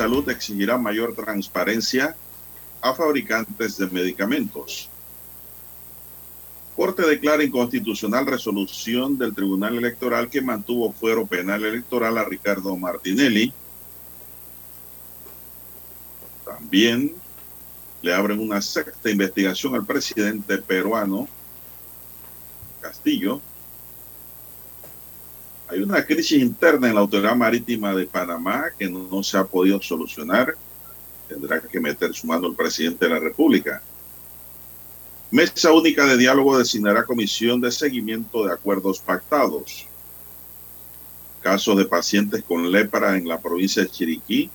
Salud 0.00 0.26
exigirá 0.30 0.78
mayor 0.78 1.14
transparencia 1.14 2.16
a 2.80 2.94
fabricantes 2.94 3.76
de 3.76 3.86
medicamentos. 3.88 4.88
Corte 6.74 7.02
declara 7.02 7.44
inconstitucional 7.44 8.24
resolución 8.24 9.18
del 9.18 9.34
Tribunal 9.34 9.76
Electoral 9.76 10.30
que 10.30 10.40
mantuvo 10.40 10.90
fuero 10.90 11.26
penal 11.26 11.66
electoral 11.66 12.16
a 12.16 12.24
Ricardo 12.24 12.74
Martinelli. 12.78 13.52
También 16.46 17.12
le 18.00 18.14
abren 18.14 18.40
una 18.40 18.62
sexta 18.62 19.10
investigación 19.10 19.74
al 19.74 19.84
presidente 19.84 20.56
peruano 20.56 21.28
Castillo 22.80 23.42
hay 25.70 25.82
una 25.82 26.04
crisis 26.04 26.42
interna 26.42 26.88
en 26.88 26.94
la 26.94 27.00
Autoridad 27.00 27.36
Marítima 27.36 27.94
de 27.94 28.06
Panamá 28.06 28.64
que 28.76 28.88
no, 28.88 29.22
se 29.22 29.38
ha 29.38 29.44
podido 29.44 29.80
solucionar. 29.80 30.56
Tendrá 31.28 31.60
que 31.60 31.78
meter 31.78 32.12
su 32.12 32.26
mano 32.26 32.48
el 32.48 32.56
presidente 32.56 33.06
de 33.06 33.14
la 33.14 33.20
República. 33.20 33.80
Mesa 35.30 35.72
Única 35.72 36.04
de 36.06 36.16
Diálogo 36.16 36.58
designará 36.58 37.04
comisión 37.04 37.60
de 37.60 37.70
seguimiento 37.70 38.44
de 38.44 38.52
acuerdos 38.52 38.98
pactados. 38.98 39.86
Casos 41.40 41.76
de 41.76 41.84
pacientes 41.84 42.42
con 42.42 42.70
lepra 42.70 43.16
en 43.16 43.28
la 43.28 43.40
provincia 43.40 43.82
de 43.82 43.88
Chiriquí 43.88 44.50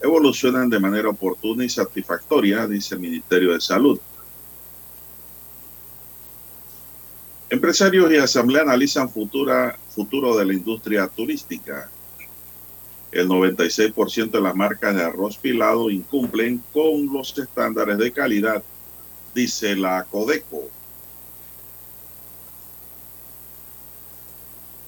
evolucionan 0.00 0.70
de 0.70 0.78
manera 0.78 1.08
oportuna 1.08 1.64
y 1.64 1.68
satisfactoria, 1.68 2.68
dice 2.68 2.94
el 2.94 3.00
Ministerio 3.00 3.52
de 3.52 3.60
Salud. 3.60 3.98
Empresarios 7.52 8.10
y 8.10 8.16
asamblea 8.16 8.62
analizan 8.62 9.10
futura, 9.10 9.78
futuro 9.90 10.34
de 10.38 10.46
la 10.46 10.54
industria 10.54 11.06
turística. 11.06 11.90
El 13.10 13.28
96% 13.28 14.30
de 14.30 14.40
las 14.40 14.54
marcas 14.54 14.96
de 14.96 15.04
arroz 15.04 15.36
pilado 15.36 15.90
incumplen 15.90 16.64
con 16.72 17.12
los 17.12 17.38
estándares 17.38 17.98
de 17.98 18.10
calidad, 18.10 18.62
dice 19.34 19.76
la 19.76 20.02
Codeco. 20.04 20.70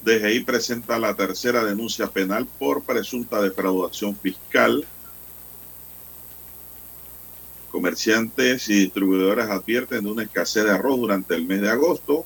DGI 0.02 0.40
presenta 0.44 0.98
la 0.98 1.14
tercera 1.14 1.62
denuncia 1.62 2.06
penal 2.06 2.48
por 2.58 2.82
presunta 2.82 3.42
defraudación 3.42 4.16
fiscal. 4.16 4.86
Comerciantes 7.70 8.70
y 8.70 8.84
distribuidores 8.84 9.50
advierten 9.50 10.02
de 10.02 10.10
una 10.10 10.22
escasez 10.22 10.64
de 10.64 10.70
arroz 10.70 10.98
durante 10.98 11.34
el 11.34 11.44
mes 11.44 11.60
de 11.60 11.68
agosto 11.68 12.24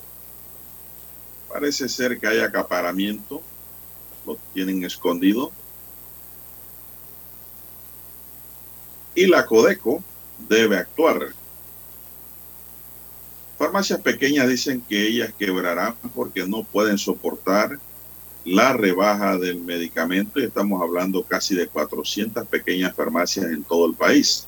Parece 1.51 1.89
ser 1.89 2.19
que 2.19 2.27
hay 2.27 2.39
acaparamiento, 2.39 3.41
lo 4.25 4.37
tienen 4.53 4.83
escondido. 4.83 5.51
Y 9.15 9.25
la 9.25 9.45
Codeco 9.45 10.03
debe 10.47 10.77
actuar. 10.77 11.33
Farmacias 13.57 13.99
pequeñas 13.99 14.47
dicen 14.47 14.81
que 14.87 15.07
ellas 15.07 15.33
quebrarán 15.37 15.95
porque 16.15 16.47
no 16.47 16.63
pueden 16.63 16.97
soportar 16.97 17.77
la 18.45 18.73
rebaja 18.73 19.37
del 19.37 19.59
medicamento 19.59 20.39
y 20.39 20.45
estamos 20.45 20.81
hablando 20.81 21.23
casi 21.23 21.55
de 21.55 21.67
400 21.67 22.47
pequeñas 22.47 22.95
farmacias 22.95 23.47
en 23.47 23.63
todo 23.63 23.87
el 23.87 23.95
país. 23.95 24.47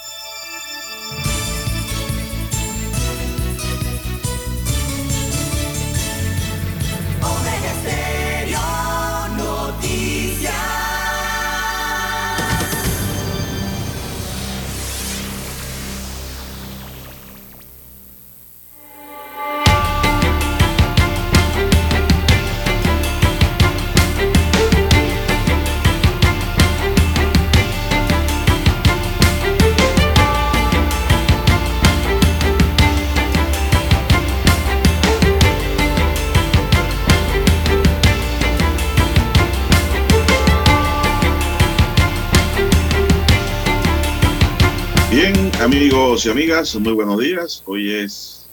Amigos 46.11 46.25
y 46.25 46.29
amigas, 46.29 46.75
muy 46.75 46.91
buenos 46.91 47.19
días. 47.21 47.63
Hoy 47.65 47.89
es 47.89 48.45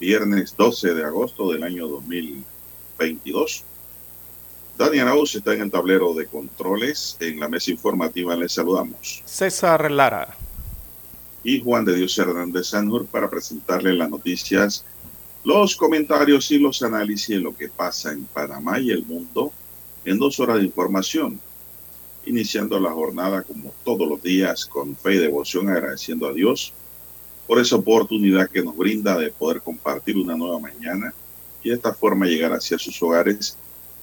viernes 0.00 0.52
12 0.56 0.94
de 0.94 1.04
agosto 1.04 1.52
del 1.52 1.62
año 1.62 1.86
2022. 1.86 3.62
Dani 4.76 4.98
Arauz 4.98 5.36
está 5.36 5.54
en 5.54 5.60
el 5.60 5.70
tablero 5.70 6.12
de 6.12 6.26
controles. 6.26 7.18
En 7.20 7.38
la 7.38 7.46
mesa 7.46 7.70
informativa 7.70 8.34
les 8.34 8.50
saludamos. 8.50 9.22
César 9.24 9.88
Lara. 9.92 10.36
Y 11.44 11.62
Juan 11.62 11.84
de 11.84 11.94
Dios 11.94 12.18
Hernández 12.18 12.66
Sanjur 12.66 13.06
para 13.06 13.30
presentarle 13.30 13.94
las 13.94 14.10
noticias, 14.10 14.84
los 15.44 15.76
comentarios 15.76 16.50
y 16.50 16.58
los 16.58 16.82
análisis 16.82 17.28
de 17.28 17.42
lo 17.42 17.56
que 17.56 17.68
pasa 17.68 18.10
en 18.10 18.24
Panamá 18.24 18.80
y 18.80 18.90
el 18.90 19.04
mundo 19.04 19.52
en 20.04 20.18
dos 20.18 20.40
horas 20.40 20.58
de 20.58 20.64
información 20.64 21.38
iniciando 22.26 22.78
la 22.78 22.90
jornada 22.90 23.42
como 23.42 23.72
todos 23.84 24.08
los 24.08 24.22
días 24.22 24.66
con 24.66 24.96
fe 24.96 25.14
y 25.14 25.18
devoción, 25.18 25.68
agradeciendo 25.68 26.26
a 26.26 26.32
Dios 26.32 26.72
por 27.46 27.60
esa 27.60 27.76
oportunidad 27.76 28.50
que 28.50 28.62
nos 28.62 28.76
brinda 28.76 29.16
de 29.16 29.30
poder 29.30 29.62
compartir 29.62 30.16
una 30.18 30.36
nueva 30.36 30.58
mañana 30.58 31.14
y 31.62 31.70
de 31.70 31.76
esta 31.76 31.94
forma 31.94 32.26
llegar 32.26 32.52
hacia 32.52 32.78
sus 32.78 33.00
hogares, 33.02 33.56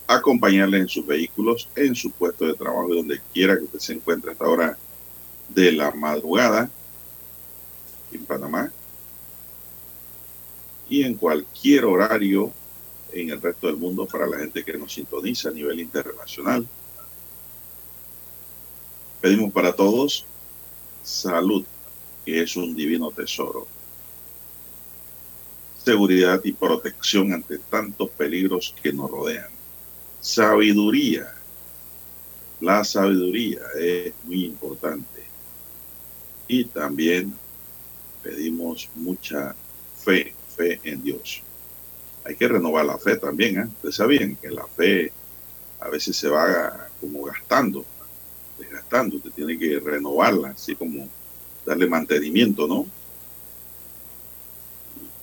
acompañarles 0.07 0.81
en 0.81 0.87
sus 0.87 1.05
vehículos, 1.05 1.69
en 1.75 1.95
su 1.95 2.11
puesto 2.11 2.45
de 2.45 2.53
trabajo, 2.53 2.93
donde 2.93 3.21
quiera 3.33 3.57
que 3.57 3.65
usted 3.65 3.79
se 3.79 3.93
encuentre 3.93 4.29
a 4.29 4.33
esta 4.33 4.47
hora 4.47 4.77
de 5.49 5.71
la 5.71 5.91
madrugada 5.91 6.69
en 8.11 8.25
Panamá 8.25 8.71
y 10.89 11.03
en 11.03 11.15
cualquier 11.15 11.85
horario 11.85 12.51
en 13.11 13.29
el 13.29 13.41
resto 13.41 13.67
del 13.67 13.77
mundo 13.77 14.05
para 14.05 14.27
la 14.27 14.37
gente 14.39 14.63
que 14.63 14.77
nos 14.77 14.93
sintoniza 14.93 15.49
a 15.49 15.53
nivel 15.53 15.79
internacional. 15.79 16.67
Pedimos 19.23 19.53
para 19.53 19.71
todos 19.71 20.25
salud, 21.01 21.63
que 22.25 22.41
es 22.41 22.57
un 22.57 22.75
divino 22.75 23.09
tesoro. 23.09 23.65
Seguridad 25.81 26.41
y 26.43 26.51
protección 26.51 27.31
ante 27.31 27.57
tantos 27.57 28.09
peligros 28.09 28.75
que 28.83 28.91
nos 28.91 29.09
rodean. 29.09 29.47
Sabiduría. 30.19 31.33
La 32.59 32.83
sabiduría 32.83 33.61
es 33.79 34.13
muy 34.25 34.43
importante. 34.43 35.23
Y 36.49 36.65
también 36.65 37.33
pedimos 38.21 38.89
mucha 38.93 39.55
fe, 40.03 40.35
fe 40.53 40.81
en 40.83 41.01
Dios. 41.01 41.41
Hay 42.25 42.35
que 42.35 42.49
renovar 42.49 42.83
la 42.83 42.97
fe 42.97 43.15
también. 43.15 43.57
¿eh? 43.57 43.67
Ustedes 43.67 43.95
sabían 43.95 44.35
que 44.35 44.51
la 44.51 44.67
fe 44.67 45.13
a 45.79 45.87
veces 45.87 46.13
se 46.17 46.27
va 46.27 46.89
como 46.99 47.23
gastando 47.23 47.85
usted 49.01 49.31
tiene 49.31 49.57
que 49.57 49.79
renovarla, 49.79 50.49
así 50.49 50.75
como 50.75 51.07
darle 51.65 51.87
mantenimiento, 51.87 52.67
¿no? 52.67 52.85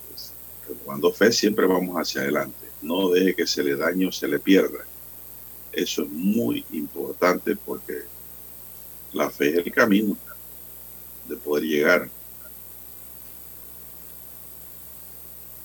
Pues, 0.08 0.32
renovando 0.69 1.12
fe 1.12 1.32
siempre 1.32 1.67
vamos 1.67 1.96
hacia 1.96 2.22
adelante, 2.22 2.67
no 2.82 3.11
deje 3.11 3.34
que 3.34 3.46
se 3.46 3.62
le 3.62 3.76
dañe 3.76 4.06
o 4.06 4.12
se 4.12 4.26
le 4.26 4.38
pierda. 4.40 4.84
Eso 5.72 6.02
es 6.02 6.11
muy 6.11 6.64
importante 6.72 7.55
porque 7.55 8.02
la 9.12 9.31
fe 9.31 9.50
es 9.50 9.67
el 9.67 9.73
camino 9.73 10.16
de 11.28 11.37
poder 11.37 11.64
llegar 11.64 12.11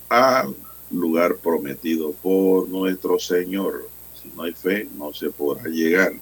al 0.10 0.56
lugar 0.92 1.38
prometido 1.38 2.12
por 2.12 2.70
nuestro 2.70 3.18
Señor. 3.18 3.90
Si 4.22 4.30
no 4.36 4.44
hay 4.44 4.54
fe, 4.54 4.88
no 4.96 5.12
se 5.12 5.32
podrá 5.32 5.64
llegar. 5.64 6.14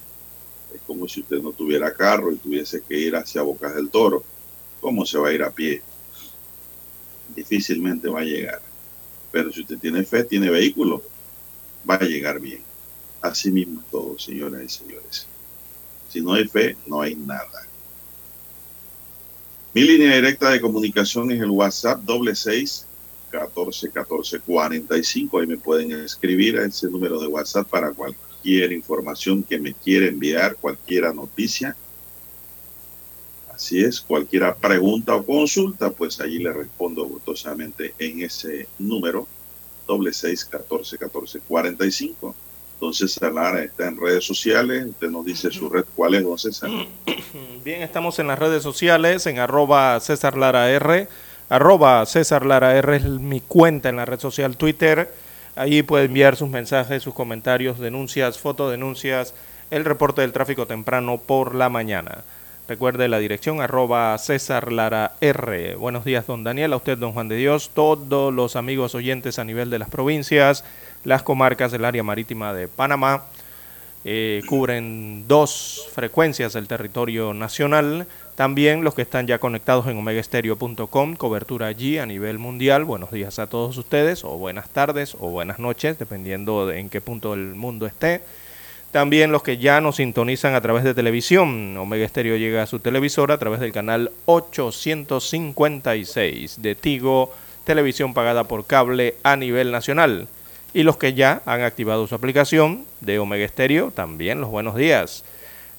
Es 0.74 0.80
como 0.86 1.06
si 1.06 1.20
usted 1.20 1.38
no 1.40 1.52
tuviera 1.52 1.94
carro 1.94 2.32
y 2.32 2.36
tuviese 2.36 2.82
que 2.82 2.98
ir 2.98 3.14
hacia 3.14 3.42
Bocas 3.42 3.74
del 3.74 3.90
Toro. 3.90 4.24
¿Cómo 4.80 5.06
se 5.06 5.18
va 5.18 5.28
a 5.28 5.32
ir 5.32 5.42
a 5.42 5.50
pie? 5.50 5.82
Difícilmente 7.34 8.08
va 8.08 8.20
a 8.20 8.24
llegar. 8.24 8.60
Pero 9.30 9.52
si 9.52 9.62
usted 9.62 9.78
tiene 9.78 10.02
fe, 10.04 10.24
tiene 10.24 10.50
vehículo, 10.50 11.02
va 11.88 11.94
a 11.94 12.04
llegar 12.04 12.40
bien. 12.40 12.62
Así 13.20 13.50
mismo 13.50 13.80
es 13.80 13.90
todo, 13.90 14.18
señoras 14.18 14.62
y 14.62 14.68
señores. 14.68 15.26
Si 16.10 16.20
no 16.20 16.34
hay 16.34 16.46
fe, 16.46 16.76
no 16.86 17.00
hay 17.00 17.14
nada. 17.14 17.66
Mi 19.72 19.82
línea 19.82 20.14
directa 20.14 20.50
de 20.50 20.60
comunicación 20.60 21.30
es 21.32 21.40
el 21.40 21.50
WhatsApp 21.50 22.02
doble 22.02 22.34
seis 22.34 22.86
catorce 23.30 23.90
catorce 23.90 24.38
cuarenta 24.38 24.96
y 24.96 25.02
cinco. 25.02 25.40
Ahí 25.40 25.46
me 25.46 25.56
pueden 25.56 25.90
escribir 25.92 26.58
a 26.58 26.66
ese 26.66 26.88
número 26.88 27.18
de 27.18 27.26
WhatsApp 27.26 27.68
para 27.68 27.92
cualquier 27.92 28.33
información 28.44 29.42
que 29.42 29.58
me 29.58 29.74
quiera 29.74 30.06
enviar, 30.06 30.56
cualquier 30.56 31.14
noticia. 31.14 31.76
Así 33.52 33.82
es, 33.82 34.00
cualquier 34.00 34.54
pregunta 34.56 35.14
o 35.14 35.24
consulta, 35.24 35.90
pues 35.90 36.20
allí 36.20 36.38
le 36.38 36.52
respondo 36.52 37.04
gustosamente 37.04 37.94
en 37.98 38.22
ese 38.22 38.66
número, 38.78 39.28
doble 39.86 40.12
seis 40.12 40.44
catorce 40.44 40.98
catorce 40.98 41.40
cuarenta 41.40 41.86
y 41.86 41.92
cinco. 41.92 42.34
Entonces, 42.74 43.12
César 43.12 43.32
Lara 43.32 43.62
está 43.62 43.86
en 43.86 43.96
redes 43.96 44.24
sociales. 44.24 44.84
Usted 44.86 45.08
nos 45.08 45.24
dice 45.24 45.50
su 45.50 45.70
red. 45.70 45.84
¿Cuál 45.94 46.14
es, 46.16 46.24
don 46.24 46.38
César? 46.38 46.68
Bien, 47.64 47.82
estamos 47.82 48.18
en 48.18 48.26
las 48.26 48.38
redes 48.38 48.62
sociales, 48.62 49.26
en 49.26 49.38
arroba 49.38 49.98
César 50.00 50.36
Lara 50.36 50.70
R. 50.70 51.08
Arroba 51.48 52.04
César 52.06 52.44
Lara 52.44 52.76
R 52.76 52.96
es 52.96 53.04
mi 53.04 53.40
cuenta 53.40 53.88
en 53.88 53.96
la 53.96 54.04
red 54.04 54.18
social 54.18 54.56
Twitter. 54.56 55.14
Allí 55.56 55.84
puede 55.84 56.06
enviar 56.06 56.34
sus 56.34 56.48
mensajes, 56.48 57.02
sus 57.02 57.14
comentarios, 57.14 57.78
denuncias, 57.78 58.38
fotodenuncias, 58.38 59.34
el 59.70 59.84
reporte 59.84 60.20
del 60.22 60.32
tráfico 60.32 60.66
temprano 60.66 61.18
por 61.18 61.54
la 61.54 61.68
mañana. 61.68 62.24
Recuerde 62.66 63.06
la 63.06 63.18
dirección 63.18 63.60
arroba 63.60 64.18
César 64.18 64.72
Lara 64.72 65.12
R. 65.20 65.76
Buenos 65.76 66.04
días, 66.04 66.26
don 66.26 66.42
Daniel, 66.42 66.72
a 66.72 66.76
usted, 66.76 66.98
don 66.98 67.12
Juan 67.12 67.28
de 67.28 67.36
Dios, 67.36 67.70
todos 67.72 68.34
los 68.34 68.56
amigos 68.56 68.96
oyentes 68.96 69.38
a 69.38 69.44
nivel 69.44 69.70
de 69.70 69.78
las 69.78 69.90
provincias, 69.90 70.64
las 71.04 71.22
comarcas 71.22 71.70
del 71.70 71.84
área 71.84 72.02
marítima 72.02 72.52
de 72.52 72.66
Panamá. 72.66 73.24
Eh, 74.04 74.42
cubren 74.48 75.28
dos 75.28 75.88
frecuencias 75.92 76.52
del 76.54 76.66
territorio 76.66 77.32
nacional. 77.32 78.06
También 78.36 78.82
los 78.82 78.94
que 78.94 79.02
están 79.02 79.28
ya 79.28 79.38
conectados 79.38 79.86
en 79.86 79.96
omegaestereo.com, 79.96 81.14
cobertura 81.14 81.68
allí 81.68 81.98
a 81.98 82.06
nivel 82.06 82.40
mundial. 82.40 82.84
Buenos 82.84 83.12
días 83.12 83.38
a 83.38 83.46
todos 83.46 83.78
ustedes, 83.78 84.24
o 84.24 84.30
buenas 84.38 84.70
tardes, 84.70 85.14
o 85.20 85.28
buenas 85.28 85.60
noches, 85.60 86.00
dependiendo 86.00 86.66
de 86.66 86.80
en 86.80 86.90
qué 86.90 87.00
punto 87.00 87.30
del 87.30 87.54
mundo 87.54 87.86
esté. 87.86 88.22
También 88.90 89.30
los 89.30 89.44
que 89.44 89.58
ya 89.58 89.80
nos 89.80 89.94
sintonizan 89.96 90.56
a 90.56 90.60
través 90.60 90.82
de 90.82 90.94
televisión. 90.94 91.76
Omega 91.76 92.04
Estéreo 92.04 92.36
llega 92.36 92.64
a 92.64 92.66
su 92.66 92.80
televisora 92.80 93.34
a 93.34 93.38
través 93.38 93.60
del 93.60 93.70
canal 93.72 94.10
856 94.24 96.60
de 96.60 96.74
Tigo, 96.74 97.32
televisión 97.62 98.14
pagada 98.14 98.42
por 98.44 98.66
cable 98.66 99.14
a 99.22 99.36
nivel 99.36 99.70
nacional. 99.70 100.26
Y 100.72 100.82
los 100.82 100.96
que 100.96 101.14
ya 101.14 101.40
han 101.46 101.62
activado 101.62 102.08
su 102.08 102.16
aplicación 102.16 102.84
de 103.00 103.20
Omega 103.20 103.44
Estéreo, 103.44 103.92
también 103.92 104.40
los 104.40 104.50
buenos 104.50 104.74
días. 104.74 105.22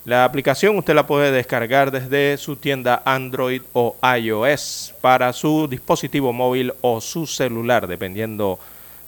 La 0.05 0.23
aplicación 0.23 0.77
usted 0.77 0.93
la 0.93 1.07
puede 1.07 1.31
descargar 1.31 1.89
desde 1.89 2.37
su 2.37 2.57
tienda 2.57 3.01
Android 3.05 3.63
o 3.73 3.97
iOS 4.19 4.93
para 5.01 5.33
su 5.33 5.67
dispositivo 5.67 6.31
móvil 6.31 6.73
o 6.81 7.01
su 7.01 7.25
celular, 7.25 7.87
dependiendo 7.87 8.59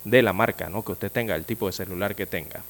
de 0.04 0.22
la 0.22 0.32
marca 0.32 0.68
¿no? 0.68 0.84
que 0.84 0.90
usted 0.90 1.12
tenga, 1.12 1.36
el 1.36 1.44
tipo 1.44 1.66
de 1.66 1.72
celular 1.72 2.16
que 2.16 2.26
tenga. 2.26 2.64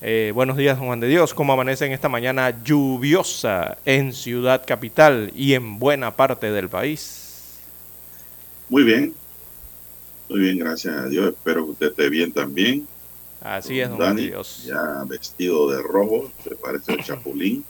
Eh, 0.00 0.32
buenos 0.34 0.56
días, 0.56 0.78
Juan 0.78 1.00
de 1.00 1.08
Dios. 1.08 1.34
¿Cómo 1.34 1.52
amanece 1.52 1.92
esta 1.92 2.08
mañana 2.08 2.62
lluviosa 2.64 3.76
en 3.84 4.14
Ciudad 4.14 4.64
Capital 4.66 5.30
y 5.36 5.52
en 5.52 5.78
buena 5.78 6.16
parte 6.16 6.50
del 6.50 6.70
país? 6.70 7.60
Muy 8.70 8.84
bien. 8.84 9.12
Muy 10.30 10.40
bien, 10.40 10.58
gracias 10.58 10.96
a 10.96 11.06
Dios. 11.08 11.28
Espero 11.28 11.66
que 11.66 11.72
usted 11.72 11.86
esté 11.88 12.08
bien 12.08 12.32
también. 12.32 12.88
Así 13.40 13.80
es, 13.80 13.88
don 13.88 13.98
Juan 13.98 14.16
de 14.16 14.22
Dani, 14.22 14.30
Dios. 14.32 14.64
ya 14.64 15.04
vestido 15.06 15.70
de 15.70 15.82
rojo, 15.82 16.30
se 16.44 16.54
parece 16.56 16.92
el 16.92 17.04
chapulín. 17.04 17.64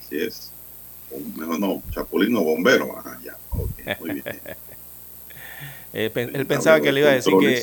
Así 0.00 0.18
es. 0.18 0.50
O 1.10 1.38
mejor 1.38 1.60
no, 1.60 1.82
chapulín 1.90 2.34
o 2.36 2.42
bombero. 2.42 2.94
Ah, 2.96 3.18
ya, 3.22 3.36
ok, 3.50 4.00
muy 4.00 4.10
bien. 4.14 4.24
Eh, 5.96 6.10
él 6.12 6.44
pensaba 6.46 6.80
que 6.80 6.90
le 6.90 7.02
iba 7.02 7.10
a 7.10 7.12
decir 7.12 7.32
que, 7.38 7.62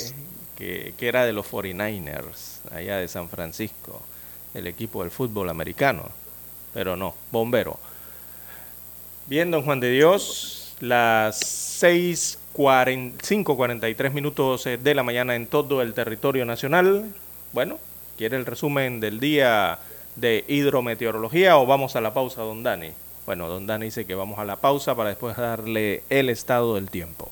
que, 0.56 0.94
que 0.98 1.08
era 1.10 1.26
de 1.26 1.34
los 1.34 1.46
49ers, 1.52 2.62
allá 2.72 2.96
de 2.96 3.10
San 3.10 3.28
Francisco, 3.28 4.02
el 4.54 4.68
equipo 4.68 5.02
del 5.02 5.12
fútbol 5.12 5.50
americano. 5.50 6.10
Pero 6.74 6.96
no, 6.96 7.14
bombero. 7.30 7.78
Bien, 9.28 9.52
don 9.52 9.64
Juan 9.64 9.82
de 9.82 9.90
Dios, 9.90 10.76
las 10.80 11.42
6:40 11.84 12.41
5.43 12.54 14.12
minutos 14.12 14.66
eh, 14.66 14.78
de 14.78 14.96
la 14.96 15.04
mañana 15.04 15.36
en 15.36 15.48
todo 15.48 15.82
el 15.82 15.94
territorio 15.94 16.46
nacional. 16.46 17.14
Bueno, 17.54 17.80
¿quiere 18.18 18.38
el 18.38 18.46
resumen 18.46 19.00
del 19.00 19.20
día 19.20 19.80
de 20.16 20.46
hidrometeorología 20.48 21.58
o 21.58 21.66
vamos 21.66 21.96
a 21.96 22.02
la 22.02 22.14
pausa, 22.14 22.42
don 22.42 22.64
Dani? 22.64 22.92
Bueno, 23.26 23.48
don 23.48 23.68
Dani 23.68 23.86
dice 23.86 24.06
que 24.06 24.16
vamos 24.16 24.40
a 24.40 24.46
la 24.46 24.58
pausa 24.58 24.96
para 24.96 25.10
después 25.10 25.38
darle 25.38 26.04
el 26.10 26.30
estado 26.30 26.76
del 26.76 26.90
tiempo. 26.90 27.30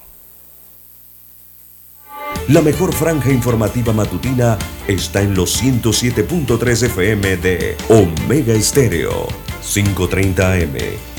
La 2.49 2.61
mejor 2.61 2.93
franja 2.93 3.31
informativa 3.31 3.93
matutina 3.93 4.57
está 4.88 5.21
en 5.21 5.35
los 5.35 5.61
107.3 5.61 6.83
FM 6.88 7.38
de 7.38 7.77
Omega 7.89 8.53
Estéreo, 8.53 9.27
530 9.61 10.53
AM. 10.53 10.77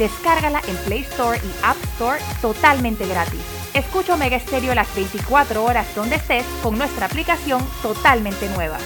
Descárgala 0.00 0.62
en 0.66 0.76
Play 0.78 1.00
Store 1.00 1.38
y 1.38 1.50
App 1.62 1.76
Store 1.92 2.18
totalmente 2.40 3.06
gratis. 3.06 3.42
Escucha 3.74 4.14
Omega 4.14 4.40
Stereo 4.40 4.74
las 4.74 4.92
24 4.94 5.62
horas 5.62 5.94
donde 5.94 6.16
estés 6.16 6.46
con 6.62 6.78
nuestra 6.78 7.04
aplicación 7.04 7.62
totalmente 7.82 8.48
nueva. 8.48 8.78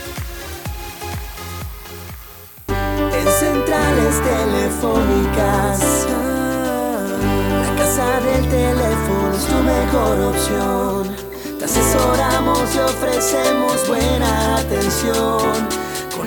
En 2.67 3.29
centrales 3.29 4.21
telefónicas, 4.25 6.09
la 7.63 7.77
casa 7.77 8.21
del 8.21 8.49
teléfono 8.49 9.37
es 9.37 9.45
tu 9.47 9.63
mejor 9.63 10.21
opción. 10.21 11.17
Te 11.61 11.65
asesoramos 11.65 12.75
y 12.75 12.79
ofrecemos 12.81 13.87
buena 13.87 14.57
atención. 14.57 15.84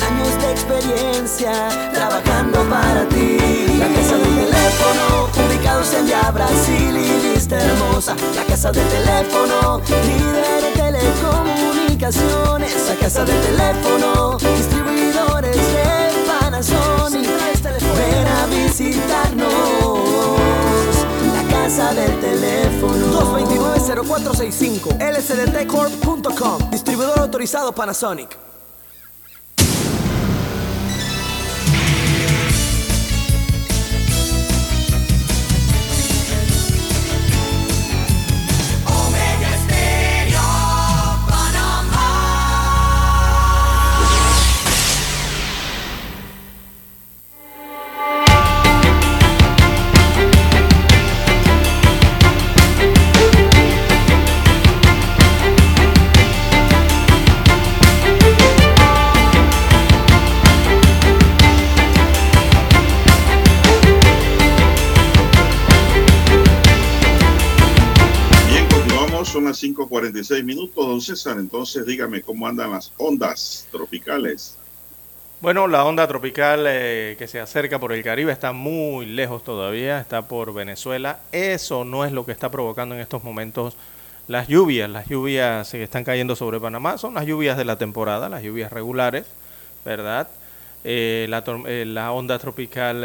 Años 0.08 0.34
de 0.42 0.52
experiencia, 0.52 1.52
trabajando 1.94 2.64
para 2.70 3.06
ti. 3.10 3.38
La 3.78 3.88
casa 3.90 4.18
del 4.18 4.36
teléfono, 4.36 5.28
ubicados 5.46 5.94
en 5.94 6.06
Via 6.06 6.32
Brasil 6.32 6.96
y 6.96 7.20
Vista 7.34 7.60
Hermosa. 7.60 8.16
La 8.34 8.46
casa 8.46 8.72
del 8.72 8.88
teléfono, 8.88 9.82
líder 9.90 10.64
de 10.64 10.72
telecomunicaciones. 10.82 12.88
La 12.88 12.96
casa 12.96 13.26
del 13.26 13.42
teléfono, 13.42 14.38
distribuidores 14.38 15.58
de 15.58 16.14
Panasonic. 16.26 17.28
Ven 17.98 18.28
a 18.28 18.46
visitarnos. 18.46 20.00
La 21.36 21.44
casa 21.52 21.94
del 21.94 22.18
teléfono. 22.22 23.06
229-0465 23.92 24.98
lsdtcorp.com 25.00 26.72
Distribuidor 26.72 27.20
autorizado 27.20 27.74
Panasonic. 27.74 28.38
5.46 69.78 70.44
minutos, 70.44 70.86
don 70.88 71.02
César. 71.02 71.38
Entonces, 71.38 71.86
dígame 71.86 72.22
cómo 72.22 72.48
andan 72.48 72.72
las 72.72 72.92
ondas 72.98 73.68
tropicales. 73.72 74.58
Bueno, 75.40 75.68
la 75.68 75.86
onda 75.86 76.08
tropical 76.08 76.66
eh, 76.68 77.16
que 77.20 77.28
se 77.28 77.40
acerca 77.40 77.80
por 77.80 77.94
el 77.94 78.04
Caribe 78.04 78.32
está 78.32 78.54
muy 78.54 79.06
lejos 79.06 79.44
todavía, 79.44 80.00
está 80.00 80.24
por 80.24 80.52
Venezuela. 80.52 81.20
Eso 81.32 81.86
no 81.86 82.06
es 82.06 82.12
lo 82.12 82.26
que 82.26 82.32
está 82.32 82.50
provocando 82.50 82.96
en 82.96 83.02
estos 83.02 83.24
momentos 83.24 83.76
las 84.28 84.48
lluvias. 84.48 84.90
Las 84.90 85.08
lluvias 85.08 85.70
que 85.70 85.84
están 85.84 86.04
cayendo 86.04 86.36
sobre 86.36 86.60
Panamá 86.60 86.98
son 86.98 87.14
las 87.14 87.28
lluvias 87.28 87.56
de 87.56 87.66
la 87.66 87.78
temporada, 87.78 88.30
las 88.30 88.42
lluvias 88.42 88.72
regulares, 88.72 89.28
¿verdad? 89.86 90.28
Eh, 90.84 91.28
la, 91.30 91.44
eh, 91.68 91.86
la 91.86 92.12
onda 92.12 92.40
tropical 92.40 93.04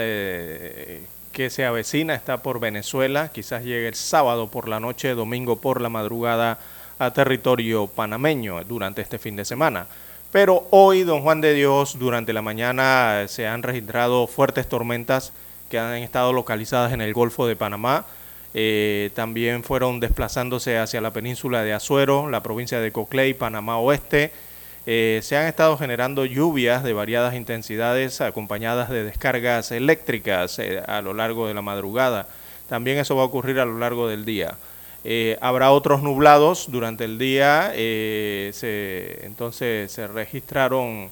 que 1.33 1.51
se 1.51 1.65
avecina 1.65 2.15
está 2.15 2.39
por 2.39 2.61
Venezuela, 2.61 3.31
quizás 3.33 3.65
llegue 3.65 3.89
el 3.89 3.95
sábado 3.95 4.49
por 4.49 4.69
la 4.69 4.81
noche, 4.81 5.15
domingo 5.15 5.57
por 5.57 5.81
la 5.81 5.89
madrugada 5.89 6.59
a 6.99 7.11
territorio 7.11 7.87
panameño 7.87 8.63
durante 8.65 9.03
este 9.03 9.19
fin 9.19 9.35
de 9.37 9.45
semana. 9.45 9.87
Pero 10.31 10.67
hoy, 10.71 11.03
don 11.03 11.23
Juan 11.23 11.41
de 11.41 11.53
Dios, 11.53 11.99
durante 11.99 12.33
la 12.33 12.41
mañana 12.43 13.23
eh, 13.23 13.29
se 13.29 13.47
han 13.47 13.63
registrado 13.63 14.27
fuertes 14.27 14.69
tormentas 14.69 15.33
que 15.69 15.79
han 15.79 15.97
estado 15.97 16.33
localizadas 16.33 16.93
en 16.93 17.01
el 17.01 17.13
Golfo 17.13 17.47
de 17.47 17.57
Panamá. 17.57 18.07
Eh, 18.55 19.11
también 19.15 19.65
fueron 19.65 20.01
desplazándose 20.01 20.79
hacia 20.79 21.01
la 21.01 21.11
península 21.11 21.63
de 21.63 21.73
Azuero, 21.73 22.31
la 22.31 22.43
provincia 22.43 22.81
de 22.81 22.93
Coclé, 22.93 23.35
Panamá 23.35 23.79
Oeste. 23.79 24.33
Eh, 24.85 25.21
se 25.23 25.37
han 25.37 25.47
estado 25.47 25.79
generando 25.79 26.25
lluvias 26.25 26.83
de 26.83 26.93
variadas 26.93 27.35
intensidades 27.35 28.21
acompañadas 28.21 28.91
de 28.91 29.05
descargas 29.05 29.71
eléctricas 29.71 30.59
eh, 30.59 30.83
a 30.87 31.01
lo 31.03 31.15
largo 31.15 31.47
de 31.47 31.55
la 31.55 31.63
madrugada. 31.63 32.27
También 32.69 32.99
eso 32.99 33.15
va 33.15 33.23
a 33.23 33.27
ocurrir 33.27 33.61
a 33.61 33.65
lo 33.65 33.79
largo 33.79 34.09
del 34.09 34.25
día. 34.25 34.57
Eh, 35.05 35.37
habrá 35.41 35.71
otros 35.71 36.03
nublados 36.03 36.67
durante 36.71 37.05
el 37.05 37.19
día, 37.19 37.73
se- 37.75 39.21
entonces 39.25 39.91
se 39.91 40.07
registraron 40.07 41.11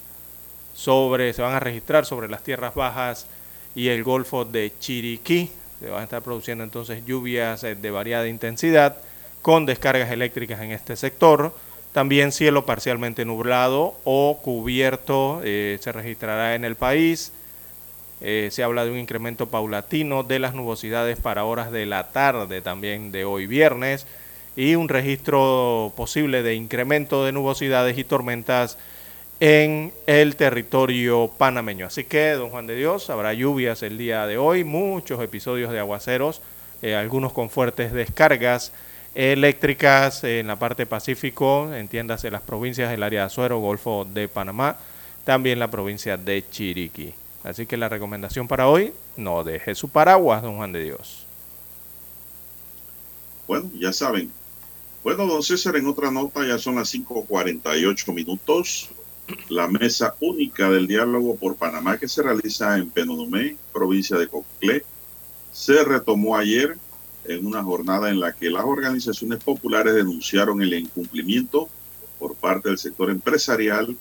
sobre, 0.75 1.33
se 1.33 1.43
van 1.43 1.55
a 1.55 1.61
registrar 1.61 2.07
sobre 2.07 2.29
las 2.29 2.43
tierras 2.43 2.75
bajas 2.75 3.27
y 3.75 3.89
el 3.89 4.03
Golfo 4.05 4.45
de 4.45 4.73
Chiriquí. 4.81 5.51
Se 5.81 5.89
van 5.91 6.01
a 6.01 6.05
estar 6.05 6.23
produciendo 6.23 6.63
entonces 6.65 7.05
lluvias 7.05 7.63
de 7.63 7.91
variada 7.91 8.29
intensidad 8.29 8.97
con 9.43 9.67
descargas 9.67 10.11
eléctricas 10.11 10.61
en 10.61 10.73
este 10.73 10.97
sector. 10.97 11.53
También 11.93 12.31
cielo 12.31 12.67
parcialmente 12.67 13.25
nublado 13.25 13.97
o 14.05 14.39
cubierto 14.43 15.41
eh, 15.45 15.79
se 15.81 15.91
registrará 15.91 16.55
en 16.55 16.65
el 16.65 16.77
país. 16.77 17.33
Eh, 18.21 18.49
se 18.53 18.63
habla 18.63 18.85
de 18.85 18.91
un 18.91 18.99
incremento 18.99 19.47
paulatino 19.47 20.23
de 20.23 20.39
las 20.39 20.55
nubosidades 20.55 21.19
para 21.19 21.45
horas 21.45 21.73
de 21.73 21.87
la 21.87 22.13
tarde 22.13 22.61
también 22.61 23.13
de 23.13 23.25
hoy 23.25 23.47
viernes 23.47 24.07
y 24.57 24.75
un 24.75 24.89
registro 24.89 25.93
posible 25.97 26.43
de 26.43 26.55
incremento 26.55 27.25
de 27.25 27.33
nubosidades 27.33 27.97
y 27.97 28.05
tormentas 28.05 28.79
en 29.41 29.93
el 30.07 30.37
territorio 30.37 31.31
panameño. 31.39 31.87
Así 31.87 32.05
que, 32.05 32.33
don 32.33 32.51
Juan 32.51 32.67
de 32.67 32.77
Dios, 32.77 33.09
habrá 33.09 33.33
lluvias 33.33 33.83
el 33.83 33.97
día 33.97 34.27
de 34.27 34.37
hoy, 34.37 34.65
muchos 34.65 35.23
episodios 35.23 35.73
de 35.73 35.79
aguaceros, 35.79 36.43
eh, 36.83 36.95
algunos 36.95 37.33
con 37.33 37.49
fuertes 37.49 37.93
descargas 37.93 38.73
eléctricas 39.15 40.25
en 40.25 40.47
la 40.47 40.57
parte 40.57 40.87
pacífico, 40.87 41.73
entiéndase 41.75 42.31
las 42.31 42.43
provincias 42.43 42.91
del 42.91 43.03
área 43.03 43.21
de 43.21 43.27
Azuero, 43.27 43.59
Golfo 43.59 44.05
de 44.05 44.29
Panamá, 44.29 44.77
también 45.25 45.59
la 45.59 45.71
provincia 45.71 46.17
de 46.17 46.45
Chiriquí. 46.49 47.15
Así 47.43 47.67
que 47.67 47.77
la 47.77 47.89
recomendación 47.89 48.47
para 48.47 48.69
hoy, 48.69 48.93
no 49.17 49.45
deje 49.45 49.75
su 49.75 49.89
paraguas, 49.89 50.43
don 50.43 50.57
Juan 50.57 50.73
de 50.73 50.85
Dios. 50.85 51.27
Bueno, 53.47 53.71
ya 53.79 53.93
saben. 53.93 54.31
Bueno, 55.03 55.27
don 55.27 55.43
César, 55.43 55.77
en 55.77 55.87
otra 55.87 56.11
nota 56.11 56.47
ya 56.47 56.59
son 56.59 56.77
las 56.77 56.95
5.48 56.95 58.13
minutos. 58.13 58.91
La 59.49 59.69
mesa 59.69 60.15
única 60.21 60.69
del 60.69 60.87
diálogo 60.87 61.37
por 61.37 61.57
Panamá 61.57 61.97
que 61.97 62.09
se 62.09 62.23
realiza 62.23 62.77
en 62.77 62.91
Penonomé, 62.91 63.57
provincia 63.73 64.17
de 64.19 64.29
Coclé, 64.29 64.85
se 65.53 65.83
retomó 65.85 66.37
ayer 66.37 66.77
en 67.35 67.47
una 67.47 67.63
jornada 67.63 68.11
en 68.11 68.19
la 68.19 68.33
que 68.33 68.51
las 68.51 68.65
organizaciones 68.65 69.43
populares 69.43 69.95
denunciaron 69.95 70.61
el 70.63 70.75
incumplimiento 70.75 71.69
por 72.19 72.35
parte 72.35 72.69
del 72.69 72.79
sector 72.79 73.09
empresarial 73.09 73.97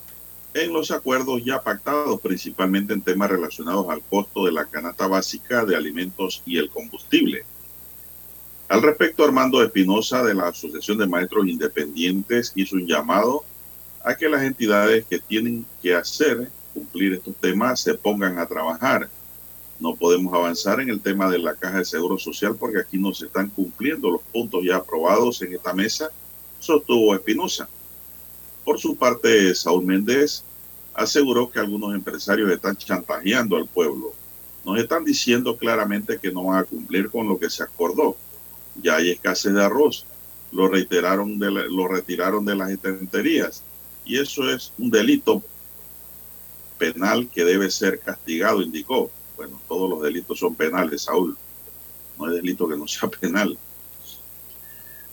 en 0.53 0.73
los 0.73 0.89
acuerdos 0.89 1.43
ya 1.45 1.61
pactados, 1.61 2.19
principalmente 2.21 2.93
en 2.93 3.01
temas 3.01 3.29
relacionados 3.29 3.87
al 3.89 4.01
costo 4.01 4.45
de 4.45 4.51
la 4.51 4.65
canasta 4.65 5.07
básica 5.07 5.63
de 5.63 5.75
alimentos 5.75 6.41
y 6.45 6.57
el 6.57 6.69
combustible. 6.69 7.43
Al 8.67 8.81
respecto, 8.81 9.23
Armando 9.23 9.63
Espinosa 9.63 10.23
de 10.23 10.33
la 10.33 10.47
Asociación 10.47 10.97
de 10.97 11.07
Maestros 11.07 11.47
Independientes 11.47 12.51
hizo 12.55 12.75
un 12.75 12.87
llamado 12.87 13.43
a 14.03 14.15
que 14.15 14.29
las 14.29 14.41
entidades 14.41 15.05
que 15.05 15.19
tienen 15.19 15.65
que 15.81 15.93
hacer 15.93 16.49
cumplir 16.73 17.13
estos 17.13 17.35
temas 17.35 17.79
se 17.79 17.93
pongan 17.93 18.39
a 18.39 18.47
trabajar. 18.47 19.09
No 19.79 19.95
podemos 19.95 20.33
avanzar 20.33 20.81
en 20.81 20.89
el 20.89 20.99
tema 20.99 21.29
de 21.29 21.39
la 21.39 21.55
caja 21.55 21.77
de 21.79 21.85
seguro 21.85 22.17
social 22.17 22.55
porque 22.55 22.79
aquí 22.79 22.97
no 22.97 23.13
se 23.13 23.27
están 23.27 23.49
cumpliendo 23.49 24.11
los 24.11 24.21
puntos 24.33 24.61
ya 24.63 24.77
aprobados 24.77 25.41
en 25.41 25.53
esta 25.53 25.73
mesa, 25.73 26.09
sostuvo 26.59 27.15
Espinosa. 27.15 27.69
Por 28.65 28.77
su 28.79 28.95
parte, 28.97 29.55
Saúl 29.55 29.85
Méndez 29.85 30.43
aseguró 30.93 31.49
que 31.49 31.59
algunos 31.59 31.95
empresarios 31.95 32.51
están 32.51 32.75
chantajeando 32.75 33.55
al 33.55 33.67
pueblo. 33.67 34.13
Nos 34.65 34.77
están 34.77 35.05
diciendo 35.05 35.55
claramente 35.55 36.19
que 36.19 36.31
no 36.31 36.43
van 36.43 36.59
a 36.59 36.63
cumplir 36.65 37.09
con 37.09 37.27
lo 37.27 37.39
que 37.39 37.49
se 37.49 37.63
acordó. 37.63 38.17
Ya 38.81 38.97
hay 38.97 39.11
escasez 39.11 39.53
de 39.53 39.63
arroz. 39.63 40.05
Lo, 40.51 40.67
reiteraron 40.67 41.39
de 41.39 41.51
la- 41.51 41.65
lo 41.65 41.87
retiraron 41.87 42.43
de 42.43 42.55
las 42.55 42.69
estanterías. 42.69 43.63
Y 44.03 44.19
eso 44.19 44.49
es 44.49 44.73
un 44.77 44.89
delito 44.91 45.41
penal 46.77 47.29
que 47.29 47.45
debe 47.45 47.69
ser 47.71 47.99
castigado, 47.99 48.61
indicó. 48.61 49.09
Bueno, 49.39 49.57
todos 49.69 49.89
los 49.89 50.01
delitos 50.01 50.37
son 50.37 50.53
penales, 50.53 51.03
Saúl. 51.03 51.37
No 52.17 52.25
hay 52.25 52.35
delito 52.35 52.67
que 52.67 52.75
no 52.75 52.85
sea 52.89 53.07
penal. 53.21 53.57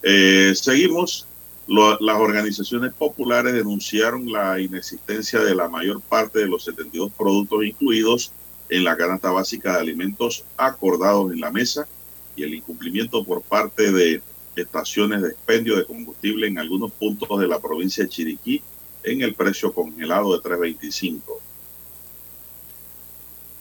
Eh, 0.03 0.53
seguimos. 0.57 1.29
Las 1.69 2.17
organizaciones 2.19 2.93
populares 2.93 3.53
denunciaron 3.53 4.31
la 4.31 4.61
inexistencia 4.61 5.41
de 5.41 5.55
la 5.55 5.69
mayor 5.69 6.01
parte 6.01 6.41
de 6.41 6.49
los 6.49 6.65
72 6.65 7.13
productos 7.17 7.65
incluidos 7.65 8.33
en 8.69 8.83
la 8.83 8.97
canasta 8.97 9.31
básica 9.31 9.75
de 9.75 9.81
alimentos 9.81 10.45
acordados 10.57 11.33
en 11.33 11.41
la 11.41 11.53
mesa 11.53 11.87
y 12.35 12.43
el 12.43 12.55
incumplimiento 12.55 13.23
por 13.25 13.43
parte 13.43 13.93
de 13.93 14.23
estaciones 14.57 15.23
de 15.23 15.29
expendio 15.29 15.77
de 15.77 15.87
combustible 15.87 16.49
en 16.49 16.59
algunos 16.59 16.91
puntos 16.93 17.39
de 17.41 17.47
la 17.47 17.61
provincia 17.61 18.05
de 18.05 18.11
Chiriquí 18.11 18.63
en 19.05 19.23
el 19.23 19.35
precio 19.35 19.73
congelado 19.73 20.33
de 20.33 20.49
3.25. 20.49 21.46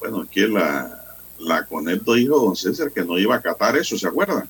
Bueno, 0.10 0.26
aquí 0.28 0.42
la, 0.42 1.18
la 1.40 1.66
CONEP 1.66 2.04
dijo, 2.04 2.40
don 2.40 2.56
César, 2.56 2.92
que 2.92 3.04
no 3.04 3.18
iba 3.18 3.36
a 3.36 3.40
acatar 3.40 3.76
eso, 3.78 3.98
¿se 3.98 4.08
acuerdan? 4.08 4.50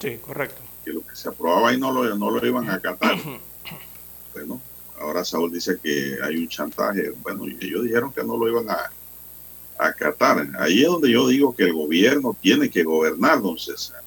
Sí, 0.00 0.18
correcto. 0.24 0.62
Que 0.84 0.92
lo 0.92 1.00
que 1.06 1.16
se 1.16 1.28
aprobaba 1.28 1.70
ahí 1.70 1.78
no 1.78 1.92
lo, 1.92 2.14
no 2.16 2.30
lo 2.30 2.46
iban 2.46 2.68
a 2.70 2.74
acatar. 2.74 3.16
Bueno, 4.34 4.60
ahora 5.00 5.24
Saúl 5.24 5.50
dice 5.50 5.80
que 5.82 6.16
hay 6.22 6.36
un 6.36 6.46
chantaje. 6.46 7.10
Bueno, 7.22 7.44
y 7.48 7.56
ellos 7.60 7.82
dijeron 7.82 8.12
que 8.12 8.22
no 8.22 8.36
lo 8.36 8.46
iban 8.48 8.70
a 8.70 8.88
a 9.78 9.86
acatar. 9.86 10.46
Ahí 10.58 10.82
es 10.82 10.88
donde 10.88 11.10
yo 11.10 11.28
digo 11.28 11.54
que 11.54 11.64
el 11.64 11.72
gobierno 11.72 12.36
tiene 12.40 12.68
que 12.68 12.82
gobernar, 12.82 13.40
don 13.40 13.58
César, 13.58 14.02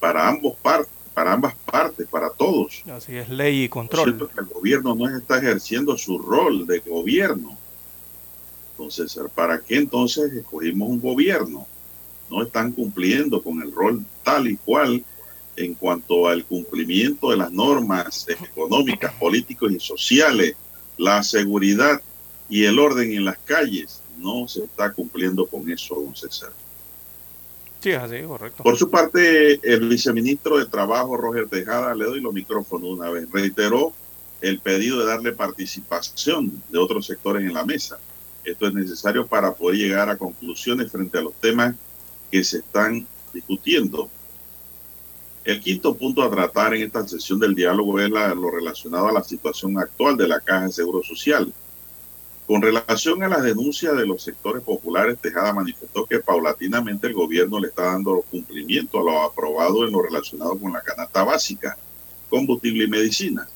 para 0.00 0.28
ambos 0.28 0.56
partes, 0.58 0.92
para 1.12 1.32
ambas 1.32 1.54
partes, 1.66 2.06
para 2.08 2.30
todos. 2.30 2.82
Así 2.90 3.16
es, 3.16 3.28
ley 3.28 3.64
y 3.64 3.68
control. 3.68 4.04
siento 4.04 4.28
que 4.28 4.40
el 4.40 4.46
gobierno 4.46 4.94
no 4.94 5.14
está 5.14 5.38
ejerciendo 5.38 5.96
su 5.98 6.18
rol 6.18 6.66
de 6.66 6.78
gobierno. 6.80 7.58
Entonces, 8.72 9.18
¿para 9.34 9.60
qué 9.60 9.76
entonces 9.76 10.32
escogimos 10.32 10.88
un 10.88 11.00
gobierno? 11.00 11.66
No 12.30 12.42
están 12.42 12.72
cumpliendo 12.72 13.42
con 13.42 13.62
el 13.62 13.72
rol 13.72 14.04
tal 14.22 14.48
y 14.48 14.56
cual 14.56 15.04
en 15.56 15.74
cuanto 15.74 16.26
al 16.26 16.44
cumplimiento 16.44 17.30
de 17.30 17.36
las 17.36 17.52
normas 17.52 18.26
económicas, 18.28 19.12
políticas 19.14 19.70
y 19.70 19.80
sociales, 19.80 20.56
la 20.96 21.22
seguridad 21.22 22.00
y 22.48 22.64
el 22.64 22.78
orden 22.78 23.12
en 23.12 23.24
las 23.24 23.38
calles. 23.38 24.00
No 24.18 24.48
se 24.48 24.64
está 24.64 24.92
cumpliendo 24.92 25.46
con 25.46 25.70
eso, 25.70 25.94
don 25.94 26.14
César. 26.14 26.52
Sí, 27.80 27.90
es 27.90 27.98
así, 27.98 28.22
correcto. 28.22 28.62
Por 28.62 28.76
su 28.78 28.88
parte, 28.88 29.60
el 29.62 29.88
viceministro 29.88 30.58
de 30.58 30.66
Trabajo, 30.66 31.16
Roger 31.16 31.48
Tejada, 31.48 31.94
le 31.94 32.04
doy 32.04 32.20
los 32.20 32.32
micrófonos 32.32 32.90
una 32.90 33.10
vez, 33.10 33.28
reiteró 33.30 33.92
el 34.40 34.60
pedido 34.60 35.00
de 35.00 35.06
darle 35.06 35.32
participación 35.32 36.62
de 36.70 36.78
otros 36.78 37.06
sectores 37.06 37.42
en 37.42 37.54
la 37.54 37.64
mesa. 37.64 37.98
Esto 38.44 38.66
es 38.66 38.74
necesario 38.74 39.26
para 39.26 39.54
poder 39.54 39.78
llegar 39.78 40.08
a 40.10 40.16
conclusiones 40.16 40.90
frente 40.90 41.18
a 41.18 41.22
los 41.22 41.34
temas 41.34 41.74
que 42.30 42.42
se 42.42 42.58
están 42.58 43.06
discutiendo. 43.32 44.10
El 45.44 45.60
quinto 45.60 45.94
punto 45.94 46.22
a 46.22 46.30
tratar 46.30 46.74
en 46.74 46.82
esta 46.82 47.06
sesión 47.06 47.38
del 47.38 47.54
diálogo 47.54 47.98
es 48.00 48.08
lo 48.08 48.50
relacionado 48.50 49.08
a 49.08 49.12
la 49.12 49.24
situación 49.24 49.78
actual 49.78 50.16
de 50.16 50.28
la 50.28 50.40
Caja 50.40 50.66
de 50.66 50.72
Seguro 50.72 51.02
Social. 51.02 51.52
Con 52.46 52.62
relación 52.62 53.22
a 53.22 53.28
las 53.28 53.42
denuncias 53.42 53.96
de 53.96 54.06
los 54.06 54.22
sectores 54.22 54.62
populares, 54.62 55.18
Tejada 55.20 55.52
manifestó 55.52 56.04
que 56.04 56.18
paulatinamente 56.18 57.06
el 57.06 57.14
gobierno 57.14 57.60
le 57.60 57.68
está 57.68 57.84
dando 57.84 58.22
cumplimiento 58.30 59.00
a 59.00 59.04
lo 59.04 59.22
aprobado 59.22 59.86
en 59.86 59.92
lo 59.92 60.02
relacionado 60.02 60.58
con 60.58 60.72
la 60.72 60.82
canasta 60.82 61.22
básica, 61.22 61.76
combustible 62.28 62.84
y 62.84 62.88
medicina. 62.88 63.48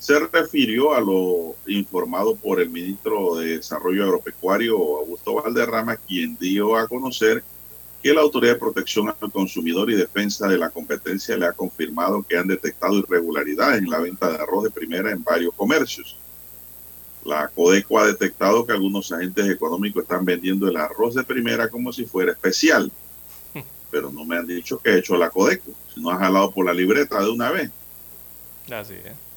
Se 0.00 0.18
refirió 0.18 0.94
a 0.94 1.00
lo 1.00 1.56
informado 1.66 2.34
por 2.34 2.58
el 2.58 2.70
ministro 2.70 3.36
de 3.36 3.58
Desarrollo 3.58 4.04
Agropecuario, 4.04 4.74
Augusto 4.74 5.34
Valderrama, 5.34 5.96
quien 5.96 6.38
dio 6.38 6.74
a 6.74 6.88
conocer 6.88 7.44
que 8.02 8.14
la 8.14 8.22
Autoridad 8.22 8.54
de 8.54 8.58
Protección 8.58 9.10
al 9.10 9.30
Consumidor 9.30 9.90
y 9.90 9.94
Defensa 9.96 10.48
de 10.48 10.56
la 10.56 10.70
Competencia 10.70 11.36
le 11.36 11.44
ha 11.44 11.52
confirmado 11.52 12.22
que 12.22 12.38
han 12.38 12.48
detectado 12.48 12.96
irregularidades 12.96 13.82
en 13.82 13.90
la 13.90 14.00
venta 14.00 14.30
de 14.30 14.36
arroz 14.36 14.64
de 14.64 14.70
primera 14.70 15.10
en 15.10 15.22
varios 15.22 15.52
comercios. 15.52 16.16
La 17.26 17.48
Codeco 17.48 17.98
ha 17.98 18.06
detectado 18.06 18.66
que 18.66 18.72
algunos 18.72 19.12
agentes 19.12 19.50
económicos 19.50 20.04
están 20.04 20.24
vendiendo 20.24 20.66
el 20.66 20.78
arroz 20.78 21.14
de 21.14 21.24
primera 21.24 21.68
como 21.68 21.92
si 21.92 22.06
fuera 22.06 22.32
especial. 22.32 22.90
Pero 23.90 24.10
no 24.10 24.24
me 24.24 24.38
han 24.38 24.46
dicho 24.46 24.78
que 24.78 24.92
ha 24.92 24.96
hecho 24.96 25.18
la 25.18 25.28
Codeco, 25.28 25.72
no 25.96 26.08
ha 26.08 26.16
jalado 26.16 26.50
por 26.52 26.64
la 26.64 26.72
libreta 26.72 27.22
de 27.22 27.28
una 27.28 27.50
vez. 27.50 27.70
Así 28.70 28.94
es. 28.94 29.29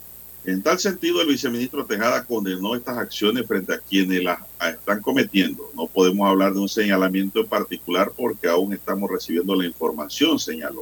En 0.46 0.62
tal 0.62 0.78
sentido, 0.78 1.22
el 1.22 1.28
viceministro 1.28 1.86
Tejada 1.86 2.26
condenó 2.26 2.76
estas 2.76 2.98
acciones 2.98 3.48
frente 3.48 3.74
a 3.74 3.80
quienes 3.80 4.24
las 4.24 4.40
están 4.74 5.02
cometiendo. 5.02 5.72
No 5.74 5.88
podemos 5.88 6.28
hablar 6.30 6.54
de 6.54 6.60
un 6.60 6.68
señalamiento 6.68 7.40
en 7.40 7.48
particular 7.48 8.12
porque 8.16 8.50
aún 8.50 8.74
estamos 8.74 9.10
recibiendo 9.10 9.56
la 9.56 9.66
información, 9.66 10.38
señaló. 10.40 10.82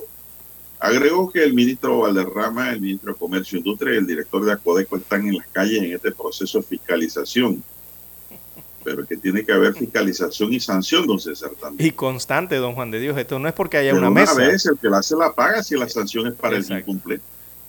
Agregó 0.79 1.31
que 1.31 1.43
el 1.43 1.53
ministro 1.53 1.99
Valderrama, 1.99 2.71
el 2.71 2.81
ministro 2.81 3.13
de 3.13 3.19
Comercio 3.19 3.57
e 3.57 3.59
Industria 3.59 3.93
y 3.93 3.97
el 3.97 4.07
director 4.07 4.43
de 4.43 4.51
Acodeco 4.53 4.97
están 4.97 5.27
en 5.27 5.37
las 5.37 5.47
calles 5.49 5.77
en 5.83 5.93
este 5.93 6.11
proceso 6.11 6.57
de 6.59 6.63
fiscalización. 6.65 7.63
Pero 8.83 9.03
es 9.03 9.07
que 9.07 9.17
tiene 9.17 9.45
que 9.45 9.51
haber 9.51 9.75
fiscalización 9.75 10.51
y 10.53 10.59
sanción, 10.59 11.05
don 11.05 11.19
César, 11.19 11.51
también. 11.51 11.87
Y 11.87 11.91
constante, 11.91 12.55
don 12.55 12.73
Juan 12.73 12.89
de 12.89 12.99
Dios. 12.99 13.15
Esto 13.15 13.37
no 13.37 13.47
es 13.47 13.53
porque 13.53 13.77
haya 13.77 13.91
Pero 13.91 13.99
una 13.99 14.09
una 14.09 14.21
mesa. 14.21 14.33
vez 14.33 14.65
el 14.65 14.79
que 14.79 14.89
la 14.89 14.97
hace 14.97 15.15
la 15.15 15.31
paga 15.33 15.61
si 15.61 15.77
la 15.77 15.87
sanción 15.87 16.25
es 16.25 16.33
para 16.33 16.55
el 16.55 16.63
Exacto. 16.63 16.79
incumple. 16.89 17.21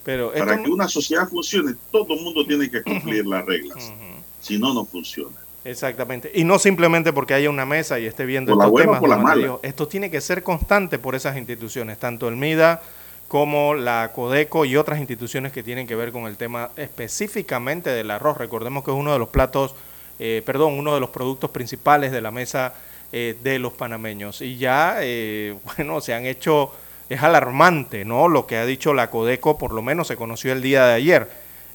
Pero 0.05 0.33
Para 0.33 0.63
que 0.63 0.71
una 0.71 0.89
sociedad 0.89 1.29
funcione, 1.29 1.75
todo 1.91 2.15
el 2.15 2.21
mundo 2.21 2.45
tiene 2.45 2.71
que 2.71 2.83
cumplir 2.83 3.27
las 3.27 3.45
reglas. 3.45 3.93
Si 4.41 4.59
no, 4.59 4.75
no 4.75 4.85
funciona. 4.85 5.37
Exactamente. 5.65 6.33
Y 6.35 6.45
no 6.45 6.59
simplemente 6.59 7.13
porque 7.13 7.35
haya 7.35 7.49
una 7.49 7.65
mesa 7.65 8.01
y 8.01 8.07
esté 8.07 8.27
viendo 8.27 8.53
Por 8.53 8.59
la 8.59 8.65
estos 8.65 8.73
buena 8.73 8.87
temas. 8.87 9.01
por 9.01 9.09
la 9.09 9.17
mala. 9.17 9.41
Dios. 9.41 9.61
Esto 9.63 9.87
tiene 9.87 10.11
que 10.11 10.21
ser 10.21 10.43
constante 10.43 10.99
por 10.99 11.15
esas 11.15 11.37
instituciones, 11.37 11.99
tanto 11.99 12.29
el 12.29 12.37
MIDA 12.37 12.83
como 13.29 13.75
la 13.75 14.11
Codeco 14.15 14.65
y 14.65 14.77
otras 14.77 14.99
instituciones 14.99 15.53
que 15.53 15.63
tienen 15.63 15.87
que 15.87 15.95
ver 15.95 16.13
con 16.13 16.25
el 16.25 16.37
tema 16.37 16.71
específicamente 16.77 17.91
del 17.91 18.11
arroz. 18.11 18.37
Recordemos 18.37 18.85
que 18.85 18.91
es 18.91 18.97
uno 18.97 19.13
de 19.13 19.19
los 19.19 19.29
platos, 19.29 19.75
eh, 20.19 20.43
perdón, 20.45 20.75
uno 20.75 20.93
de 20.93 21.01
los 21.01 21.11
productos 21.11 21.51
principales 21.51 22.13
de 22.13 22.21
la 22.21 22.31
mesa 22.31 22.75
eh, 23.13 23.37
de 23.43 23.59
los 23.59 23.73
panameños. 23.73 24.43
Y 24.43 24.59
ya, 24.59 24.97
eh, 25.01 25.55
bueno, 25.77 26.01
se 26.01 26.13
han 26.13 26.27
hecho, 26.27 26.73
es 27.13 27.23
alarmante, 27.23 28.05
¿no? 28.05 28.29
Lo 28.29 28.47
que 28.47 28.57
ha 28.57 28.67
dicho 28.67 28.95
la 28.95 29.11
Codeco, 29.11 29.59
por 29.59 29.73
lo 29.73 29.83
menos 29.83 30.09
se 30.09 30.17
conoció 30.17 30.53
el 30.53 30.63
día 30.63 30.87
de 30.87 30.95
ayer. 30.95 31.31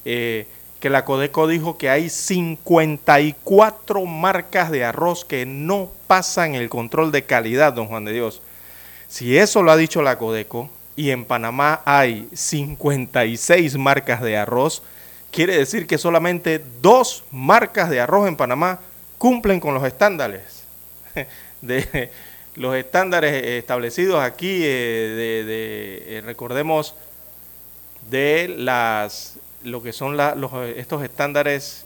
Eh, 0.05 0.47
que 0.79 0.89
la 0.89 1.05
Codeco 1.05 1.47
dijo 1.47 1.77
que 1.77 1.89
hay 1.89 2.09
54 2.09 4.05
marcas 4.05 4.71
de 4.71 4.85
arroz 4.85 5.25
que 5.25 5.45
no 5.45 5.91
pasan 6.07 6.55
el 6.55 6.69
control 6.69 7.11
de 7.11 7.25
calidad, 7.25 7.73
don 7.73 7.87
Juan 7.87 8.05
de 8.05 8.13
Dios. 8.13 8.41
Si 9.07 9.37
eso 9.37 9.63
lo 9.63 9.71
ha 9.71 9.77
dicho 9.77 10.01
la 10.01 10.17
Codeco 10.17 10.69
y 10.95 11.11
en 11.11 11.25
Panamá 11.25 11.81
hay 11.85 12.27
56 12.33 13.77
marcas 13.77 14.21
de 14.21 14.37
arroz, 14.37 14.83
quiere 15.31 15.57
decir 15.57 15.87
que 15.87 15.97
solamente 15.97 16.63
dos 16.81 17.23
marcas 17.31 17.89
de 17.89 17.99
arroz 17.99 18.27
en 18.27 18.35
Panamá 18.35 18.79
cumplen 19.17 19.59
con 19.59 19.73
los 19.73 19.83
estándares 19.83 20.63
de 21.61 22.11
los 22.57 22.75
estándares 22.75 23.31
establecidos 23.45 24.19
aquí 24.21 24.61
eh, 24.63 25.13
de, 25.15 25.45
de, 25.45 26.17
eh, 26.17 26.21
recordemos 26.21 26.95
de 28.09 28.53
las 28.57 29.35
lo 29.63 29.81
que 29.83 29.93
son 29.93 30.17
la- 30.17 30.35
los, 30.35 30.51
estos 30.75 31.03
estándares 31.03 31.85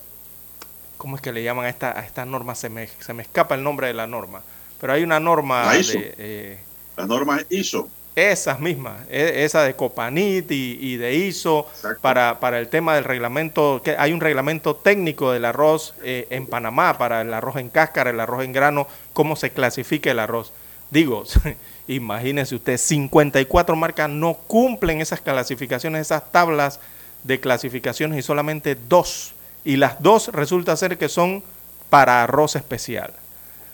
¿cómo 0.97 1.15
es 1.15 1.21
que 1.21 1.31
le 1.31 1.43
llaman 1.43 1.65
a 1.65 1.69
esta 1.69 1.97
a 1.99 2.03
esta 2.05 2.25
norma? 2.25 2.55
Se 2.55 2.69
me, 2.69 2.87
se 2.87 3.13
me 3.13 3.23
escapa 3.23 3.55
el 3.55 3.63
nombre 3.63 3.87
de 3.87 3.93
la 3.93 4.07
norma, 4.07 4.43
pero 4.79 4.93
hay 4.93 5.03
una 5.03 5.19
norma 5.19 5.65
La 5.65 5.77
ISO. 5.77 5.97
de 5.99 6.15
eh, 6.17 6.59
Las 6.97 7.07
normas 7.07 7.45
ISO. 7.49 7.89
Esas 8.15 8.59
mismas, 8.59 8.99
e- 9.09 9.43
esa 9.45 9.63
de 9.63 9.75
Copanit 9.75 10.51
y, 10.51 10.77
y 10.81 10.97
de 10.97 11.15
ISO 11.15 11.67
para, 12.01 12.39
para 12.39 12.59
el 12.59 12.67
tema 12.67 12.95
del 12.95 13.05
reglamento, 13.05 13.81
que 13.83 13.95
hay 13.97 14.13
un 14.13 14.19
reglamento 14.19 14.75
técnico 14.75 15.31
del 15.31 15.45
arroz 15.45 15.93
eh, 16.03 16.27
en 16.29 16.47
Panamá 16.47 16.97
para 16.97 17.21
el 17.21 17.33
arroz 17.33 17.55
en 17.57 17.69
cáscara, 17.69 18.09
el 18.09 18.19
arroz 18.19 18.43
en 18.43 18.51
grano, 18.51 18.87
cómo 19.13 19.35
se 19.35 19.51
clasifica 19.51 20.11
el 20.11 20.19
arroz. 20.19 20.51
Digo, 20.89 21.23
imagínense 21.87 22.55
usted, 22.55 22.77
54 22.77 23.75
marcas 23.75 24.09
no 24.09 24.33
cumplen 24.33 24.99
esas 25.01 25.21
clasificaciones, 25.21 26.01
esas 26.01 26.31
tablas 26.31 26.79
de 27.23 27.39
clasificaciones 27.39 28.19
y 28.19 28.21
solamente 28.21 28.75
dos. 28.89 29.33
Y 29.63 29.77
las 29.77 30.01
dos 30.01 30.29
resulta 30.29 30.75
ser 30.75 30.97
que 30.97 31.07
son 31.07 31.43
para 31.89 32.23
arroz 32.23 32.55
especial. 32.55 33.13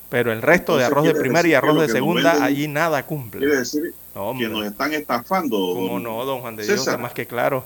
Pero 0.09 0.31
el 0.31 0.41
resto 0.41 0.77
de 0.77 0.85
arroz 0.85 1.05
de 1.05 1.15
primera 1.15 1.47
y 1.47 1.53
arroz 1.53 1.81
de 1.81 1.89
segunda, 1.89 2.43
allí 2.43 2.67
nada 2.67 3.05
cumple. 3.05 3.41
Quiere 3.41 3.57
decir 3.57 3.93
hombre. 4.21 4.47
que 4.47 4.53
nos 4.53 4.65
están 4.65 4.93
estafando. 4.93 5.57
¿Cómo 5.57 5.93
don 5.93 6.03
no, 6.03 6.25
don 6.25 6.41
Juan 6.41 6.55
de 6.55 6.63
Dios? 6.63 6.79
César. 6.79 6.93
Está 6.95 7.01
más 7.03 7.13
que 7.13 7.25
claro. 7.25 7.65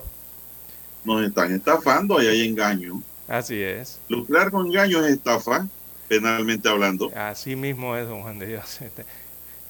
Nos 1.04 1.24
están 1.26 1.52
estafando 1.54 2.22
y 2.22 2.28
hay 2.28 2.48
engaño. 2.48 3.02
Así 3.28 3.62
es. 3.62 4.00
Lucrar 4.10 4.52
con 4.52 4.68
engaño 4.68 5.04
es 5.06 5.14
estafa, 5.14 5.68
penalmente 6.08 6.68
hablando. 6.70 7.12
Así 7.16 7.56
mismo 7.56 7.96
es, 7.96 8.08
don 8.08 8.22
Juan 8.22 8.40
de 8.40 8.48
Dios. 8.48 8.80
Este, 8.92 9.06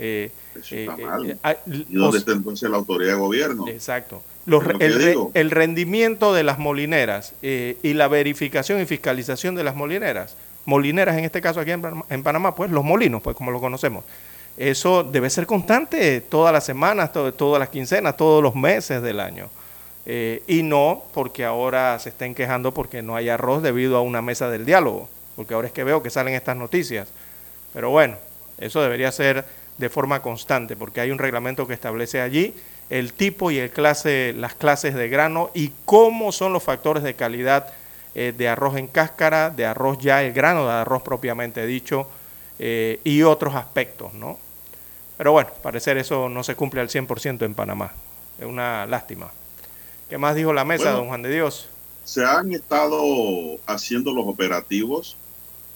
eh, 0.03 0.31
Eso 0.55 0.75
eh, 0.75 0.85
está 0.89 1.01
eh, 1.01 1.05
mal. 1.05 1.29
eh, 1.29 1.37
ah, 1.43 1.55
¿Y 1.67 1.93
dónde 1.95 2.17
está 2.17 2.31
entonces 2.31 2.67
la 2.69 2.77
autoridad 2.77 3.13
de 3.13 3.19
gobierno? 3.19 3.67
Exacto. 3.67 4.23
Los 4.47 4.63
el, 4.79 5.15
el 5.35 5.51
rendimiento 5.51 6.33
de 6.33 6.41
las 6.43 6.57
molineras 6.57 7.33
eh, 7.43 7.77
y 7.83 7.93
la 7.93 8.07
verificación 8.07 8.81
y 8.81 8.87
fiscalización 8.87 9.53
de 9.53 9.63
las 9.63 9.75
molineras, 9.75 10.35
molineras 10.65 11.15
en 11.19 11.25
este 11.25 11.39
caso 11.41 11.59
aquí 11.59 11.69
en, 11.69 11.83
en 12.09 12.23
Panamá, 12.23 12.55
pues 12.55 12.71
los 12.71 12.83
molinos, 12.83 13.21
pues 13.21 13.35
como 13.37 13.51
lo 13.51 13.59
conocemos. 13.59 14.03
Eso 14.57 15.03
debe 15.03 15.29
ser 15.29 15.45
constante 15.45 16.21
todas 16.21 16.53
las 16.53 16.65
semanas, 16.65 17.11
to- 17.13 17.33
todas 17.33 17.59
las 17.59 17.69
quincenas, 17.69 18.17
todos 18.17 18.43
los 18.43 18.53
meses 18.55 19.01
del 19.01 19.19
año. 19.19 19.49
Eh, 20.05 20.43
y 20.47 20.63
no 20.63 21.03
porque 21.13 21.45
ahora 21.45 21.97
se 21.99 22.09
estén 22.09 22.33
quejando 22.35 22.73
porque 22.73 23.01
no 23.01 23.15
hay 23.15 23.29
arroz 23.29 23.61
debido 23.63 23.97
a 23.97 24.01
una 24.01 24.21
mesa 24.21 24.49
del 24.49 24.65
diálogo, 24.65 25.07
porque 25.35 25.53
ahora 25.53 25.67
es 25.67 25.73
que 25.73 25.83
veo 25.83 26.01
que 26.03 26.09
salen 26.09 26.33
estas 26.33 26.57
noticias. 26.57 27.07
Pero 27.73 27.89
bueno, 27.91 28.17
eso 28.57 28.81
debería 28.81 29.11
ser 29.11 29.45
de 29.77 29.89
forma 29.89 30.21
constante, 30.21 30.75
porque 30.75 31.01
hay 31.01 31.11
un 31.11 31.17
reglamento 31.19 31.65
que 31.67 31.73
establece 31.73 32.19
allí 32.21 32.53
el 32.89 33.13
tipo 33.13 33.51
y 33.51 33.57
el 33.57 33.69
clase, 33.69 34.33
las 34.35 34.53
clases 34.53 34.93
de 34.95 35.07
grano 35.07 35.49
y 35.53 35.71
cómo 35.85 36.31
son 36.33 36.51
los 36.51 36.61
factores 36.61 37.03
de 37.03 37.13
calidad 37.13 37.71
eh, 38.13 38.33
de 38.37 38.49
arroz 38.49 38.75
en 38.75 38.87
cáscara, 38.87 39.49
de 39.49 39.65
arroz 39.65 39.97
ya, 39.99 40.21
el 40.23 40.33
grano 40.33 40.65
de 40.65 40.73
arroz 40.73 41.01
propiamente 41.01 41.65
dicho, 41.65 42.05
eh, 42.63 42.99
y 43.03 43.23
otros 43.23 43.55
aspectos, 43.55 44.13
¿no? 44.13 44.37
Pero 45.17 45.31
bueno, 45.31 45.49
parecer 45.63 45.97
eso 45.97 46.29
no 46.29 46.43
se 46.43 46.53
cumple 46.55 46.79
al 46.79 46.89
100% 46.89 47.43
en 47.43 47.55
Panamá. 47.55 47.91
Es 48.39 48.45
una 48.45 48.85
lástima. 48.85 49.31
¿Qué 50.07 50.19
más 50.19 50.35
dijo 50.35 50.53
la 50.53 50.63
mesa, 50.63 50.83
Bueno. 50.83 50.97
don 50.97 51.07
Juan 51.07 51.21
de 51.23 51.33
Dios? 51.33 51.69
Se 52.05 52.23
han 52.23 52.51
estado 52.53 53.01
haciendo 53.65 54.13
los 54.13 54.27
operativos. 54.27 55.17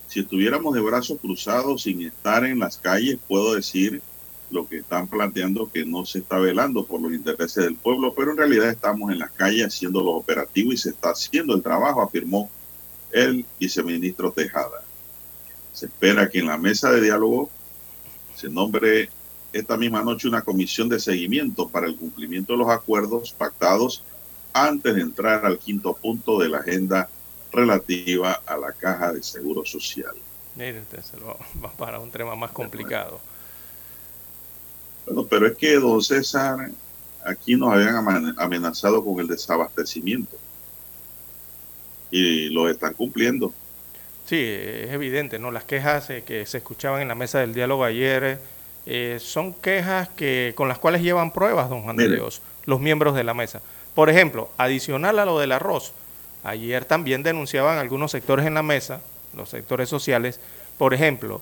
Si 0.08 0.20
estuviéramos 0.20 0.76
de 0.76 0.82
brazos 0.82 1.18
cruzados 1.20 1.82
sin 1.82 2.04
estar 2.04 2.46
en 2.46 2.60
las 2.60 2.78
calles, 2.78 3.18
puedo 3.28 3.56
decir 3.56 4.04
lo 4.52 4.68
que 4.68 4.78
están 4.78 5.08
planteando 5.08 5.72
que 5.72 5.86
no 5.86 6.06
se 6.06 6.20
está 6.20 6.38
velando 6.38 6.86
por 6.86 7.02
los 7.02 7.12
intereses 7.14 7.64
del 7.64 7.78
pueblo, 7.78 8.14
pero 8.14 8.30
en 8.30 8.38
realidad 8.38 8.70
estamos 8.70 9.12
en 9.12 9.18
las 9.18 9.32
calles 9.32 9.66
haciendo 9.66 10.02
los 10.04 10.14
operativos 10.14 10.76
y 10.76 10.78
se 10.78 10.90
está 10.90 11.10
haciendo 11.10 11.56
el 11.56 11.64
trabajo, 11.64 12.04
afirmó 12.04 12.48
el 13.12 13.44
viceministro 13.60 14.32
Tejada. 14.32 14.85
Se 15.76 15.88
espera 15.88 16.30
que 16.30 16.40
en 16.40 16.48
la 16.48 16.58
mesa 16.58 16.90
de 16.90 17.02
diálogo 17.02 17.50
se 18.34 18.50
nombre 18.50 19.10
esta 19.52 19.76
misma 19.76 20.04
noche 20.04 20.30
una 20.30 20.42
comisión 20.42 20.88
de 20.88 21.02
seguimiento 21.02 21.68
para 21.68 21.86
el 21.86 21.98
cumplimiento 21.98 22.54
de 22.54 22.60
los 22.60 22.70
acuerdos 22.70 23.34
pactados 23.34 24.04
antes 24.54 24.96
de 24.96 25.02
entrar 25.02 25.46
al 25.46 25.60
quinto 25.60 25.94
punto 25.94 26.40
de 26.40 26.48
la 26.48 26.60
agenda 26.60 27.10
relativa 27.52 28.42
a 28.46 28.56
la 28.56 28.72
caja 28.72 29.12
de 29.12 29.22
seguro 29.22 29.66
social. 29.66 30.16
Mire, 30.56 30.82
usted 30.82 31.02
se 31.02 31.18
lo 31.18 31.38
va 31.64 31.72
para 31.78 32.00
un 32.00 32.10
tema 32.10 32.36
más 32.36 32.52
complicado. 32.52 33.20
Bueno, 35.06 35.28
pero 35.28 35.46
es 35.46 35.58
que, 35.58 35.76
don 35.76 36.02
César, 36.02 36.72
aquí 37.26 37.58
nos 37.58 37.74
habían 37.74 37.96
amenazado 38.38 39.04
con 39.04 39.20
el 39.20 39.28
desabastecimiento 39.28 40.38
y 42.12 42.48
lo 42.50 42.70
están 42.70 42.94
cumpliendo. 42.94 43.54
Sí, 44.26 44.38
es 44.42 44.92
evidente, 44.92 45.38
¿no? 45.40 45.52
Las 45.52 45.64
quejas 45.66 46.10
eh, 46.10 46.24
que 46.26 46.46
se 46.46 46.58
escuchaban 46.58 47.02
en 47.02 47.08
la 47.08 47.16
mesa 47.16 47.40
del 47.40 47.54
diálogo 47.54 47.84
ayer 47.84 48.40
eh, 48.88 49.18
son 49.22 49.54
quejas 49.54 50.10
que 50.10 50.54
con 50.56 50.68
las 50.68 50.80
cuales 50.80 51.02
llevan 51.02 51.32
pruebas, 51.32 51.70
don 51.70 51.84
Juan 51.84 51.96
de. 51.96 52.06
Dios, 52.16 52.42
los 52.66 52.80
miembros 52.80 53.16
de 53.16 53.24
la 53.24 53.34
mesa. 53.36 53.62
Por 53.94 54.10
ejemplo, 54.10 54.50
adicional 54.58 55.20
a 55.20 55.26
lo 55.26 55.40
del 55.40 55.52
arroz, 55.52 55.94
ayer 56.44 56.86
también 56.86 57.22
denunciaban 57.24 57.78
algunos 57.78 58.12
sectores 58.12 58.46
en 58.48 58.56
la 58.56 58.64
mesa, 58.64 59.02
los 59.36 59.50
sectores 59.50 59.90
sociales, 59.90 60.40
por 60.78 60.94
ejemplo, 60.94 61.42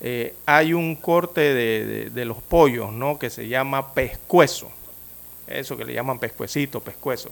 eh, 0.00 0.34
hay 0.46 0.72
un 0.72 0.96
corte 0.96 1.40
de, 1.40 1.84
de- 1.86 2.10
de 2.10 2.24
los 2.24 2.38
pollos, 2.42 2.92
¿no? 2.92 3.18
Que 3.18 3.30
se 3.30 3.46
llama 3.48 3.92
pescuezo, 3.94 4.70
eso 5.46 5.76
que 5.76 5.84
le 5.84 5.92
llaman 5.94 6.18
pescuecito, 6.18 6.80
pescuezo. 6.80 7.30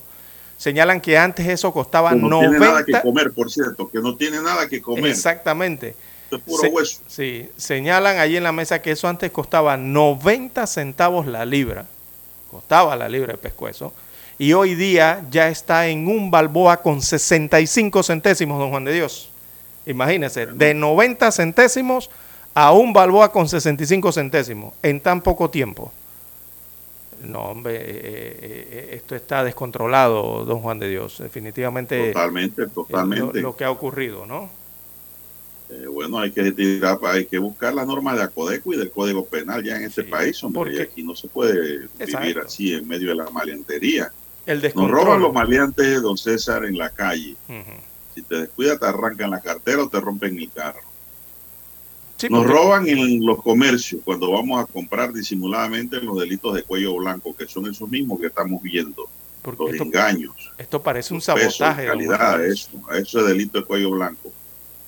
Señalan 0.61 1.01
que 1.01 1.17
antes 1.17 1.49
eso 1.49 1.73
costaba 1.73 2.11
no 2.15 2.29
90... 2.29 2.51
tiene 2.51 2.67
nada 2.67 2.85
que 2.85 3.01
comer, 3.01 3.33
por 3.33 3.51
cierto, 3.51 3.89
que 3.89 3.99
no 4.01 4.15
tiene 4.15 4.43
nada 4.43 4.69
que 4.69 4.83
comer. 4.83 5.07
Exactamente. 5.07 5.95
Esto 6.25 6.37
es 6.37 6.43
puro 6.43 6.61
Se- 6.61 6.69
hueso. 6.69 7.01
Sí, 7.09 7.49
señalan 7.57 8.19
ahí 8.19 8.37
en 8.37 8.43
la 8.43 8.53
mesa 8.53 8.83
que 8.83 8.91
eso 8.91 9.09
antes 9.09 9.31
costaba 9.31 9.79
90 9.79 10.67
centavos 10.67 11.27
la 11.27 11.47
libra, 11.47 11.87
costaba 12.51 12.95
la 12.95 13.09
libra 13.09 13.33
de 13.33 13.39
pescuezo, 13.39 13.95
y 14.37 14.53
hoy 14.53 14.75
día 14.75 15.25
ya 15.31 15.49
está 15.49 15.89
en 15.89 16.07
un 16.07 16.31
balboa 16.31 16.83
con 16.83 17.01
65 17.01 18.03
centésimos, 18.03 18.59
don 18.59 18.69
Juan 18.69 18.85
de 18.85 18.93
Dios. 18.93 19.31
Imagínense, 19.87 20.45
de 20.45 20.75
90 20.75 21.33
centésimos 21.33 22.11
a 22.53 22.73
un 22.73 22.93
balboa 22.93 23.33
con 23.33 23.49
65 23.49 24.13
centésimos 24.13 24.75
en 24.83 25.01
tan 25.01 25.23
poco 25.23 25.49
tiempo. 25.49 25.91
No, 27.23 27.41
hombre, 27.43 27.77
eh, 27.77 27.81
eh, 27.85 28.69
eh, 28.71 28.89
esto 28.93 29.15
está 29.15 29.45
descontrolado, 29.45 30.45
don 30.45 30.61
Juan 30.61 30.79
de 30.79 30.89
Dios. 30.89 31.19
Definitivamente 31.19 32.13
Totalmente, 32.13 32.63
lo, 32.63 32.69
totalmente. 32.71 33.41
lo 33.41 33.57
que 33.57 33.65
ha 33.65 33.71
ocurrido, 33.71 34.25
¿no? 34.27 34.49
Eh, 35.69 35.87
bueno, 35.87 36.19
hay 36.19 36.33
que 36.33 36.51
tirar, 36.53 36.99
hay 37.05 37.27
que 37.27 37.39
buscar 37.39 37.73
las 37.75 37.87
normas 37.87 38.17
de 38.17 38.25
Acodeco 38.25 38.73
y 38.73 38.77
del 38.77 38.91
Código 38.91 39.25
Penal 39.27 39.63
ya 39.63 39.77
en 39.77 39.85
este 39.85 40.03
Sí, 40.05 40.11
país, 40.11 40.43
hombre. 40.43 40.59
porque- 40.61 40.77
y 40.77 40.81
aquí 40.81 41.03
no 41.03 41.15
se 41.15 41.29
puede 41.29 41.89
vivir 41.99 42.39
así 42.45 42.75
en 42.75 42.89
medio 42.89 43.11
de 43.11 43.15
la 43.17 43.31
maleantería. 43.31 44.11
El 44.47 44.63
Nos 44.75 44.91
roban 44.91 45.21
los 45.21 45.33
maleantes, 45.33 46.03
don 46.03 46.17
César, 46.19 46.65
en 46.65 46.77
la 46.77 46.91
calle. 46.91 47.37
Si 48.15 48.23
te 48.23 48.35
descuidas, 48.37 48.81
te 48.81 48.87
arrancan 48.87 49.31
la 49.31 49.41
cartera 49.41 49.85
o 49.85 49.89
te 49.89 50.01
rompen 50.01 50.37
el 50.39 50.51
carro. 50.51 50.81
Sí, 52.21 52.29
Nos 52.29 52.41
porque- 52.43 52.53
roban 52.53 52.87
en 52.87 53.25
los 53.25 53.41
comercios 53.43 54.03
cuando 54.05 54.31
vamos 54.31 54.63
a 54.63 54.67
comprar 54.67 55.11
disimuladamente 55.11 56.03
los 56.03 56.21
delitos 56.21 56.55
de 56.55 56.63
cuello 56.65 56.97
blanco, 56.97 57.35
que 57.35 57.47
son 57.47 57.67
esos 57.67 57.89
mismos 57.89 58.21
que 58.21 58.27
estamos 58.27 58.61
viendo, 58.63 59.09
porque 59.41 59.63
los 59.63 59.71
esto, 59.73 59.85
engaños, 59.85 60.35
esto 60.59 60.83
parece 60.83 61.15
un 61.15 61.21
pesos, 61.21 61.57
sabotaje. 61.57 61.87
Juan 61.87 61.97
calidad, 61.97 62.45
eso, 62.45 62.69
eso 62.95 63.21
es 63.21 63.27
delito 63.27 63.59
de 63.59 63.65
cuello 63.65 63.91
blanco. 63.93 64.31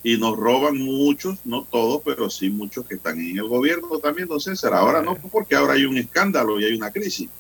Y 0.05 0.19
nos 0.19 0.37
roban 0.37 0.77
muchos, 0.77 1.39
no 1.47 1.63
todos, 1.65 2.03
pero 2.05 2.29
sí 2.29 2.51
muchos 2.51 2.85
que 2.85 2.97
están 2.97 3.19
en 3.19 3.39
el 3.39 3.49
gobierno 3.49 3.99
también, 3.99 4.29
don 4.29 4.39
César. 4.39 4.75
Ahora 4.75 5.01
no, 5.01 5.15
porque 5.15 5.55
ahora 5.55 5.73
hay 5.73 5.87
un 5.87 5.97
escándalo 5.97 6.61
y 6.61 6.65
hay 6.67 6.75
una 6.75 6.91
crisis. 6.91 7.31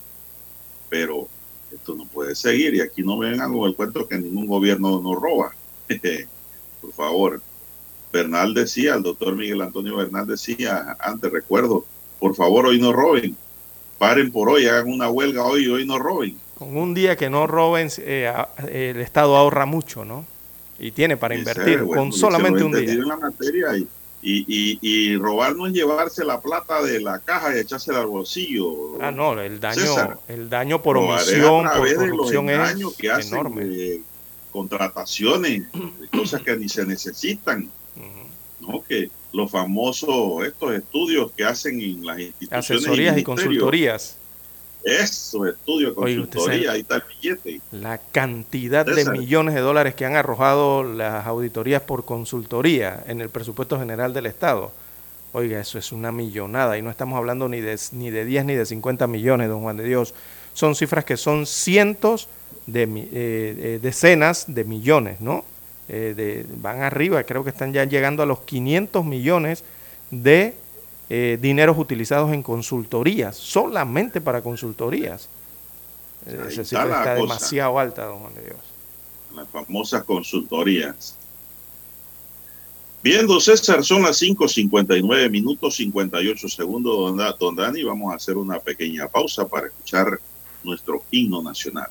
Pero 0.88 1.28
esto 1.70 1.94
no 1.94 2.06
puede 2.06 2.34
seguir 2.34 2.74
y 2.76 2.80
aquí 2.80 3.02
no 3.02 3.18
vengan 3.18 3.52
con 3.52 3.68
el 3.68 3.76
cuento 3.76 4.08
que 4.08 4.16
ningún 4.16 4.46
gobierno 4.46 5.02
nos 5.02 5.20
roba. 5.20 5.52
Por 6.80 6.92
favor. 6.94 7.42
Bernal 8.12 8.54
decía, 8.54 8.94
el 8.94 9.02
doctor 9.02 9.34
Miguel 9.34 9.62
Antonio 9.62 9.96
Bernal 9.96 10.26
decía, 10.26 10.96
antes 11.00 11.32
recuerdo, 11.32 11.84
por 12.20 12.34
favor 12.34 12.66
hoy 12.66 12.80
no 12.80 12.92
roben, 12.92 13.36
paren 13.98 14.30
por 14.30 14.48
hoy, 14.50 14.66
hagan 14.66 14.88
una 14.88 15.08
huelga 15.08 15.44
hoy 15.44 15.64
y 15.64 15.68
hoy 15.68 15.86
no 15.86 15.98
roben. 15.98 16.36
Con 16.58 16.76
un 16.76 16.94
día 16.94 17.16
que 17.16 17.30
no 17.30 17.46
roben, 17.46 17.88
eh, 17.98 18.32
el 18.70 19.00
Estado 19.00 19.36
ahorra 19.36 19.66
mucho, 19.66 20.04
¿no? 20.04 20.26
Y 20.78 20.90
tiene 20.90 21.16
para 21.16 21.34
invertir 21.34 21.82
bueno, 21.82 22.02
con 22.02 22.12
solamente 22.12 22.62
un 22.62 22.72
día. 22.72 22.92
en 22.92 23.08
la 23.08 23.16
materia 23.16 23.76
y, 23.76 23.88
y, 24.22 24.78
y, 24.80 25.16
robar 25.16 25.56
no 25.56 25.66
es 25.66 25.72
llevarse 25.72 26.24
la 26.24 26.40
plata 26.40 26.82
de 26.82 27.00
la 27.00 27.18
caja 27.18 27.56
y 27.56 27.58
echársela 27.58 28.00
al 28.00 28.06
bolsillo. 28.06 29.00
Ah, 29.00 29.10
no, 29.10 29.40
el 29.40 29.58
daño, 29.58 29.80
César, 29.80 30.18
el 30.28 30.48
daño 30.48 30.80
por 30.80 30.96
omisión, 30.96 31.66
por 31.76 31.94
corrupción 31.94 32.50
es 32.50 32.84
que 32.96 33.10
hacen 33.10 33.34
enorme. 33.34 33.64
de 33.64 34.02
contrataciones, 34.52 35.64
de 35.72 36.08
cosas 36.16 36.42
que 36.42 36.56
ni 36.56 36.68
se 36.68 36.86
necesitan. 36.86 37.68
¿No? 38.62 38.82
Que 38.82 39.10
los 39.32 39.50
famosos, 39.50 40.44
estos 40.44 40.74
estudios 40.74 41.30
que 41.36 41.44
hacen 41.44 41.80
en 41.80 42.04
las 42.04 42.18
instituciones 42.18 42.70
Asesorías 42.70 43.12
y 43.12 43.16
ministerios, 43.16 43.24
consultorías. 43.24 44.16
Esos 44.84 45.46
estudios 45.46 45.94
de 45.94 46.02
Oiga, 46.02 46.22
usted 46.22 46.38
consultoría, 46.38 46.72
ahí 46.72 46.80
está 46.80 46.96
el 46.96 47.02
billete. 47.08 47.60
La 47.70 47.98
cantidad 47.98 48.84
de 48.84 49.10
millones 49.10 49.54
de 49.54 49.60
dólares 49.60 49.94
que 49.94 50.04
han 50.04 50.16
arrojado 50.16 50.82
las 50.82 51.26
auditorías 51.26 51.82
por 51.82 52.04
consultoría 52.04 53.04
en 53.06 53.20
el 53.20 53.28
presupuesto 53.28 53.78
general 53.78 54.12
del 54.12 54.26
Estado. 54.26 54.72
Oiga, 55.32 55.60
eso 55.60 55.78
es 55.78 55.92
una 55.92 56.12
millonada 56.12 56.76
y 56.76 56.82
no 56.82 56.90
estamos 56.90 57.16
hablando 57.16 57.48
ni 57.48 57.60
de, 57.60 57.78
ni 57.92 58.10
de 58.10 58.24
10 58.24 58.44
ni 58.44 58.54
de 58.54 58.66
50 58.66 59.06
millones, 59.06 59.48
don 59.48 59.62
Juan 59.62 59.76
de 59.76 59.84
Dios. 59.84 60.14
Son 60.52 60.74
cifras 60.74 61.04
que 61.04 61.16
son 61.16 61.46
cientos 61.46 62.28
de 62.66 62.82
eh, 62.82 62.88
eh, 63.12 63.78
decenas 63.80 64.44
de 64.48 64.64
millones, 64.64 65.20
¿no? 65.20 65.44
Eh, 65.94 66.14
de, 66.16 66.46
van 66.56 66.80
arriba, 66.80 67.22
creo 67.24 67.44
que 67.44 67.50
están 67.50 67.74
ya 67.74 67.84
llegando 67.84 68.22
a 68.22 68.26
los 68.26 68.40
500 68.40 69.04
millones 69.04 69.62
de 70.10 70.54
eh, 71.10 71.38
dineros 71.38 71.76
utilizados 71.76 72.32
en 72.32 72.42
consultorías, 72.42 73.36
solamente 73.36 74.22
para 74.22 74.40
consultorías. 74.40 75.28
Ahí 76.26 76.34
Esa 76.48 76.62
está 76.62 76.86
la 76.86 77.14
demasiado 77.14 77.78
alta, 77.78 78.06
don 78.06 78.20
Juan 78.20 78.34
de 78.34 78.40
Dios. 78.40 78.56
Las 79.36 79.46
famosas 79.50 80.02
consultorías. 80.04 81.14
Bien, 83.02 83.26
don 83.26 83.42
César, 83.42 83.84
son 83.84 84.00
las 84.00 84.22
5.59 84.22 85.28
minutos 85.28 85.76
58 85.76 86.48
segundos, 86.48 87.14
don, 87.14 87.34
don 87.38 87.54
Dani. 87.54 87.82
Vamos 87.82 88.14
a 88.14 88.16
hacer 88.16 88.38
una 88.38 88.58
pequeña 88.58 89.08
pausa 89.08 89.46
para 89.46 89.66
escuchar 89.66 90.18
nuestro 90.64 91.04
himno 91.10 91.42
nacional. 91.42 91.90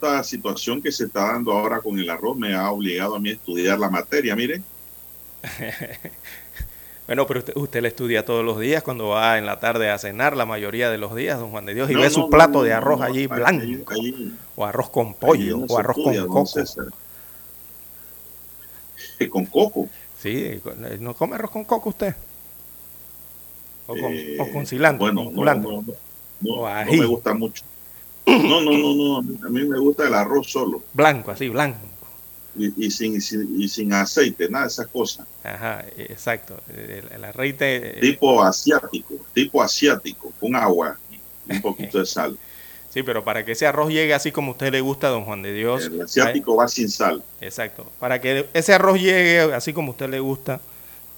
Esta 0.00 0.24
situación 0.24 0.80
que 0.80 0.90
se 0.90 1.04
está 1.04 1.32
dando 1.32 1.52
ahora 1.52 1.80
con 1.80 1.98
el 1.98 2.08
arroz 2.08 2.36
me 2.36 2.54
ha 2.54 2.70
obligado 2.70 3.16
a 3.16 3.20
mí 3.20 3.28
a 3.28 3.32
estudiar 3.34 3.78
la 3.78 3.90
materia, 3.90 4.34
mire. 4.34 4.62
Bueno, 7.06 7.26
pero 7.26 7.40
usted, 7.40 7.56
usted 7.56 7.82
le 7.82 7.88
estudia 7.88 8.24
todos 8.24 8.44
los 8.44 8.60
días 8.60 8.84
cuando 8.84 9.08
va 9.08 9.36
en 9.36 9.44
la 9.44 9.58
tarde 9.58 9.90
a 9.90 9.98
cenar, 9.98 10.36
la 10.36 10.46
mayoría 10.46 10.90
de 10.90 10.96
los 10.98 11.12
días, 11.12 11.40
don 11.40 11.50
Juan 11.50 11.66
de 11.66 11.74
Dios, 11.74 11.90
y 11.90 11.94
No, 11.94 11.98
ve 12.02 12.04
no, 12.06 12.12
su 12.12 12.30
plato 12.30 12.58
no, 12.58 12.62
de 12.62 12.72
arroz 12.72 13.00
allí 13.00 13.26
blanco, 13.26 13.94
ahí- 13.94 14.32
o 14.54 14.64
arroz 14.64 14.90
con 14.90 15.14
pollo, 15.14 15.58
o 15.68 15.76
arroz 15.76 15.96
estudia, 15.98 16.20
con 16.20 16.44
coco. 16.44 16.60
Eh, 19.18 19.28
Con 19.28 19.44
coco. 19.46 19.88
Sí, 20.22 20.30
eh, 20.36 20.60
¿no 21.00 21.14
come 21.14 21.34
arroz 21.34 21.50
con 21.50 21.64
coco 21.64 21.88
usted? 21.88 22.14
O 23.88 23.92
con, 23.94 24.12
Eh, 24.12 24.36
o 24.38 24.52
con 24.52 24.64
cilantro, 24.64 25.12
bueno, 25.12 25.32
con 25.32 25.84
no, 26.42 26.62
me 26.84 27.06
gusta 27.06 27.34
mucho. 27.34 27.64
No, 28.38 28.60
no, 28.60 28.70
no, 28.78 28.94
no, 29.22 29.46
a 29.46 29.50
mí 29.50 29.64
me 29.64 29.78
gusta 29.78 30.06
el 30.06 30.14
arroz 30.14 30.50
solo 30.50 30.82
Blanco, 30.92 31.30
así, 31.30 31.48
blanco. 31.48 31.78
y, 32.54 32.86
y 32.86 32.90
sin, 32.90 33.20
sin- 33.20 33.60
y 33.60 33.68
sin 33.68 33.92
aceite, 33.92 34.48
nada 34.48 34.64
de 34.64 34.70
esas 34.70 34.86
cosas. 34.88 35.26
Ajá, 35.42 35.84
exacto. 35.96 36.60
El, 36.68 37.04
el 37.12 37.24
aceite, 37.24 37.98
eh, 37.98 38.00
Tipo 38.00 38.42
asiático, 38.42 39.14
tipo 39.32 39.62
asiático, 39.62 40.32
con 40.38 40.54
agua 40.56 40.98
y 41.10 41.20
un 41.52 41.60
poquito 41.60 41.98
de 41.98 42.06
sal. 42.06 42.38
sí, 42.88 43.02
pero 43.02 43.24
para 43.24 43.44
que 43.44 43.52
ese 43.52 43.66
arroz 43.66 43.88
llegue 43.90 44.14
así 44.14 44.32
como 44.32 44.48
a 44.48 44.52
usted 44.52 44.72
le 44.72 44.80
gusta, 44.80 45.08
don 45.08 45.24
Juan 45.24 45.42
de 45.42 45.52
Dios. 45.52 45.86
El 45.86 46.02
asiático 46.02 46.56
va 46.56 46.68
sin 46.68 46.88
sal. 46.90 47.22
exacto. 47.40 47.90
Para 47.98 48.20
que 48.20 48.46
ese 48.52 48.74
arroz 48.74 48.98
llegue 49.00 49.40
así 49.54 49.72
como 49.72 49.88
a 49.88 49.90
usted 49.92 50.08
le 50.10 50.20
gusta, 50.20 50.60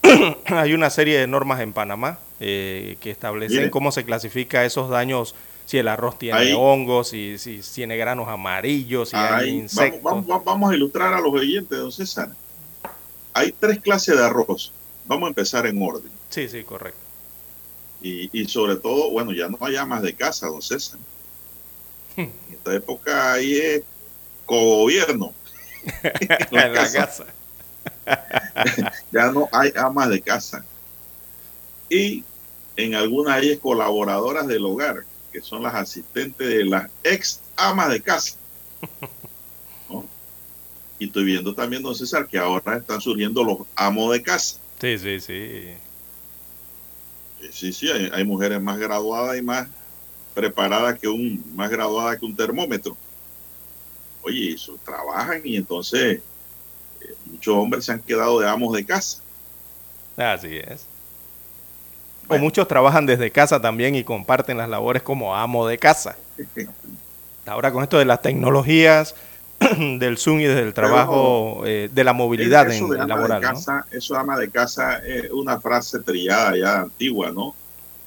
hay 0.45 0.73
una 0.73 0.89
serie 0.89 1.17
de 1.19 1.27
normas 1.27 1.61
en 1.61 1.73
Panamá 1.73 2.19
eh, 2.39 2.97
que 3.01 3.09
establecen 3.11 3.69
cómo 3.69 3.91
se 3.91 4.03
clasifica 4.03 4.65
esos 4.65 4.89
daños, 4.89 5.33
si 5.65 5.77
el 5.77 5.87
arroz 5.87 6.17
tiene 6.19 6.37
Ahí. 6.39 6.53
hongos, 6.57 7.09
si, 7.09 7.37
si 7.37 7.59
tiene 7.73 7.95
granos 7.97 8.27
amarillos, 8.27 9.09
si 9.09 9.15
hay 9.15 9.49
insectos. 9.49 10.01
vamos, 10.03 10.27
vamos- 10.27 10.45
vamos 10.45 10.71
a 10.71 10.75
ilustrar 10.75 11.13
a 11.13 11.21
los 11.21 11.33
oyentes, 11.33 11.77
don 11.77 11.91
César. 11.91 12.29
Hay 13.33 13.51
tres 13.53 13.79
clases 13.79 14.17
de 14.17 14.23
arroz. 14.23 14.71
Vamos 15.05 15.27
a 15.27 15.29
empezar 15.29 15.65
en 15.65 15.81
orden. 15.81 16.11
Sí, 16.29 16.47
sí, 16.47 16.63
correcto. 16.63 16.99
Y, 18.01 18.29
y 18.37 18.45
sobre 18.47 18.75
todo, 18.75 19.09
bueno, 19.11 19.31
ya 19.31 19.47
no 19.47 19.57
hay 19.61 19.75
amas 19.77 20.01
de 20.01 20.13
casa, 20.13 20.47
don 20.47 20.61
César. 20.61 20.99
En 22.17 22.31
esta 22.51 22.75
época 22.75 23.33
ahí 23.33 23.53
es 23.57 23.81
cogobierno. 24.45 25.33
en 26.51 26.73
la 26.73 26.91
casa. 26.91 27.25
ya 29.11 29.31
no 29.31 29.49
hay 29.51 29.71
amas 29.75 30.09
de 30.09 30.21
casa. 30.21 30.63
Y 31.89 32.23
en 32.75 32.95
algunas 32.95 33.35
hay 33.37 33.57
colaboradoras 33.57 34.47
del 34.47 34.65
hogar, 34.65 35.03
que 35.33 35.41
son 35.41 35.63
las 35.63 35.73
asistentes 35.73 36.47
de 36.47 36.63
las 36.63 36.89
ex 37.03 37.41
amas 37.55 37.89
de 37.89 37.99
casa. 37.99 38.37
¿no? 39.89 40.05
Y 40.99 41.07
estoy 41.07 41.23
viendo 41.25 41.55
también, 41.55 41.81
don 41.81 41.95
César, 41.95 42.27
que 42.27 42.37
ahora 42.37 42.77
están 42.77 43.01
surgiendo 43.01 43.43
los 43.43 43.57
amos 43.75 44.13
de 44.13 44.21
casa. 44.21 44.57
Sí, 44.79 44.97
sí, 44.99 45.19
sí. 45.19 45.73
Sí, 47.41 47.49
Sí, 47.51 47.73
sí, 47.73 47.89
hay, 47.89 48.09
hay 48.13 48.23
mujeres 48.23 48.61
más 48.61 48.77
graduadas 48.77 49.37
y 49.37 49.41
más 49.41 49.67
preparadas 50.33 50.97
que 50.97 51.07
un, 51.07 51.43
más 51.55 51.69
graduadas 51.69 52.17
que 52.17 52.25
un 52.25 52.35
termómetro. 52.35 52.95
Oye, 54.21 54.53
eso 54.53 54.79
trabajan 54.85 55.41
y 55.43 55.57
entonces 55.57 56.21
eh, 57.01 57.15
muchos 57.25 57.53
hombres 57.55 57.85
se 57.85 57.91
han 57.91 58.01
quedado 58.01 58.39
de 58.39 58.47
amos 58.47 58.73
de 58.73 58.85
casa. 58.85 59.21
Así 60.15 60.57
es. 60.57 60.85
O 62.27 62.37
muchos 62.37 62.67
trabajan 62.67 63.05
desde 63.05 63.31
casa 63.31 63.61
también 63.61 63.95
y 63.95 64.03
comparten 64.03 64.57
las 64.57 64.69
labores 64.69 65.03
como 65.03 65.35
amo 65.35 65.67
de 65.67 65.77
casa. 65.77 66.15
Ahora 67.45 67.71
con 67.71 67.83
esto 67.83 67.99
de 67.99 68.05
las 68.05 68.21
tecnologías, 68.21 69.15
del 69.99 70.17
Zoom 70.17 70.39
y 70.39 70.45
del 70.45 70.73
trabajo, 70.73 71.63
eh, 71.65 71.89
de 71.91 72.03
la 72.03 72.13
movilidad 72.13 72.69
eso 72.69 72.85
en, 72.85 72.89
de 72.91 72.95
en 72.95 73.01
ama 73.03 73.15
laboral, 73.15 73.41
de 73.41 73.47
¿no? 73.47 73.53
casa, 73.53 73.85
Eso 73.91 74.17
ama 74.17 74.37
de 74.37 74.49
casa 74.49 74.97
es 74.99 75.29
una 75.31 75.59
frase 75.59 75.99
trillada 75.99 76.57
ya 76.57 76.81
antigua, 76.81 77.31
¿no? 77.31 77.55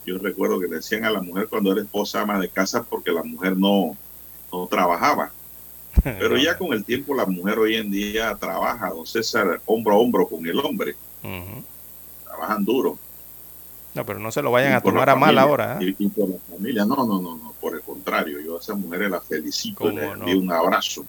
Yo 0.04 0.18
recuerdo 0.18 0.60
que 0.60 0.68
le 0.68 0.76
decían 0.76 1.04
a 1.04 1.10
la 1.10 1.20
mujer 1.20 1.48
cuando 1.48 1.72
era 1.72 1.82
esposa 1.82 2.22
ama 2.22 2.38
de 2.38 2.48
casa 2.48 2.82
porque 2.82 3.10
la 3.10 3.22
mujer 3.22 3.56
no, 3.56 3.96
no 4.52 4.66
trabajaba. 4.66 5.30
Pero 6.02 6.36
ya 6.36 6.56
con 6.56 6.72
el 6.72 6.84
tiempo 6.84 7.14
la 7.14 7.26
mujer 7.26 7.58
hoy 7.58 7.76
en 7.76 7.90
día 7.90 8.34
trabaja, 8.38 8.90
don 8.90 9.06
César, 9.06 9.60
hombro 9.66 9.94
a 9.94 9.98
hombro 9.98 10.28
con 10.28 10.46
el 10.46 10.58
hombre. 10.60 10.94
Trabajan 12.24 12.64
duro. 12.64 12.98
No, 13.96 14.04
pero 14.04 14.18
no 14.18 14.30
se 14.30 14.42
lo 14.42 14.50
vayan 14.50 14.74
a 14.74 14.82
tomar 14.82 15.08
a 15.08 15.16
mal 15.16 15.38
ahora. 15.38 15.78
¿eh? 15.80 15.94
Y, 15.98 16.08
por 16.08 16.28
la 16.28 16.36
familia, 16.50 16.84
no, 16.84 16.96
no, 16.96 17.18
no, 17.18 17.34
no, 17.36 17.54
por 17.58 17.74
el 17.74 17.80
contrario, 17.80 18.38
yo 18.40 18.58
a 18.58 18.60
esas 18.60 18.76
mujeres 18.76 19.10
las 19.10 19.24
felicito, 19.24 19.78
¿Cómo 19.78 19.98
les 19.98 20.18
no? 20.18 20.26
un 20.26 20.52
abrazo. 20.52 21.02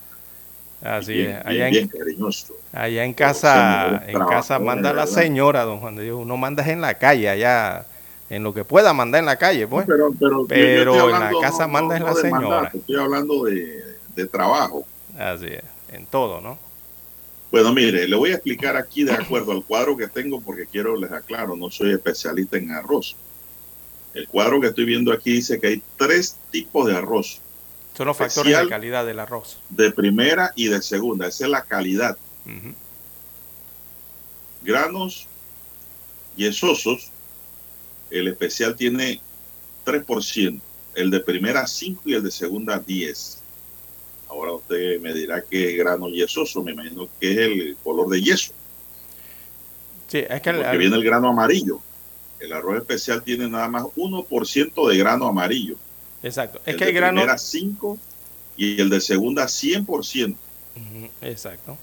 Así 0.81 1.13
bien, 1.13 1.31
es. 1.31 1.45
bien, 1.45 1.47
Allá 1.47 1.67
en, 1.67 1.71
bien 1.73 1.87
cariñoso. 1.89 2.53
allá 2.71 3.03
en 3.03 3.13
casa, 3.13 4.03
en 4.07 4.19
casa 4.25 4.57
manda 4.59 4.93
la 4.93 5.05
señora, 5.05 5.63
don 5.63 5.79
Juan 5.81 5.97
de 5.97 6.03
Dios. 6.03 6.17
Uno 6.17 6.37
manda 6.37 6.63
en 6.65 6.79
la 6.79 6.93
calle, 6.93 7.29
allá, 7.29 7.85
en 8.29 8.43
lo 8.43 8.53
que 8.53 8.63
pueda 8.63 8.93
mandar 8.93 9.19
en 9.19 9.25
la 9.25 9.35
calle, 9.35 9.67
pues. 9.67 9.85
pero, 10.47 10.95
yo 10.95 11.09
en 11.13 11.19
la 11.19 11.31
casa 11.41 11.67
manda 11.67 11.97
es 11.97 12.03
la 12.03 12.13
señora. 12.13 12.47
mandato, 12.47 12.77
estoy 12.77 12.95
hablando 12.95 13.43
de, 13.43 13.97
de 14.15 14.27
trabajo. 14.27 14.85
Así 15.19 15.47
es, 15.47 15.63
en 15.91 16.05
todo, 16.05 16.39
¿no? 16.39 16.57
Bueno, 17.51 17.73
mire, 17.73 18.07
le 18.07 18.15
voy 18.15 18.31
a 18.31 18.35
explicar 18.35 18.75
aquí 18.75 19.03
de 19.03 19.13
acuerdo 19.13 19.51
al 19.53 19.63
cuadro 19.63 19.95
que 19.95 20.07
tengo 20.07 20.41
porque 20.41 20.65
quiero, 20.67 20.97
les 20.97 21.11
aclaro, 21.11 21.55
no 21.55 21.69
soy 21.71 21.91
especialista 21.93 22.57
en 22.57 22.71
arroz. 22.71 23.15
El 24.13 24.27
cuadro 24.27 24.59
que 24.59 24.67
estoy 24.67 24.85
viendo 24.85 25.11
aquí 25.13 25.31
dice 25.33 25.59
que 25.59 25.67
hay 25.67 25.83
tres 25.97 26.37
tipos 26.51 26.87
de 26.87 26.95
arroz, 26.95 27.39
Son 27.95 28.07
los 28.07 28.17
factores 28.17 28.57
de 28.57 28.67
calidad 28.67 29.05
del 29.05 29.19
arroz. 29.19 29.59
de 29.69 29.91
primera 29.91 30.51
y 30.55 30.67
de 30.67 30.81
segunda. 30.81 31.27
Esa 31.27 31.45
es 31.45 31.51
la 31.51 31.63
calidad. 31.63 32.17
Granos 34.63 35.27
yesosos, 36.35 37.11
el 38.09 38.27
especial 38.27 38.75
tiene 38.75 39.21
3%, 39.85 40.59
el 40.95 41.11
de 41.11 41.19
primera 41.19 41.65
5 41.67 42.01
y 42.05 42.13
el 42.13 42.23
de 42.23 42.31
segunda 42.31 42.79
10. 42.79 43.41
Ahora 44.29 44.53
usted 44.53 44.99
me 45.01 45.13
dirá 45.13 45.41
que 45.41 45.71
es 45.71 45.77
grano 45.77 46.09
yesoso, 46.09 46.61
me 46.63 46.71
imagino 46.73 47.07
que 47.19 47.31
es 47.31 47.37
el 47.37 47.77
color 47.83 48.09
de 48.09 48.21
yeso. 48.21 48.51
Sí, 50.07 50.19
es 50.29 50.41
que 50.41 50.49
el- 50.49 50.55
porque 50.57 50.71
el- 50.71 50.77
viene 50.77 50.95
el 50.95 51.03
grano 51.03 51.29
amarillo. 51.29 51.79
El 52.39 52.53
arroz 52.53 52.77
especial 52.77 53.23
tiene 53.23 53.47
nada 53.49 53.67
más 53.67 53.85
1% 53.95 54.87
de 54.87 54.97
grano 54.97 55.27
amarillo. 55.27 55.75
exacto. 56.23 56.59
Es 56.65 56.73
el 56.73 56.77
que 56.77 56.85
de 56.85 56.89
hay 56.91 56.95
granos. 56.95 57.21
primera 57.21 57.37
5 57.37 57.97
y 58.57 58.79
el 58.81 58.89
de 58.89 59.01
segunda 59.01 59.47
100%. 59.47 60.37
Ujú, 60.75 61.09
Exacto. 61.21 61.77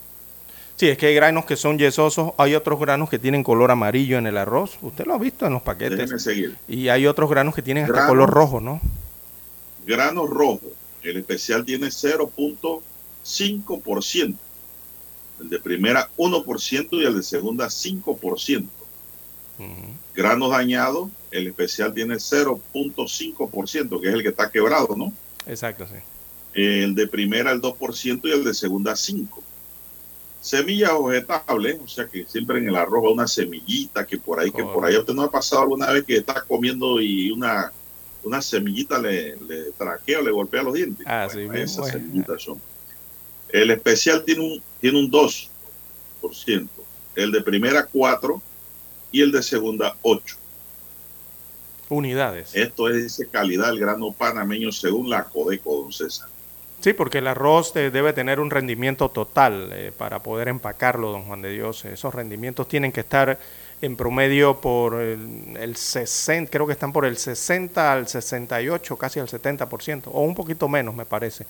Sí, 0.77 0.89
es 0.89 0.97
que 0.97 1.07
hay 1.07 1.15
granos 1.15 1.45
que 1.45 1.55
son 1.55 1.79
yesosos, 1.79 2.33
hay 2.37 2.53
otros 2.53 2.77
granos 2.79 3.09
que 3.09 3.17
tienen 3.17 3.43
color 3.43 3.71
amarillo 3.71 4.17
en 4.17 4.27
el 4.27 4.37
arroz. 4.37 4.77
Usted 4.81 5.05
lo 5.05 5.13
ha 5.13 5.17
visto 5.17 5.45
en 5.45 5.53
los 5.53 5.61
paquetes. 5.61 6.21
Seguir. 6.21 6.57
Y 6.67 6.89
hay 6.89 7.07
otros 7.07 7.29
granos 7.29 7.55
que 7.55 7.61
tienen 7.61 7.85
hasta 7.85 7.93
Granos. 7.93 8.09
color 8.09 8.29
rojo, 8.29 8.59
¿no? 8.59 8.81
Grano 9.85 10.27
rojo. 10.27 10.61
El 11.05 11.17
especial 11.17 11.63
tiene 11.63 11.87
0.5%. 11.87 14.35
El 15.39 15.49
de 15.49 15.59
primera 15.59 16.09
1% 16.17 16.87
y 16.91 17.05
el 17.05 17.15
de 17.15 17.23
segunda 17.23 17.67
5%. 17.67 18.67
Ujú. 19.57 19.69
Granos 20.15 20.49
dañados, 20.49 21.09
el 21.31 21.47
especial 21.47 21.93
tiene 21.93 22.15
0.5%, 22.15 24.01
que 24.01 24.07
es 24.07 24.13
el 24.13 24.23
que 24.23 24.29
está 24.29 24.49
quebrado, 24.49 24.95
¿no? 24.95 25.11
Exacto, 25.45 25.85
sí. 25.87 25.95
el 26.53 26.95
de 26.95 27.07
primera 27.07 27.51
el 27.51 27.61
2% 27.61 28.21
y 28.23 28.31
el 28.31 28.43
de 28.43 28.53
segunda 28.53 28.93
5%. 28.93 29.27
Semillas 30.41 30.91
vegetables, 31.03 31.79
o 31.83 31.87
sea 31.87 32.07
que 32.07 32.25
siempre 32.25 32.59
en 32.59 32.69
el 32.69 32.75
arroz 32.75 33.05
va 33.05 33.13
una 33.13 33.27
semillita 33.27 34.05
que 34.05 34.19
por 34.19 34.39
ahí, 34.39 34.51
que 34.51 34.63
por 34.63 34.85
ahí 34.85 34.95
usted 34.95 35.15
no 35.15 35.23
ha 35.23 35.31
pasado 35.31 35.63
alguna 35.63 35.91
vez 35.91 36.05
que 36.05 36.17
está 36.17 36.39
comiendo 36.41 37.01
y 37.01 37.31
una, 37.31 37.71
una 38.25 38.41
semillita 38.41 38.99
le, 38.99 39.35
le 39.37 39.71
traquea 39.77 40.19
o 40.19 40.21
le 40.23 40.31
golpea 40.31 40.63
los 40.63 40.73
dientes. 40.73 41.05
Así 41.07 41.45
Bueno, 41.45 41.53
mismo 41.53 41.63
esas 41.83 41.87
es. 41.87 41.93
semillitas 41.93 42.41
son. 42.41 42.59
El 43.49 43.71
especial 43.71 44.23
tiene 44.25 44.41
un, 44.41 44.63
tiene 44.81 44.99
un 44.99 45.09
2%, 45.11 46.67
el 47.15 47.31
de 47.31 47.41
primera 47.41 47.87
4% 47.89 48.41
y 49.11 49.21
el 49.21 49.31
de 49.31 49.41
segunda 49.43 49.95
8%. 50.03 50.35
Unidades. 51.87 52.55
Esto 52.55 52.89
es 52.89 53.03
dice, 53.03 53.27
calidad 53.27 53.67
del 53.67 53.79
grano 53.79 54.11
panameño 54.11 54.71
según 54.71 55.09
la 55.09 55.23
Codeco, 55.25 55.81
don 55.81 55.93
César. 55.93 56.27
Sí, 56.81 56.93
porque 56.93 57.19
el 57.19 57.27
arroz 57.27 57.75
eh, 57.75 57.91
debe 57.91 58.11
tener 58.13 58.39
un 58.39 58.49
rendimiento 58.49 59.09
total 59.09 59.69
eh, 59.71 59.91
para 59.95 60.21
poder 60.23 60.47
empacarlo, 60.47 61.11
don 61.11 61.23
Juan 61.25 61.41
de 61.41 61.51
Dios. 61.51 61.85
Esos 61.85 62.13
rendimientos 62.13 62.67
tienen 62.67 62.91
que 62.91 63.01
estar 63.01 63.39
en 63.81 63.95
promedio 63.95 64.61
por 64.61 64.95
el, 65.01 65.57
el 65.59 65.75
60, 65.75 66.49
creo 66.49 66.65
que 66.65 66.73
están 66.73 66.93
por 66.93 67.05
el 67.05 67.17
60 67.17 67.91
al 67.91 68.07
68, 68.07 68.97
casi 68.97 69.19
al 69.19 69.27
70%, 69.27 70.03
o 70.11 70.21
un 70.21 70.35
poquito 70.35 70.67
menos, 70.67 70.95
me 70.95 71.05
parece. 71.05 71.45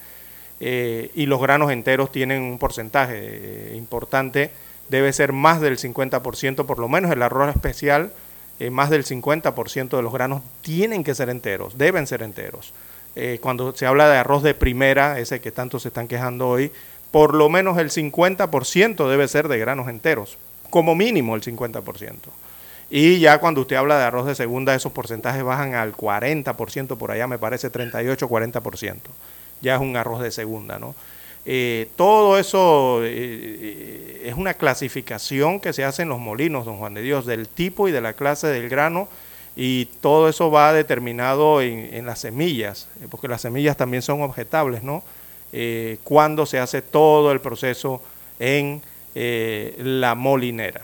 Eh, 0.59 1.11
y 1.15 1.25
los 1.25 1.41
granos 1.41 1.71
enteros 1.71 2.11
tienen 2.11 2.41
un 2.41 2.57
porcentaje 2.57 3.15
eh, 3.17 3.73
importante, 3.75 4.51
debe 4.89 5.11
ser 5.11 5.33
más 5.33 5.59
del 5.59 5.77
50%, 5.77 6.65
por 6.65 6.79
lo 6.79 6.87
menos 6.87 7.11
el 7.11 7.21
arroz 7.21 7.49
especial, 7.53 8.11
eh, 8.59 8.69
más 8.69 8.89
del 8.89 9.03
50% 9.03 9.97
de 9.97 10.01
los 10.01 10.13
granos 10.13 10.41
tienen 10.61 11.03
que 11.03 11.13
ser 11.13 11.29
enteros, 11.29 11.77
deben 11.77 12.07
ser 12.07 12.21
enteros. 12.21 12.73
Cuando 13.39 13.73
se 13.73 13.85
habla 13.85 14.09
de 14.09 14.17
arroz 14.17 14.43
de 14.43 14.53
primera, 14.53 15.19
ese 15.19 15.39
que 15.39 15.53
tanto 15.53 15.79
se 15.79 15.87
están 15.87 16.09
quejando 16.09 16.49
hoy, 16.49 16.69
por 17.11 17.33
lo 17.33 17.47
menos 17.47 17.77
el 17.77 17.89
50% 17.89 19.09
debe 19.09 19.29
ser 19.29 19.47
de 19.47 19.57
granos 19.57 19.87
enteros, 19.87 20.37
como 20.69 20.95
mínimo 20.95 21.35
el 21.35 21.41
50%. 21.41 22.13
Y 22.89 23.19
ya 23.19 23.39
cuando 23.39 23.61
usted 23.61 23.75
habla 23.75 23.97
de 23.97 24.05
arroz 24.05 24.27
de 24.27 24.35
segunda, 24.35 24.75
esos 24.75 24.91
porcentajes 24.91 25.43
bajan 25.43 25.73
al 25.73 25.93
40%, 25.95 26.97
por 26.97 27.11
allá 27.11 27.27
me 27.27 27.39
parece 27.39 27.69
38, 27.69 28.29
40%. 28.29 28.97
Ya 29.61 29.75
es 29.75 29.81
un 29.81 29.97
arroz 29.97 30.21
de 30.21 30.31
segunda, 30.31 30.77
¿no? 30.77 30.93
Eh, 31.47 31.89
todo 31.95 32.39
eso 32.39 33.03
eh, 33.03 33.09
eh, 33.13 34.21
es 34.25 34.33
una 34.35 34.55
clasificación 34.55 35.59
que 35.59 35.73
se 35.73 35.83
hace 35.83 36.01
en 36.01 36.09
los 36.09 36.19
molinos, 36.19 36.65
don 36.65 36.77
Juan 36.77 36.95
de 36.95 37.03
Dios, 37.03 37.25
del 37.25 37.47
tipo 37.47 37.87
y 37.87 37.91
de 37.91 38.01
la 38.01 38.13
clase 38.13 38.47
del 38.47 38.67
grano, 38.67 39.07
y 39.55 39.85
todo 40.01 40.27
eso 40.27 40.51
va 40.51 40.73
determinado 40.73 41.61
en, 41.61 42.05
las 42.05 42.19
semillas, 42.19 42.89
porque 43.09 43.27
las 43.27 43.41
semillas 43.41 43.77
también 43.77 44.01
son 44.01 44.21
objetables, 44.21 44.83
¿no? 44.83 45.01
Cuando 46.03 46.45
se 46.45 46.59
hace 46.59 46.81
todo 46.81 47.31
el 47.31 47.39
proceso 47.39 48.01
en 48.37 48.81
eh, 49.15 49.75
la 49.79 50.13
molinera. 50.15 50.81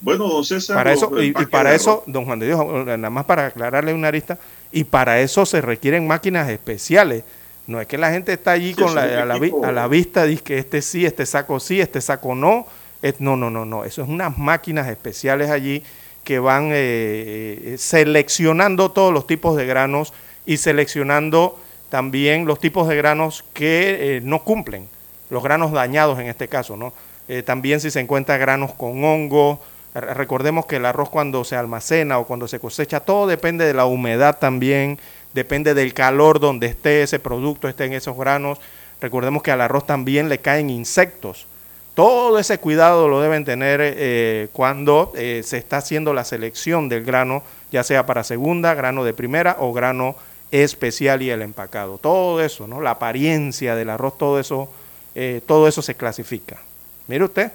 Bueno, 0.00 0.28
don 0.28 0.44
César. 0.44 0.76
Para 0.76 0.92
eso, 0.92 1.10
y, 1.22 1.32
para 1.32 1.74
eso, 1.74 2.02
don 2.06 2.24
Juan 2.26 2.38
de 2.38 2.46
Dios, 2.46 2.60
nada 2.86 3.10
más 3.10 3.24
para 3.24 3.46
aclararle 3.46 3.94
una 3.94 4.08
arista, 4.08 4.38
y 4.70 4.84
para 4.84 5.20
eso 5.20 5.46
se 5.46 5.60
requieren 5.60 6.06
máquinas 6.06 6.48
especiales. 6.50 7.24
No 7.66 7.80
es 7.80 7.86
que 7.88 7.98
la 7.98 8.12
gente 8.12 8.32
está 8.32 8.52
allí 8.52 8.74
Sí, 8.74 8.82
con 8.82 8.94
la, 8.94 9.02
a, 9.02 9.24
la, 9.24 9.40
a 9.64 9.72
la 9.72 9.88
vista, 9.88 10.24
dice 10.24 10.42
que 10.42 10.58
este 10.58 10.82
sí, 10.82 11.04
este 11.04 11.26
saco 11.26 11.58
sí, 11.58 11.80
este 11.80 12.00
saco 12.00 12.34
no. 12.34 12.66
Es- 13.02 13.20
no, 13.20 13.36
no, 13.36 13.50
no, 13.50 13.64
no. 13.64 13.84
Eso 13.84 14.02
es 14.02 14.08
unas 14.08 14.36
máquinas 14.38 14.86
especiales 14.88 15.50
allí 15.50 15.82
que 16.22 16.38
van 16.38 16.66
eh, 16.72 16.72
eh, 16.74 17.76
seleccionando 17.78 18.90
todos 18.90 19.12
los 19.12 19.26
tipos 19.26 19.56
de 19.56 19.66
granos 19.66 20.12
y 20.44 20.58
seleccionando 20.58 21.58
también 21.88 22.46
los 22.46 22.58
tipos 22.60 22.86
de 22.88 22.96
granos 22.96 23.44
que 23.52 24.16
eh, 24.16 24.20
no 24.22 24.42
cumplen, 24.44 24.88
los 25.30 25.42
granos 25.42 25.72
dañados 25.72 26.18
en 26.18 26.26
este 26.26 26.48
caso, 26.48 26.76
¿no? 26.76 26.92
Eh, 27.28 27.42
también 27.42 27.80
si 27.80 27.90
se 27.90 28.00
encuentra 28.00 28.36
granos 28.36 28.72
con 28.72 29.02
hongo, 29.04 29.60
Re- 29.94 30.14
recordemos 30.14 30.66
que 30.66 30.76
el 30.76 30.86
arroz 30.86 31.08
cuando 31.08 31.42
se 31.42 31.56
almacena 31.56 32.18
o 32.18 32.26
cuando 32.26 32.46
se 32.46 32.60
cosecha, 32.60 33.00
todo 33.00 33.26
depende 33.26 33.64
de 33.64 33.74
la 33.74 33.86
humedad 33.86 34.38
también, 34.38 34.98
depende 35.32 35.72
del 35.74 35.94
calor 35.94 36.38
donde 36.38 36.66
esté 36.66 37.02
ese 37.02 37.18
producto, 37.18 37.66
esté 37.68 37.86
en 37.86 37.94
esos 37.94 38.16
granos. 38.16 38.58
Recordemos 39.00 39.42
que 39.42 39.50
al 39.50 39.60
arroz 39.60 39.86
también 39.86 40.28
le 40.28 40.38
caen 40.38 40.70
insectos. 40.70 41.46
Todo 41.94 42.38
ese 42.38 42.58
cuidado 42.58 43.08
lo 43.08 43.22
deben 43.22 43.46
tener 43.46 43.80
eh, 43.82 44.48
cuando 44.52 45.12
eh, 45.16 45.40
se 45.44 45.56
está 45.56 45.78
haciendo 45.78 46.12
la 46.12 46.24
selección 46.24 46.90
del 46.90 47.04
grano, 47.04 47.42
ya 47.72 47.82
sea 47.82 48.04
para 48.04 48.22
segunda, 48.22 48.74
grano 48.74 49.02
de 49.02 49.14
primera 49.14 49.56
o 49.60 49.72
grano 49.72 50.14
especial 50.50 51.22
y 51.22 51.30
el 51.30 51.40
empacado. 51.40 51.96
Todo 51.96 52.42
eso, 52.42 52.66
¿no? 52.66 52.82
La 52.82 52.92
apariencia 52.92 53.74
del 53.74 53.88
arroz, 53.88 54.18
todo 54.18 54.38
eso, 54.38 54.70
eh, 55.18 55.40
todo 55.46 55.66
eso 55.66 55.80
se 55.80 55.94
clasifica. 55.94 56.60
Mire 57.08 57.24
usted, 57.24 57.50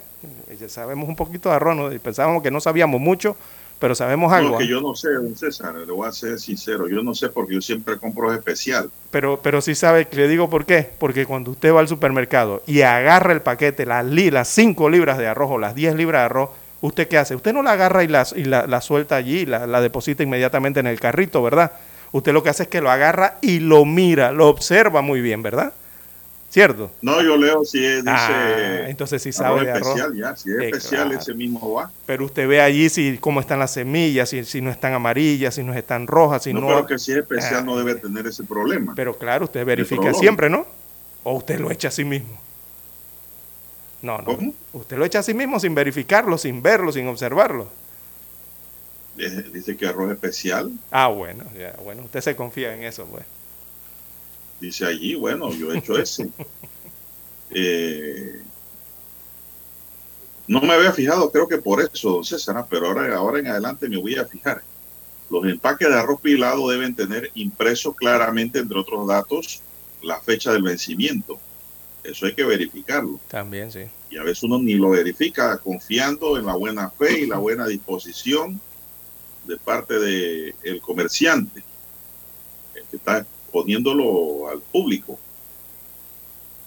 ya 0.59 0.67
sabemos 0.67 1.07
un 1.07 1.15
poquito 1.15 1.49
de 1.49 1.55
arroz, 1.55 1.77
¿no? 1.77 1.99
pensábamos 1.99 2.41
que 2.41 2.49
no 2.49 2.59
sabíamos 2.59 2.99
mucho, 2.99 3.37
pero 3.77 3.93
sabemos 3.93 4.33
algo. 4.33 4.53
No, 4.53 4.57
que 4.57 4.63
¿ah? 4.63 4.67
yo 4.67 4.81
no 4.81 4.95
sé, 4.95 5.09
don 5.13 5.35
César, 5.35 5.75
le 5.75 5.91
voy 5.91 6.07
a 6.07 6.11
ser 6.11 6.39
sincero, 6.39 6.87
yo 6.87 7.03
no 7.03 7.13
sé 7.13 7.29
porque 7.29 7.53
yo 7.53 7.61
siempre 7.61 7.99
compro 7.99 8.33
especial. 8.33 8.89
Pero, 9.11 9.41
pero 9.43 9.61
sí 9.61 9.75
sabe, 9.75 10.07
le 10.11 10.27
digo 10.27 10.49
por 10.49 10.65
qué. 10.65 10.89
Porque 10.97 11.27
cuando 11.27 11.51
usted 11.51 11.71
va 11.71 11.81
al 11.81 11.87
supermercado 11.87 12.63
y 12.65 12.81
agarra 12.81 13.31
el 13.31 13.43
paquete, 13.43 13.85
las, 13.85 14.05
las 14.05 14.47
5 14.47 14.89
libras 14.89 15.19
de 15.19 15.27
arroz 15.27 15.51
o 15.51 15.57
las 15.59 15.75
10 15.75 15.93
libras 15.93 16.21
de 16.21 16.25
arroz, 16.25 16.49
¿usted 16.81 17.07
qué 17.07 17.19
hace? 17.19 17.35
Usted 17.35 17.53
no 17.53 17.61
la 17.61 17.73
agarra 17.73 18.03
y 18.03 18.07
la, 18.07 18.25
y 18.35 18.45
la, 18.45 18.65
la 18.65 18.81
suelta 18.81 19.17
allí, 19.17 19.45
la, 19.45 19.67
la 19.67 19.81
deposita 19.81 20.23
inmediatamente 20.23 20.79
en 20.79 20.87
el 20.87 20.99
carrito, 20.99 21.43
¿verdad? 21.43 21.73
Usted 22.11 22.33
lo 22.33 22.41
que 22.41 22.49
hace 22.49 22.63
es 22.63 22.69
que 22.69 22.81
lo 22.81 22.89
agarra 22.89 23.37
y 23.41 23.59
lo 23.59 23.85
mira, 23.85 24.31
lo 24.31 24.47
observa 24.47 25.03
muy 25.03 25.21
bien, 25.21 25.43
¿verdad? 25.43 25.73
¿Cierto? 26.51 26.91
No, 27.01 27.21
yo 27.23 27.37
leo 27.37 27.63
si 27.63 27.83
es, 27.83 28.03
dice 28.03 28.09
Ah, 28.13 28.89
entonces 28.89 29.21
sí 29.23 29.31
sabe 29.31 29.63
de 29.63 29.71
arroz. 29.71 29.87
especial, 29.87 30.13
ya, 30.15 30.35
si 30.35 30.49
es 30.51 30.57
Sí, 30.57 30.65
especial 30.65 31.03
claro. 31.07 31.21
ese 31.21 31.33
mismo 31.33 31.73
va. 31.73 31.89
Pero 32.05 32.25
usted 32.25 32.45
ve 32.45 32.59
allí 32.61 32.89
si 32.89 33.17
cómo 33.19 33.39
están 33.39 33.57
las 33.59 33.71
semillas, 33.71 34.27
si, 34.29 34.43
si 34.43 34.59
no 34.59 34.69
están 34.69 34.91
amarillas, 34.93 35.55
si 35.55 35.63
no 35.63 35.73
están 35.73 36.07
rojas, 36.07 36.43
si 36.43 36.53
no, 36.53 36.59
no. 36.59 36.67
pero 36.67 36.85
que 36.87 36.99
si 36.99 37.13
es 37.13 37.19
especial 37.19 37.55
Ah, 37.59 37.61
no 37.61 37.77
debe 37.77 37.95
tener 37.95 38.27
ese 38.27 38.43
problema. 38.43 38.93
Pero 38.95 39.17
claro, 39.17 39.45
usted 39.45 39.65
verifica 39.65 40.13
siempre, 40.13 40.49
¿no? 40.49 40.65
O 41.23 41.35
usted 41.37 41.57
lo 41.57 41.71
echa 41.71 41.87
a 41.87 41.91
sí 41.91 42.03
mismo. 42.03 42.37
No, 44.01 44.17
no. 44.17 44.25
¿Cómo? 44.25 44.53
Usted 44.73 44.97
lo 44.97 45.05
echa 45.05 45.19
a 45.19 45.23
sí 45.23 45.33
mismo 45.33 45.57
sin 45.57 45.73
verificarlo, 45.73 46.37
sin 46.37 46.61
verlo, 46.61 46.91
sin 46.91 47.07
observarlo. 47.07 47.67
Eh, 49.17 49.45
Dice 49.53 49.77
que 49.77 49.87
arroz 49.87 50.11
especial, 50.11 50.69
Ah, 50.91 51.07
bueno, 51.07 51.45
ya, 51.57 51.75
bueno, 51.83 52.03
usted 52.03 52.19
se 52.19 52.35
confía 52.35 52.75
en 52.75 52.83
eso, 52.83 53.05
pues. 53.05 53.23
Dice 54.61 54.85
allí, 54.85 55.15
bueno, 55.15 55.51
yo 55.51 55.73
he 55.73 55.79
hecho 55.79 55.97
ese. 55.97 56.29
Eh, 57.53 58.41
no 60.47 60.61
me 60.61 60.71
había 60.71 60.93
fijado, 60.93 61.29
creo 61.33 61.49
que 61.49 61.57
por 61.57 61.81
eso, 61.81 62.11
don 62.11 62.23
César, 62.23 62.65
pero 62.69 62.87
ahora, 62.87 63.13
ahora 63.13 63.39
en 63.39 63.47
adelante 63.47 63.89
me 63.89 63.97
voy 63.97 64.15
a 64.15 64.25
fijar. 64.25 64.63
Los 65.29 65.45
empaques 65.45 65.89
de 65.89 65.95
arroz 65.95 66.21
pilado 66.21 66.69
deben 66.69 66.95
tener 66.95 67.29
impreso 67.33 67.93
claramente, 67.93 68.59
entre 68.59 68.79
otros 68.79 69.05
datos, 69.05 69.61
la 70.01 70.21
fecha 70.21 70.53
del 70.53 70.63
vencimiento. 70.63 71.41
Eso 72.05 72.25
hay 72.25 72.33
que 72.33 72.45
verificarlo. 72.45 73.19
También, 73.27 73.69
sí. 73.69 73.81
Y 74.09 74.17
a 74.17 74.23
veces 74.23 74.43
uno 74.43 74.59
ni 74.59 74.75
lo 74.75 74.91
verifica 74.91 75.57
confiando 75.57 76.37
en 76.37 76.45
la 76.45 76.55
buena 76.55 76.89
fe 76.89 77.19
y 77.19 77.27
la 77.27 77.37
buena 77.37 77.67
disposición 77.67 78.61
de 79.45 79.57
parte 79.57 79.99
del 79.99 80.55
el 80.63 80.81
comerciante, 80.81 81.63
el 82.75 82.83
que 82.85 82.97
está 82.97 83.25
poniéndolo 83.51 84.49
al 84.49 84.61
público. 84.61 85.19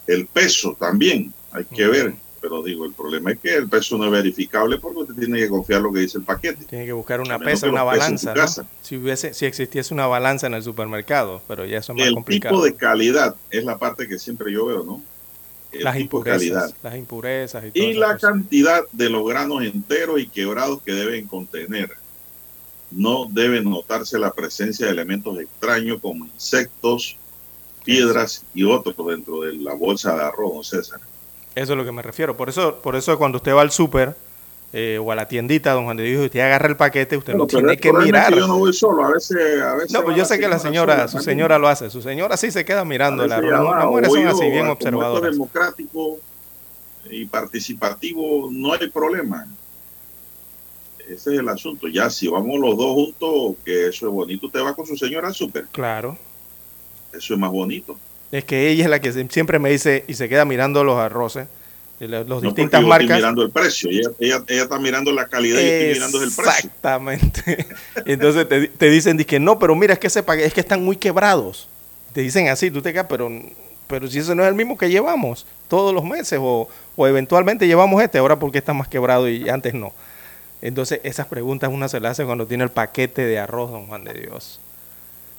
El 0.07 0.27
peso 0.27 0.77
también 0.79 1.33
hay 1.51 1.65
que 1.65 1.87
ver, 1.87 2.15
pero 2.41 2.63
digo, 2.63 2.85
el 2.85 2.93
problema 2.93 3.33
es 3.33 3.39
que 3.39 3.55
el 3.55 3.69
peso 3.69 3.97
no 3.97 4.05
es 4.05 4.11
verificable 4.11 4.79
porque 4.79 4.99
usted 5.01 5.15
tiene 5.15 5.39
que 5.39 5.49
confiar 5.49 5.81
lo 5.81 5.93
que 5.93 6.01
dice 6.01 6.19
el 6.19 6.25
paquete. 6.25 6.65
Tiene 6.67 6.85
que 6.85 6.93
buscar 6.93 7.21
una 7.21 7.39
pesa, 7.39 7.69
una 7.71 7.83
balanza. 7.85 8.35
Si 8.83 8.97
hubiese, 8.97 9.33
si 9.33 9.47
existiese 9.47 9.95
una 9.95 10.07
balanza 10.07 10.47
en 10.47 10.55
el 10.55 10.63
supermercado, 10.63 11.41
pero 11.49 11.65
ya 11.65 11.79
eso 11.79 11.93
es 11.93 11.99
más 11.99 12.09
El 12.09 12.15
complicado. 12.15 12.55
tipo 12.55 12.65
de 12.65 12.75
calidad 12.75 13.35
es 13.51 13.65
la 13.65 13.79
parte 13.79 14.07
que 14.07 14.19
siempre 14.19 14.53
yo 14.53 14.67
veo, 14.67 14.85
¿no? 14.85 15.03
El 15.73 15.85
las 15.85 15.97
tipo 15.97 16.23
de 16.23 16.31
calidad. 16.31 16.69
impurezas, 16.69 16.85
las 16.85 16.97
impurezas 16.97 17.65
y 17.73 17.81
y 17.83 17.95
la 17.95 18.19
cantidad 18.19 18.83
de 18.93 19.11
los 19.11 19.27
granos 19.27 19.65
enteros 19.65 20.21
y 20.21 20.27
quebrados 20.29 20.83
que 20.83 20.93
deben 20.93 21.27
contener. 21.27 21.91
No 22.95 23.27
debe 23.29 23.61
notarse 23.61 24.19
la 24.19 24.33
presencia 24.33 24.87
de 24.87 24.93
elementos 24.93 25.39
extraños 25.39 25.99
como 26.01 26.25
insectos, 26.27 27.17
piedras 27.85 28.45
y 28.55 28.65
otros 28.65 28.95
dentro 29.07 29.41
de 29.41 29.55
la 29.55 29.75
bolsa 29.75 30.15
de 30.15 30.23
arroz, 30.23 30.55
don 30.55 30.65
César. 30.65 31.01
Eso 31.55 31.73
es 31.73 31.77
lo 31.77 31.85
que 31.85 31.93
me 31.93 32.03
refiero. 32.03 32.37
Por 32.37 32.49
eso, 32.49 32.77
por 32.77 32.97
eso 32.97 33.17
cuando 33.19 33.37
usted 33.37 33.55
va 33.55 33.63
al 33.63 33.71
súper 33.71 34.17
eh, 34.73 34.99
o 34.99 35.13
a 35.13 35.15
la 35.15 35.29
tiendita, 35.29 35.73
don 35.73 35.85
Juan 35.85 35.97
de 35.97 36.03
Dios, 36.03 36.23
y 36.23 36.27
usted 36.27 36.41
agarra 36.41 36.67
el 36.67 36.77
paquete, 36.77 37.17
usted 37.17 37.35
no 37.35 37.47
tiene 37.47 37.75
es 37.75 37.81
que 37.81 37.93
mirar. 37.93 38.35
Yo 38.35 38.49
no 38.49 38.59
voy 38.59 38.73
solo, 38.73 39.05
a 39.05 39.13
veces. 39.13 39.63
A 39.63 39.75
veces 39.75 39.93
No, 39.93 40.03
pues 40.03 40.17
yo 40.17 40.25
sé 40.25 40.39
que 40.39 40.49
la 40.49 40.59
señora, 40.59 40.97
sola 40.97 41.09
su 41.09 41.21
señora 41.21 41.59
lo 41.59 41.69
hace. 41.69 41.91
Su 41.91 42.03
señora 42.03 42.37
sí 42.37 42.51
se 42.51 42.65
queda 42.65 42.85
mirando 42.85 43.23
el 43.23 43.31
veces 43.31 43.45
arroz. 43.45 43.77
Las 43.77 43.87
mujeres 43.87 44.13
son 44.13 44.27
así, 44.27 44.51
bien 44.51 44.67
observadoras. 44.67 45.33
democrático 45.33 46.19
y 47.09 47.25
participativo, 47.27 48.49
no 48.51 48.73
hay 48.73 48.89
problema. 48.91 49.47
Ese 51.09 51.35
es 51.35 51.41
el 51.41 51.49
asunto. 51.49 51.87
Ya, 51.89 52.09
si 52.11 52.29
vamos 52.29 52.59
los 52.59 52.77
dos 52.77 52.93
juntos, 52.95 53.57
que 53.65 53.89
eso 53.89 54.07
es 54.07 54.13
bonito, 54.13 54.47
usted 54.47 54.61
va 54.63 54.75
con 54.75 54.87
su 54.87 54.97
señora 54.97 55.29
al 55.29 55.35
súper. 55.35 55.67
Claro. 55.73 56.17
Eso 57.13 57.35
es 57.35 57.41
más 57.41 57.51
bonito. 57.51 57.99
Es 58.33 58.45
que 58.45 58.69
ella 58.71 58.85
es 58.85 58.91
la 58.91 59.01
que 59.01 59.13
se- 59.13 59.29
siempre 59.29 59.59
me 59.59 59.71
dice 59.71 60.05
y 60.09 60.15
se 60.15 60.29
queda 60.29 60.45
mirando 60.45 60.83
los 60.83 60.99
arroces, 60.99 61.47
y 62.01 62.07
los, 62.09 62.27
No 62.27 62.41
distintas 62.41 62.81
yo 62.81 62.89
marcas. 62.89 63.05
Estoy 63.05 63.17
mirando 63.19 63.43
el 63.43 63.51
precio. 63.51 63.91
Ella, 63.91 64.09
ella, 64.19 64.45
ella 64.49 64.63
está 64.63 64.79
mirando 64.79 65.13
la 65.13 65.29
calidad 65.29 65.61
y 65.61 65.63
estoy 65.65 65.95
mirando 65.95 66.23
el 66.23 66.31
precio. 66.33 66.53
Exactamente. 66.53 67.67
Entonces 68.07 68.49
te, 68.49 68.69
te 68.69 68.91
dicen 68.91 69.17
que 69.19 69.39
no, 69.39 69.59
pero 69.59 69.77
mira, 69.77 69.93
es 69.93 69.99
que 70.01 70.09
ese 70.09 70.23
paquete, 70.23 70.47
es 70.49 70.55
que 70.55 70.61
están 70.61 70.83
muy 70.85 70.97
quebrados. 70.97 71.69
Te 72.13 72.23
dicen 72.23 72.49
así, 72.49 72.71
tú 72.71 72.83
te 72.83 72.93
quedas, 72.93 73.07
pero, 73.09 73.31
pero 73.87 74.09
si 74.09 74.19
ese 74.19 74.35
no 74.35 74.43
es 74.43 74.49
el 74.49 74.55
mismo 74.55 74.77
que 74.77 74.89
llevamos 74.91 75.47
todos 75.69 75.95
los 75.95 76.05
meses 76.05 76.39
o, 76.43 76.69
o 76.97 77.07
eventualmente 77.07 77.67
llevamos 77.67 78.03
este, 78.03 78.19
ahora 78.19 78.39
porque 78.39 78.59
está 78.59 78.73
más 78.73 78.89
quebrado 78.89 79.29
y 79.29 79.49
antes 79.49 79.75
no. 79.75 79.93
Entonces 80.65 81.01
esas 81.05 81.27
preguntas 81.27 81.71
una 81.71 81.89
se 81.89 82.01
las 82.01 82.13
hace 82.13 82.25
cuando 82.25 82.47
tiene 82.47 82.65
el 82.65 82.71
paquete 82.71 83.27
de 83.27 83.39
arroz, 83.39 83.71
don 83.71 83.87
Juan 83.87 84.03
de 84.03 84.15
Dios. 84.15 84.61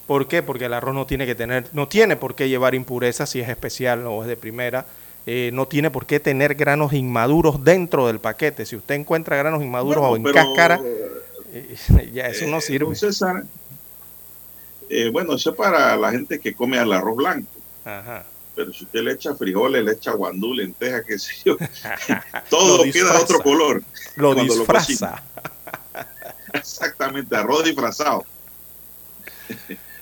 ¿Por 0.05 0.27
qué? 0.27 0.43
Porque 0.43 0.65
el 0.65 0.73
arroz 0.73 0.93
no 0.93 1.07
tiene 1.07 1.25
que 1.25 1.33
tener, 1.33 1.65
no 1.73 1.87
tiene 1.87 2.15
por 2.15 2.35
qué 2.35 2.47
llevar 2.47 2.75
impurezas 2.75 3.31
si 3.31 3.39
es 3.39 3.49
especial 3.49 4.05
o 4.05 4.21
es 4.21 4.27
de 4.27 4.37
primera. 4.37 4.85
Eh, 5.25 5.49
no 5.51 5.67
tiene 5.67 5.89
por 5.89 6.05
qué 6.05 6.19
tener 6.19 6.53
granos 6.53 6.93
inmaduros 6.93 7.63
dentro 7.63 8.05
del 8.05 8.19
paquete. 8.19 8.67
Si 8.67 8.75
usted 8.75 8.93
encuentra 8.93 9.35
granos 9.35 9.63
inmaduros 9.63 10.07
Bueno, 10.07 10.13
o 10.13 10.15
en 10.15 10.21
pero, 10.21 10.35
cáscara, 10.35 10.79
eh, 11.51 11.75
ya 12.13 12.27
eso 12.27 12.45
no 12.45 12.57
eh, 12.57 12.61
sirve. 12.61 12.85
don 12.85 12.95
César, 12.95 13.43
bueno, 15.11 15.33
eso 15.33 15.49
es 15.49 15.55
para 15.55 15.97
la 15.97 16.11
gente 16.11 16.39
que 16.39 16.53
come 16.53 16.77
al 16.77 16.93
arroz 16.93 17.15
blanco. 17.15 17.49
Ajá. 17.83 18.25
Pero 18.55 18.71
si 18.71 18.85
usted 18.85 19.01
le 19.01 19.11
echa 19.11 19.35
frijoles, 19.35 19.83
le 19.83 19.91
echa 19.91 20.11
guandú, 20.11 20.53
lenteja, 20.53 21.03
qué 21.03 21.19
sé 21.19 21.33
yo, 21.43 21.57
todo 22.49 22.83
queda 22.83 23.13
de 23.13 23.23
otro 23.23 23.39
color. 23.41 23.83
Lo 24.15 24.33
cuando 24.33 24.53
lo 24.53 24.59
disfraza. 24.59 25.21
Exactamente, 26.53 27.35
arroz 27.35 27.65
disfrazado. 27.65 28.25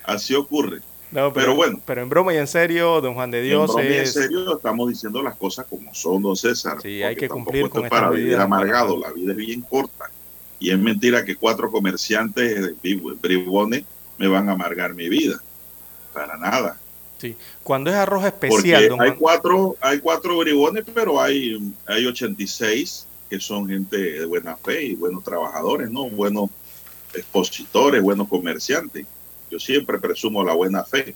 Así 0.04 0.36
ocurre. 0.36 0.82
No, 1.12 1.32
pero, 1.32 1.46
Pero 1.46 1.56
bueno. 1.56 1.82
Pero 1.86 2.02
en 2.02 2.10
broma 2.10 2.34
y 2.34 2.38
en 2.38 2.48
serio, 2.48 3.00
don 3.00 3.14
Juan 3.14 3.30
de 3.30 3.40
En 3.40 3.46
Dios 3.46 3.68
broma 3.68 3.84
y 3.84 3.94
en 3.94 4.04
es... 4.04 4.14
serio, 4.14 4.56
estamos 4.56 4.90
diciendo 4.90 5.22
las 5.22 5.36
cosas 5.36 5.66
como 5.70 5.94
son, 5.94 6.22
don 6.22 6.36
César. 6.36 6.82
Sí, 6.82 7.04
hay 7.04 7.16
que 7.16 7.30
cumplir 7.30 7.70
con 7.70 7.86
es 7.86 7.90
para 7.90 8.10
vivir 8.10 8.38
amargado. 8.38 9.00
La 9.00 9.12
vida 9.12 9.32
es 9.32 9.38
bien 9.38 9.62
corta. 9.62 10.10
Y 10.60 10.72
es 10.72 10.80
mentira 10.80 11.24
que 11.24 11.36
cuatro 11.36 11.70
comerciantes 11.72 12.74
eh, 12.84 13.02
bribones 13.22 13.84
me 14.18 14.28
van 14.28 14.50
a 14.50 14.54
amargar 14.54 14.94
mi 14.94 15.10
vida. 15.10 15.40
Para 16.14 16.38
nada. 16.38 16.80
Sí. 17.24 17.38
Cuando 17.64 17.90
es 17.90 17.96
arroz 17.96 18.22
Porque 18.24 18.48
especial, 18.48 18.90
don 18.90 19.02
hay 19.02 19.12
cuatro, 19.12 19.78
hay 19.80 20.00
cuatro 20.00 20.40
bribones, 20.40 20.84
pero 20.94 21.22
hay, 21.22 21.58
hay 21.86 22.06
86 22.06 23.08
que 23.30 23.40
son 23.40 23.70
gente 23.70 23.96
de 23.98 24.26
buena 24.26 24.58
fe 24.58 24.88
y 24.88 24.96
buenos 24.96 25.24
trabajadores, 25.24 25.90
¿no? 25.90 26.10
Buenos 26.10 26.50
expositores, 27.14 28.02
buenos 28.02 28.28
comerciantes. 28.28 29.06
Yo 29.50 29.58
siempre 29.58 30.00
presumo 30.00 30.44
la 30.44 30.54
buena 30.54 30.84
fe. 30.84 31.16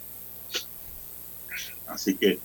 Así 1.88 2.16
que 2.16 2.40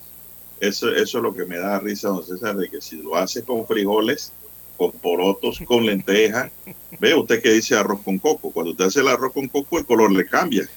eso, 0.58 0.90
eso 0.90 1.18
es 1.18 1.22
lo 1.22 1.32
que 1.32 1.44
me 1.44 1.58
da 1.58 1.78
risa, 1.78 2.08
don 2.08 2.26
César, 2.26 2.56
de 2.56 2.68
que 2.68 2.80
si 2.80 2.96
lo 2.96 3.14
hace 3.14 3.44
con 3.44 3.64
frijoles, 3.64 4.32
con 4.76 4.90
porotos, 4.90 5.60
con 5.64 5.86
lentejas, 5.86 6.50
ve 6.98 7.14
usted 7.14 7.40
que 7.40 7.52
dice 7.52 7.76
arroz 7.76 8.00
con 8.02 8.18
coco. 8.18 8.50
Cuando 8.50 8.72
usted 8.72 8.86
hace 8.86 8.98
el 8.98 9.06
arroz 9.06 9.32
con 9.32 9.46
coco, 9.46 9.78
el 9.78 9.86
color 9.86 10.10
le 10.10 10.26
cambia. 10.26 10.68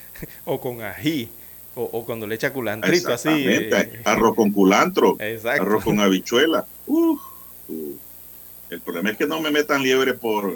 o 0.46 0.62
con 0.62 0.84
ají, 0.84 1.32
o, 1.76 1.84
o 1.92 2.06
cuando 2.06 2.26
le 2.28 2.36
echa 2.36 2.52
culantrito 2.54 3.14
así. 3.14 3.30
Eh, 3.30 4.02
Arroz 4.06 4.36
con 4.36 4.52
culantro, 4.52 5.16
Exacto. 5.20 5.62
arroz 5.64 5.84
con 5.84 6.00
habichuela. 6.00 6.66
Uf, 6.88 7.22
uf. 7.68 7.96
El 8.70 8.82
problema 8.82 9.12
es 9.12 9.18
que 9.18 9.28
no 9.28 9.40
me 9.42 9.52
metan 9.52 9.84
liebre 9.84 10.14
por 10.16 10.52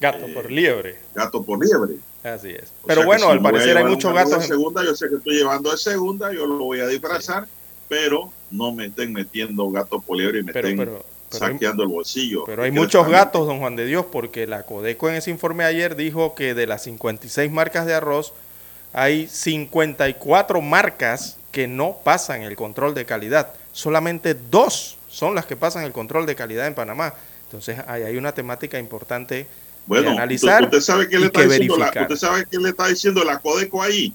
Gato 0.00 0.26
eh, 0.26 0.32
por 0.32 0.50
liebre. 0.50 0.96
gato 1.14 1.42
por 1.44 1.58
liebre. 1.64 1.96
Así 2.22 2.50
es. 2.50 2.72
O 2.82 2.86
Pero 2.86 3.04
bueno, 3.04 3.26
si 3.26 3.30
al 3.32 3.42
parecer 3.42 3.76
hay 3.76 3.84
muchos 3.84 4.12
gatos. 4.14 4.40
De 4.42 4.46
segunda, 4.46 4.84
yo 4.84 4.94
sé 4.94 5.08
que 5.08 5.16
estoy 5.16 5.36
llevando 5.36 5.70
de 5.70 5.76
segunda, 5.76 6.32
yo 6.32 6.46
lo 6.46 6.58
voy 6.58 6.80
a 6.80 6.86
disfrazar, 6.86 7.46
pero 7.88 8.32
no 8.50 8.72
me 8.72 8.86
estén 8.86 9.12
metiendo 9.12 9.68
gato 9.70 10.00
por 10.00 10.16
liebre 10.18 10.40
y 10.40 10.42
me 10.44 10.52
Pero, 10.52 10.68
estén 10.68 10.78
pero, 10.78 11.04
pero 11.30 11.44
hay- 11.46 11.52
saqueando 11.52 11.82
el 11.82 11.88
bolsillo. 11.88 12.44
Pero 12.46 12.62
hay 12.62 12.70
muchos 12.70 13.08
gatos, 13.08 13.46
don 13.46 13.58
Juan 13.58 13.74
de 13.76 13.86
Dios, 13.86 14.06
porque 14.10 14.46
la 14.46 14.62
Codeco 14.64 15.08
en 15.08 15.16
ese 15.16 15.30
informe 15.30 15.64
ayer 15.64 15.96
dijo 15.96 16.34
que 16.34 16.54
de 16.54 16.66
las 16.66 16.82
56 16.84 17.50
marcas 17.50 17.86
de 17.86 17.94
arroz 17.94 18.32
hay 18.98 19.28
54 19.28 20.60
marcas 20.60 21.36
que 21.52 21.68
no 21.68 21.98
pasan 22.02 22.42
el 22.42 22.56
control 22.56 22.94
de 22.94 23.04
calidad. 23.04 23.54
Solamente 23.72 24.34
dos 24.34 24.96
son 25.08 25.36
las 25.36 25.46
que 25.46 25.54
pasan 25.54 25.84
el 25.84 25.92
control 25.92 26.26
de 26.26 26.34
calidad 26.34 26.66
en 26.66 26.74
Panamá. 26.74 27.14
Entonces, 27.44 27.78
ahí 27.86 28.02
hay 28.02 28.16
una 28.16 28.32
temática 28.32 28.76
importante 28.76 29.46
Bueno, 29.86 30.10
de 30.10 30.16
analizar 30.16 30.64
usted 30.64 30.80
sabe 30.80 31.08
qué 31.08 31.16
y 31.16 31.20
le 31.20 31.26
está 31.26 31.40
la, 31.42 31.46
verificar. 31.46 32.02
usted 32.02 32.16
sabe 32.16 32.44
qué 32.50 32.58
le 32.58 32.70
está 32.70 32.88
diciendo 32.88 33.22
la 33.22 33.38
Codeco 33.38 33.82
ahí. 33.82 34.12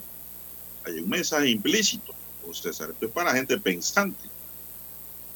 Hay 0.86 1.00
un 1.00 1.10
mensaje 1.10 1.50
implícito. 1.50 2.14
Usted 2.46 2.74
sabe, 2.74 2.92
esto 2.92 3.06
es 3.06 3.12
para 3.14 3.32
gente 3.32 3.58
pensante. 3.58 4.28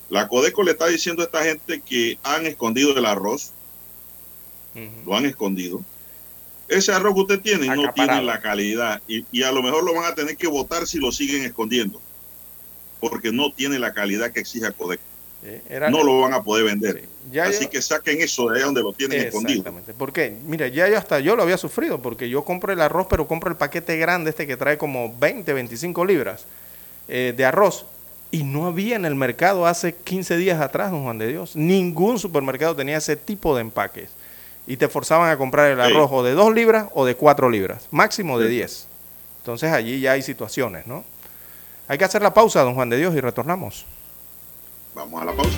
La 0.09 0.27
Codeco 0.27 0.61
le 0.61 0.71
está 0.71 0.87
diciendo 0.87 1.21
a 1.21 1.25
esta 1.25 1.43
gente 1.43 1.79
que 1.79 2.19
han 2.21 2.45
escondido 2.45 2.97
el 2.97 3.05
arroz, 3.05 3.53
lo 5.05 5.15
han 5.15 5.25
escondido. 5.25 5.83
Ese 6.69 6.91
arroz 6.91 7.13
que 7.15 7.21
usted 7.21 7.39
tiene 7.39 7.67
no 7.67 7.93
tiene 7.93 8.21
la 8.23 8.41
calidad 8.41 9.01
y, 9.07 9.25
y 9.31 9.43
a 9.43 9.51
lo 9.51 9.63
mejor 9.63 9.83
lo 9.83 9.93
van 9.93 10.11
a 10.11 10.15
tener 10.15 10.35
que 10.35 10.47
votar 10.47 10.85
si 10.85 10.99
lo 10.99 11.11
siguen 11.11 11.43
escondiendo, 11.43 12.01
porque 12.99 13.31
no 13.31 13.51
tiene 13.51 13.79
la 13.79 13.93
calidad 13.93 14.31
que 14.31 14.39
exige 14.41 14.71
Codeco. 14.73 15.03
Eh, 15.43 15.61
era- 15.69 15.89
No 15.89 16.03
lo 16.03 16.19
van 16.21 16.33
a 16.33 16.43
poder 16.43 16.65
vender. 16.65 17.01
Sí. 17.01 17.09
Ya 17.31 17.45
Así 17.45 17.65
yo- 17.65 17.69
que 17.69 17.81
saquen 17.81 18.21
eso 18.21 18.49
de 18.49 18.57
ahí 18.59 18.65
donde 18.65 18.81
lo 18.81 18.91
tienen 18.91 19.21
escondido. 19.21 19.59
Exactamente. 19.59 19.93
¿Por 19.93 20.11
qué? 20.11 20.35
Mira, 20.45 20.67
ya 20.67 20.89
yo 20.89 20.97
hasta 20.97 21.19
yo 21.19 21.35
lo 21.35 21.43
había 21.43 21.57
sufrido 21.57 22.01
porque 22.01 22.27
yo 22.27 22.43
compro 22.43 22.73
el 22.73 22.81
arroz, 22.81 23.07
pero 23.09 23.27
compro 23.27 23.49
el 23.49 23.55
paquete 23.55 23.97
grande 23.97 24.31
este 24.31 24.47
que 24.47 24.57
trae 24.57 24.77
como 24.77 25.15
20, 25.19 25.53
25 25.53 26.05
libras 26.05 26.45
eh, 27.07 27.33
de 27.37 27.45
arroz. 27.45 27.85
Y 28.31 28.43
no 28.43 28.65
había 28.67 28.97
en 28.97 29.05
el 29.05 29.15
mercado 29.15 29.67
hace 29.67 29.93
15 29.95 30.35
días 30.35 30.59
atrás, 30.59 30.91
don 30.91 31.03
Juan 31.03 31.17
de 31.17 31.27
Dios. 31.29 31.55
Ningún 31.55 32.19
supermercado 32.19 32.75
tenía 32.75 32.97
ese 32.97 33.15
tipo 33.15 33.55
de 33.55 33.61
empaques. 33.61 34.09
Y 34.67 34.77
te 34.77 34.87
forzaban 34.89 35.29
a 35.29 35.37
comprar 35.37 35.71
el 35.71 35.77
Sí. 35.77 35.83
arroz 35.93 36.09
o 36.11 36.23
de 36.23 36.33
2 36.33 36.53
libras 36.53 36.87
o 36.93 37.05
de 37.05 37.15
4 37.15 37.49
libras, 37.49 37.87
máximo 37.91 38.37
de 38.37 38.47
Sí. 38.47 38.53
10. 38.55 38.87
Entonces 39.39 39.71
allí 39.71 39.99
ya 40.01 40.11
hay 40.11 40.21
situaciones, 40.21 40.85
¿no? 40.87 41.03
Hay 41.87 41.97
que 41.97 42.03
hacer 42.03 42.21
la 42.21 42.33
pausa, 42.33 42.63
don 42.63 42.75
Juan 42.75 42.89
de 42.89 42.97
Dios, 42.97 43.15
y 43.15 43.21
retornamos. 43.21 43.85
Vamos 44.93 45.21
a 45.21 45.25
la 45.25 45.31
pausa. 45.31 45.57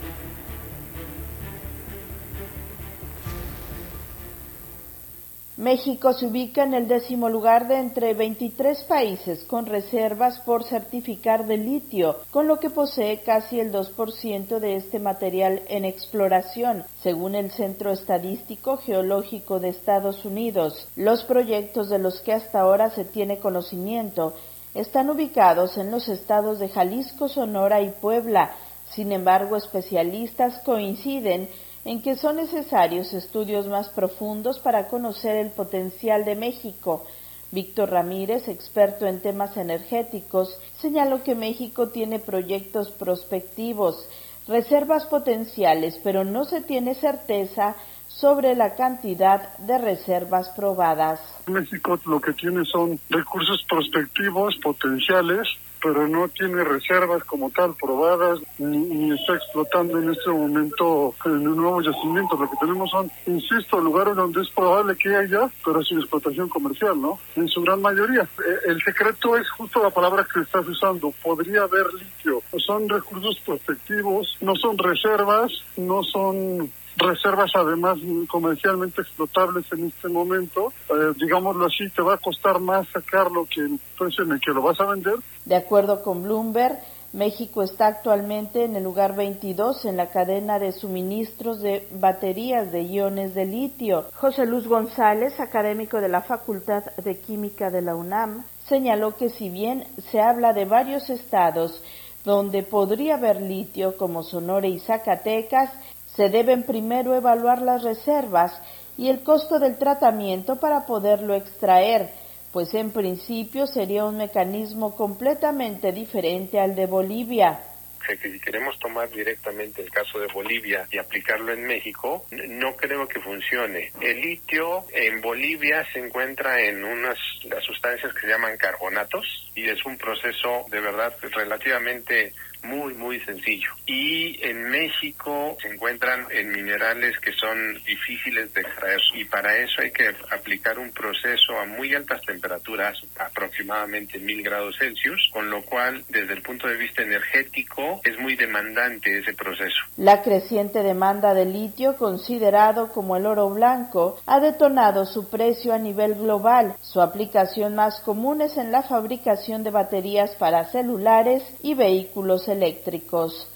México 5.61 6.13
se 6.13 6.25
ubica 6.25 6.63
en 6.63 6.73
el 6.73 6.87
décimo 6.87 7.29
lugar 7.29 7.67
de 7.67 7.77
entre 7.77 8.15
23 8.15 8.81
países 8.85 9.43
con 9.43 9.67
reservas 9.67 10.39
por 10.39 10.63
certificar 10.63 11.45
de 11.45 11.57
litio, 11.57 12.15
con 12.31 12.47
lo 12.47 12.57
que 12.57 12.71
posee 12.71 13.19
casi 13.19 13.59
el 13.59 13.71
2% 13.71 14.57
de 14.57 14.75
este 14.75 14.97
material 14.97 15.61
en 15.67 15.85
exploración, 15.85 16.83
según 17.03 17.35
el 17.35 17.51
Centro 17.51 17.91
Estadístico 17.91 18.77
Geológico 18.77 19.59
de 19.59 19.69
Estados 19.69 20.25
Unidos. 20.25 20.87
Los 20.95 21.23
proyectos 21.25 21.89
de 21.89 21.99
los 21.99 22.21
que 22.21 22.33
hasta 22.33 22.61
ahora 22.61 22.89
se 22.89 23.05
tiene 23.05 23.37
conocimiento 23.37 24.33
están 24.73 25.11
ubicados 25.11 25.77
en 25.77 25.91
los 25.91 26.09
estados 26.09 26.57
de 26.57 26.69
Jalisco, 26.69 27.27
Sonora 27.27 27.81
y 27.81 27.91
Puebla. 27.91 28.55
Sin 28.95 29.11
embargo, 29.11 29.57
especialistas 29.57 30.59
coinciden 30.65 31.49
en 31.85 32.01
que 32.01 32.15
son 32.15 32.35
necesarios 32.35 33.13
estudios 33.13 33.67
más 33.67 33.89
profundos 33.89 34.59
para 34.59 34.87
conocer 34.87 35.35
el 35.37 35.51
potencial 35.51 36.25
de 36.25 36.35
México. 36.35 37.05
Víctor 37.51 37.89
Ramírez, 37.89 38.47
experto 38.47 39.05
en 39.05 39.21
temas 39.21 39.57
energéticos, 39.57 40.57
señaló 40.77 41.21
que 41.23 41.35
México 41.35 41.89
tiene 41.89 42.19
proyectos 42.19 42.91
prospectivos, 42.91 44.07
reservas 44.47 45.05
potenciales, 45.05 45.99
pero 46.03 46.23
no 46.23 46.45
se 46.45 46.61
tiene 46.61 46.95
certeza 46.95 47.75
sobre 48.07 48.55
la 48.55 48.75
cantidad 48.75 49.57
de 49.57 49.77
reservas 49.77 50.49
probadas. 50.49 51.19
México 51.47 51.99
lo 52.05 52.21
que 52.21 52.33
tiene 52.33 52.63
son 52.65 52.99
recursos 53.09 53.63
prospectivos, 53.67 54.55
potenciales, 54.61 55.47
pero 55.81 56.07
no 56.07 56.27
tiene 56.29 56.63
reservas 56.63 57.23
como 57.23 57.49
tal 57.49 57.73
probadas, 57.75 58.39
ni, 58.57 58.77
ni 58.77 59.19
está 59.19 59.35
explotando 59.35 59.99
en 59.99 60.09
este 60.11 60.29
momento 60.29 61.15
en 61.25 61.47
un 61.47 61.57
nuevo 61.57 61.81
yacimiento. 61.81 62.37
Lo 62.37 62.49
que 62.49 62.57
tenemos 62.57 62.89
son, 62.91 63.11
insisto, 63.25 63.79
lugares 63.79 64.15
donde 64.15 64.41
es 64.41 64.49
probable 64.51 64.95
que 64.95 65.15
haya, 65.15 65.49
pero 65.65 65.83
sin 65.83 65.99
explotación 65.99 66.49
comercial, 66.49 67.01
¿no? 67.01 67.19
En 67.35 67.47
su 67.47 67.61
gran 67.61 67.81
mayoría. 67.81 68.21
Eh, 68.21 68.57
El 68.67 68.81
secreto 68.81 69.35
es 69.37 69.49
justo 69.51 69.81
la 69.81 69.89
palabra 69.89 70.27
que 70.31 70.41
estás 70.41 70.67
usando. 70.67 71.11
Podría 71.23 71.63
haber 71.63 71.85
litio. 71.93 72.41
Son 72.57 72.87
recursos 72.87 73.39
prospectivos, 73.45 74.37
no 74.41 74.55
son 74.55 74.77
reservas, 74.77 75.51
no 75.77 76.03
son 76.03 76.71
reservas 76.97 77.51
además 77.55 77.97
comercialmente 78.27 79.01
explotables 79.01 79.65
en 79.71 79.87
este 79.87 80.09
momento, 80.09 80.73
eh, 80.89 81.13
digámoslo 81.17 81.65
así, 81.65 81.89
te 81.89 82.01
va 82.01 82.15
a 82.15 82.17
costar 82.17 82.59
más 82.59 82.87
sacarlo 82.89 83.45
que 83.45 83.61
el 83.61 83.79
precio 83.97 84.23
en 84.23 84.33
el 84.33 84.39
que 84.39 84.51
lo 84.51 84.61
vas 84.61 84.79
a 84.79 84.85
vender. 84.85 85.15
De 85.45 85.55
acuerdo 85.55 86.01
con 86.01 86.23
Bloomberg, 86.23 86.79
México 87.13 87.61
está 87.61 87.87
actualmente 87.87 88.63
en 88.63 88.77
el 88.77 88.83
lugar 88.83 89.15
22 89.17 89.83
en 89.83 89.97
la 89.97 90.11
cadena 90.11 90.59
de 90.59 90.71
suministros 90.71 91.59
de 91.59 91.85
baterías 91.91 92.71
de 92.71 92.83
iones 92.83 93.35
de 93.35 93.45
litio. 93.45 94.05
José 94.15 94.45
Luz 94.45 94.65
González, 94.65 95.37
académico 95.39 95.99
de 95.99 96.07
la 96.07 96.21
Facultad 96.21 96.85
de 97.03 97.19
Química 97.19 97.69
de 97.69 97.81
la 97.81 97.95
UNAM, 97.95 98.45
señaló 98.69 99.17
que 99.17 99.29
si 99.29 99.49
bien 99.49 99.85
se 100.09 100.21
habla 100.21 100.53
de 100.53 100.63
varios 100.63 101.09
estados 101.09 101.83
donde 102.23 102.63
podría 102.63 103.15
haber 103.15 103.41
litio 103.41 103.97
como 103.97 104.23
Sonora 104.23 104.67
y 104.67 104.79
Zacatecas, 104.79 105.71
se 106.15 106.29
deben 106.29 106.63
primero 106.63 107.15
evaluar 107.15 107.61
las 107.61 107.83
reservas 107.83 108.59
y 108.97 109.09
el 109.09 109.23
costo 109.23 109.59
del 109.59 109.77
tratamiento 109.77 110.59
para 110.59 110.85
poderlo 110.85 111.35
extraer, 111.35 112.09
pues 112.51 112.73
en 112.73 112.91
principio 112.91 113.65
sería 113.65 114.05
un 114.05 114.17
mecanismo 114.17 114.95
completamente 114.95 115.91
diferente 115.91 116.59
al 116.59 116.75
de 116.75 116.85
Bolivia. 116.85 117.59
si 118.07 118.39
queremos 118.41 118.77
tomar 118.79 119.09
directamente 119.09 119.81
el 119.81 119.89
caso 119.89 120.19
de 120.19 120.27
Bolivia 120.33 120.85
y 120.91 120.97
aplicarlo 120.97 121.53
en 121.53 121.63
México, 121.63 122.25
no 122.31 122.75
creo 122.75 123.07
que 123.07 123.21
funcione. 123.21 123.91
El 124.01 124.19
litio 124.19 124.83
en 124.91 125.21
Bolivia 125.21 125.85
se 125.93 125.99
encuentra 125.99 126.59
en 126.61 126.83
unas 126.83 127.17
las 127.43 127.63
sustancias 127.63 128.13
que 128.13 128.21
se 128.21 128.27
llaman 128.27 128.57
carbonatos 128.57 129.51
y 129.55 129.69
es 129.69 129.83
un 129.85 129.97
proceso 129.97 130.65
de 130.69 130.81
verdad 130.81 131.15
relativamente 131.21 132.33
muy 132.63 132.93
muy 132.93 133.19
sencillo. 133.21 133.71
Y 133.85 134.39
en 134.45 134.69
México 134.69 135.57
se 135.61 135.69
encuentran 135.69 136.27
en 136.31 136.51
minerales 136.51 137.17
que 137.19 137.31
son 137.33 137.73
difíciles 137.85 138.53
de 138.53 138.61
extraer 138.61 139.01
y 139.15 139.25
para 139.25 139.57
eso 139.57 139.81
hay 139.81 139.91
que 139.91 140.13
aplicar 140.31 140.77
un 140.79 140.91
proceso 140.91 141.57
a 141.59 141.65
muy 141.65 141.93
altas 141.93 142.21
temperaturas, 142.25 142.97
aproximadamente 143.17 144.19
mil 144.19 144.41
grados 144.43 144.75
Celsius, 144.77 145.29
con 145.33 145.49
lo 145.49 145.63
cual 145.63 146.03
desde 146.09 146.33
el 146.33 146.41
punto 146.41 146.67
de 146.67 146.77
vista 146.77 147.01
energético 147.01 148.01
es 148.03 148.17
muy 148.19 148.35
demandante 148.35 149.19
ese 149.19 149.33
proceso. 149.33 149.81
La 149.97 150.21
creciente 150.21 150.83
demanda 150.83 151.33
de 151.33 151.45
litio, 151.45 151.95
considerado 151.95 152.91
como 152.91 153.17
el 153.17 153.25
oro 153.25 153.49
blanco, 153.49 154.19
ha 154.25 154.39
detonado 154.39 155.05
su 155.05 155.29
precio 155.29 155.73
a 155.73 155.79
nivel 155.79 156.15
global. 156.15 156.75
Su 156.81 157.01
aplicación 157.01 157.75
más 157.75 158.01
común 158.01 158.41
es 158.41 158.57
en 158.57 158.71
la 158.71 158.83
fabricación 158.83 159.63
de 159.63 159.71
baterías 159.71 160.35
para 160.35 160.65
celulares 160.65 161.43
y 161.63 161.73
vehículos 161.73 162.47
eléctricos. 162.51 163.47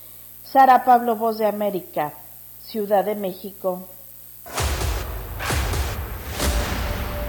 Sara 0.44 0.84
Pablo, 0.84 1.16
Voz 1.16 1.38
de 1.38 1.46
América, 1.46 2.14
Ciudad 2.66 3.06
de 3.06 3.16
México. 3.16 3.88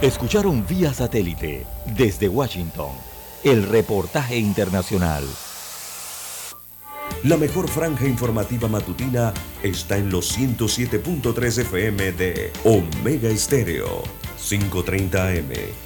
Escucharon 0.00 0.66
vía 0.66 0.92
satélite 0.92 1.66
desde 1.86 2.28
Washington 2.28 2.90
el 3.42 3.68
reportaje 3.68 4.36
internacional. 4.36 5.24
La 7.24 7.36
mejor 7.36 7.68
franja 7.68 8.06
informativa 8.06 8.68
matutina 8.68 9.32
está 9.62 9.96
en 9.96 10.10
los 10.10 10.36
107.3 10.38 11.58
FM 11.62 12.12
de 12.12 12.52
Omega 12.64 13.28
Estéreo, 13.28 14.02
530 14.36 15.28
AM. 15.28 15.85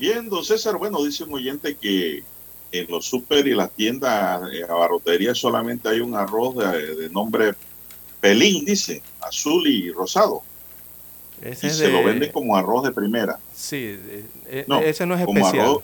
Bien, 0.00 0.28
don 0.30 0.42
César, 0.42 0.78
bueno, 0.78 1.04
dice 1.04 1.24
un 1.24 1.34
oyente 1.34 1.76
que 1.76 2.24
en 2.72 2.86
los 2.90 3.04
super 3.04 3.46
y 3.46 3.54
las 3.54 3.70
tiendas 3.72 4.40
eh, 4.52 4.64
abarroterías 4.66 5.36
solamente 5.36 5.90
hay 5.90 6.00
un 6.00 6.14
arroz 6.16 6.56
de, 6.56 6.96
de 6.96 7.10
nombre 7.10 7.54
Pelín, 8.18 8.64
dice, 8.64 9.02
azul 9.20 9.66
y 9.66 9.92
rosado. 9.92 10.42
Ese 11.42 11.66
y 11.66 11.70
se 11.70 11.86
de- 11.88 11.92
lo 11.92 12.02
venden 12.04 12.32
como 12.32 12.56
arroz 12.56 12.82
de 12.84 12.92
primera. 12.92 13.38
Sí, 13.54 13.76
eh, 14.00 14.24
eh, 14.46 14.64
No, 14.66 14.80
ese 14.80 15.04
no 15.04 15.14
es 15.16 15.24
como 15.26 15.38
especial. 15.38 15.66
arroz- 15.66 15.82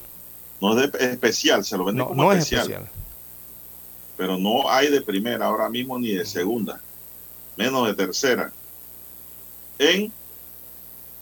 no 0.62 0.81
es 0.81 0.91
de- 0.93 1.05
especial, 1.12 1.64
se 1.64 1.77
lo 1.77 1.85
venden 1.85 1.99
No, 1.99 2.09
como 2.09 2.23
no 2.23 2.33
es 2.33 2.39
especial, 2.39 2.62
especial. 2.62 2.89
Pero 4.17 4.39
no 4.39 4.71
hay 4.71 4.89
de 4.91 5.03
primera 5.03 5.45
ahora 5.45 5.69
mismo 5.69 5.99
ni 5.99 6.12
de 6.14 6.25
segunda, 6.25 6.81
menos 7.57 7.87
de 7.87 7.93
tercera. 7.95 8.51
En 9.79 10.11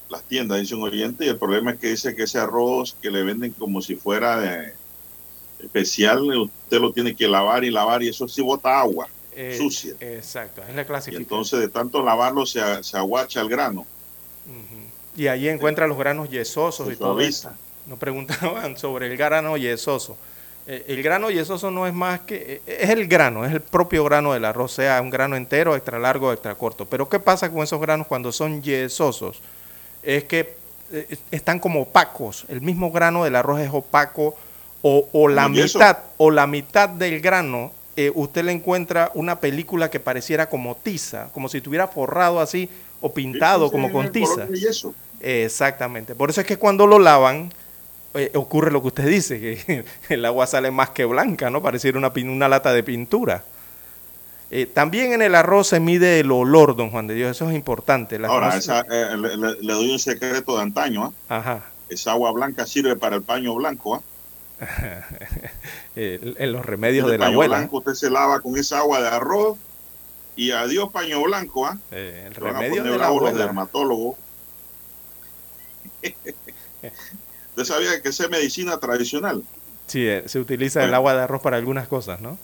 las 0.08 0.22
tiendas, 0.24 0.60
dice 0.60 0.74
un 0.74 0.82
oyente, 0.84 1.24
y 1.24 1.28
el 1.28 1.38
problema 1.38 1.72
es 1.72 1.78
que 1.80 1.88
dice 1.88 2.14
que 2.14 2.24
ese 2.24 2.38
arroz 2.38 2.96
que 3.00 3.10
le 3.10 3.22
venden 3.24 3.52
como 3.52 3.80
si 3.82 3.96
fuera 3.96 4.38
de 4.40 4.74
especial, 5.58 6.20
usted 6.38 6.80
lo 6.80 6.92
tiene 6.92 7.14
que 7.16 7.28
lavar 7.28 7.64
y 7.64 7.70
lavar 7.70 8.02
y 8.02 8.08
eso 8.08 8.28
sí 8.28 8.42
bota 8.42 8.80
agua 8.80 9.08
Eh, 9.32 9.56
sucia. 9.58 9.94
Exacto, 10.00 10.62
es 10.68 10.74
la 10.74 10.82
Y 10.82 10.84
clasificación. 10.86 11.22
entonces 11.22 11.60
de 11.60 11.68
tanto 11.68 12.02
lavarlo 12.04 12.46
se, 12.46 12.60
se 12.84 12.96
aguacha 12.96 13.40
el 13.40 13.48
grano. 13.48 13.86
Y 15.16 15.28
allí 15.28 15.48
encuentra 15.48 15.86
los 15.86 15.98
granos 15.98 16.28
yesosos 16.30 16.92
y 16.92 16.96
todo 16.96 17.20
eso. 17.20 17.50
Nos 17.86 17.98
preguntaban 17.98 18.76
sobre 18.78 19.06
el 19.08 19.16
grano 19.16 19.56
yesoso. 19.56 20.16
Eh, 20.66 20.84
el 20.88 21.02
grano 21.02 21.30
yesoso 21.30 21.70
no 21.70 21.86
es 21.86 21.92
más 21.94 22.20
que, 22.22 22.62
eh, 22.66 22.78
es 22.82 22.90
el 22.90 23.06
grano, 23.06 23.44
es 23.44 23.52
el 23.52 23.60
propio 23.60 24.02
grano 24.04 24.32
del 24.32 24.44
arroz, 24.44 24.72
sea 24.72 25.00
un 25.02 25.10
grano 25.10 25.36
entero, 25.36 25.76
extra 25.76 25.98
largo, 25.98 26.32
extra 26.32 26.54
corto. 26.54 26.86
Pero 26.86 27.08
¿qué 27.08 27.20
pasa 27.20 27.50
con 27.50 27.62
esos 27.62 27.80
granos 27.80 28.06
cuando 28.06 28.32
son 28.32 28.62
yesosos? 28.62 29.40
Es 30.04 30.24
que 30.24 30.56
eh, 30.92 31.16
están 31.30 31.58
como 31.58 31.82
opacos. 31.82 32.44
El 32.48 32.60
mismo 32.60 32.90
grano 32.90 33.24
del 33.24 33.36
arroz 33.36 33.60
es 33.60 33.70
opaco 33.72 34.36
o, 34.82 35.08
o 35.12 35.28
la 35.28 35.48
mitad 35.48 35.98
o 36.18 36.30
la 36.30 36.46
mitad 36.46 36.88
del 36.88 37.20
grano 37.20 37.72
eh, 37.96 38.10
usted 38.12 38.44
le 38.44 38.50
encuentra 38.50 39.12
una 39.14 39.38
película 39.38 39.88
que 39.88 40.00
pareciera 40.00 40.48
como 40.48 40.74
tiza, 40.74 41.28
como 41.32 41.48
si 41.48 41.58
estuviera 41.58 41.86
forrado 41.86 42.40
así 42.40 42.68
o 43.00 43.12
pintado 43.12 43.70
como 43.70 43.92
con 43.92 44.10
tiza. 44.10 44.48
Exactamente. 45.20 46.14
Por 46.16 46.30
eso 46.30 46.40
es 46.40 46.46
que 46.46 46.56
cuando 46.56 46.88
lo 46.88 46.98
lavan, 46.98 47.52
eh, 48.14 48.32
ocurre 48.34 48.72
lo 48.72 48.82
que 48.82 48.88
usted 48.88 49.06
dice, 49.06 49.38
que 49.38 49.84
el 50.08 50.24
agua 50.24 50.46
sale 50.46 50.72
más 50.72 50.90
que 50.90 51.04
blanca, 51.04 51.50
¿no? 51.50 51.62
Pareciera 51.62 51.96
una, 51.96 52.12
una 52.16 52.48
lata 52.48 52.72
de 52.72 52.82
pintura. 52.82 53.44
Eh, 54.56 54.66
también 54.66 55.12
en 55.12 55.20
el 55.20 55.34
arroz 55.34 55.66
se 55.66 55.80
mide 55.80 56.20
el 56.20 56.30
olor, 56.30 56.76
don 56.76 56.90
Juan 56.90 57.08
de 57.08 57.14
Dios, 57.14 57.32
eso 57.32 57.50
es 57.50 57.56
importante. 57.56 58.20
Ahora, 58.24 58.56
esa, 58.56 58.82
eh, 58.82 59.16
le, 59.16 59.36
le- 59.36 59.60
le 59.60 59.72
doy 59.72 59.90
un 59.90 59.98
secreto 59.98 60.54
de 60.56 60.62
antaño. 60.62 61.12
¿ah? 61.28 61.38
Ajá. 61.38 61.62
Esa 61.88 62.12
agua 62.12 62.30
blanca 62.30 62.64
sirve 62.64 62.94
para 62.94 63.16
el 63.16 63.22
paño 63.22 63.52
blanco. 63.56 63.96
¿ah? 63.96 64.02
Eh, 65.96 66.34
en 66.38 66.52
los 66.52 66.64
remedios 66.66 67.04
El 67.06 67.12
de 67.12 67.18
la 67.18 67.24
paño 67.26 67.34
abuela. 67.34 67.56
blanco 67.58 67.78
usted 67.78 67.94
se 67.94 68.10
lava 68.10 68.40
con 68.40 68.56
esa 68.56 68.78
agua 68.78 69.00
de 69.00 69.08
arroz 69.08 69.58
y 70.36 70.50
adiós 70.52 70.90
paño 70.92 71.20
blanco. 71.22 71.66
¿ah? 71.66 71.78
Eh, 71.92 72.24
el 72.28 72.34
remedio 72.34 72.82
de 72.84 72.90
la 72.90 72.96
bravos 72.96 73.20
los 73.22 73.30
abuela. 73.30 73.44
dermatólogos. 73.46 74.16
¿Usted 77.56 77.64
sabía 77.64 78.00
que 78.02 78.08
es 78.08 78.30
medicina 78.30 78.78
tradicional? 78.78 79.42
Sí, 79.86 80.06
eh, 80.06 80.24
se 80.26 80.38
utiliza 80.40 80.82
el 80.84 80.94
agua 80.94 81.14
de 81.14 81.22
arroz 81.22 81.42
para 81.42 81.56
algunas 81.56 81.86
cosas, 81.88 82.20
¿no? 82.20 82.38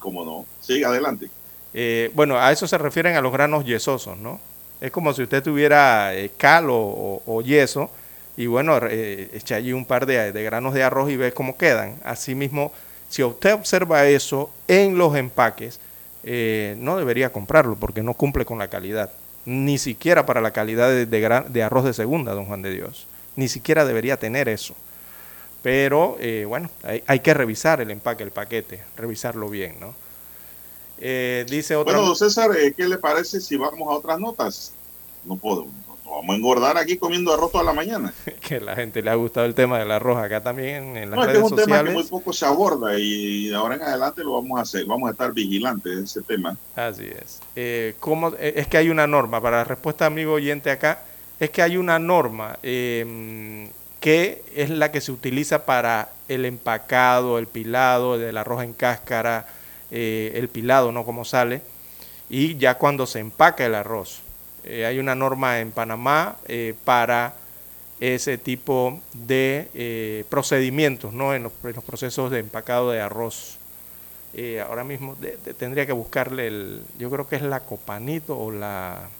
¿Cómo 0.00 0.24
no? 0.24 0.44
Siga 0.60 0.88
adelante. 0.88 1.30
Eh, 1.72 2.10
bueno, 2.14 2.36
a 2.36 2.50
eso 2.50 2.66
se 2.66 2.76
refieren 2.76 3.14
a 3.14 3.20
los 3.20 3.32
granos 3.32 3.64
yesosos, 3.64 4.18
¿no? 4.18 4.40
Es 4.80 4.90
como 4.90 5.12
si 5.12 5.22
usted 5.22 5.42
tuviera 5.42 6.12
eh, 6.14 6.32
cal 6.36 6.66
o, 6.68 7.42
yeso 7.44 7.90
y 8.36 8.46
bueno, 8.46 8.80
eh, 8.88 9.30
echa 9.34 9.54
allí 9.54 9.72
un 9.72 9.84
par 9.84 10.06
de, 10.06 10.32
de 10.32 10.42
granos 10.42 10.74
de 10.74 10.82
arroz 10.82 11.10
y 11.10 11.16
ve 11.16 11.32
cómo 11.32 11.56
quedan. 11.56 12.00
Asimismo, 12.02 12.72
si 13.08 13.22
usted 13.22 13.54
observa 13.54 14.06
eso 14.06 14.50
en 14.66 14.96
los 14.96 15.14
empaques, 15.14 15.78
eh, 16.22 16.76
no 16.78 16.98
debería 16.98 17.32
comprarlo 17.32 17.76
porque 17.76 18.02
no 18.02 18.14
cumple 18.14 18.44
con 18.44 18.58
la 18.58 18.68
calidad. 18.68 19.10
Ni 19.44 19.78
siquiera 19.78 20.26
para 20.26 20.40
la 20.40 20.52
calidad 20.52 20.90
de 20.90 21.62
arroz 21.62 21.84
de 21.84 21.94
segunda, 21.94 22.34
don 22.34 22.46
Juan 22.46 22.62
de 22.62 22.72
Dios. 22.72 23.06
Ni 23.36 23.48
siquiera 23.48 23.84
debería 23.84 24.18
tener 24.18 24.48
eso. 24.48 24.74
Pero 25.62 26.16
eh, 26.20 26.44
bueno, 26.48 26.70
hay, 26.82 27.02
hay 27.06 27.20
que 27.20 27.34
revisar 27.34 27.80
el 27.80 27.90
empaque, 27.90 28.22
el 28.22 28.30
paquete, 28.30 28.82
revisarlo 28.96 29.48
bien, 29.50 29.76
¿no? 29.78 29.94
Eh, 30.98 31.44
dice 31.48 31.76
otra. 31.76 31.92
Bueno, 31.94 32.06
don 32.06 32.16
César, 32.16 32.50
eh, 32.56 32.72
¿qué 32.76 32.86
le 32.88 32.98
parece 32.98 33.40
si 33.40 33.56
vamos 33.56 33.88
a 33.88 33.92
otras 33.92 34.18
notas? 34.18 34.72
No 35.24 35.36
podemos, 35.36 35.72
no 36.04 36.10
vamos 36.12 36.30
a 36.34 36.36
engordar 36.36 36.76
aquí 36.78 36.96
comiendo 36.96 37.32
arroz 37.32 37.52
toda 37.52 37.64
la 37.64 37.72
mañana. 37.74 38.12
que 38.46 38.56
a 38.56 38.60
la 38.60 38.74
gente 38.74 39.02
le 39.02 39.10
ha 39.10 39.14
gustado 39.14 39.44
el 39.46 39.54
tema 39.54 39.78
del 39.78 39.90
arroz 39.90 40.18
acá 40.18 40.42
también 40.42 40.96
en 40.96 41.10
las 41.10 41.18
No, 41.18 41.22
es 41.24 41.28
que 41.28 41.32
es 41.32 41.38
redes 41.38 41.52
un 41.52 41.58
tema 41.58 41.84
que 41.84 41.90
muy 41.90 42.04
poco 42.04 42.32
se 42.32 42.46
aborda 42.46 42.98
y 42.98 43.48
de 43.48 43.54
ahora 43.54 43.74
en 43.76 43.82
adelante 43.82 44.22
lo 44.24 44.32
vamos 44.34 44.58
a 44.58 44.62
hacer, 44.62 44.84
vamos 44.86 45.08
a 45.08 45.12
estar 45.12 45.32
vigilantes 45.32 45.96
de 45.96 46.04
ese 46.04 46.22
tema. 46.22 46.56
Así 46.74 47.04
es. 47.04 47.40
Eh, 47.56 47.94
¿cómo- 48.00 48.34
eh, 48.38 48.54
es 48.56 48.66
que 48.66 48.76
hay 48.78 48.88
una 48.90 49.06
norma, 49.06 49.40
para 49.40 49.58
la 49.58 49.64
respuesta 49.64 50.06
amigo 50.06 50.32
oyente 50.34 50.70
acá, 50.70 51.02
es 51.38 51.48
que 51.50 51.62
hay 51.62 51.76
una 51.78 51.98
norma 51.98 52.58
eh, 52.62 53.70
que 54.00 54.42
es 54.56 54.70
la 54.70 54.90
que 54.90 55.00
se 55.00 55.12
utiliza 55.12 55.66
para 55.66 56.10
el 56.28 56.46
empacado, 56.46 57.38
el 57.38 57.46
pilado 57.46 58.18
del 58.18 58.36
arroz 58.38 58.64
en 58.64 58.72
cáscara, 58.72 59.46
eh, 59.90 60.32
el 60.34 60.48
pilado, 60.48 60.90
¿no? 60.90 61.04
Como 61.04 61.24
sale, 61.24 61.60
y 62.30 62.56
ya 62.56 62.76
cuando 62.76 63.06
se 63.06 63.18
empaca 63.18 63.66
el 63.66 63.74
arroz. 63.74 64.20
Eh, 64.64 64.86
hay 64.86 64.98
una 64.98 65.14
norma 65.14 65.60
en 65.60 65.70
Panamá 65.70 66.36
eh, 66.46 66.74
para 66.84 67.34
ese 67.98 68.38
tipo 68.38 69.00
de 69.12 70.24
procedimientos, 70.30 71.12
¿no? 71.12 71.34
En 71.34 71.42
los, 71.42 71.52
procesos 71.52 72.30
de 72.30 72.38
empacado 72.38 72.90
de 72.90 73.00
arroz. 73.00 73.58
Ahora 74.66 74.84
mismo 74.84 75.16
tendría 75.58 75.84
que 75.84 75.92
buscarle 75.92 76.46
el, 76.46 76.82
yo 76.98 77.10
creo 77.10 77.28
que 77.28 77.36
es 77.36 77.42
la 77.42 77.60
Copanito 77.60 78.38
o 78.38 78.50
la, 78.50 79.10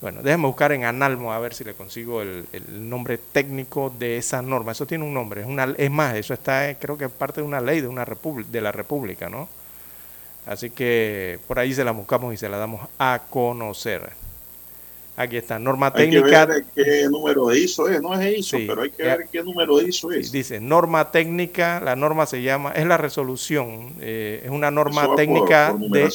bueno, 0.00 0.22
déjeme 0.22 0.46
buscar 0.46 0.70
en 0.72 0.84
Analmo 0.84 1.32
a 1.32 1.38
ver 1.40 1.54
si 1.54 1.64
le 1.64 1.74
consigo 1.74 2.22
el, 2.22 2.46
el 2.52 2.88
nombre 2.88 3.18
técnico 3.18 3.92
de 3.98 4.16
esa 4.16 4.42
norma. 4.42 4.72
Eso 4.72 4.86
tiene 4.86 5.04
un 5.04 5.12
nombre, 5.12 5.40
es 5.40 5.46
una, 5.46 5.74
es 5.76 5.90
más, 5.90 6.14
eso 6.14 6.34
está, 6.34 6.70
eh, 6.70 6.76
creo 6.80 6.96
que 6.96 7.06
es 7.06 7.10
parte 7.10 7.40
de 7.40 7.46
una 7.46 7.60
ley 7.60 7.80
de 7.80 7.88
una 7.88 8.04
de 8.04 8.60
la 8.60 8.70
República, 8.72 9.28
¿no? 9.28 9.48
Así 10.46 10.70
que 10.70 11.38
por 11.48 11.58
ahí 11.58 11.74
se 11.74 11.84
la 11.84 11.90
buscamos 11.90 12.32
y 12.32 12.36
se 12.36 12.48
la 12.48 12.58
damos 12.58 12.88
a 12.98 13.20
conocer. 13.28 14.10
Aquí 15.16 15.36
está, 15.36 15.58
norma 15.58 15.88
Hay 15.88 16.08
que 16.08 16.16
técnica. 16.20 16.46
ver 16.46 16.64
qué 16.76 17.08
número 17.10 17.48
de 17.48 17.58
ISO 17.58 17.88
es, 17.88 18.00
no 18.00 18.14
es 18.18 18.38
ISO, 18.38 18.56
Sí, 18.56 18.66
pero 18.68 18.82
hay 18.82 18.90
que 18.90 19.02
ya. 19.04 19.16
ver 19.16 19.28
qué 19.32 19.42
número 19.42 19.76
de 19.78 19.88
ISO 19.88 20.12
es. 20.12 20.30
Dice 20.30 20.60
norma 20.60 21.10
técnica, 21.10 21.80
la 21.80 21.96
norma 21.96 22.24
se 22.26 22.40
llama, 22.40 22.70
es 22.70 22.86
la 22.86 22.96
resolución, 22.98 23.94
eh, 24.00 24.42
es 24.44 24.50
una 24.50 24.70
norma 24.70 25.06
por- 25.06 25.16
técnica 25.16 25.74
por 25.76 25.90
de. 25.90 26.08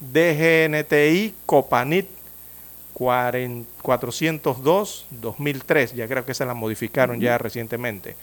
DGNTI 0.00 1.34
Copanit 1.44 2.06
40 2.06 2.19
402-2003, 3.00 5.94
ya 5.94 6.06
creo 6.06 6.26
que 6.26 6.34
se 6.34 6.44
la 6.44 6.54
modificaron 6.54 7.18
ya 7.18 7.38
recientemente. 7.38 8.14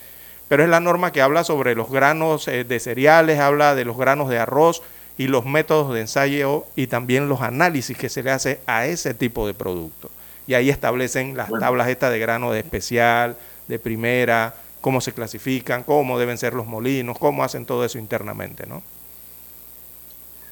Pero 0.48 0.64
es 0.64 0.70
la 0.70 0.80
norma 0.80 1.12
que 1.12 1.22
habla 1.22 1.44
sobre 1.44 1.76
los 1.76 1.92
granos 1.92 2.48
eh, 2.48 2.64
de 2.64 2.80
cereales, 2.80 3.40
habla 3.40 3.76
de 3.76 3.84
los 3.84 3.98
granos 3.98 4.30
de 4.30 4.40
arroz 4.40 4.82
y 5.18 5.28
los 5.28 5.46
métodos 5.46 5.94
de 5.94 6.00
ensayo 6.02 6.66
y 6.76 6.88
también 6.88 7.28
los 7.28 7.42
análisis 7.42 7.98
que 7.98 8.08
se 8.08 8.24
le 8.24 8.32
hace 8.32 8.62
a 8.68 8.86
ese 8.86 9.14
tipo 9.14 9.46
de 9.48 9.54
producto. 9.54 10.10
Y 10.46 10.54
ahí 10.54 10.70
establecen 10.70 11.36
las 11.36 11.50
tablas 11.60 11.90
estas 11.90 12.12
de 12.12 12.20
grano 12.20 12.52
de 12.52 12.60
especial, 12.60 13.36
de 13.68 13.80
primera, 13.80 14.56
cómo 14.80 15.02
se 15.02 15.12
clasifican, 15.12 15.84
cómo 15.84 16.18
deben 16.18 16.38
ser 16.38 16.54
los 16.54 16.68
molinos, 16.68 17.20
cómo 17.20 17.44
hacen 17.44 17.66
todo 17.66 17.84
eso 17.84 17.98
internamente, 17.98 18.66
¿no? 18.66 18.82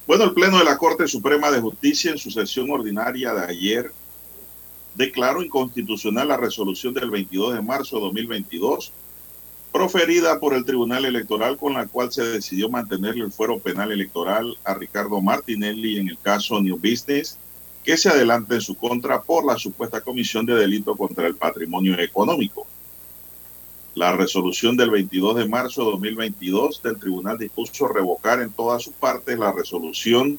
Bueno, 0.06 0.24
el 0.24 0.34
Pleno 0.34 0.58
de 0.58 0.64
la 0.64 0.76
Corte 0.76 1.08
Suprema 1.08 1.50
de 1.50 1.60
Justicia 1.60 2.12
en 2.12 2.18
su 2.18 2.30
sesión 2.30 2.70
ordinaria 2.70 3.32
de 3.32 3.46
ayer 3.46 3.90
declaró 4.96 5.42
inconstitucional 5.42 6.28
la 6.28 6.36
resolución 6.36 6.94
del 6.94 7.10
22 7.10 7.54
de 7.54 7.62
marzo 7.62 7.96
de 7.96 8.02
2022 8.02 8.92
proferida 9.76 10.40
por 10.40 10.54
el 10.54 10.64
Tribunal 10.64 11.04
Electoral 11.04 11.58
con 11.58 11.74
la 11.74 11.86
cual 11.86 12.10
se 12.10 12.24
decidió 12.24 12.70
mantenerle 12.70 13.24
el 13.24 13.30
fuero 13.30 13.58
penal 13.58 13.92
electoral 13.92 14.56
a 14.64 14.72
Ricardo 14.72 15.20
Martinelli 15.20 15.98
en 15.98 16.08
el 16.08 16.18
caso 16.18 16.62
New 16.62 16.78
Business, 16.78 17.36
que 17.84 17.98
se 17.98 18.08
adelanta 18.08 18.54
en 18.54 18.62
su 18.62 18.74
contra 18.74 19.20
por 19.20 19.44
la 19.44 19.58
supuesta 19.58 20.00
comisión 20.00 20.46
de 20.46 20.54
delito 20.54 20.96
contra 20.96 21.26
el 21.26 21.36
patrimonio 21.36 21.98
económico. 22.00 22.66
La 23.94 24.16
resolución 24.16 24.78
del 24.78 24.90
22 24.90 25.36
de 25.36 25.48
marzo 25.48 25.84
de 25.84 25.90
2022 25.90 26.82
del 26.82 26.98
tribunal 26.98 27.36
dispuso 27.36 27.86
revocar 27.86 28.40
en 28.40 28.52
todas 28.52 28.82
sus 28.82 28.94
partes 28.94 29.38
la 29.38 29.52
resolución 29.52 30.38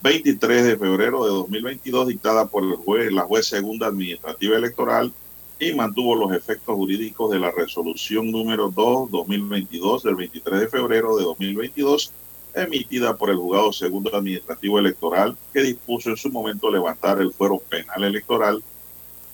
23 0.00 0.64
de 0.64 0.76
febrero 0.76 1.24
de 1.24 1.30
2022 1.30 2.08
dictada 2.08 2.46
por 2.46 2.62
el 2.62 2.76
juez, 2.76 3.12
la 3.12 3.22
juez 3.22 3.46
segunda 3.46 3.88
administrativa 3.88 4.56
electoral 4.56 5.12
y 5.58 5.72
mantuvo 5.74 6.14
los 6.14 6.32
efectos 6.32 6.76
jurídicos 6.76 7.32
de 7.32 7.40
la 7.40 7.50
resolución 7.50 8.30
número 8.30 8.70
2 8.70 9.10
2022 9.10 10.04
del 10.04 10.14
23 10.14 10.60
de 10.60 10.68
febrero 10.68 11.16
de 11.16 11.24
2022 11.24 12.12
emitida 12.54 13.16
por 13.16 13.30
el 13.30 13.38
juzgado 13.38 13.72
segundo 13.72 14.14
administrativo 14.14 14.78
electoral 14.78 15.36
que 15.52 15.62
dispuso 15.62 16.10
en 16.10 16.16
su 16.16 16.30
momento 16.30 16.70
levantar 16.70 17.20
el 17.20 17.32
fuero 17.32 17.58
penal 17.58 18.04
electoral 18.04 18.62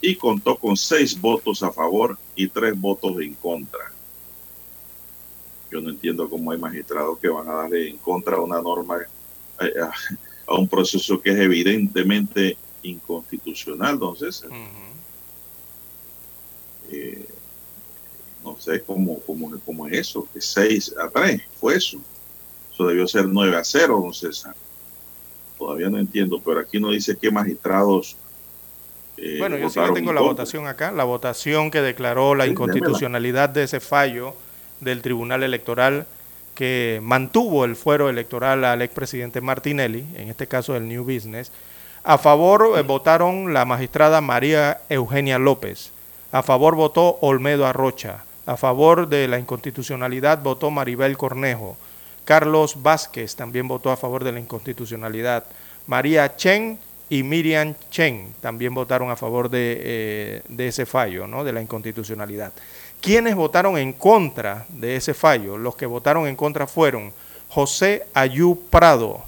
y 0.00 0.16
contó 0.16 0.56
con 0.56 0.76
seis 0.76 1.18
votos 1.18 1.62
a 1.62 1.72
favor 1.72 2.18
y 2.34 2.48
tres 2.48 2.78
votos 2.78 3.18
en 3.20 3.34
contra. 3.34 3.92
Yo 5.70 5.80
no 5.80 5.90
entiendo 5.90 6.28
cómo 6.28 6.52
hay 6.52 6.58
magistrados 6.58 7.18
que 7.18 7.28
van 7.28 7.48
a 7.48 7.54
darle 7.54 7.88
en 7.88 7.96
contra 7.96 8.36
a 8.36 8.40
una 8.40 8.60
norma, 8.60 8.98
eh, 9.60 9.72
a, 10.46 10.54
un 10.54 10.68
proceso 10.68 11.20
que 11.20 11.30
es 11.30 11.38
evidentemente 11.38 12.56
inconstitucional. 12.82 13.94
Entonces, 13.94 14.44
eh, 16.90 17.26
no 18.44 18.56
sé 18.60 18.82
cómo, 18.82 19.20
cómo, 19.20 19.58
cómo, 19.64 19.86
es 19.88 19.94
eso, 19.94 20.28
que 20.32 20.40
6 20.40 20.94
a 20.98 21.08
3 21.08 21.42
fue 21.60 21.76
eso. 21.76 22.00
Eso 22.72 22.86
debió 22.86 23.06
ser 23.08 23.26
9 23.26 23.56
a 23.56 23.64
0, 23.64 24.00
don 24.02 24.14
César. 24.14 24.54
Todavía 25.58 25.88
no 25.88 25.98
entiendo, 25.98 26.40
pero 26.44 26.60
aquí 26.60 26.78
no 26.78 26.90
dice 26.90 27.16
qué 27.16 27.30
magistrados. 27.30 28.16
Eh, 29.16 29.36
bueno, 29.38 29.56
yo 29.56 29.70
sí 29.70 29.80
que 29.80 29.92
tengo 29.92 30.12
la 30.12 30.20
votación 30.20 30.66
acá, 30.66 30.92
la 30.92 31.04
votación 31.04 31.70
que 31.70 31.80
declaró 31.80 32.34
la 32.34 32.46
inconstitucionalidad 32.46 33.48
de 33.48 33.62
ese 33.62 33.80
fallo 33.80 34.34
del 34.80 35.00
Tribunal 35.00 35.42
Electoral 35.42 36.06
que 36.56 36.98
mantuvo 37.02 37.64
el 37.64 37.76
fuero 37.76 38.08
electoral 38.08 38.64
al 38.64 38.82
expresidente 38.82 39.40
Martinelli, 39.40 40.04
en 40.16 40.28
este 40.28 40.48
caso 40.48 40.72
del 40.72 40.88
New 40.88 41.04
Business. 41.04 41.52
A 42.02 42.18
favor 42.18 42.76
eh, 42.76 42.82
votaron 42.82 43.52
la 43.54 43.64
magistrada 43.64 44.20
María 44.20 44.80
Eugenia 44.88 45.38
López. 45.38 45.92
A 46.32 46.42
favor 46.42 46.74
votó 46.74 47.18
Olmedo 47.20 47.66
Arrocha. 47.66 48.24
A 48.46 48.56
favor 48.56 49.08
de 49.08 49.28
la 49.28 49.38
inconstitucionalidad 49.38 50.42
votó 50.42 50.70
Maribel 50.70 51.16
Cornejo. 51.16 51.76
Carlos 52.24 52.82
Vázquez 52.82 53.36
también 53.36 53.68
votó 53.68 53.90
a 53.90 53.96
favor 53.96 54.24
de 54.24 54.32
la 54.32 54.40
inconstitucionalidad. 54.40 55.44
María 55.86 56.34
Chen 56.36 56.78
y 57.08 57.22
Miriam 57.22 57.74
Chen 57.90 58.34
también 58.40 58.74
votaron 58.74 59.10
a 59.10 59.16
favor 59.16 59.48
de, 59.48 59.78
eh, 59.80 60.42
de 60.48 60.68
ese 60.68 60.86
fallo, 60.86 61.26
¿no? 61.26 61.44
de 61.44 61.52
la 61.52 61.62
inconstitucionalidad. 61.62 62.52
¿Quiénes 63.00 63.34
votaron 63.34 63.78
en 63.78 63.92
contra 63.92 64.66
de 64.68 64.96
ese 64.96 65.14
fallo? 65.14 65.56
Los 65.56 65.76
que 65.76 65.86
votaron 65.86 66.26
en 66.26 66.36
contra 66.36 66.66
fueron 66.66 67.12
José 67.48 68.06
Ayú 68.14 68.60
Prado, 68.70 69.22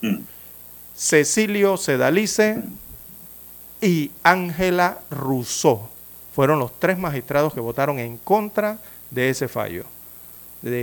mm. 0.00 0.18
Cecilio 0.96 1.76
Sedalice 1.76 2.62
y 3.80 4.12
Ángela 4.22 4.98
Rousseau 5.10 5.88
fueron 6.34 6.58
los 6.58 6.78
tres 6.80 6.98
magistrados 6.98 7.54
que 7.54 7.60
votaron 7.60 8.00
en 8.00 8.16
contra 8.18 8.78
de 9.10 9.30
ese 9.30 9.46
fallo, 9.46 9.84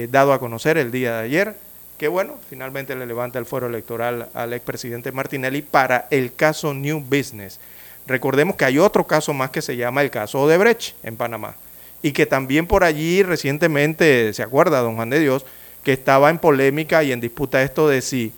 dado 0.10 0.32
a 0.32 0.40
conocer 0.40 0.78
el 0.78 0.92
día 0.92 1.18
de 1.18 1.24
ayer, 1.26 1.58
que 1.98 2.08
bueno, 2.08 2.36
finalmente 2.50 2.96
le 2.96 3.06
levanta 3.06 3.38
el 3.38 3.46
fuero 3.46 3.68
electoral 3.68 4.30
al 4.34 4.54
expresidente 4.54 5.12
Martinelli 5.12 5.62
para 5.62 6.08
el 6.10 6.34
caso 6.34 6.74
New 6.74 7.02
Business. 7.02 7.60
Recordemos 8.08 8.56
que 8.56 8.64
hay 8.64 8.80
otro 8.80 9.06
caso 9.06 9.34
más 9.34 9.50
que 9.50 9.62
se 9.62 9.76
llama 9.76 10.02
el 10.02 10.10
caso 10.10 10.40
Odebrecht 10.40 10.96
en 11.04 11.18
Panamá, 11.18 11.56
y 12.02 12.12
que 12.12 12.26
también 12.26 12.68
por 12.68 12.84
allí 12.84 13.24
recientemente, 13.24 14.34
se 14.34 14.44
acuerda, 14.44 14.80
don 14.80 14.96
Juan 14.96 15.10
de 15.10 15.20
Dios, 15.20 15.46
que 15.84 15.94
estaba 15.94 16.30
en 16.30 16.40
polémica 16.40 17.04
y 17.04 17.12
en 17.12 17.22
disputa 17.22 17.62
esto 17.64 17.88
de 17.88 18.02
si, 18.02 18.34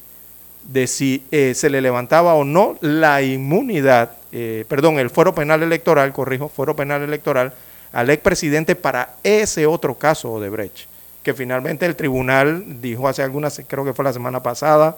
de 0.63 0.87
si 0.87 1.23
eh, 1.31 1.53
se 1.55 1.69
le 1.69 1.81
levantaba 1.81 2.33
o 2.35 2.43
no 2.43 2.77
la 2.81 3.21
inmunidad 3.21 4.17
eh, 4.35 4.65
perdón, 4.67 4.97
el 4.97 5.11
fuero 5.11 5.35
penal 5.35 5.61
electoral, 5.61 6.11
corrijo, 6.11 6.49
fuero 6.49 6.75
penal 6.75 7.03
electoral 7.03 7.53
al 7.91 8.09
expresidente 8.09 8.75
para 8.75 9.13
ese 9.21 9.67
otro 9.67 9.93
caso 9.93 10.39
de 10.39 10.49
Brecht, 10.49 10.87
que 11.21 11.35
finalmente 11.35 11.85
el 11.85 11.95
tribunal 11.95 12.81
dijo 12.81 13.07
hace 13.07 13.21
algunas, 13.21 13.61
creo 13.67 13.85
que 13.85 13.93
fue 13.93 14.03
la 14.03 14.11
semana 14.11 14.41
pasada 14.41 14.97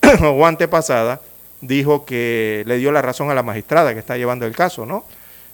o 0.22 0.46
antepasada, 0.46 1.20
dijo 1.60 2.04
que 2.04 2.62
le 2.68 2.76
dio 2.76 2.92
la 2.92 3.02
razón 3.02 3.32
a 3.32 3.34
la 3.34 3.42
magistrada 3.42 3.94
que 3.94 3.98
está 3.98 4.16
llevando 4.16 4.46
el 4.46 4.54
caso, 4.54 4.86
¿no? 4.86 5.04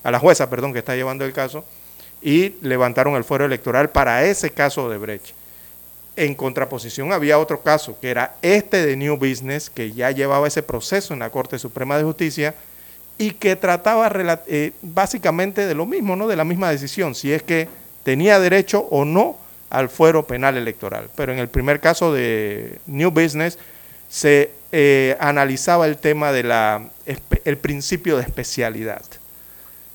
A 0.03 0.11
la 0.11 0.19
jueza, 0.19 0.51
perdón, 0.51 0.75
que 0.75 0.81
está 0.81 0.95
llevando 0.95 1.25
el 1.25 1.33
caso, 1.33 1.65
y 2.25 2.55
levantaron 2.63 3.15
el 3.17 3.23
fuero 3.23 3.45
electoral 3.45 3.91
para 3.91 4.25
ese 4.25 4.51
caso 4.51 4.89
de 4.89 4.97
Brecht. 4.97 5.35
En 6.17 6.35
contraposición 6.35 7.13
había 7.13 7.39
otro 7.39 7.61
caso, 7.61 7.99
que 8.01 8.11
era 8.11 8.37
este 8.41 8.85
de 8.85 8.97
New 8.97 9.19
Business, 9.19 9.69
que 9.69 9.93
ya 9.93 10.11
llevaba 10.11 10.49
ese 10.49 10.63
proceso 10.63 11.13
en 11.13 11.21
la 11.21 11.29
Corte 11.31 11.59
Suprema 11.59 11.99
de 11.99 12.05
Justicia, 12.05 12.55
y 13.19 13.33
que 13.33 13.57
trataba 13.57 14.11
eh, 14.47 14.73
básicamente 14.81 15.67
de 15.67 15.75
lo 15.75 15.85
mismo, 15.85 16.17
¿no? 16.17 16.27
de 16.27 16.37
la 16.37 16.45
misma 16.45 16.71
decisión, 16.71 17.15
si 17.15 17.31
es 17.31 17.43
que 17.43 17.69
tenía 18.05 18.41
derecho 18.41 18.89
o 18.91 19.05
no 19.05 19.37
al 19.69 19.91
fuero 19.91 20.27
penal 20.27 20.57
electoral. 20.57 21.11
Pero 21.15 21.33
en 21.33 21.39
el 21.39 21.49
primer 21.49 21.79
caso 21.81 22.13
de 22.13 22.79
New 22.87 23.11
Business 23.11 23.59
se 24.09 24.51
eh, 24.73 25.15
analizaba 25.21 25.87
el 25.87 25.99
tema 25.99 26.33
del 26.33 26.51
el 27.45 27.59
principio 27.59 28.17
de 28.17 28.23
especialidad. 28.23 29.03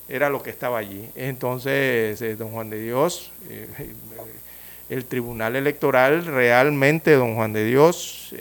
Era 0.10 0.30
lo 0.30 0.42
que 0.44 0.50
estaba 0.50 0.80
allí. 0.80 1.08
Entonces, 1.16 2.22
eh, 2.22 2.36
don 2.36 2.52
Juan 2.52 2.70
de 2.70 2.82
Dios, 2.82 3.32
el 4.90 5.06
Tribunal 5.06 5.56
Electoral 5.56 6.26
realmente, 6.26 7.14
don 7.14 7.36
Juan 7.36 7.54
de 7.54 7.64
Dios, 7.64 8.34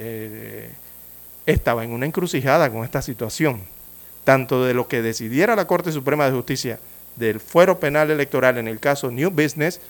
estaba 1.46 1.84
en 1.84 1.92
una 1.92 2.06
encrucijada 2.06 2.70
con 2.70 2.84
esta 2.84 3.02
situación 3.02 3.62
tanto 4.28 4.62
de 4.62 4.74
lo 4.74 4.88
que 4.88 5.00
decidiera 5.00 5.56
la 5.56 5.66
Corte 5.66 5.90
Suprema 5.90 6.26
de 6.26 6.32
Justicia 6.32 6.78
del 7.16 7.40
fuero 7.40 7.80
penal 7.80 8.10
electoral 8.10 8.58
en 8.58 8.68
el 8.68 8.78
caso 8.78 9.10
New 9.10 9.30
Business 9.30 9.80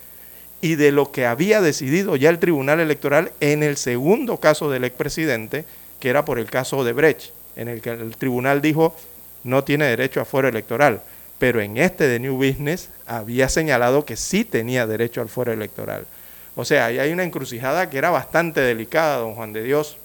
y 0.61 0.77
de 0.77 0.93
lo 0.93 1.11
que 1.11 1.27
había 1.27 1.61
decidido 1.61 2.15
ya 2.15 2.31
el 2.31 2.39
Tribunal 2.39 2.79
Electoral 2.79 3.33
en 3.41 3.65
el 3.65 3.77
segundo 3.77 4.39
caso 4.39 4.71
del 4.71 4.85
expresidente, 4.85 5.65
que 5.99 6.09
era 6.09 6.25
por 6.25 6.39
el 6.39 6.49
caso 6.51 6.85
de 6.85 6.93
Brecht, 6.93 7.33
en 7.57 7.67
el 7.67 7.81
que 7.81 7.91
el 7.91 8.17
tribunal 8.17 8.63
dijo 8.63 8.95
no 9.43 9.65
tiene 9.65 9.87
derecho 9.87 10.21
a 10.21 10.25
fuero 10.25 10.47
electoral, 10.47 11.03
pero 11.39 11.61
en 11.61 11.77
este 11.77 12.09
de 12.09 12.21
New 12.21 12.37
Business 12.37 12.91
había 13.07 13.49
señalado 13.49 14.05
que 14.05 14.17
sí 14.17 14.45
tenía 14.45 14.87
derecho 14.87 15.21
al 15.21 15.29
fuero 15.29 15.53
electoral. 15.53 16.07
O 16.57 16.65
sea, 16.65 16.87
ahí 16.87 16.99
hay 16.99 17.13
una 17.13 17.23
encrucijada 17.23 17.89
que 17.89 17.99
era 17.99 18.11
bastante 18.11 18.61
delicada, 18.61 19.19
don 19.19 19.35
Juan 19.35 19.53
de 19.53 19.63
Dios, 19.63 19.97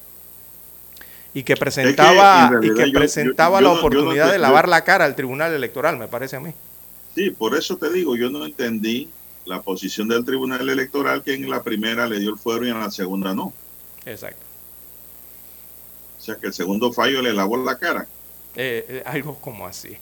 y 1.34 1.43
que 1.43 1.57
presentaba, 1.57 2.51
y 2.61 2.73
que 2.75 2.91
presentaba 2.93 3.59
la 3.59 3.71
oportunidad 3.71 4.31
de 4.31 4.38
lavar 4.38 4.69
la 4.69 4.84
cara 4.84 5.05
al 5.05 5.15
Tribunal 5.15 5.51
Electoral, 5.53 5.97
me 5.97 6.07
parece 6.07 6.36
a 6.36 6.39
mí. 6.39 6.53
Sí, 7.15 7.31
por 7.31 7.57
eso 7.57 7.77
te 7.77 7.91
digo, 7.91 8.15
yo 8.15 8.29
no 8.29 8.45
entendí 8.45 9.09
la 9.45 9.61
posición 9.61 10.07
del 10.07 10.23
Tribunal 10.23 10.69
Electoral 10.69 11.23
que 11.23 11.34
en 11.34 11.49
la 11.49 11.63
primera 11.63 12.07
le 12.07 12.19
dio 12.19 12.29
el 12.29 12.38
fuero 12.38 12.65
y 12.65 12.69
en 12.69 12.79
la 12.79 12.91
segunda 12.91 13.34
no. 13.34 13.51
Exacto. 14.05 14.45
O 16.19 16.21
sea 16.21 16.36
que 16.36 16.47
el 16.47 16.53
segundo 16.53 16.93
fallo 16.93 17.21
le 17.21 17.34
lavó 17.34 17.57
la 17.57 17.77
cara. 17.77 18.07
Eh, 18.55 18.86
eh, 18.88 19.03
algo 19.05 19.36
como 19.41 19.65
así. 19.65 19.97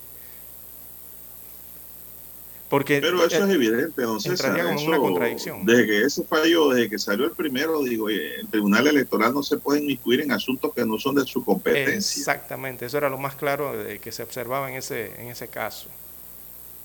Porque 2.71 3.01
Pero 3.01 3.23
eso 3.25 3.35
eh, 3.35 3.47
es 3.49 3.53
evidente, 3.53 4.01
don 4.01 4.21
César. 4.21 4.55
una 4.87 4.97
contradicción. 4.97 5.65
Desde 5.65 5.85
que 5.85 6.01
ese 6.03 6.23
fallo, 6.23 6.69
desde 6.69 6.89
que 6.89 6.97
salió 6.97 7.25
el 7.25 7.33
primero, 7.33 7.83
digo, 7.83 8.07
el 8.09 8.47
Tribunal 8.49 8.87
Electoral 8.87 9.33
no 9.33 9.43
se 9.43 9.57
puede 9.57 9.81
inmiscuir 9.81 10.21
en 10.21 10.31
asuntos 10.31 10.73
que 10.73 10.85
no 10.85 10.97
son 10.97 11.15
de 11.15 11.25
su 11.25 11.43
competencia. 11.43 12.21
Exactamente, 12.21 12.85
eso 12.85 12.97
era 12.97 13.09
lo 13.09 13.17
más 13.17 13.35
claro 13.35 13.73
que 14.01 14.11
se 14.13 14.23
observaba 14.23 14.71
en 14.71 14.77
ese, 14.77 15.11
en 15.21 15.27
ese 15.27 15.49
caso. 15.49 15.89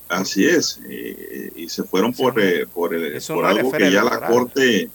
Así 0.09 0.45
es. 0.45 0.79
eh, 0.89 1.51
y 1.55 1.69
se 1.69 1.83
fueron 1.83 2.11
por, 2.13 2.37
eh, 2.37 2.65
por, 2.67 2.93
el- 2.93 3.21
por 3.25 3.43
no 3.43 3.47
algo 3.47 3.71
que 3.71 3.89
ya 3.89 4.03
la. 4.03 4.27
Corte. 4.27 4.89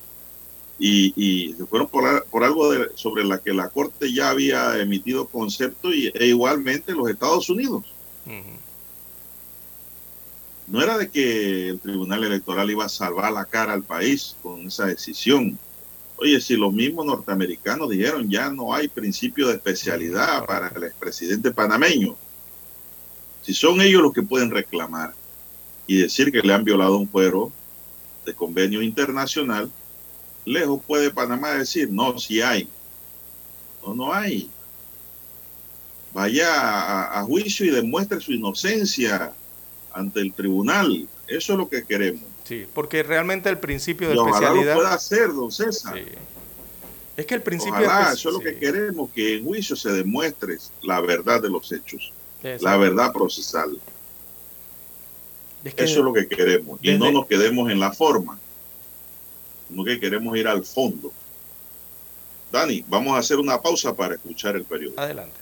Y, 0.79 1.13
y 1.17 1.55
se 1.55 1.65
fueron 1.67 1.89
por, 1.89 2.25
por 2.27 2.45
algo 2.45 2.71
de- 2.71 2.91
sobre 2.97 3.25
la 3.25 3.39
que 3.39 3.55
la 3.55 3.69
Corte 3.71 4.13
ya 4.13 4.29
había 4.29 4.79
emitido 4.79 5.27
concepto 5.27 5.91
y, 5.93 6.13
e 6.15 6.27
igualmente 6.27 6.93
los 6.93 7.09
Estados 7.09 7.49
Unidos. 7.49 7.85
Ujú. 8.27 8.59
No 10.73 10.83
era 10.83 10.97
de 10.97 11.11
que 11.11 11.69
el 11.69 11.81
Tribunal 11.81 12.25
Electoral 12.25 12.71
iba 12.71 12.87
a 12.87 12.89
salvar 12.89 13.31
la 13.31 13.45
cara 13.45 13.75
al 13.75 13.83
país 13.83 14.37
con 14.43 14.69
esa 14.69 14.87
decisión. 14.87 15.59
Oye, 16.17 16.41
si 16.41 16.57
los 16.57 16.73
mismos 16.73 17.05
norteamericanos 17.05 17.91
dijeron 17.91 18.31
ya 18.31 18.49
no 18.49 18.73
hay 18.73 18.89
principio 18.89 19.49
de 19.49 19.57
especialidad 19.57 20.47
para 20.47 20.69
el 20.69 20.85
expresidente 20.85 21.51
panameño, 21.51 22.17
si 23.43 23.53
son 23.53 23.83
ellos 23.83 24.01
los 24.01 24.15
que 24.15 24.23
pueden 24.23 24.51
reclamar 24.51 25.13
y 25.87 25.99
decir 25.99 26.33
que 26.33 26.41
le 26.41 26.55
han 26.55 26.65
violado 26.65 26.97
un 26.97 27.07
fuero 27.07 27.53
de 28.25 28.33
convenio 28.33 28.81
internacional, 28.81 29.71
lejos 30.47 30.81
puede 30.87 31.11
Panamá 31.11 31.51
decir, 31.51 31.91
no, 31.91 32.19
si 32.19 32.41
hay. 32.41 32.67
No, 33.87 33.93
no 33.93 34.15
hay. 34.15 34.49
Vaya 36.15 36.49
a, 36.51 37.21
a 37.21 37.25
juicio 37.25 37.67
y 37.67 37.71
demuestre 37.71 38.23
su 38.23 38.33
inocencia 38.33 39.35
ante 39.95 40.21
el 40.21 40.33
tribunal. 40.33 41.09
Eso 41.29 41.53
es 41.53 41.59
lo 41.59 41.69
que 41.69 41.85
queremos. 41.85 42.23
Sí, 42.45 42.67
porque 42.73 43.03
realmente 43.03 43.49
el 43.49 43.59
principio 43.59 44.09
de 44.09 44.15
Y 44.15 44.19
ojalá 44.19 44.39
lo 44.39 44.47
especialidad... 44.47 44.75
pueda 44.75 44.95
hacer, 44.95 45.33
don 45.33 45.53
César. 45.53 45.95
Sí. 45.97 46.05
Es 47.17 47.27
que 47.27 47.35
el 47.35 47.43
principio 47.43 47.81
Ojalá, 47.81 48.09
de 48.09 48.15
eso 48.15 48.29
es 48.31 48.35
lo 48.35 48.41
que 48.41 48.57
queremos, 48.57 49.11
que 49.11 49.37
en 49.37 49.45
juicio 49.45 49.77
se 49.77 49.91
demuestre 49.93 50.57
la 50.83 51.01
verdad 51.01 51.43
de 51.43 51.51
los 51.51 51.71
hechos, 51.71 52.13
exacto. 52.43 52.65
la 52.65 52.77
verdad 52.79 53.13
procesal. 53.13 53.79
Es 55.63 55.75
que 55.75 55.85
Eso 55.85 56.01
es 56.01 56.05
lo 56.05 56.13
que 56.13 56.27
queremos. 56.27 56.81
Y 56.83 56.97
no 56.99 57.13
nos 57.13 57.27
quedemos 57.27 57.71
en 57.71 57.79
la 57.79 57.93
forma, 57.93 58.39
sino 59.69 59.85
que 59.85 60.01
queremos 60.01 60.37
ir 60.37 60.49
al 60.49 60.65
fondo. 60.65 61.13
Dani, 62.51 62.85
vamos 62.89 63.15
a 63.15 63.19
hacer 63.19 63.39
una 63.39 63.61
pausa 63.61 63.95
para 63.95 64.15
escuchar 64.15 64.57
el 64.57 64.65
periódico. 64.65 65.01
Adelante. 65.01 65.42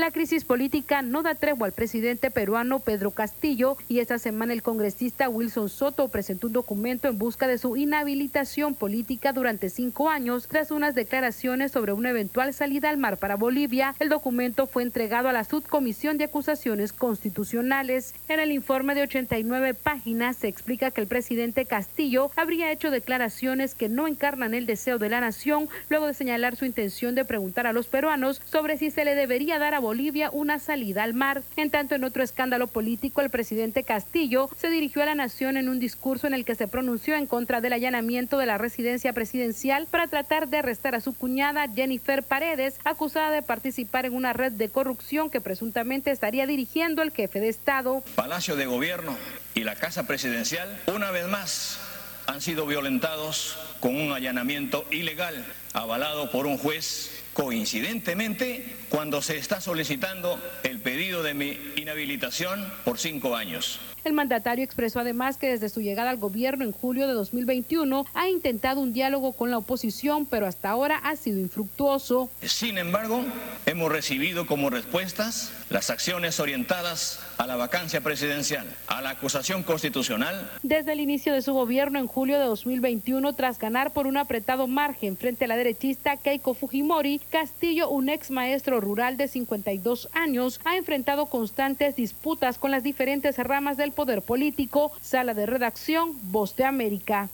La 0.00 0.12
crisis 0.12 0.46
política 0.46 1.02
no 1.02 1.22
da 1.22 1.34
tregua 1.34 1.66
al 1.66 1.74
presidente 1.74 2.30
peruano 2.30 2.80
Pedro 2.80 3.10
Castillo 3.10 3.76
y 3.86 3.98
esta 3.98 4.18
semana 4.18 4.54
el 4.54 4.62
congresista 4.62 5.28
Wilson 5.28 5.68
Soto 5.68 6.08
presentó 6.08 6.46
un 6.46 6.54
documento 6.54 7.06
en 7.06 7.18
busca 7.18 7.46
de 7.46 7.58
su 7.58 7.76
inhabilitación 7.76 8.74
política 8.74 9.34
durante 9.34 9.68
cinco 9.68 10.08
años 10.08 10.48
tras 10.48 10.70
unas 10.70 10.94
declaraciones 10.94 11.72
sobre 11.72 11.92
una 11.92 12.08
eventual 12.08 12.54
salida 12.54 12.88
al 12.88 12.96
mar 12.96 13.18
para 13.18 13.36
Bolivia. 13.36 13.94
El 13.98 14.08
documento 14.08 14.66
fue 14.66 14.84
entregado 14.84 15.28
a 15.28 15.34
la 15.34 15.44
Subcomisión 15.44 16.16
de 16.16 16.24
Acusaciones 16.24 16.94
Constitucionales. 16.94 18.14
En 18.28 18.40
el 18.40 18.52
informe 18.52 18.94
de 18.94 19.02
89 19.02 19.74
páginas 19.74 20.38
se 20.38 20.48
explica 20.48 20.92
que 20.92 21.02
el 21.02 21.08
presidente 21.08 21.66
Castillo 21.66 22.30
habría 22.36 22.72
hecho 22.72 22.90
declaraciones 22.90 23.74
que 23.74 23.90
no 23.90 24.08
encarnan 24.08 24.54
el 24.54 24.64
deseo 24.64 24.98
de 24.98 25.10
la 25.10 25.20
nación 25.20 25.68
luego 25.90 26.06
de 26.06 26.14
señalar 26.14 26.56
su 26.56 26.64
intención 26.64 27.14
de 27.14 27.26
preguntar 27.26 27.66
a 27.66 27.74
los 27.74 27.86
peruanos 27.86 28.40
sobre 28.46 28.78
si 28.78 28.90
se 28.90 29.04
le 29.04 29.14
debería 29.14 29.58
dar 29.58 29.74
a 29.74 29.78
Bolivia 29.78 29.89
una 30.32 30.58
salida 30.58 31.02
al 31.02 31.14
mar. 31.14 31.42
En 31.56 31.70
tanto, 31.70 31.94
en 31.94 32.04
otro 32.04 32.22
escándalo 32.22 32.68
político, 32.68 33.20
el 33.20 33.30
presidente 33.30 33.82
Castillo 33.82 34.48
se 34.56 34.70
dirigió 34.70 35.02
a 35.02 35.06
la 35.06 35.14
nación 35.14 35.56
en 35.56 35.68
un 35.68 35.80
discurso 35.80 36.26
en 36.26 36.34
el 36.34 36.44
que 36.44 36.54
se 36.54 36.68
pronunció 36.68 37.16
en 37.16 37.26
contra 37.26 37.60
del 37.60 37.72
allanamiento 37.72 38.38
de 38.38 38.46
la 38.46 38.56
residencia 38.58 39.12
presidencial 39.12 39.86
para 39.90 40.06
tratar 40.06 40.48
de 40.48 40.58
arrestar 40.58 40.94
a 40.94 41.00
su 41.00 41.12
cuñada 41.12 41.66
Jennifer 41.68 42.22
Paredes, 42.22 42.78
acusada 42.84 43.30
de 43.30 43.42
participar 43.42 44.06
en 44.06 44.14
una 44.14 44.32
red 44.32 44.52
de 44.52 44.68
corrupción 44.68 45.28
que 45.28 45.40
presuntamente 45.40 46.10
estaría 46.10 46.46
dirigiendo 46.46 47.02
el 47.02 47.10
jefe 47.10 47.40
de 47.40 47.48
Estado. 47.48 48.04
Palacio 48.14 48.56
de 48.56 48.66
Gobierno 48.66 49.16
y 49.54 49.64
la 49.64 49.74
Casa 49.74 50.06
Presidencial, 50.06 50.68
una 50.94 51.10
vez 51.10 51.26
más, 51.26 51.78
han 52.26 52.40
sido 52.40 52.64
violentados 52.66 53.58
con 53.80 53.96
un 53.96 54.12
allanamiento 54.12 54.84
ilegal 54.90 55.44
avalado 55.72 56.30
por 56.30 56.46
un 56.46 56.58
juez 56.58 57.19
coincidentemente 57.40 58.76
cuando 58.90 59.22
se 59.22 59.38
está 59.38 59.62
solicitando 59.62 60.38
el 60.62 60.78
pedido 60.80 61.22
de 61.22 61.32
mi 61.32 61.58
inhabilitación 61.76 62.70
por 62.84 62.98
cinco 62.98 63.34
años. 63.34 63.80
El 64.04 64.12
mandatario 64.14 64.64
expresó 64.64 65.00
además 65.00 65.36
que 65.36 65.48
desde 65.48 65.68
su 65.68 65.80
llegada 65.80 66.10
al 66.10 66.16
gobierno 66.16 66.64
en 66.64 66.72
julio 66.72 67.06
de 67.06 67.12
2021 67.12 68.06
ha 68.14 68.28
intentado 68.28 68.80
un 68.80 68.92
diálogo 68.92 69.32
con 69.32 69.50
la 69.50 69.58
oposición, 69.58 70.26
pero 70.26 70.46
hasta 70.46 70.70
ahora 70.70 70.96
ha 70.96 71.16
sido 71.16 71.38
infructuoso. 71.38 72.30
Sin 72.42 72.78
embargo, 72.78 73.22
hemos 73.66 73.92
recibido 73.92 74.46
como 74.46 74.70
respuestas 74.70 75.52
las 75.68 75.90
acciones 75.90 76.40
orientadas 76.40 77.20
a 77.38 77.46
la 77.46 77.56
vacancia 77.56 78.00
presidencial, 78.00 78.66
a 78.86 79.00
la 79.00 79.10
acusación 79.10 79.62
constitucional 79.62 80.50
Desde 80.62 80.92
el 80.92 81.00
inicio 81.00 81.32
de 81.32 81.42
su 81.42 81.54
gobierno 81.54 81.98
en 81.98 82.06
julio 82.06 82.38
de 82.38 82.44
2021, 82.44 83.32
tras 83.34 83.58
ganar 83.58 83.92
por 83.92 84.06
un 84.06 84.16
apretado 84.16 84.66
margen 84.66 85.16
frente 85.16 85.44
a 85.44 85.48
la 85.48 85.56
derechista 85.56 86.16
Keiko 86.16 86.54
Fujimori, 86.54 87.20
Castillo, 87.30 87.88
un 87.88 88.08
ex 88.08 88.30
maestro 88.30 88.80
rural 88.80 89.16
de 89.16 89.28
52 89.28 90.08
años, 90.12 90.60
ha 90.64 90.76
enfrentado 90.76 91.26
constantes 91.26 91.96
disputas 91.96 92.58
con 92.58 92.70
las 92.70 92.82
diferentes 92.82 93.38
ramas 93.38 93.76
del 93.76 93.89
poder 93.90 94.22
político. 94.22 94.92
Sala 95.00 95.34
de 95.34 95.46
redacción, 95.46 96.16
Voz 96.30 96.56
de 96.56 96.64
América. 96.64 97.28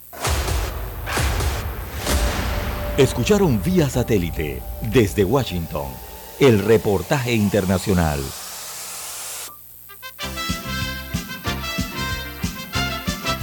Escucharon 2.96 3.62
vía 3.62 3.90
satélite 3.90 4.62
desde 4.92 5.24
Washington 5.24 5.86
el 6.40 6.60
reportaje 6.60 7.34
internacional. 7.34 8.20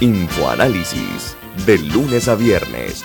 Infoanálisis, 0.00 1.36
de 1.66 1.78
lunes 1.78 2.28
a 2.28 2.34
viernes, 2.34 3.04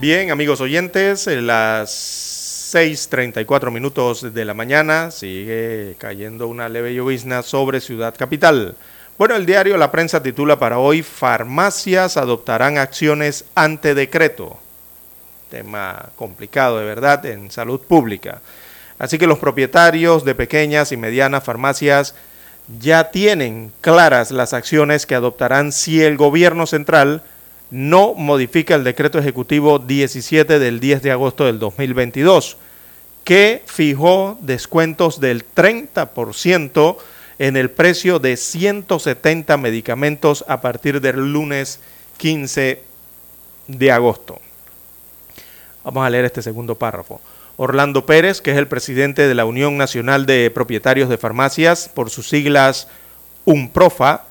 Bien, 0.00 0.30
amigos 0.30 0.62
oyentes, 0.62 1.26
las 1.26 1.90
6.34 2.74 3.70
minutos 3.70 4.32
de 4.32 4.44
la 4.46 4.54
mañana 4.54 5.10
sigue 5.10 5.94
cayendo 5.98 6.48
una 6.48 6.70
leve 6.70 6.94
llovizna 6.94 7.42
sobre 7.42 7.82
Ciudad 7.82 8.14
Capital. 8.16 8.76
Bueno, 9.18 9.36
el 9.36 9.44
diario 9.44 9.76
La 9.76 9.90
Prensa 9.90 10.22
titula 10.22 10.58
para 10.58 10.78
hoy, 10.78 11.02
farmacias 11.02 12.16
adoptarán 12.16 12.78
acciones 12.78 13.44
ante 13.54 13.94
decreto. 13.94 14.56
Tema 15.50 16.08
complicado 16.16 16.78
de 16.78 16.86
verdad 16.86 17.26
en 17.26 17.50
salud 17.50 17.82
pública. 17.82 18.40
Así 18.98 19.18
que 19.18 19.26
los 19.26 19.38
propietarios 19.38 20.24
de 20.24 20.34
pequeñas 20.34 20.92
y 20.92 20.96
medianas 20.96 21.44
farmacias 21.44 22.14
ya 22.80 23.10
tienen 23.10 23.70
claras 23.82 24.30
las 24.30 24.54
acciones 24.54 25.04
que 25.04 25.14
adoptarán 25.14 25.72
si 25.72 26.02
el 26.02 26.16
gobierno 26.16 26.66
central 26.66 27.22
no 27.70 28.14
modifica 28.14 28.74
el 28.74 28.84
decreto 28.84 29.18
ejecutivo 29.18 29.78
17 29.78 30.58
del 30.58 30.80
10 30.80 31.02
de 31.02 31.12
agosto 31.12 31.46
del 31.46 31.58
2022, 31.58 32.56
que 33.24 33.62
fijó 33.66 34.38
descuentos 34.40 35.20
del 35.20 35.44
30% 35.54 36.96
en 37.38 37.56
el 37.56 37.70
precio 37.70 38.18
de 38.18 38.36
170 38.36 39.56
medicamentos 39.56 40.44
a 40.48 40.60
partir 40.60 41.00
del 41.00 41.32
lunes 41.32 41.80
15 42.18 42.82
de 43.68 43.92
agosto. 43.92 44.40
Vamos 45.84 46.04
a 46.04 46.10
leer 46.10 46.26
este 46.26 46.42
segundo 46.42 46.74
párrafo. 46.74 47.20
Orlando 47.56 48.04
Pérez, 48.04 48.40
que 48.40 48.50
es 48.50 48.58
el 48.58 48.68
presidente 48.68 49.28
de 49.28 49.34
la 49.34 49.44
Unión 49.44 49.76
Nacional 49.76 50.26
de 50.26 50.50
Propietarios 50.50 51.08
de 51.08 51.18
Farmacias, 51.18 51.88
por 51.92 52.10
sus 52.10 52.28
siglas 52.28 52.88
UNPROFA, 53.44 54.24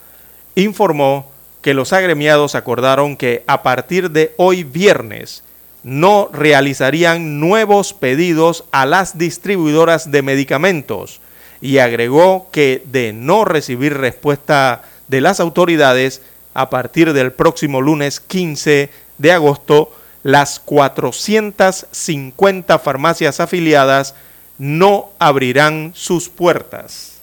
informó 0.55 1.31
que 1.61 1.73
los 1.73 1.93
agremiados 1.93 2.55
acordaron 2.55 3.15
que 3.17 3.43
a 3.47 3.63
partir 3.63 4.11
de 4.11 4.33
hoy 4.37 4.63
viernes 4.63 5.43
no 5.83 6.29
realizarían 6.31 7.39
nuevos 7.39 7.93
pedidos 7.93 8.65
a 8.71 8.85
las 8.85 9.17
distribuidoras 9.17 10.11
de 10.11 10.21
medicamentos 10.21 11.19
y 11.61 11.79
agregó 11.79 12.47
que 12.51 12.83
de 12.85 13.11
no 13.13 13.45
recibir 13.45 13.97
respuesta 13.97 14.83
de 15.07 15.21
las 15.21 15.39
autoridades 15.39 16.21
a 16.53 16.69
partir 16.69 17.13
del 17.13 17.31
próximo 17.31 17.81
lunes 17.81 18.19
15 18.19 18.91
de 19.17 19.31
agosto, 19.31 19.91
las 20.23 20.59
450 20.59 22.77
farmacias 22.79 23.39
afiliadas 23.39 24.15
no 24.57 25.11
abrirán 25.19 25.93
sus 25.95 26.27
puertas. 26.29 27.19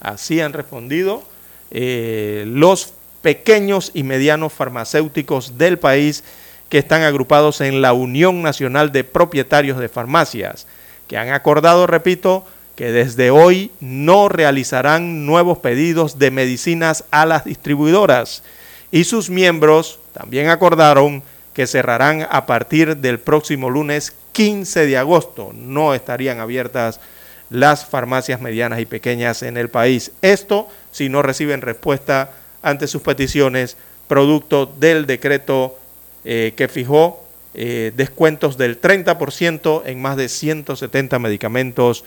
Así 0.00 0.40
han 0.40 0.52
respondido 0.52 1.24
eh, 1.70 2.44
los 2.46 2.92
pequeños 3.24 3.90
y 3.94 4.02
medianos 4.02 4.52
farmacéuticos 4.52 5.56
del 5.56 5.78
país 5.78 6.24
que 6.68 6.76
están 6.76 7.00
agrupados 7.00 7.62
en 7.62 7.80
la 7.80 7.94
Unión 7.94 8.42
Nacional 8.42 8.92
de 8.92 9.02
Propietarios 9.02 9.78
de 9.78 9.88
Farmacias, 9.88 10.66
que 11.08 11.16
han 11.16 11.30
acordado, 11.30 11.86
repito, 11.86 12.44
que 12.76 12.92
desde 12.92 13.30
hoy 13.30 13.70
no 13.80 14.28
realizarán 14.28 15.24
nuevos 15.24 15.56
pedidos 15.56 16.18
de 16.18 16.30
medicinas 16.30 17.04
a 17.10 17.24
las 17.24 17.46
distribuidoras 17.46 18.42
y 18.90 19.04
sus 19.04 19.30
miembros 19.30 20.00
también 20.12 20.50
acordaron 20.50 21.22
que 21.54 21.66
cerrarán 21.66 22.26
a 22.30 22.44
partir 22.44 22.98
del 22.98 23.20
próximo 23.20 23.70
lunes 23.70 24.12
15 24.32 24.84
de 24.84 24.98
agosto. 24.98 25.52
No 25.54 25.94
estarían 25.94 26.40
abiertas 26.40 27.00
las 27.48 27.86
farmacias 27.86 28.42
medianas 28.42 28.80
y 28.80 28.86
pequeñas 28.86 29.42
en 29.42 29.56
el 29.56 29.70
país. 29.70 30.12
Esto 30.20 30.68
si 30.92 31.08
no 31.08 31.22
reciben 31.22 31.62
respuesta 31.62 32.32
ante 32.64 32.88
sus 32.88 33.02
peticiones, 33.02 33.76
producto 34.08 34.66
del 34.66 35.06
decreto 35.06 35.78
eh, 36.24 36.54
que 36.56 36.66
fijó 36.66 37.22
eh, 37.52 37.92
descuentos 37.94 38.56
del 38.56 38.80
30% 38.80 39.82
en 39.84 40.02
más 40.02 40.16
de 40.16 40.28
170 40.28 41.18
medicamentos 41.18 42.04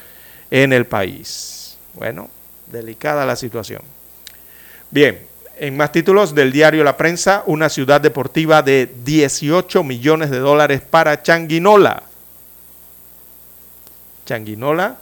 en 0.49 0.73
el 0.73 0.85
país. 0.85 1.77
Bueno, 1.93 2.29
delicada 2.71 3.25
la 3.25 3.35
situación. 3.35 3.81
Bien, 4.89 5.19
en 5.59 5.77
más 5.77 5.91
títulos 5.91 6.33
del 6.33 6.51
diario 6.51 6.83
La 6.83 6.97
Prensa, 6.97 7.43
una 7.45 7.69
ciudad 7.69 8.01
deportiva 8.01 8.63
de 8.63 8.91
18 9.05 9.83
millones 9.83 10.31
de 10.31 10.39
dólares 10.39 10.81
para 10.81 11.21
Changuinola. 11.21 12.03
Changuinola, 14.25 14.97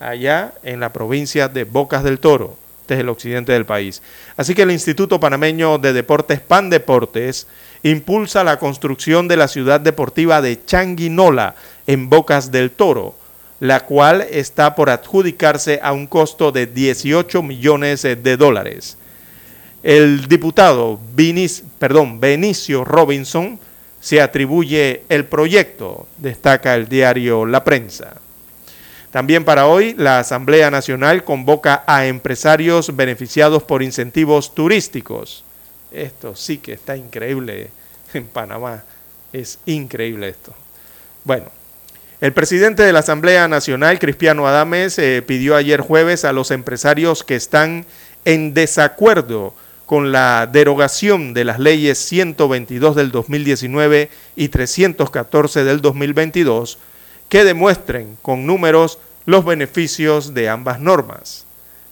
allá 0.00 0.52
en 0.62 0.80
la 0.80 0.92
provincia 0.92 1.48
de 1.48 1.64
Bocas 1.64 2.04
del 2.04 2.20
Toro 2.20 2.67
desde 2.94 3.02
el 3.02 3.08
occidente 3.08 3.52
del 3.52 3.66
país. 3.66 4.02
Así 4.36 4.54
que 4.54 4.62
el 4.62 4.70
Instituto 4.70 5.20
Panameño 5.20 5.78
de 5.78 5.92
Deportes 5.92 6.40
Pan 6.40 6.70
Deportes 6.70 7.46
impulsa 7.82 8.42
la 8.42 8.58
construcción 8.58 9.28
de 9.28 9.36
la 9.36 9.48
ciudad 9.48 9.80
deportiva 9.80 10.42
de 10.42 10.64
Changuinola 10.64 11.54
en 11.86 12.08
Bocas 12.08 12.50
del 12.50 12.70
Toro, 12.70 13.14
la 13.60 13.80
cual 13.80 14.26
está 14.30 14.74
por 14.74 14.90
adjudicarse 14.90 15.80
a 15.82 15.92
un 15.92 16.06
costo 16.06 16.50
de 16.52 16.66
18 16.66 17.42
millones 17.42 18.02
de 18.02 18.36
dólares. 18.36 18.96
El 19.82 20.26
diputado 20.26 20.98
Benicio 21.14 22.84
Robinson 22.84 23.60
se 24.00 24.20
atribuye 24.20 25.02
el 25.08 25.24
proyecto, 25.24 26.08
destaca 26.18 26.74
el 26.74 26.88
diario 26.88 27.46
La 27.46 27.64
Prensa. 27.64 28.20
También 29.10 29.44
para 29.44 29.66
hoy, 29.66 29.94
la 29.96 30.18
Asamblea 30.18 30.70
Nacional 30.70 31.24
convoca 31.24 31.82
a 31.86 32.06
empresarios 32.06 32.94
beneficiados 32.94 33.62
por 33.62 33.82
incentivos 33.82 34.54
turísticos. 34.54 35.44
Esto 35.90 36.36
sí 36.36 36.58
que 36.58 36.74
está 36.74 36.96
increíble 36.96 37.70
en 38.12 38.26
Panamá. 38.26 38.84
Es 39.32 39.58
increíble 39.64 40.28
esto. 40.28 40.52
Bueno, 41.24 41.46
el 42.20 42.32
presidente 42.32 42.82
de 42.82 42.92
la 42.92 42.98
Asamblea 42.98 43.48
Nacional, 43.48 43.98
Cristiano 43.98 44.46
Adames, 44.46 44.98
eh, 44.98 45.22
pidió 45.26 45.56
ayer 45.56 45.80
jueves 45.80 46.24
a 46.24 46.32
los 46.32 46.50
empresarios 46.50 47.24
que 47.24 47.36
están 47.36 47.86
en 48.26 48.52
desacuerdo 48.52 49.54
con 49.86 50.12
la 50.12 50.46
derogación 50.46 51.32
de 51.32 51.44
las 51.44 51.58
leyes 51.58 51.96
122 51.98 52.94
del 52.94 53.10
2019 53.10 54.10
y 54.36 54.48
314 54.48 55.64
del 55.64 55.80
2022 55.80 56.78
que 57.28 57.44
demuestren 57.44 58.16
con 58.22 58.46
números 58.46 58.98
los 59.26 59.44
beneficios 59.44 60.34
de 60.34 60.48
ambas 60.48 60.80
normas. 60.80 61.44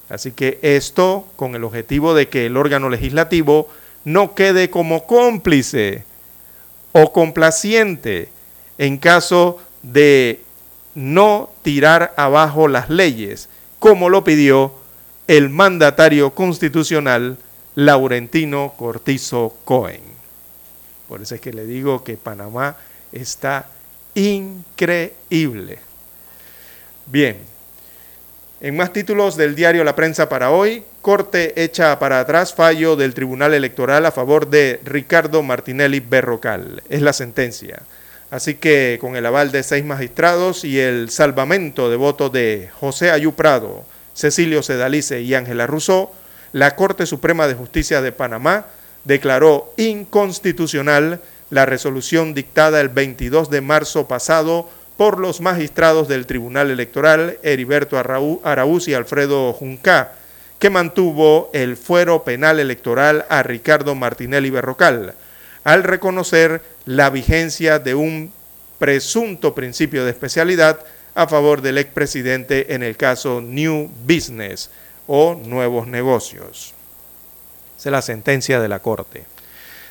Así 0.09 0.32
que 0.32 0.59
esto 0.62 1.26
con 1.37 1.55
el 1.55 1.64
objetivo 1.64 2.14
de 2.14 2.28
que 2.28 2.47
el 2.47 2.57
órgano 2.57 2.89
legislativo 2.89 3.68
no 4.05 4.34
quede 4.34 4.70
como 4.70 5.07
cómplice 5.07 6.05
o 6.93 7.12
complaciente 7.12 8.28
en 8.78 8.99
caso 8.99 9.59
de 9.82 10.43
no 10.95 11.51
tirar 11.62 12.14
abajo 12.16 12.68
las 12.68 12.89
leyes, 12.89 13.49
como 13.78 14.09
lo 14.09 14.24
pidió 14.24 14.72
el 15.26 15.51
mandatario 15.51 16.34
constitucional 16.34 17.37
Laurentino 17.74 18.72
Cortizo 18.78 19.55
Cohen. 19.64 20.01
Por 21.09 21.20
eso 21.20 21.34
es 21.34 21.41
que 21.41 21.53
le 21.53 21.66
digo 21.66 22.03
que 22.03 22.16
Panamá 22.16 22.76
está 23.12 23.68
increíble. 24.17 25.79
Bien, 27.07 27.37
en 28.61 28.77
más 28.77 28.93
títulos 28.93 29.37
del 29.37 29.55
diario 29.55 29.85
La 29.85 29.95
Prensa 29.95 30.29
para 30.29 30.51
hoy, 30.51 30.83
Corte 31.03 31.62
echa 31.62 31.99
para 32.01 32.19
atrás 32.19 32.53
fallo 32.53 32.97
del 32.97 33.14
Tribunal 33.14 33.55
Electoral 33.55 34.05
a 34.07 34.11
favor 34.11 34.49
de 34.49 34.81
Ricardo 34.85 35.43
Martinelli 35.43 36.01
Berrocal. 36.01 36.83
Es 36.89 37.03
la 37.03 37.12
sentencia. 37.12 37.83
Así 38.31 38.55
que 38.55 38.99
con 39.01 39.14
el 39.14 39.25
aval 39.27 39.53
de 39.53 39.62
seis 39.62 39.85
magistrados 39.85 40.64
y 40.64 40.81
el 40.81 41.11
salvamento 41.11 41.91
de 41.91 41.97
votos 41.97 42.33
de 42.33 42.71
José 42.81 43.11
Ayú 43.11 43.35
Prado, 43.35 43.85
Cecilio 44.14 44.62
Sedalice 44.62 45.21
y 45.21 45.35
Ángela 45.35 45.67
Rousseau, 45.67 46.11
la 46.53 46.75
Corte 46.75 47.07
Suprema 47.07 47.47
de 47.47 47.55
Justicia 47.55 48.01
de 48.01 48.11
Panamá 48.11 48.67
declaró 49.05 49.73
inconstitucional 49.77 51.21
la 51.51 51.66
resolución 51.66 52.34
dictada 52.34 52.80
el 52.80 52.88
22 52.88 53.51
de 53.51 53.61
marzo 53.61 54.09
pasado 54.09 54.68
por 54.97 55.20
los 55.20 55.40
magistrados 55.40 56.09
del 56.09 56.26
Tribunal 56.26 56.70
Electoral 56.70 57.38
Heriberto 57.42 57.99
Araúz 57.99 58.88
y 58.88 58.94
Alfredo 58.94 59.53
Junca, 59.53 60.12
que 60.59 60.70
mantuvo 60.70 61.51
el 61.53 61.76
fuero 61.76 62.24
penal 62.24 62.59
electoral 62.59 63.26
a 63.28 63.42
Ricardo 63.42 63.94
Martinelli 63.94 64.51
Berrocal, 64.51 65.14
al 65.64 65.82
reconocer 65.82 66.62
la 66.86 67.11
vigencia 67.11 67.78
de 67.78 67.94
un 67.94 68.32
presunto 68.78 69.55
principio 69.55 70.05
de 70.05 70.11
especialidad 70.11 70.80
a 71.14 71.26
favor 71.26 71.61
del 71.62 71.78
expresidente 71.78 72.74
en 72.74 72.82
el 72.82 72.97
caso 72.97 73.40
New 73.40 73.90
Business 74.07 74.70
o 75.07 75.34
Nuevos 75.34 75.86
Negocios. 75.86 76.74
Esa 77.78 77.88
es 77.88 77.92
la 77.92 78.03
sentencia 78.03 78.61
de 78.61 78.68
la 78.68 78.78
Corte. 78.80 79.24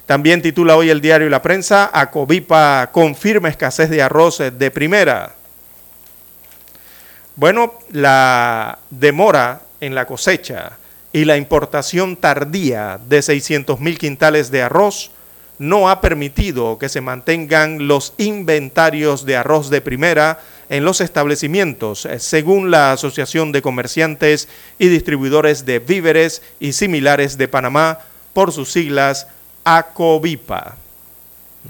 También 0.06 0.42
titula 0.42 0.78
hoy 0.78 0.90
el 0.90 1.02
diario 1.02 1.28
y 1.28 1.32
la 1.32 1.42
prensa, 1.42 1.90
Acovipa 1.92 2.90
confirma 2.92 3.50
escasez 3.50 3.90
de 3.90 4.04
arroz 4.04 4.38
de 4.38 4.72
primera. 4.72 5.34
Bueno, 7.36 7.74
la 7.92 8.80
demora 8.92 9.62
en 9.82 9.96
la 9.96 10.06
cosecha 10.06 10.74
y 11.12 11.26
la 11.26 11.38
importación 11.38 12.18
tardía 12.18 13.00
de 13.08 13.22
600 13.22 13.80
mil 13.80 13.98
quintales 13.98 14.52
de 14.52 14.62
arroz 14.62 15.12
no 15.58 15.90
ha 15.90 16.02
permitido 16.02 16.78
que 16.78 16.90
se 16.90 17.02
mantengan 17.02 17.88
los 17.88 18.14
inventarios 18.18 19.26
de 19.26 19.38
arroz 19.38 19.70
de 19.70 19.82
primera 19.82 20.40
en 20.70 20.84
los 20.84 21.02
establecimientos, 21.02 22.08
según 22.20 22.72
la 22.72 22.92
Asociación 22.92 23.52
de 23.52 23.62
Comerciantes 23.62 24.50
y 24.78 24.88
Distribuidores 24.88 25.66
de 25.66 25.80
Víveres 25.80 26.42
y 26.60 26.74
Similares 26.74 27.38
de 27.38 27.48
Panamá, 27.48 28.00
por 28.34 28.52
sus 28.52 28.72
siglas 28.72 29.28
ACOVIPA. 29.66 30.76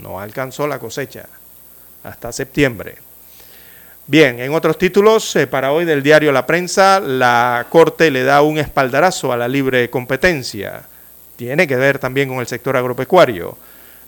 No 0.01 0.19
alcanzó 0.19 0.67
la 0.67 0.77
cosecha 0.77 1.27
hasta 2.03 2.31
septiembre. 2.31 2.97
Bien, 4.05 4.39
en 4.39 4.53
otros 4.53 4.77
títulos, 4.77 5.35
eh, 5.35 5.47
para 5.47 5.71
hoy 5.71 5.85
del 5.85 6.03
diario 6.03 6.31
La 6.31 6.45
Prensa, 6.45 6.99
la 6.99 7.65
Corte 7.69 8.11
le 8.11 8.23
da 8.23 8.43
un 8.43 8.59
espaldarazo 8.59 9.31
a 9.31 9.37
la 9.37 9.47
libre 9.47 9.89
competencia. 9.89 10.83
Tiene 11.37 11.67
que 11.67 11.75
ver 11.75 11.97
también 11.97 12.29
con 12.29 12.39
el 12.39 12.47
sector 12.47 12.77
agropecuario. 12.77 13.57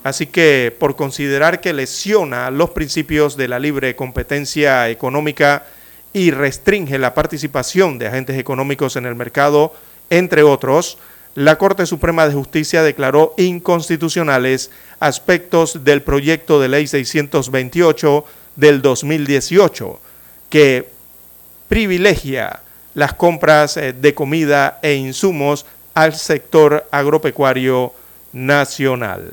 Así 0.03 0.27
que 0.27 0.75
por 0.77 0.95
considerar 0.95 1.61
que 1.61 1.73
lesiona 1.73 2.51
los 2.51 2.69
principios 2.69 3.37
de 3.37 3.47
la 3.47 3.57
libre 3.57 3.95
competencia 3.95 4.87
económica 4.89 5.65
y 6.13 6.31
restringe 6.31 6.99
la 6.99 7.13
participación 7.13 7.97
de 7.97 8.07
agentes 8.07 8.37
económicos 8.37 8.97
en 8.97 9.05
el 9.05 9.15
mercado, 9.15 9.73
entre 10.09 10.43
otros, 10.43 10.97
la 11.37 11.59
Corte 11.59 11.85
Suprema 11.85 12.27
de 12.27 12.33
Justicia 12.33 12.81
declaró 12.81 13.35
inconstitucionales 13.37 14.71
aspectos 14.99 15.83
del 15.83 16.01
proyecto 16.01 16.59
de 16.59 16.67
ley 16.67 16.87
628 16.87 18.25
del 18.55 18.81
2018, 18.81 19.99
que 20.49 20.89
privilegia 21.67 22.61
las 22.95 23.13
compras 23.13 23.77
eh, 23.77 23.93
de 23.93 24.15
comida 24.15 24.79
e 24.81 24.95
insumos 24.95 25.67
al 25.93 26.15
sector 26.15 26.87
agropecuario 26.89 27.93
nacional. 28.33 29.29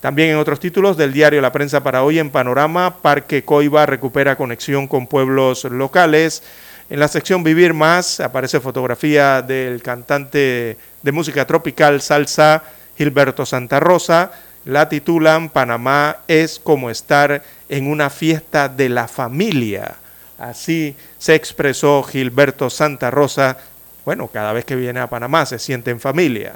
También 0.00 0.30
en 0.30 0.38
otros 0.38 0.58
títulos 0.58 0.96
del 0.96 1.12
diario 1.12 1.40
La 1.40 1.52
Prensa 1.52 1.84
para 1.84 2.02
hoy 2.02 2.18
en 2.18 2.30
Panorama, 2.30 2.96
Parque 3.00 3.44
Coiba 3.44 3.86
recupera 3.86 4.34
conexión 4.34 4.88
con 4.88 5.06
pueblos 5.06 5.62
locales. 5.66 6.42
En 6.88 7.00
la 7.00 7.08
sección 7.08 7.42
Vivir 7.42 7.74
Más 7.74 8.20
aparece 8.20 8.60
fotografía 8.60 9.42
del 9.42 9.82
cantante 9.82 10.76
de 11.02 11.12
música 11.12 11.44
tropical 11.44 12.00
salsa 12.00 12.62
Gilberto 12.96 13.44
Santa 13.44 13.80
Rosa. 13.80 14.30
La 14.64 14.88
titulan 14.88 15.48
Panamá 15.48 16.18
es 16.28 16.60
como 16.60 16.88
estar 16.88 17.42
en 17.68 17.90
una 17.90 18.08
fiesta 18.08 18.68
de 18.68 18.88
la 18.88 19.08
familia. 19.08 19.96
Así 20.38 20.94
se 21.18 21.34
expresó 21.34 22.04
Gilberto 22.04 22.70
Santa 22.70 23.10
Rosa. 23.10 23.58
Bueno, 24.04 24.28
cada 24.28 24.52
vez 24.52 24.64
que 24.64 24.76
viene 24.76 25.00
a 25.00 25.08
Panamá 25.08 25.44
se 25.44 25.58
siente 25.58 25.90
en 25.90 25.98
familia. 25.98 26.54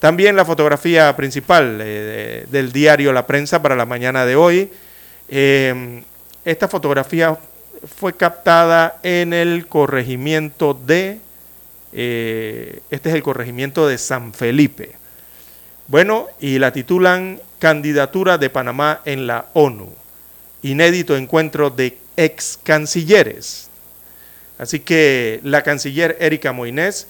También 0.00 0.34
la 0.34 0.44
fotografía 0.44 1.14
principal 1.14 1.78
eh, 1.80 2.44
del 2.50 2.72
diario 2.72 3.12
La 3.12 3.24
Prensa 3.24 3.62
para 3.62 3.76
la 3.76 3.86
mañana 3.86 4.26
de 4.26 4.34
hoy. 4.34 4.72
Eh, 5.28 6.02
esta 6.44 6.66
fotografía 6.66 7.38
fue 7.84 8.16
captada 8.16 8.98
en 9.02 9.32
el 9.32 9.66
corregimiento 9.66 10.74
de, 10.74 11.20
eh, 11.92 12.80
este 12.90 13.08
es 13.08 13.14
el 13.14 13.22
corregimiento 13.22 13.86
de 13.86 13.98
San 13.98 14.32
Felipe. 14.34 14.92
Bueno, 15.86 16.28
y 16.38 16.58
la 16.58 16.72
titulan 16.72 17.40
Candidatura 17.58 18.38
de 18.38 18.50
Panamá 18.50 19.00
en 19.04 19.26
la 19.26 19.46
ONU. 19.54 19.92
Inédito 20.62 21.16
encuentro 21.16 21.70
de 21.70 21.98
ex 22.16 22.58
cancilleres. 22.62 23.68
Así 24.58 24.80
que 24.80 25.40
la 25.42 25.62
canciller 25.62 26.16
Erika 26.20 26.52
Moines 26.52 27.06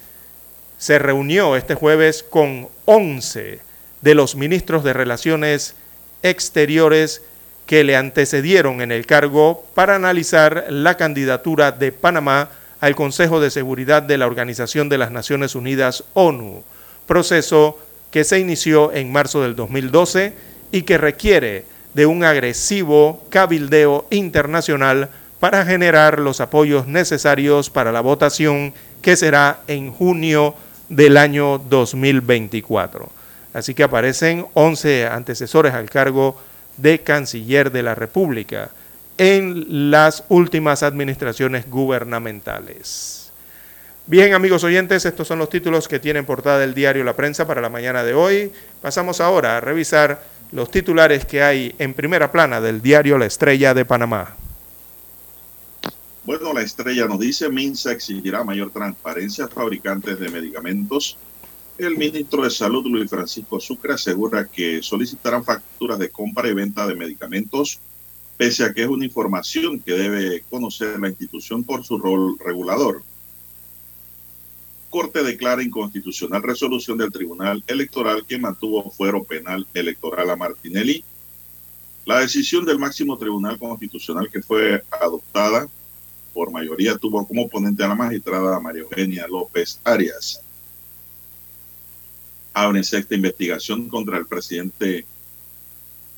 se 0.79 0.99
reunió 0.99 1.57
este 1.57 1.75
jueves 1.75 2.23
con 2.23 2.69
11 2.87 3.61
de 4.01 4.15
los 4.15 4.35
ministros 4.35 4.83
de 4.83 4.93
Relaciones 4.93 5.75
Exteriores 6.23 7.23
que 7.71 7.85
le 7.85 7.95
antecedieron 7.95 8.81
en 8.81 8.91
el 8.91 9.07
cargo 9.07 9.65
para 9.75 9.95
analizar 9.95 10.67
la 10.71 10.97
candidatura 10.97 11.71
de 11.71 11.93
Panamá 11.93 12.49
al 12.81 12.97
Consejo 12.97 13.39
de 13.39 13.53
Seguridad 13.53 14.03
de 14.03 14.19
la 14.19 14.27
Organización 14.27 14.89
de 14.89 14.99
las 14.99 15.13
Naciones 15.13 15.55
Unidas 15.55 16.03
ONU, 16.15 16.65
proceso 17.07 17.79
que 18.11 18.25
se 18.25 18.41
inició 18.41 18.93
en 18.93 19.13
marzo 19.13 19.43
del 19.43 19.55
2012 19.55 20.33
y 20.73 20.83
que 20.83 20.99
requiere 20.99 21.65
de 21.95 22.07
un 22.07 22.25
agresivo 22.25 23.23
cabildeo 23.31 24.05
internacional 24.11 25.09
para 25.39 25.65
generar 25.65 26.19
los 26.19 26.41
apoyos 26.41 26.89
necesarios 26.89 27.71
para 27.71 27.93
la 27.93 28.01
votación 28.01 28.75
que 29.01 29.15
será 29.15 29.61
en 29.69 29.93
junio 29.93 30.57
del 30.89 31.17
año 31.17 31.59
2024. 31.59 33.09
Así 33.53 33.75
que 33.75 33.85
aparecen 33.85 34.47
11 34.55 35.07
antecesores 35.07 35.73
al 35.73 35.89
cargo 35.89 36.37
de 36.81 37.01
canciller 37.01 37.71
de 37.71 37.83
la 37.83 37.95
República 37.95 38.71
en 39.19 39.91
las 39.91 40.25
últimas 40.29 40.83
administraciones 40.83 41.69
gubernamentales. 41.69 43.31
Bien, 44.07 44.35
amigos 44.35 44.65
oyentes, 44.65 45.05
estos 45.05 45.29
son 45.29 45.39
los 45.39 45.51
títulos 45.51 45.87
que 45.87 46.01
tienen 46.01 46.25
portada 46.25 46.65
el 46.65 46.75
diario 46.75 47.05
La 47.05 47.15
Prensa 47.15 47.47
para 47.47 47.61
la 47.61 47.69
mañana 47.69 48.03
de 48.03 48.15
hoy. 48.15 48.51
Pasamos 48.81 49.21
ahora 49.21 49.57
a 49.57 49.61
revisar 49.61 50.23
los 50.53 50.71
titulares 50.71 51.25
que 51.25 51.43
hay 51.43 51.75
en 51.79 51.95
primera 51.95 52.33
plana 52.33 52.61
del 52.61 52.83
diario 52.83 53.19
La 53.19 53.27
Estrella 53.27 53.73
de 53.75 53.85
Panamá. 53.85 54.35
Bueno, 56.25 56.53
la 56.53 56.63
estrella 56.63 57.07
nos 57.07 57.19
dice, 57.19 57.49
Minsa 57.49 57.93
exigirá 57.93 58.45
mayor 58.45 58.71
transparencia 58.71 59.47
a 59.47 59.49
fabricantes 59.49 60.19
de 60.19 60.29
medicamentos. 60.29 61.17
El 61.81 61.97
ministro 61.97 62.43
de 62.43 62.51
Salud, 62.51 62.87
Luis 62.89 63.09
Francisco 63.09 63.59
Sucre, 63.59 63.95
asegura 63.95 64.47
que 64.47 64.83
solicitarán 64.83 65.43
facturas 65.43 65.99
de 65.99 66.11
compra 66.11 66.47
y 66.47 66.53
venta 66.53 66.87
de 66.87 66.95
medicamentos, 66.95 67.81
pese 68.37 68.65
a 68.65 68.75
que 68.75 68.83
es 68.83 68.89
una 68.89 69.07
información 69.07 69.81
que 69.81 69.95
debe 69.95 70.43
conocer 70.51 71.01
la 71.01 71.09
institución 71.09 71.65
por 71.65 71.83
su 71.83 71.97
rol 71.97 72.37
regulador. 72.39 73.03
Corte 74.91 75.23
declara 75.23 75.63
inconstitucional 75.63 76.43
resolución 76.43 76.99
del 76.99 77.11
Tribunal 77.11 77.65
Electoral 77.67 78.27
que 78.27 78.37
mantuvo 78.37 78.91
fuero 78.91 79.25
penal 79.25 79.67
electoral 79.73 80.29
a 80.29 80.37
Martinelli. 80.37 81.03
La 82.05 82.21
decisión 82.21 82.67
del 82.67 82.79
máximo 82.79 83.17
Tribunal 83.17 83.59
Constitucional 83.59 84.29
que 84.31 84.43
fue 84.43 84.85
adoptada 84.91 85.67
por 86.35 86.53
mayoría 86.53 86.99
tuvo 86.99 87.27
como 87.27 87.45
oponente 87.45 87.83
a 87.83 87.89
la 87.89 87.95
magistrada 87.95 88.61
María 88.61 88.83
Eugenia 88.83 89.27
López 89.27 89.81
Arias. 89.83 90.43
Abre 92.53 92.83
sexta 92.83 93.15
investigación 93.15 93.89
contra 93.89 94.19
el 94.19 94.27
presidente 94.27 95.05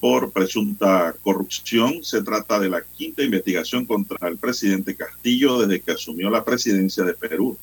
por 0.01 0.33
presunta 0.33 1.15
corrupción. 1.23 2.03
Se 2.03 2.23
trata 2.23 2.59
de 2.59 2.69
la 2.69 2.83
quinta 2.83 3.23
investigación 3.23 3.87
contra 3.87 4.29
el 4.29 4.39
presidente 4.39 4.97
Castillo 4.97 5.61
desde 5.61 5.81
que 5.81 5.93
asumió 5.93 6.31
la 6.31 6.45
presidencia 6.45 7.05
de 7.05 7.15
Perú. 7.15 7.57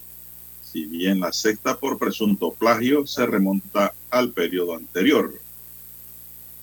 Si 0.64 0.86
bien 0.86 1.20
la 1.20 1.34
sexta 1.34 1.78
por 1.78 1.98
presunto 1.98 2.52
plagio 2.52 3.08
se 3.08 3.26
remonta 3.26 3.94
al 4.10 4.32
periodo 4.32 4.76
anterior. 4.76 5.34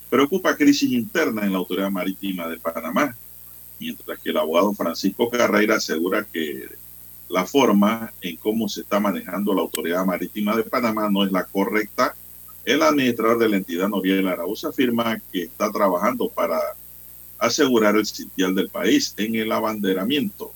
Preocupa 0.08 0.56
crisis 0.56 0.92
interna 0.92 1.44
en 1.44 1.52
la 1.52 1.58
Autoridad 1.58 1.90
Marítima 1.90 2.46
de 2.48 2.58
Panamá 2.58 3.14
mientras 3.78 4.18
que 4.18 4.30
el 4.30 4.36
abogado 4.36 4.72
Francisco 4.72 5.30
Carreira 5.30 5.76
asegura 5.76 6.24
que 6.24 6.68
la 7.28 7.46
forma 7.46 8.12
en 8.20 8.36
cómo 8.36 8.68
se 8.68 8.82
está 8.82 9.00
manejando 9.00 9.54
la 9.54 9.62
Autoridad 9.62 10.04
Marítima 10.04 10.56
de 10.56 10.62
Panamá 10.62 11.08
no 11.10 11.24
es 11.24 11.32
la 11.32 11.44
correcta. 11.44 12.14
El 12.64 12.82
administrador 12.82 13.38
de 13.38 13.48
la 13.48 13.56
entidad, 13.56 13.88
Noriel 13.88 14.28
Araúz, 14.28 14.64
afirma 14.64 15.20
que 15.32 15.44
está 15.44 15.70
trabajando 15.70 16.28
para 16.28 16.58
asegurar 17.38 17.96
el 17.96 18.06
sitial 18.06 18.54
del 18.54 18.68
país 18.68 19.14
en 19.16 19.34
el 19.34 19.52
abanderamiento. 19.52 20.52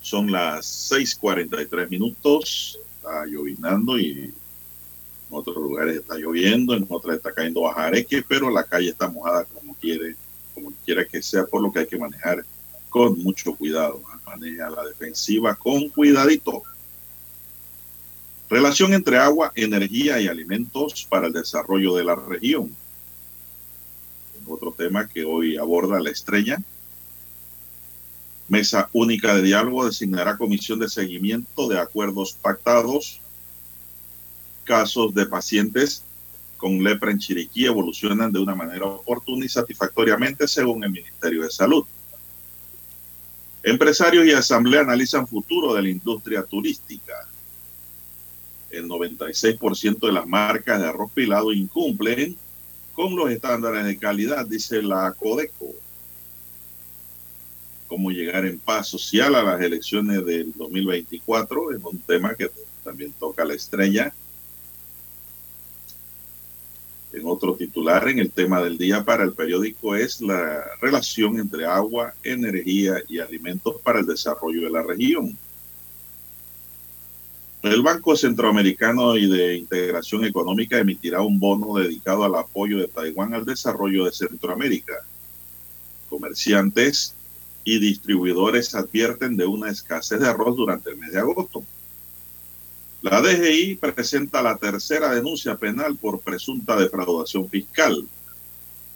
Son 0.00 0.30
las 0.30 0.66
6:43 0.90 1.88
minutos, 1.88 2.78
está 2.96 3.26
llovinando 3.26 3.98
y 3.98 4.10
en 4.10 4.34
otros 5.30 5.56
lugares 5.56 5.96
está 5.96 6.16
lloviendo, 6.16 6.74
en 6.74 6.86
otras 6.88 7.16
está 7.16 7.32
cayendo 7.32 7.62
bajareque, 7.62 8.22
pero 8.26 8.50
la 8.50 8.64
calle 8.64 8.90
está 8.90 9.08
mojada 9.08 9.44
como 9.46 9.74
quiere 9.74 10.16
como 10.54 10.72
quiera 10.84 11.04
que 11.04 11.20
sea, 11.20 11.44
por 11.44 11.60
lo 11.60 11.72
que 11.72 11.80
hay 11.80 11.86
que 11.86 11.98
manejar 11.98 12.44
con 12.88 13.18
mucho 13.18 13.54
cuidado. 13.56 14.00
Maneja 14.34 14.68
la 14.68 14.84
defensiva 14.84 15.54
con 15.54 15.88
cuidadito. 15.90 16.64
Relación 18.50 18.92
entre 18.92 19.16
agua, 19.16 19.52
energía 19.54 20.20
y 20.20 20.26
alimentos 20.26 21.06
para 21.08 21.28
el 21.28 21.32
desarrollo 21.32 21.94
de 21.94 22.04
la 22.04 22.16
región. 22.16 22.74
Otro 24.46 24.72
tema 24.72 25.08
que 25.08 25.24
hoy 25.24 25.56
aborda 25.56 26.00
la 26.00 26.10
estrella. 26.10 26.58
Mesa 28.48 28.90
única 28.92 29.34
de 29.36 29.42
diálogo 29.42 29.86
designará 29.86 30.36
comisión 30.36 30.80
de 30.80 30.88
seguimiento 30.88 31.68
de 31.68 31.78
acuerdos 31.78 32.34
pactados. 32.34 33.20
Casos 34.64 35.14
de 35.14 35.26
pacientes 35.26 36.02
con 36.56 36.82
lepra 36.82 37.12
en 37.12 37.18
Chiriquí 37.18 37.66
evolucionan 37.66 38.32
de 38.32 38.40
una 38.40 38.54
manera 38.54 38.86
oportuna 38.86 39.44
y 39.44 39.48
satisfactoriamente 39.48 40.48
según 40.48 40.82
el 40.82 40.90
Ministerio 40.90 41.42
de 41.42 41.50
Salud. 41.50 41.84
Empresarios 43.66 44.26
y 44.26 44.32
asamblea 44.32 44.82
analizan 44.82 45.26
futuro 45.26 45.72
de 45.72 45.80
la 45.80 45.88
industria 45.88 46.42
turística. 46.42 47.14
El 48.70 48.86
96% 48.86 50.06
de 50.06 50.12
las 50.12 50.26
marcas 50.26 50.78
de 50.78 50.86
arroz 50.86 51.10
pilado 51.12 51.50
incumplen 51.50 52.36
con 52.92 53.16
los 53.16 53.30
estándares 53.30 53.86
de 53.86 53.96
calidad, 53.96 54.44
dice 54.46 54.82
la 54.82 55.14
Codeco. 55.18 55.74
Cómo 57.86 58.10
llegar 58.10 58.44
en 58.44 58.58
paz 58.58 58.88
social 58.88 59.34
a 59.34 59.42
las 59.42 59.58
elecciones 59.62 60.26
del 60.26 60.52
2024 60.52 61.72
es 61.72 61.82
un 61.82 61.98
tema 62.00 62.34
que 62.34 62.50
también 62.84 63.14
toca 63.18 63.46
la 63.46 63.54
estrella. 63.54 64.12
En 67.14 67.26
otro 67.26 67.54
titular, 67.54 68.08
en 68.08 68.18
el 68.18 68.32
tema 68.32 68.60
del 68.60 68.76
día 68.76 69.04
para 69.04 69.22
el 69.22 69.32
periódico 69.34 69.94
es 69.94 70.20
la 70.20 70.64
relación 70.80 71.38
entre 71.38 71.64
agua, 71.64 72.12
energía 72.24 72.96
y 73.08 73.20
alimentos 73.20 73.80
para 73.82 74.00
el 74.00 74.06
desarrollo 74.06 74.62
de 74.62 74.70
la 74.70 74.82
región. 74.82 75.38
El 77.62 77.82
Banco 77.82 78.16
Centroamericano 78.16 79.16
y 79.16 79.28
de 79.28 79.56
Integración 79.56 80.24
Económica 80.24 80.76
emitirá 80.76 81.22
un 81.22 81.38
bono 81.38 81.76
dedicado 81.76 82.24
al 82.24 82.34
apoyo 82.34 82.78
de 82.78 82.88
Taiwán 82.88 83.32
al 83.32 83.44
desarrollo 83.44 84.06
de 84.06 84.12
Centroamérica. 84.12 84.94
Comerciantes 86.08 87.14
y 87.62 87.78
distribuidores 87.78 88.74
advierten 88.74 89.36
de 89.36 89.46
una 89.46 89.70
escasez 89.70 90.18
de 90.18 90.28
arroz 90.28 90.56
durante 90.56 90.90
el 90.90 90.96
mes 90.96 91.12
de 91.12 91.20
agosto. 91.20 91.62
La 93.04 93.20
DGI 93.20 93.76
presenta 93.76 94.40
la 94.40 94.56
tercera 94.56 95.14
denuncia 95.14 95.56
penal 95.56 95.98
por 95.98 96.20
presunta 96.20 96.74
defraudación 96.74 97.50
fiscal. 97.50 98.08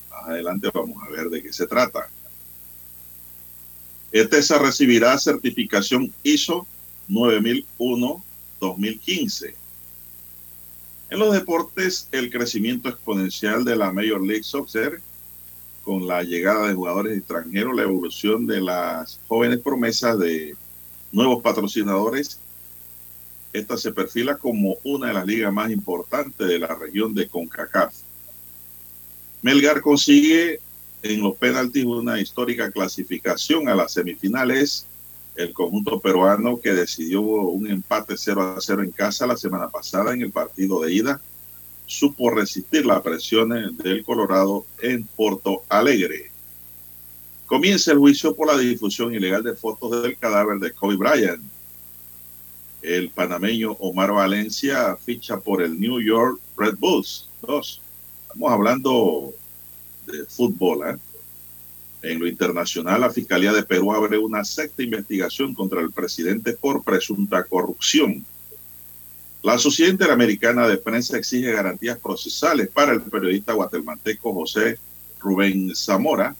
Más 0.09 0.31
adelante 0.31 0.71
vamos 0.73 0.97
a 1.03 1.11
ver 1.11 1.29
de 1.29 1.43
qué 1.43 1.53
se 1.53 1.67
trata. 1.67 2.09
ETESA 4.11 4.61
recibirá 4.61 5.19
certificación 5.19 6.11
ISO 6.23 6.67
9001-2015. 7.11 9.53
En 11.11 11.19
los 11.19 11.35
deportes, 11.35 12.09
el 12.11 12.31
crecimiento 12.31 12.89
exponencial 12.89 13.63
de 13.67 13.77
la 13.77 13.93
Major 13.93 14.23
League 14.23 14.45
Soccer, 14.45 15.03
con 15.83 16.09
la 16.09 16.23
llegada 16.23 16.69
de 16.69 16.75
jugadores 16.75 17.19
extranjeros, 17.19 17.77
la 17.77 17.83
evolución 17.83 18.47
de 18.47 18.63
las 18.63 19.21
jóvenes 19.29 19.59
promesas 19.59 20.19
de 20.19 20.57
nuevos 21.13 21.43
patrocinadores 21.43 22.41
esta 23.53 23.77
se 23.77 23.93
perfila 23.93 24.37
como 24.37 24.77
una 24.85 25.09
de 25.09 25.15
las 25.15 25.27
ligas 25.27 25.53
más 25.53 25.70
importantes 25.70 26.47
de 26.47 26.59
la 26.59 26.75
región 26.75 27.15
de 27.15 27.29
CONCACAF. 27.29 27.95
Melgar 29.43 29.81
consigue 29.81 30.61
en 31.03 31.23
los 31.23 31.37
penaltis 31.37 31.85
una 31.85 32.20
histórica 32.20 32.70
clasificación 32.70 33.69
a 33.69 33.75
las 33.75 33.93
semifinales. 33.93 34.87
El 35.37 35.53
conjunto 35.53 36.01
peruano 36.01 36.61
que 36.61 36.73
decidió 36.73 37.20
un 37.23 37.70
empate 37.70 38.15
0 38.16 38.57
a 38.57 38.61
0 38.61 38.83
en 38.83 38.91
casa 38.91 39.27
la 39.27 39.37
semana 39.37 39.69
pasada 39.69 40.12
en 40.12 40.23
el 40.23 40.33
partido 40.33 40.81
de 40.83 40.93
ida 40.93 41.20
supo 41.87 42.31
resistir 42.31 42.85
las 42.85 43.01
presiones 43.01 43.77
del 43.79 44.05
Colorado 44.05 44.66
en 44.83 45.05
Porto 45.05 45.62
Alegre. 45.69 46.31
Comienza 47.47 47.93
el 47.93 47.99
juicio 47.99 48.35
por 48.35 48.49
la 48.49 48.59
difusión 48.59 49.15
ilegal 49.15 49.43
de 49.43 49.55
fotos 49.55 50.03
del 50.03 50.19
cadáver 50.19 50.59
de 50.59 50.73
Kobe 50.73 50.97
Bryant 50.97 51.43
el 52.83 53.11
panameño 53.11 53.73
Omar 53.81 54.13
Valencia 54.13 54.97
ficha 54.97 55.39
por 55.41 55.63
el 55.63 55.79
New 55.79 56.01
York 56.01 56.41
Red 56.57 56.77
Bulls. 56.79 57.29
Dos. 57.43 57.81
Estamos 58.23 58.53
hablando 58.53 59.33
de 60.07 60.25
fútbol. 60.27 60.89
¿eh? 60.89 60.99
En 62.03 62.21
lo 62.21 62.27
internacional, 62.27 63.01
la 63.01 63.11
Fiscalía 63.11 63.53
de 63.53 63.65
Perú 63.65 63.93
abre 63.93 64.19
una 64.19 64.45
sexta 64.45 64.83
investigación 64.83 65.55
contra 65.55 65.81
el 65.81 65.91
presidente 65.91 66.53
por 66.53 66.85
presunta 66.85 67.45
corrupción. 67.45 68.25
La 69.43 69.59
Sociedad 69.59 69.93
Interamericana 69.93 70.69
de 70.69 70.79
Prensa 70.79 71.17
exige 71.17 71.53
garantías 71.53 71.99
procesales 71.99 72.69
para 72.69 72.93
el 72.93 73.01
periodista 73.03 73.53
guatemalteco 73.53 74.33
José 74.33 74.79
Rubén 75.21 75.75
Zamora, 75.75 76.35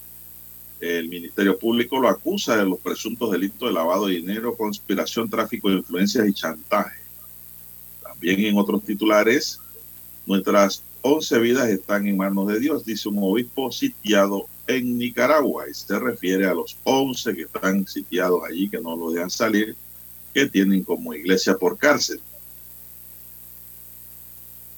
el 0.81 1.09
Ministerio 1.09 1.59
Público 1.59 1.99
lo 1.99 2.09
acusa 2.09 2.57
de 2.57 2.65
los 2.65 2.79
presuntos 2.79 3.33
delitos 3.33 3.69
de 3.69 3.75
lavado 3.75 4.07
de 4.07 4.17
dinero, 4.17 4.57
conspiración, 4.57 5.29
tráfico 5.29 5.69
de 5.69 5.77
influencias 5.77 6.29
y 6.29 6.33
chantaje. 6.33 7.01
También 8.03 8.41
en 8.41 8.59
otros 8.59 8.85
titulares, 8.85 9.61
nuestras 10.27 10.83
11 11.03 11.39
vidas 11.39 11.69
están 11.69 12.07
en 12.07 12.17
manos 12.17 12.49
de 12.49 12.61
Dios, 12.61 12.85
dice 12.85 13.09
un 13.09 13.19
obispo 13.21 13.73
sitiado 13.73 14.47
en 14.67 14.99
Nicaragua. 14.99 15.69
Y 15.69 15.75
se 15.75 15.99
refiere 15.99 16.47
a 16.47 16.55
los 16.55 16.77
11 16.85 17.35
que 17.35 17.43
están 17.43 17.87
sitiados 17.87 18.43
allí, 18.49 18.69
que 18.69 18.81
no 18.81 18.97
lo 18.97 19.11
dejan 19.11 19.31
salir, 19.31 19.75
que 20.33 20.47
tienen 20.47 20.85
como 20.85 21.15
iglesia 21.15 21.57
por 21.57 21.77
cárcel. 21.79 22.21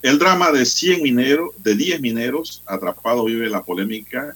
El 0.02 0.18
drama 0.18 0.50
de 0.50 0.64
100 0.64 1.02
mineros, 1.02 1.50
de 1.58 1.74
10 1.74 2.00
mineros 2.00 2.62
atrapados 2.64 3.26
vive 3.26 3.50
la 3.50 3.62
polémica 3.62 4.34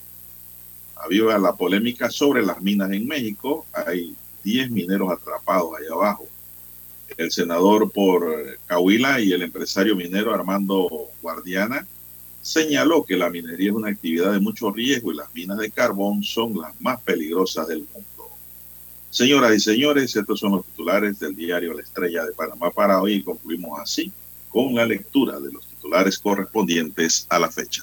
aviva 1.04 1.38
la 1.38 1.54
polémica 1.54 2.10
sobre 2.10 2.44
las 2.44 2.60
minas 2.62 2.90
en 2.92 3.06
México. 3.06 3.66
Hay 3.72 4.14
10 4.42 4.70
mineros 4.70 5.12
atrapados 5.12 5.72
allá 5.78 5.92
abajo. 5.92 6.26
El 7.16 7.30
senador 7.30 7.90
por 7.90 8.58
Cahuila 8.66 9.20
y 9.20 9.32
el 9.32 9.42
empresario 9.42 9.94
minero 9.94 10.34
Armando 10.34 10.88
Guardiana 11.22 11.86
señaló 12.42 13.04
que 13.04 13.16
la 13.16 13.30
minería 13.30 13.70
es 13.70 13.74
una 13.74 13.90
actividad 13.90 14.32
de 14.32 14.40
mucho 14.40 14.70
riesgo 14.70 15.12
y 15.12 15.16
las 15.16 15.32
minas 15.34 15.58
de 15.58 15.70
carbón 15.70 16.22
son 16.22 16.58
las 16.60 16.78
más 16.80 17.00
peligrosas 17.00 17.68
del 17.68 17.86
mundo. 17.92 18.28
Señoras 19.10 19.54
y 19.54 19.60
señores, 19.60 20.16
estos 20.16 20.40
son 20.40 20.52
los 20.52 20.66
titulares 20.66 21.20
del 21.20 21.36
diario 21.36 21.72
La 21.72 21.82
Estrella 21.82 22.24
de 22.24 22.32
Panamá 22.32 22.70
para 22.70 23.00
hoy 23.00 23.14
y 23.14 23.22
concluimos 23.22 23.78
así 23.80 24.12
con 24.48 24.74
la 24.74 24.84
lectura 24.84 25.38
de 25.38 25.52
los 25.52 25.66
titulares 25.66 26.18
correspondientes 26.18 27.26
a 27.28 27.38
la 27.38 27.50
fecha. 27.50 27.82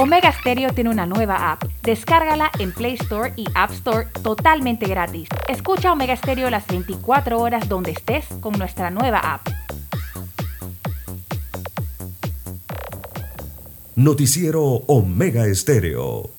Omega 0.00 0.30
Stereo 0.30 0.72
tiene 0.72 0.90
una 0.90 1.06
nueva 1.06 1.50
app. 1.50 1.64
Descárgala 1.82 2.52
en 2.60 2.70
Play 2.70 2.94
Store 2.94 3.32
y 3.34 3.46
App 3.56 3.72
Store 3.72 4.06
totalmente 4.22 4.86
gratis. 4.86 5.28
Escucha 5.48 5.92
Omega 5.92 6.14
Stereo 6.16 6.48
las 6.50 6.64
24 6.68 7.36
horas 7.40 7.68
donde 7.68 7.90
estés 7.90 8.24
con 8.40 8.56
nuestra 8.56 8.90
nueva 8.90 9.18
app. 9.18 9.48
Noticiero 13.96 14.62
Omega 14.62 15.46
Estéreo. 15.46 16.30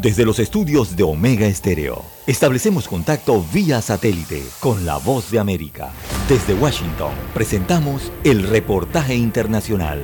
Desde 0.00 0.24
los 0.24 0.38
estudios 0.38 0.96
de 0.96 1.02
Omega 1.02 1.46
Estéreo, 1.46 2.02
establecemos 2.26 2.88
contacto 2.88 3.44
vía 3.52 3.82
satélite 3.82 4.42
con 4.60 4.86
la 4.86 4.96
voz 4.96 5.30
de 5.30 5.38
América. 5.38 5.92
Desde 6.28 6.54
Washington, 6.54 7.12
presentamos 7.34 8.10
el 8.24 8.44
reportaje 8.44 9.14
internacional. 9.14 10.00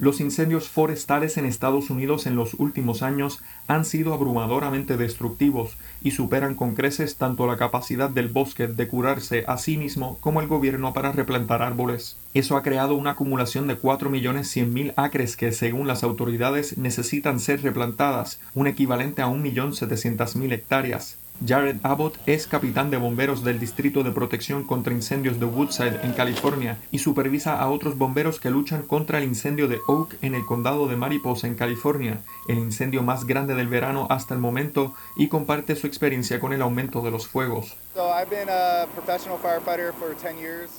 Los 0.00 0.20
incendios 0.20 0.68
forestales 0.68 1.38
en 1.38 1.44
Estados 1.44 1.90
Unidos 1.90 2.26
en 2.26 2.36
los 2.36 2.54
últimos 2.54 3.02
años 3.02 3.40
han 3.66 3.84
sido 3.84 4.14
abrumadoramente 4.14 4.96
destructivos 4.96 5.76
y 6.02 6.12
superan 6.12 6.54
con 6.54 6.76
creces 6.76 7.16
tanto 7.16 7.48
la 7.48 7.56
capacidad 7.56 8.08
del 8.08 8.28
bosque 8.28 8.68
de 8.68 8.86
curarse 8.86 9.44
a 9.48 9.58
sí 9.58 9.76
mismo 9.76 10.16
como 10.20 10.40
el 10.40 10.46
gobierno 10.46 10.92
para 10.92 11.10
replantar 11.10 11.62
árboles. 11.62 12.16
Eso 12.32 12.56
ha 12.56 12.62
creado 12.62 12.94
una 12.94 13.10
acumulación 13.10 13.66
de 13.66 13.76
4.100.000 13.76 14.92
acres 14.94 15.36
que, 15.36 15.50
según 15.50 15.88
las 15.88 16.04
autoridades, 16.04 16.78
necesitan 16.78 17.40
ser 17.40 17.62
replantadas, 17.62 18.38
un 18.54 18.68
equivalente 18.68 19.22
a 19.22 19.26
1.700.000 19.26 20.52
hectáreas. 20.52 21.18
Jared 21.46 21.76
Abbott 21.84 22.18
es 22.26 22.48
capitán 22.48 22.90
de 22.90 22.96
bomberos 22.96 23.44
del 23.44 23.60
Distrito 23.60 24.02
de 24.02 24.10
Protección 24.10 24.64
contra 24.64 24.92
Incendios 24.92 25.38
de 25.38 25.46
Woodside 25.46 26.00
en 26.02 26.12
California 26.12 26.78
y 26.90 26.98
supervisa 26.98 27.60
a 27.60 27.70
otros 27.70 27.96
bomberos 27.96 28.40
que 28.40 28.50
luchan 28.50 28.82
contra 28.82 29.18
el 29.18 29.24
incendio 29.24 29.68
de 29.68 29.78
Oak 29.86 30.16
en 30.20 30.34
el 30.34 30.44
condado 30.44 30.88
de 30.88 30.96
Mariposa 30.96 31.46
en 31.46 31.54
California, 31.54 32.20
el 32.48 32.58
incendio 32.58 33.04
más 33.04 33.24
grande 33.24 33.54
del 33.54 33.68
verano 33.68 34.08
hasta 34.10 34.34
el 34.34 34.40
momento, 34.40 34.94
y 35.14 35.28
comparte 35.28 35.76
su 35.76 35.86
experiencia 35.86 36.40
con 36.40 36.52
el 36.52 36.60
aumento 36.60 37.02
de 37.02 37.12
los 37.12 37.28
fuegos. 37.28 37.76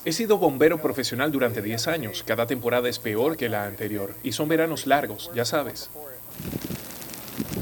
He 0.05 0.11
sido 0.11 0.37
bombero 0.37 0.81
profesional 0.81 1.31
durante 1.31 1.61
10 1.61 1.87
años. 1.87 2.23
Cada 2.27 2.47
temporada 2.47 2.89
es 2.89 2.99
peor 2.99 3.37
que 3.37 3.47
la 3.47 3.65
anterior 3.65 4.13
y 4.23 4.33
son 4.33 4.49
veranos 4.49 4.87
largos, 4.87 5.31
ya 5.33 5.45
sabes. 5.45 5.89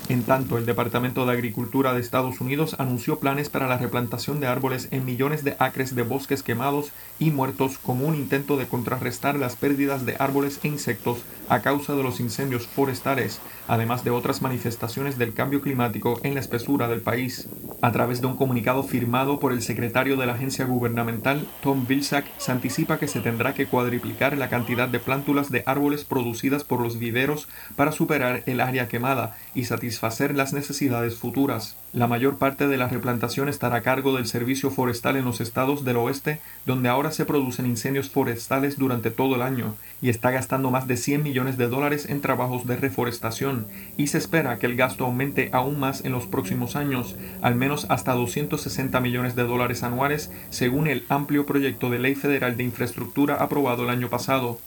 En 0.09 0.23
tanto, 0.23 0.57
el 0.57 0.65
Departamento 0.65 1.25
de 1.25 1.33
Agricultura 1.33 1.93
de 1.93 1.99
Estados 1.99 2.39
Unidos 2.39 2.75
anunció 2.79 3.19
planes 3.19 3.49
para 3.49 3.67
la 3.67 3.77
replantación 3.77 4.39
de 4.39 4.47
árboles 4.47 4.87
en 4.91 5.03
millones 5.05 5.43
de 5.43 5.57
acres 5.59 5.95
de 5.95 6.03
bosques 6.03 6.43
quemados 6.43 6.91
y 7.19 7.31
muertos 7.31 7.77
como 7.77 8.05
un 8.07 8.15
intento 8.15 8.55
de 8.55 8.67
contrarrestar 8.67 9.35
las 9.35 9.55
pérdidas 9.55 10.05
de 10.05 10.15
árboles 10.17 10.59
e 10.63 10.69
insectos 10.69 11.19
a 11.49 11.61
causa 11.61 11.93
de 11.93 12.03
los 12.03 12.19
incendios 12.19 12.67
forestales, 12.67 13.39
además 13.67 14.03
de 14.03 14.11
otras 14.11 14.41
manifestaciones 14.41 15.17
del 15.17 15.33
cambio 15.33 15.61
climático 15.61 16.19
en 16.23 16.35
la 16.35 16.39
espesura 16.39 16.87
del 16.87 17.01
país. 17.01 17.47
A 17.81 17.91
través 17.91 18.21
de 18.21 18.27
un 18.27 18.37
comunicado 18.37 18.83
firmado 18.83 19.39
por 19.39 19.51
el 19.51 19.61
secretario 19.61 20.17
de 20.17 20.25
la 20.25 20.33
agencia 20.33 20.65
gubernamental, 20.65 21.45
Tom 21.61 21.85
Vilsack, 21.85 22.25
se 22.37 22.51
anticipa 22.51 22.97
que 22.97 23.07
se 23.07 23.19
tendrá 23.19 23.53
que 23.53 23.67
cuadriplicar 23.67 24.37
la 24.37 24.49
cantidad 24.49 24.87
de 24.87 24.99
plántulas 24.99 25.51
de 25.51 25.63
árboles 25.65 26.03
producidas 26.03 26.63
por 26.63 26.81
los 26.81 26.97
viveros 26.97 27.47
para 27.75 27.91
superar 27.91 28.43
el 28.45 28.61
área 28.61 28.87
quemada 28.87 29.35
y 29.53 29.65
satisfacer 29.67 30.35
las 30.35 30.53
necesidades 30.53 31.15
futuras. 31.15 31.75
La 31.93 32.07
mayor 32.07 32.37
parte 32.37 32.67
de 32.67 32.77
la 32.77 32.87
replantación 32.87 33.47
estará 33.49 33.77
a 33.77 33.81
cargo 33.81 34.15
del 34.15 34.25
Servicio 34.25 34.71
Forestal 34.71 35.15
en 35.15 35.25
los 35.25 35.41
estados 35.41 35.85
del 35.85 35.97
oeste, 35.97 36.39
donde 36.65 36.89
ahora 36.89 37.11
se 37.11 37.25
producen 37.25 37.65
incendios 37.65 38.09
forestales 38.09 38.77
durante 38.77 39.11
todo 39.11 39.35
el 39.35 39.41
año, 39.41 39.75
y 40.01 40.09
está 40.09 40.31
gastando 40.31 40.71
más 40.71 40.87
de 40.87 40.97
100 40.97 41.23
millones 41.23 41.57
de 41.57 41.67
dólares 41.67 42.07
en 42.09 42.21
trabajos 42.21 42.65
de 42.65 42.77
reforestación, 42.77 43.67
y 43.97 44.07
se 44.07 44.17
espera 44.17 44.57
que 44.57 44.65
el 44.65 44.75
gasto 44.75 45.05
aumente 45.05 45.49
aún 45.53 45.79
más 45.79 46.03
en 46.03 46.11
los 46.11 46.25
próximos 46.25 46.75
años, 46.75 47.15
al 47.41 47.55
menos 47.55 47.85
hasta 47.89 48.13
260 48.13 48.99
millones 48.99 49.35
de 49.35 49.43
dólares 49.43 49.83
anuales, 49.83 50.31
según 50.49 50.87
el 50.87 51.05
amplio 51.09 51.45
proyecto 51.45 51.89
de 51.89 51.99
ley 51.99 52.15
federal 52.15 52.57
de 52.57 52.63
infraestructura 52.63 53.35
aprobado 53.35 53.83
el 53.83 53.89
año 53.89 54.09
pasado. 54.09 54.59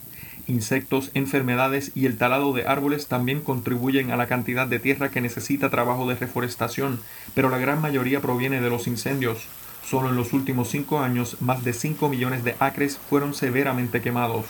Insectos, 0.47 1.11
enfermedades 1.13 1.91
y 1.95 2.05
el 2.05 2.17
talado 2.17 2.53
de 2.53 2.65
árboles 2.65 3.07
también 3.07 3.41
contribuyen 3.41 4.11
a 4.11 4.17
la 4.17 4.27
cantidad 4.27 4.67
de 4.67 4.79
tierra 4.79 5.09
que 5.09 5.21
necesita 5.21 5.69
trabajo 5.69 6.07
de 6.07 6.15
reforestación, 6.15 6.99
pero 7.33 7.49
la 7.49 7.57
gran 7.57 7.81
mayoría 7.81 8.21
proviene 8.21 8.61
de 8.61 8.69
los 8.69 8.87
incendios. 8.87 9.47
Solo 9.85 10.09
en 10.09 10.15
los 10.15 10.33
últimos 10.33 10.69
cinco 10.69 10.99
años, 10.99 11.37
más 11.41 11.63
de 11.63 11.73
5 11.73 12.07
millones 12.09 12.43
de 12.43 12.55
acres 12.59 12.99
fueron 13.09 13.33
severamente 13.33 14.01
quemados. 14.01 14.45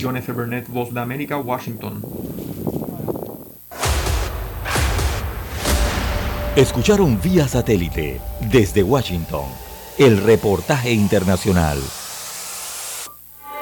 John 0.00 0.16
F. 0.16 0.32
Burnett, 0.32 0.68
Voz 0.68 0.92
de 0.92 1.00
América, 1.00 1.38
Washington. 1.38 2.02
Escucharon 6.56 7.20
vía 7.20 7.48
satélite 7.48 8.20
desde 8.52 8.82
Washington 8.82 9.46
el 9.98 10.22
reportaje 10.22 10.92
internacional. 10.92 11.78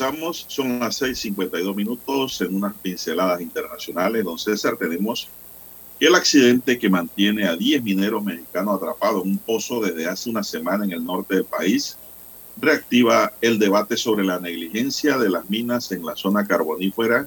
Avanzamos, 0.00 0.46
son 0.48 0.80
las 0.80 1.02
6.52 1.02 1.74
minutos 1.74 2.40
en 2.40 2.56
unas 2.56 2.74
pinceladas 2.74 3.40
internacionales. 3.40 4.24
Don 4.24 4.38
César, 4.38 4.76
tenemos 4.78 5.28
el 6.00 6.14
accidente 6.14 6.78
que 6.78 6.88
mantiene 6.88 7.46
a 7.46 7.56
10 7.56 7.82
mineros 7.82 8.24
mexicanos 8.24 8.76
atrapados 8.76 9.24
en 9.24 9.32
un 9.32 9.38
pozo 9.38 9.80
desde 9.80 10.06
hace 10.06 10.30
una 10.30 10.42
semana 10.42 10.84
en 10.84 10.92
el 10.92 11.04
norte 11.04 11.34
del 11.34 11.44
país 11.44 11.96
reactiva 12.60 13.32
el 13.40 13.58
debate 13.58 13.96
sobre 13.96 14.24
la 14.24 14.38
negligencia 14.38 15.16
de 15.16 15.30
las 15.30 15.48
minas 15.48 15.90
en 15.92 16.04
la 16.04 16.16
zona 16.16 16.46
carbonífera 16.46 17.26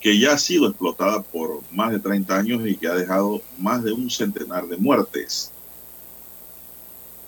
que 0.00 0.18
ya 0.18 0.34
ha 0.34 0.38
sido 0.38 0.68
explotada 0.68 1.22
por 1.22 1.60
más 1.72 1.90
de 1.90 1.98
30 1.98 2.36
años 2.36 2.66
y 2.66 2.76
que 2.76 2.86
ha 2.86 2.94
dejado 2.94 3.42
más 3.58 3.82
de 3.82 3.92
un 3.92 4.10
centenar 4.10 4.68
de 4.68 4.76
muertes. 4.76 5.50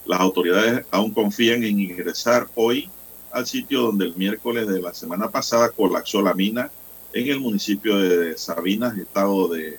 Las 0.07 0.21
autoridades 0.21 0.87
aún 0.93 1.13
confían 1.13 1.65
en 1.65 1.81
ingresar 1.81 2.49
hoy 2.55 2.89
al 3.33 3.47
sitio 3.47 3.83
donde 3.83 4.07
el 4.07 4.17
miércoles 4.17 4.69
de 4.69 4.81
la 4.81 4.95
semana 4.95 5.31
pasada 5.31 5.71
colapsó 5.71 6.23
la 6.23 6.35
mina 6.35 6.71
en 7.13 7.29
el 7.29 7.41
municipio 7.41 7.99
de 7.99 8.37
Sabinas, 8.37 8.97
estado 8.97 9.49
de 9.49 9.79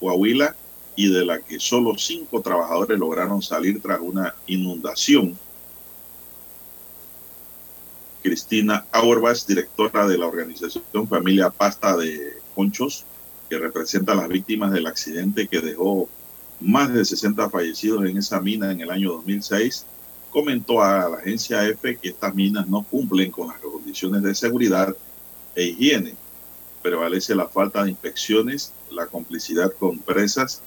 Coahuila, 0.00 0.54
y 0.96 1.12
de 1.12 1.24
la 1.24 1.38
que 1.38 1.60
solo 1.60 1.96
cinco 1.96 2.42
trabajadores 2.42 2.98
lograron 2.98 3.40
salir 3.40 3.80
tras 3.80 4.00
una 4.00 4.34
inundación. 4.48 5.38
Cristina 8.20 8.84
Auerbach, 8.90 9.46
directora 9.46 10.08
de 10.08 10.18
la 10.18 10.26
organización 10.26 11.06
Familia 11.08 11.50
Pasta 11.50 11.96
de 11.96 12.38
Conchos, 12.52 13.04
que 13.48 13.58
representa 13.58 14.10
a 14.12 14.16
las 14.16 14.28
víctimas 14.28 14.72
del 14.72 14.88
accidente 14.88 15.46
que 15.46 15.60
dejó 15.60 16.08
más 16.58 16.92
de 16.92 17.04
60 17.04 17.48
fallecidos 17.48 18.04
en 18.04 18.18
esa 18.18 18.40
mina 18.40 18.72
en 18.72 18.80
el 18.80 18.90
año 18.90 19.12
2006, 19.12 19.86
comentó 20.30 20.82
a 20.82 21.08
la 21.08 21.16
agencia 21.16 21.66
EFE 21.66 21.96
que 21.96 22.08
estas 22.10 22.34
minas 22.34 22.68
no 22.68 22.82
cumplen 22.82 23.30
con 23.30 23.48
las 23.48 23.58
condiciones 23.58 24.22
de 24.22 24.34
seguridad 24.34 24.94
e 25.54 25.64
higiene. 25.64 26.14
Prevalece 26.82 27.34
la 27.34 27.48
falta 27.48 27.82
de 27.82 27.90
inspecciones, 27.90 28.72
la 28.90 29.06
complicidad 29.06 29.72
con 29.72 29.96
empresas 29.96 30.62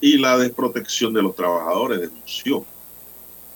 y 0.00 0.18
la 0.18 0.36
desprotección 0.36 1.12
de 1.14 1.22
los 1.22 1.34
trabajadores, 1.34 2.00
denunció. 2.00 2.64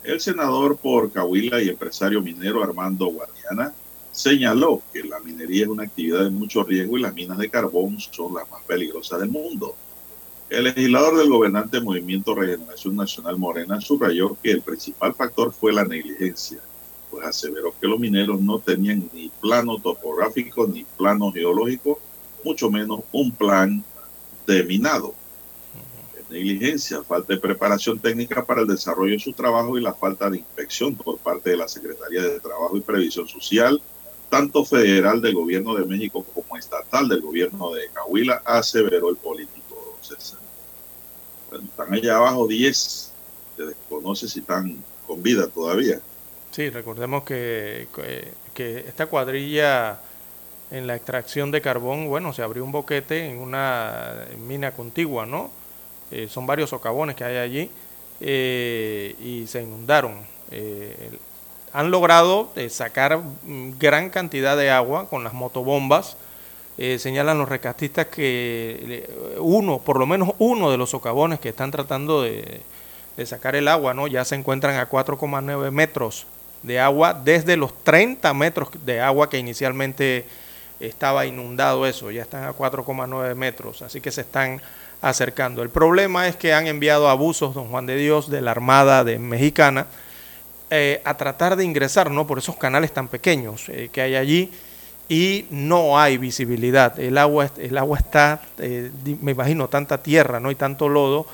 El 0.02 0.20
senador 0.20 0.78
por 0.78 1.12
Cahuila 1.12 1.62
y 1.62 1.68
empresario 1.68 2.22
minero 2.22 2.62
Armando 2.62 3.06
Guardiana 3.06 3.74
señaló 4.12 4.82
que 4.93 5.02
la 5.05 5.20
minería 5.20 5.64
es 5.64 5.68
una 5.68 5.85
actividad 5.85 6.24
de 6.24 6.31
mucho 6.31 6.62
riesgo 6.64 6.97
y 6.97 7.02
las 7.02 7.14
minas 7.14 7.39
de 7.39 7.51
carbón 7.51 7.98
son 8.01 8.35
las 8.35 8.51
más 8.51 8.62
peligrosas 8.64 9.20
del 9.20 9.28
mundo. 9.28 9.77
El 10.51 10.64
legislador 10.64 11.16
del 11.16 11.28
gobernante 11.28 11.81
Movimiento 11.81 12.35
Regeneración 12.35 12.97
Nacional 12.97 13.39
Morena 13.39 13.81
subrayó 13.81 14.36
que 14.43 14.51
el 14.51 14.62
principal 14.62 15.14
factor 15.14 15.52
fue 15.52 15.72
la 15.72 15.85
negligencia, 15.85 16.59
pues 17.09 17.24
aseveró 17.24 17.72
que 17.81 17.86
los 17.86 18.01
mineros 18.01 18.40
no 18.40 18.59
tenían 18.59 19.09
ni 19.12 19.28
plano 19.40 19.78
topográfico 19.78 20.66
ni 20.66 20.85
plano 20.98 21.31
geológico, 21.31 22.01
mucho 22.43 22.68
menos 22.68 23.02
un 23.12 23.31
plan 23.31 23.85
de 24.44 24.64
minado. 24.64 25.14
Negligencia, 26.28 27.05
falta 27.05 27.32
de 27.32 27.40
preparación 27.40 28.01
técnica 28.01 28.44
para 28.44 28.62
el 28.62 28.66
desarrollo 28.66 29.12
de 29.12 29.20
su 29.20 29.32
trabajo 29.32 29.78
y 29.78 29.82
la 29.82 29.94
falta 29.94 30.28
de 30.28 30.39
inspección 30.39 30.97
por 30.97 31.18
parte 31.18 31.51
de 31.51 31.59
la 31.59 31.68
Secretaría 31.68 32.22
de 32.22 32.40
Trabajo 32.40 32.77
y 32.77 32.81
Previsión 32.81 33.28
Social, 33.28 33.81
tanto 34.28 34.64
federal 34.64 35.20
del 35.20 35.35
gobierno 35.35 35.77
de 35.77 35.85
México 35.85 36.27
como 36.35 36.56
estatal 36.56 37.09
del 37.09 37.20
gobierno 37.20 37.70
de 37.72 37.89
Cahuila, 37.93 38.43
aseveró 38.44 39.10
el 39.10 39.16
político 39.16 39.60
César. 40.01 40.39
Están 41.52 41.93
allá 41.93 42.16
abajo 42.16 42.47
10, 42.47 43.12
se 43.56 43.62
desconoce 43.64 44.28
si 44.28 44.40
están 44.40 44.82
con 45.06 45.22
vida 45.22 45.48
todavía. 45.48 46.01
Sí, 46.51 46.68
recordemos 46.70 47.24
que, 47.24 47.89
que, 48.55 48.78
esta 48.86 49.06
cuadrilla 49.06 50.01
en 50.70 50.86
la 50.86 50.97
extracción 50.97 51.51
de 51.51 51.60
carbón, 51.60 52.09
bueno, 52.09 52.32
se 52.32 52.43
abrió 52.43 52.64
un 52.64 52.72
boquete 52.72 53.28
en 53.28 53.39
una 53.39 54.27
mina 54.47 54.72
contigua, 54.72 55.27
¿no? 55.27 55.51
Eh, 56.10 56.28
son 56.28 56.47
varios 56.47 56.70
socavones 56.70 57.14
que 57.14 57.24
hay 57.24 57.36
allí 57.36 57.70
eh, 58.20 59.14
y 59.20 59.47
se 59.47 59.62
inundaron. 59.62 60.14
Eh, 60.51 61.10
han 61.72 61.93
logrado 61.93 62.52
sacar 62.68 63.20
gran 63.78 64.10
cantidad 64.10 64.56
de 64.56 64.70
agua 64.70 65.09
con 65.09 65.22
las 65.22 65.35
motobombas. 65.35 66.16
Señalan 66.98 67.39
los 67.39 67.48
rescatistas 67.48 68.07
que 68.07 69.07
uno, 69.39 69.78
por 69.78 69.98
lo 69.98 70.07
menos 70.07 70.31
uno 70.39 70.70
de 70.70 70.78
los 70.78 70.90
socavones 70.90 71.39
que 71.39 71.51
están 71.51 71.70
tratando 71.70 72.23
de, 72.23 72.62
de 73.16 73.27
sacar 73.27 73.55
el 73.55 73.69
agua, 73.69 73.93
¿no? 73.93 74.07
ya 74.07 74.24
se 74.24 74.35
encuentran 74.35 74.77
a 74.77 74.89
4,9 74.89 75.70
metros 75.70 76.27
de 76.62 76.81
agua 76.81 77.15
desde 77.15 77.57
los 77.57 77.74
30 77.85 78.32
metros 78.35 78.70
de 78.85 79.01
agua 79.01 79.28
que 79.28 79.39
inicialmente 79.39 80.24
estaba 80.81 81.27
inundado 81.27 81.86
eso, 81.86 82.11
ya 82.11 82.23
están 82.23 82.44
a 82.44 82.55
4,9 82.55 83.35
metros, 83.35 83.82
así 83.82 84.01
que 84.01 84.11
se 84.11 84.23
están 84.23 84.62
acercando. 85.02 85.62
El 85.62 85.70
problema 85.70 86.28
es 86.28 86.36
que 86.36 86.55
han 86.55 86.66
enviado 86.66 87.09
abusos, 87.09 87.55
don 87.55 87.69
Juan 87.69 87.86
de 87.86 87.97
Dios, 87.97 88.31
de 88.31 88.40
la 88.40 88.52
Armada 88.52 89.05
de 89.05 89.19
Mexicana, 89.19 89.86
eh, 90.70 91.02
a 91.05 91.16
tratar 91.16 91.57
de 91.57 91.65
ingresar, 91.65 92.11
¿no? 92.11 92.27
Por 92.27 92.39
esos 92.39 92.57
canales 92.57 92.93
tan 92.93 93.09
pequeños 93.09 93.69
eh, 93.69 93.90
que 93.93 94.01
hay 94.01 94.15
allí 94.15 94.52
y 95.10 95.44
no 95.50 95.98
hay 95.98 96.16
visibilidad. 96.16 96.98
El 96.98 97.18
agua, 97.18 97.50
el 97.58 97.76
agua 97.76 97.98
está, 97.98 98.40
eh, 98.58 98.90
me 99.20 99.32
imagino, 99.32 99.68
tanta 99.68 100.02
tierra, 100.02 100.38
¿no? 100.40 100.50
Y 100.50 100.54
tanto 100.54 100.88
lodo 100.88 101.26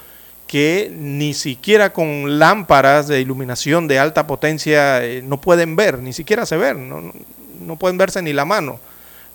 que 0.46 0.90
ni 0.92 1.34
siquiera 1.34 1.92
con 1.92 2.38
lámparas 2.38 3.06
de 3.06 3.20
iluminación 3.20 3.86
de 3.86 3.98
alta 3.98 4.26
potencia 4.26 5.02
no 5.22 5.40
pueden 5.40 5.76
ver, 5.76 5.98
ni 5.98 6.12
siquiera 6.12 6.46
se 6.46 6.56
ven, 6.56 6.88
no, 6.88 7.12
no 7.60 7.76
pueden 7.76 7.98
verse 7.98 8.22
ni 8.22 8.32
la 8.32 8.46
mano. 8.46 8.80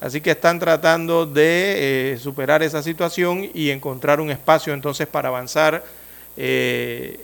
Así 0.01 0.19
que 0.19 0.31
están 0.31 0.57
tratando 0.57 1.27
de 1.27 2.13
eh, 2.13 2.18
superar 2.18 2.63
esa 2.63 2.81
situación 2.81 3.47
y 3.53 3.69
encontrar 3.69 4.19
un 4.19 4.31
espacio 4.31 4.73
entonces 4.73 5.05
para 5.07 5.30
avanzar. 5.30 5.84
Eh, 6.35 7.19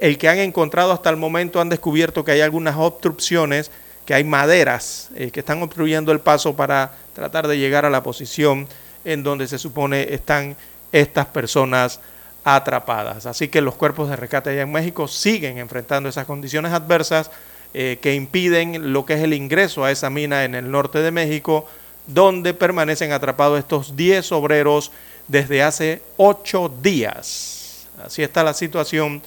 el 0.00 0.18
que 0.18 0.28
han 0.28 0.38
encontrado 0.38 0.90
hasta 0.90 1.10
el 1.10 1.16
momento 1.16 1.60
han 1.60 1.68
descubierto 1.68 2.24
que 2.24 2.32
hay 2.32 2.40
algunas 2.40 2.74
obstrucciones, 2.76 3.70
que 4.06 4.14
hay 4.14 4.24
maderas 4.24 5.10
eh, 5.16 5.30
que 5.30 5.40
están 5.40 5.62
obstruyendo 5.62 6.12
el 6.12 6.20
paso 6.20 6.54
para 6.54 6.92
tratar 7.12 7.48
de 7.48 7.58
llegar 7.58 7.84
a 7.84 7.90
la 7.90 8.02
posición 8.02 8.68
en 9.04 9.22
donde 9.22 9.48
se 9.48 9.58
supone 9.58 10.14
están 10.14 10.56
estas 10.92 11.26
personas 11.26 12.00
atrapadas. 12.44 13.26
Así 13.26 13.48
que 13.48 13.60
los 13.60 13.74
cuerpos 13.74 14.08
de 14.08 14.16
rescate 14.16 14.50
allá 14.50 14.62
en 14.62 14.70
México 14.70 15.08
siguen 15.08 15.58
enfrentando 15.58 16.08
esas 16.08 16.26
condiciones 16.26 16.72
adversas 16.72 17.30
eh, 17.74 17.98
que 18.00 18.14
impiden 18.14 18.92
lo 18.92 19.04
que 19.04 19.14
es 19.14 19.20
el 19.20 19.34
ingreso 19.34 19.84
a 19.84 19.90
esa 19.90 20.08
mina 20.08 20.44
en 20.44 20.54
el 20.54 20.70
norte 20.70 21.00
de 21.00 21.10
México, 21.10 21.68
donde 22.06 22.54
permanecen 22.54 23.10
atrapados 23.10 23.58
estos 23.58 23.96
10 23.96 24.30
obreros 24.32 24.92
desde 25.26 25.64
hace 25.64 26.02
8 26.16 26.72
días. 26.80 27.88
Así 28.04 28.22
está 28.22 28.44
la 28.44 28.54
situación 28.54 29.20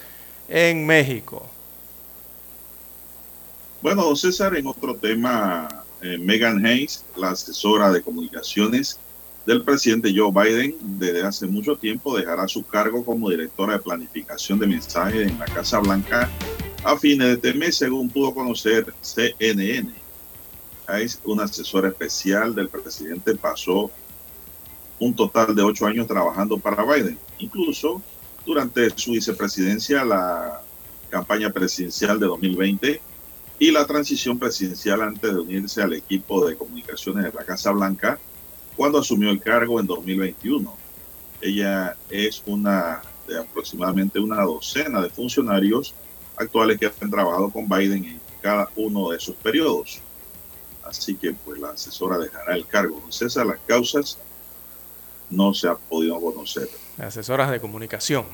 en 0.48 0.86
México. 0.86 1.46
Bueno, 3.82 4.14
César, 4.14 4.58
en 4.58 4.68
otro 4.68 4.96
tema, 4.96 5.86
eh, 6.02 6.18
Megan 6.18 6.66
Hayes, 6.66 7.06
la 7.16 7.30
asesora 7.30 7.90
de 7.92 8.02
comunicaciones 8.02 9.00
del 9.46 9.64
presidente 9.64 10.14
Joe 10.14 10.34
Biden, 10.34 10.76
desde 10.82 11.24
hace 11.24 11.48
mucho 11.48 11.78
tiempo 11.78 12.18
dejará 12.18 12.46
su 12.50 12.64
cargo 12.66 13.06
como 13.06 13.30
directora 13.30 13.74
de 13.74 13.80
planificación 13.80 14.60
de 14.60 14.68
mensajes 14.68 15.32
en 15.32 15.40
la 15.40 15.46
Casa 15.46 15.80
Blanca 15.80 16.30
a 16.84 16.98
fines 16.98 17.28
de 17.28 17.34
este 17.36 17.54
mes, 17.54 17.78
según 17.78 18.10
pudo 18.10 18.34
conocer 18.34 18.94
CNN. 19.02 19.94
Es 21.00 21.22
una 21.24 21.46
asesora 21.46 21.88
especial 21.88 22.54
del 22.54 22.68
presidente, 22.68 23.36
pasó 23.36 23.90
un 25.00 25.16
total 25.16 25.56
de 25.56 25.64
ocho 25.64 25.86
años 25.86 26.06
trabajando 26.06 26.58
para 26.58 26.84
Biden. 26.84 27.18
Incluso 27.38 28.02
durante 28.46 28.90
su 28.98 29.12
vicepresidencia, 29.12 30.04
la 30.04 30.62
campaña 31.10 31.50
presidencial 31.50 32.20
de 32.20 32.26
2020 32.26 33.09
y 33.60 33.72
la 33.72 33.86
transición 33.86 34.40
presidencial 34.40 35.02
antes 35.02 35.34
de 35.34 35.40
unirse 35.40 35.82
al 35.82 35.94
equipo 35.94 36.48
de 36.48 36.56
comunicaciones 36.56 37.26
de 37.26 37.34
la 37.34 37.44
Casa 37.44 37.72
Blanca 37.72 38.18
cuando 38.78 39.00
asumió 39.00 39.30
el 39.30 39.42
cargo 39.42 39.80
en 39.82 39.86
2021. 39.86 40.78
Ella 41.42 41.98
es 42.10 42.42
una 42.46 43.02
de 43.28 43.38
aproximadamente 43.38 44.20
una 44.20 44.42
docena 44.42 45.02
de 45.02 45.10
funcionarios 45.10 45.94
actuales 46.38 46.80
que 46.80 46.86
han 46.86 47.12
trabajado 47.12 47.50
con 47.50 47.68
Biden 47.68 48.06
en 48.06 48.22
cada 48.42 48.70
uno 48.78 49.10
de 49.10 49.20
sus 49.20 49.36
periodos. 49.36 50.00
Así 50.84 51.16
que 51.16 51.34
pues 51.34 51.60
la 51.60 51.72
asesora 51.72 52.18
dejará 52.18 52.56
el 52.56 52.66
cargo. 52.66 53.02
César, 53.10 53.46
las 53.46 53.60
causas 53.68 54.18
no 55.30 55.54
se 55.54 55.68
ha 55.68 55.76
podido 55.76 56.20
conocer. 56.20 56.70
Asesoras 56.98 57.52
de 57.52 57.60
comunicación. 57.60 58.26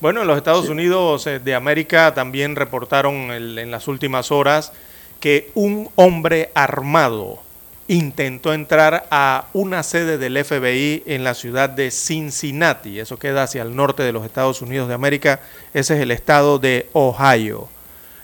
Bueno, 0.00 0.20
en 0.22 0.26
los 0.26 0.36
Estados 0.36 0.66
sí. 0.66 0.72
Unidos 0.72 1.24
de 1.24 1.54
América 1.54 2.12
también 2.14 2.54
reportaron 2.54 3.30
el, 3.30 3.58
en 3.58 3.70
las 3.70 3.88
últimas 3.88 4.30
horas 4.30 4.72
que 5.20 5.50
un 5.54 5.88
hombre 5.96 6.50
armado 6.54 7.40
intentó 7.88 8.52
entrar 8.52 9.06
a 9.10 9.46
una 9.52 9.82
sede 9.82 10.18
del 10.18 10.44
FBI 10.44 11.04
en 11.06 11.24
la 11.24 11.34
ciudad 11.34 11.70
de 11.70 11.90
Cincinnati. 11.90 12.98
Eso 12.98 13.18
queda 13.18 13.44
hacia 13.44 13.62
el 13.62 13.76
norte 13.76 14.02
de 14.02 14.12
los 14.12 14.24
Estados 14.24 14.60
Unidos 14.60 14.88
de 14.88 14.94
América. 14.94 15.40
Ese 15.72 15.94
es 15.94 16.00
el 16.00 16.10
estado 16.10 16.58
de 16.58 16.88
Ohio. 16.92 17.68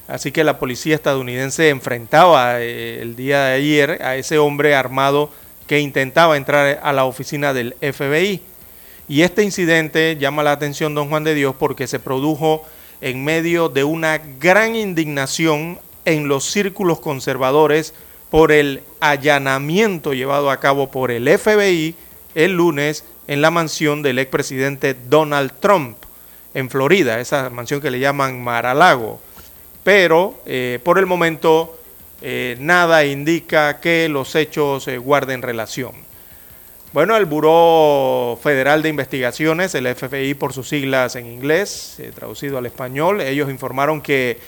Así 0.09 0.33
que 0.33 0.45
la 0.45 0.59
policía 0.59 0.95
estadounidense 0.95 1.69
enfrentaba 1.69 2.61
eh, 2.61 3.01
el 3.01 3.15
día 3.17 3.45
de 3.45 3.55
ayer 3.55 4.03
a 4.03 4.17
ese 4.17 4.39
hombre 4.39 4.75
armado 4.75 5.31
que 5.67 5.79
intentaba 5.79 6.37
entrar 6.37 6.81
a 6.83 6.93
la 6.93 7.05
oficina 7.05 7.55
del 7.55 7.77
FBI. 7.81 8.43
Y 9.13 9.21
este 9.21 9.43
incidente 9.43 10.17
llama 10.19 10.43
la 10.43 10.53
atención, 10.53 10.95
don 10.95 11.11
Juan 11.11 11.23
de 11.23 11.35
Dios, 11.35 11.55
porque 11.59 11.87
se 11.87 12.01
produjo 12.01 12.65
en 13.03 13.23
medio 13.23 13.69
de 13.69 13.85
una 13.85 14.17
gran 14.17 14.75
indignación 14.75 15.79
en 16.07 16.29
los 16.29 16.45
círculos 16.51 16.99
conservadores 16.99 17.93
por 18.31 18.53
el 18.53 18.83
allanamiento 19.01 20.15
llevado 20.15 20.51
a 20.51 20.61
cabo 20.61 20.91
por 20.91 21.11
el 21.11 21.29
FBI 21.29 21.95
el 22.35 22.53
lunes 22.53 23.05
en 23.29 23.43
la 23.43 23.51
mansión 23.51 24.01
del 24.01 24.19
expresidente 24.19 24.95
Donald 24.95 25.53
Trump 25.61 25.99
en 26.55 26.71
Florida, 26.71 27.21
esa 27.21 27.51
mansión 27.51 27.83
que 27.83 27.91
le 27.91 27.99
llaman 27.99 28.43
Mar-a-Lago. 28.43 29.21
Pero 29.85 30.41
eh, 30.47 30.81
por 30.83 30.99
el 30.99 31.05
momento 31.05 31.79
eh, 32.23 32.57
nada 32.61 33.05
indica 33.05 33.79
que 33.79 34.09
los 34.09 34.35
hechos 34.37 34.89
eh, 34.89 34.97
guarden 34.97 35.43
relación. 35.43 36.12
Bueno, 36.93 37.17
el 37.17 37.25
Buró 37.25 38.39
Federal 38.43 38.83
de 38.83 38.91
Investigaciones, 38.91 39.75
el 39.75 39.87
FBI 39.95 40.35
por 40.35 40.53
sus 40.53 40.69
siglas 40.69 41.17
en 41.17 41.25
inglés, 41.25 41.97
traducido 42.15 42.59
al 42.59 42.67
español, 42.67 43.23
ellos 43.23 43.49
informaron 43.49 44.03
que 44.03 44.39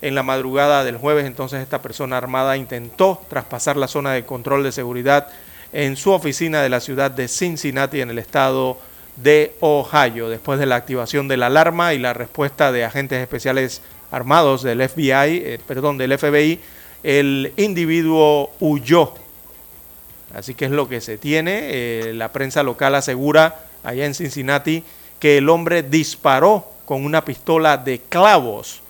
en 0.00 0.16
la 0.16 0.24
madrugada 0.24 0.82
del 0.82 0.96
jueves, 0.96 1.26
entonces 1.26 1.62
esta 1.62 1.80
persona 1.80 2.16
armada 2.16 2.56
intentó 2.56 3.22
traspasar 3.30 3.76
la 3.76 3.86
zona 3.86 4.14
de 4.14 4.24
control 4.24 4.64
de 4.64 4.72
seguridad 4.72 5.28
en 5.72 5.96
su 5.96 6.10
oficina 6.10 6.60
de 6.60 6.70
la 6.70 6.80
ciudad 6.80 7.12
de 7.12 7.28
Cincinnati, 7.28 8.00
en 8.00 8.10
el 8.10 8.18
estado 8.18 8.78
de 9.14 9.54
Ohio, 9.60 10.28
después 10.28 10.58
de 10.58 10.66
la 10.66 10.74
activación 10.74 11.28
de 11.28 11.36
la 11.36 11.46
alarma 11.46 11.94
y 11.94 12.00
la 12.00 12.14
respuesta 12.14 12.72
de 12.72 12.84
agentes 12.84 13.20
especiales 13.20 13.80
armados 14.10 14.64
del 14.64 14.88
FBI, 14.88 15.12
eh, 15.12 15.60
perdón, 15.68 15.98
del 15.98 16.18
FBI, 16.18 16.58
el 17.04 17.52
individuo 17.56 18.50
huyó. 18.58 19.21
Así 20.34 20.54
que 20.54 20.66
es 20.66 20.70
lo 20.70 20.88
que 20.88 21.00
se 21.00 21.18
tiene. 21.18 21.60
Eh, 21.62 22.12
la 22.14 22.32
prensa 22.32 22.62
local 22.62 22.94
asegura 22.94 23.66
allá 23.82 24.06
en 24.06 24.14
Cincinnati 24.14 24.82
que 25.18 25.38
el 25.38 25.48
hombre 25.48 25.82
disparó 25.82 26.68
con 26.84 27.04
una 27.04 27.24
pistola 27.24 27.76
de 27.76 28.00
clavos 28.00 28.82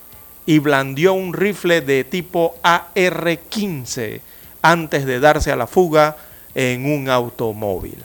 y 0.47 0.59
blandió 0.59 1.13
un 1.13 1.33
rifle 1.33 1.81
de 1.81 2.05
tipo 2.05 2.57
AR-15 2.63 4.21
antes 4.63 5.05
de 5.05 5.21
darse 5.21 5.53
a 5.53 5.57
la 5.57 5.67
fuga 5.67 6.17
en 6.55 6.87
un 6.87 7.09
automóvil. 7.09 7.99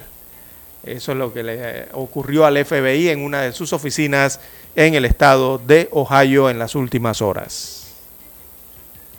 Eso 0.83 1.11
es 1.11 1.17
lo 1.17 1.33
que 1.33 1.43
le 1.43 1.87
ocurrió 1.93 2.45
al 2.45 2.63
FBI 2.63 3.09
en 3.09 3.23
una 3.23 3.41
de 3.41 3.51
sus 3.51 3.73
oficinas 3.73 4.39
en 4.75 4.93
el 4.93 5.05
estado 5.05 5.57
de 5.57 5.89
Ohio 5.91 6.49
en 6.49 6.59
las 6.59 6.75
últimas 6.75 7.21
horas. 7.21 7.86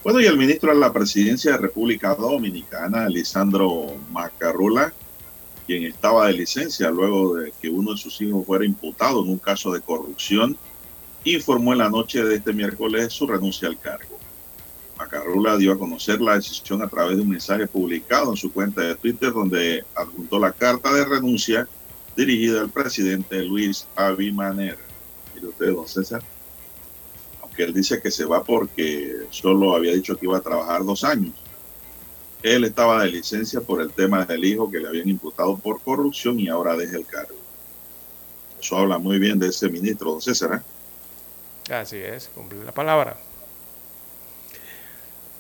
Bueno, 0.08 0.22
y 0.22 0.24
el 0.26 0.38
ministro 0.38 0.72
de 0.72 0.80
la 0.80 0.90
Presidencia 0.90 1.52
de 1.52 1.58
República 1.58 2.14
Dominicana, 2.14 3.10
Lisandro 3.10 3.88
Macarrula, 4.10 4.90
quien 5.66 5.82
estaba 5.84 6.28
de 6.28 6.32
licencia 6.32 6.90
luego 6.90 7.34
de 7.34 7.52
que 7.60 7.68
uno 7.68 7.92
de 7.92 7.98
sus 7.98 8.18
hijos 8.22 8.46
fuera 8.46 8.64
imputado 8.64 9.22
en 9.22 9.28
un 9.28 9.38
caso 9.38 9.70
de 9.70 9.82
corrupción, 9.82 10.56
informó 11.24 11.74
en 11.74 11.80
la 11.80 11.90
noche 11.90 12.24
de 12.24 12.36
este 12.36 12.54
miércoles 12.54 13.12
su 13.12 13.26
renuncia 13.26 13.68
al 13.68 13.78
cargo. 13.78 14.18
Macarrula 14.96 15.58
dio 15.58 15.72
a 15.72 15.78
conocer 15.78 16.22
la 16.22 16.36
decisión 16.36 16.80
a 16.80 16.88
través 16.88 17.18
de 17.18 17.22
un 17.24 17.28
mensaje 17.28 17.66
publicado 17.66 18.30
en 18.30 18.38
su 18.38 18.50
cuenta 18.50 18.80
de 18.80 18.94
Twitter 18.94 19.30
donde 19.30 19.84
adjuntó 19.94 20.38
la 20.38 20.52
carta 20.52 20.90
de 20.90 21.04
renuncia 21.04 21.68
dirigida 22.16 22.62
al 22.62 22.70
presidente 22.70 23.42
Luis 23.42 23.86
Abimaner. 23.94 24.78
Mire 25.34 25.48
usted, 25.48 25.66
don 25.74 25.86
César, 25.86 26.22
él 27.64 27.74
dice 27.74 28.00
que 28.00 28.10
se 28.10 28.24
va 28.24 28.44
porque 28.44 29.26
solo 29.30 29.74
había 29.74 29.92
dicho 29.92 30.16
que 30.16 30.26
iba 30.26 30.38
a 30.38 30.42
trabajar 30.42 30.84
dos 30.84 31.04
años. 31.04 31.34
Él 32.42 32.64
estaba 32.64 33.02
de 33.02 33.10
licencia 33.10 33.60
por 33.60 33.80
el 33.80 33.90
tema 33.90 34.24
del 34.24 34.44
hijo 34.44 34.70
que 34.70 34.78
le 34.78 34.88
habían 34.88 35.08
imputado 35.08 35.56
por 35.56 35.80
corrupción 35.80 36.38
y 36.38 36.48
ahora 36.48 36.76
deja 36.76 36.96
el 36.96 37.06
cargo. 37.06 37.34
Eso 38.60 38.76
habla 38.76 38.98
muy 38.98 39.18
bien 39.18 39.38
de 39.38 39.48
ese 39.48 39.68
ministro, 39.68 40.12
don 40.12 40.20
César. 40.20 40.62
¿eh? 41.68 41.74
Así 41.74 41.96
es, 41.96 42.30
cumple 42.34 42.64
la 42.64 42.72
palabra. 42.72 43.16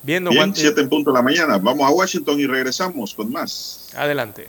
Viendo 0.02 0.30
Bien, 0.30 0.54
siete 0.54 0.80
en 0.80 0.88
punto 0.88 1.10
de 1.10 1.16
la 1.16 1.22
mañana. 1.22 1.58
Vamos 1.58 1.86
a 1.86 1.90
Washington 1.90 2.38
y 2.40 2.46
regresamos 2.46 3.14
con 3.14 3.32
más. 3.32 3.88
Adelante. 3.94 4.48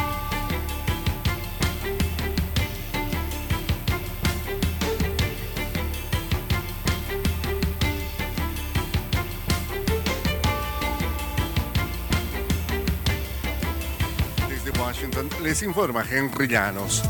Washington 14.81 15.29
les 15.43 15.61
informa 15.61 16.03
Henry 16.09 16.47
Llanos. 16.47 17.03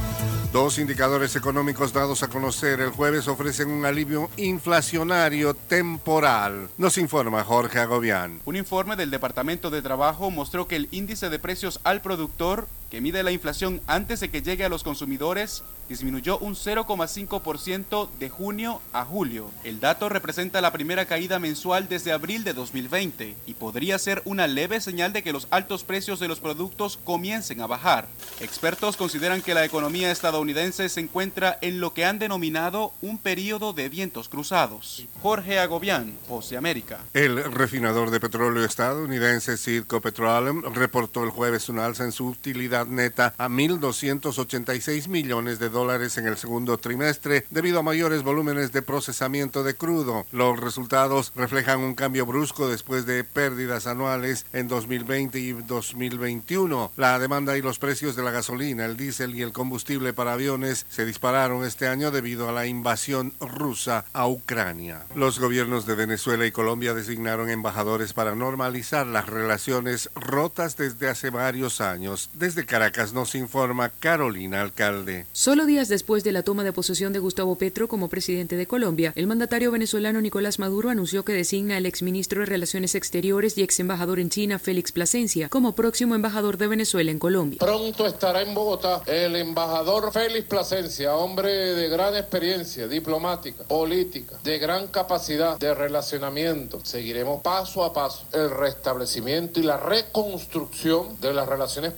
Dos 0.52 0.78
indicadores 0.78 1.38
económicos 1.38 1.94
dados 1.94 2.22
a 2.22 2.28
conocer 2.28 2.82
el 2.82 2.90
jueves 2.90 3.30
ofrecen 3.30 3.72
un 3.72 3.86
alivio 3.86 4.30
inflacionario 4.36 5.54
temporal. 5.54 6.68
Nos 6.78 6.98
informa 6.98 7.46
Jorge 7.46 7.80
Agobián. 7.80 8.42
Un 8.44 8.58
informe 8.58 8.98
del 8.98 9.10
Departamento 9.10 9.70
de 9.70 9.82
Trabajo 9.82 10.30
mostró 10.30 10.68
que 10.68 10.76
el 10.76 10.90
índice 10.92 11.30
de 11.30 11.40
precios 11.40 11.80
al 11.86 12.02
productor, 12.02 12.68
que 12.92 13.02
mide 13.02 13.24
la 13.24 13.32
inflación 13.32 13.82
antes 13.88 14.20
de 14.20 14.30
que 14.30 14.42
llegue 14.42 14.66
a 14.66 14.70
los 14.70 14.84
consumidores, 14.84 15.64
disminuyó 15.92 16.38
un 16.40 16.56
0,5% 16.56 18.10
de 18.18 18.30
junio 18.30 18.82
a 18.94 19.04
julio. 19.04 19.50
El 19.64 19.80
dato 19.80 20.08
representa 20.10 20.62
la 20.62 20.72
primera 20.72 21.06
caída 21.06 21.40
mensual 21.40 21.90
desde 21.90 22.12
abril 22.12 22.44
de 22.44 22.54
2020 22.54 23.36
y 23.46 23.54
podría 23.56 24.00
ser 24.00 24.22
una 24.26 24.48
leve 24.48 24.80
señal 24.80 25.12
de 25.12 25.24
que 25.24 25.34
los 25.34 25.48
altos 25.52 25.84
precios 25.84 26.20
de 26.20 26.28
los 26.28 26.40
productos 26.40 26.98
comiencen 27.04 27.62
a 27.62 27.68
bajar. 27.68 28.08
Expertos 28.40 28.96
consideran 28.98 29.42
que 29.42 29.54
la 29.54 29.66
economía 29.66 30.12
estadounidense 30.12 30.88
se 30.88 31.00
encuentra 31.02 31.58
en 31.62 31.80
lo 31.80 31.94
que 31.94 32.06
han 32.06 32.20
denominado 32.20 32.94
un 33.02 33.18
periodo 33.18 33.74
de 33.74 33.90
vientos 33.90 34.30
cruzados. 34.30 35.06
Jorge 35.22 35.60
Agobián, 35.60 36.18
Voz 36.28 36.52
América. 36.54 37.00
El 37.14 37.44
refinador 37.52 38.12
de 38.12 38.20
petróleo 38.20 38.66
estadounidense 38.66 39.58
Citgo 39.58 40.02
Petroleum 40.02 40.64
reportó 40.74 41.24
el 41.24 41.30
jueves 41.30 41.70
un 41.70 41.80
alza 41.80 42.04
en 42.04 42.12
su 42.12 42.28
utilidad 42.28 42.81
neta 42.88 43.34
a 43.38 43.48
1.286 43.48 45.08
millones 45.08 45.60
de 45.60 45.70
dólares 45.70 46.18
en 46.18 46.28
el 46.28 46.38
segundo 46.38 46.78
trimestre 46.78 47.46
debido 47.50 47.80
a 47.80 47.84
mayores 47.84 48.24
volúmenes 48.24 48.72
de 48.72 48.82
procesamiento 48.82 49.64
de 49.64 49.76
crudo. 49.76 50.26
Los 50.32 50.60
resultados 50.60 51.32
reflejan 51.36 51.80
un 51.80 51.96
cambio 51.96 52.26
brusco 52.26 52.70
después 52.70 53.06
de 53.06 53.24
pérdidas 53.24 53.88
anuales 53.88 54.46
en 54.54 54.68
2020 54.68 55.40
y 55.40 55.52
2021. 55.54 56.92
La 56.98 57.20
demanda 57.20 57.58
y 57.58 57.62
los 57.62 57.80
precios 57.80 58.16
de 58.16 58.24
la 58.24 58.32
gasolina, 58.32 58.86
el 58.86 58.98
diésel 58.98 59.36
y 59.36 59.42
el 59.42 59.54
combustible 59.54 60.14
para 60.14 60.34
aviones 60.34 60.86
se 60.90 61.06
dispararon 61.06 61.66
este 61.66 61.88
año 61.88 62.12
debido 62.12 62.50
a 62.50 62.52
la 62.52 62.66
invasión 62.66 63.34
rusa 63.40 64.06
a 64.14 64.28
Ucrania. 64.28 65.06
Los 65.16 65.40
gobiernos 65.40 65.86
de 65.86 65.96
Venezuela 65.96 66.46
y 66.46 66.52
Colombia 66.52 66.94
designaron 66.94 67.50
embajadores 67.50 68.14
para 68.14 68.36
normalizar 68.36 69.08
las 69.08 69.28
relaciones 69.28 70.10
rotas 70.16 70.78
desde 70.78 71.10
hace 71.10 71.30
varios 71.30 71.82
años. 71.82 72.30
Desde 72.34 72.66
Caracas 72.72 73.12
nos 73.12 73.36
informa 73.36 73.90
Carolina 73.90 74.62
Alcalde. 74.62 75.26
Solo 75.34 75.66
días 75.66 75.90
después 75.90 76.24
de 76.24 76.32
la 76.32 76.44
toma 76.44 76.64
de 76.64 76.72
posesión 76.72 77.12
de 77.12 77.20
Gustavo 77.20 77.58
Petro 77.58 77.90
como 77.90 78.08
presidente 78.08 78.56
de 78.56 78.66
Colombia, 78.66 79.12
el 79.18 79.28
mandatario 79.28 79.72
venezolano 79.72 80.22
Nicolás 80.22 80.58
Maduro 80.58 80.90
anunció 80.90 81.26
que 81.26 81.34
designa 81.34 81.76
al 81.76 81.86
exministro 81.86 82.40
de 82.40 82.46
Relaciones 82.46 82.96
Exteriores 82.96 83.58
y 83.58 83.64
ex 83.64 83.82
embajador 83.82 84.22
en 84.22 84.30
China, 84.30 84.58
Félix 84.58 84.94
Plasencia, 84.94 85.50
como 85.50 85.76
próximo 85.76 86.16
embajador 86.16 86.58
de 86.58 86.68
Venezuela 86.68 87.12
en 87.12 87.20
Colombia. 87.20 87.58
Pronto 87.60 88.08
estará 88.08 88.42
en 88.42 88.54
Bogotá 88.54 89.02
el 89.06 89.36
embajador 89.36 90.14
Félix 90.14 90.48
Plasencia, 90.48 91.14
hombre 91.14 91.52
de 91.52 91.90
gran 91.90 92.16
experiencia 92.16 92.88
diplomática, 92.88 93.66
política, 93.66 94.38
de 94.46 94.60
gran 94.60 94.88
capacidad 94.88 95.60
de 95.60 95.74
relacionamiento. 95.74 96.80
Seguiremos 96.86 97.42
paso 97.42 97.84
a 97.84 97.92
paso 97.92 98.24
el 98.32 98.50
restablecimiento 98.50 99.60
y 99.60 99.64
la 99.64 99.76
reconstrucción 99.76 101.20
de 101.20 101.34
las 101.34 101.50
relaciones 101.50 101.92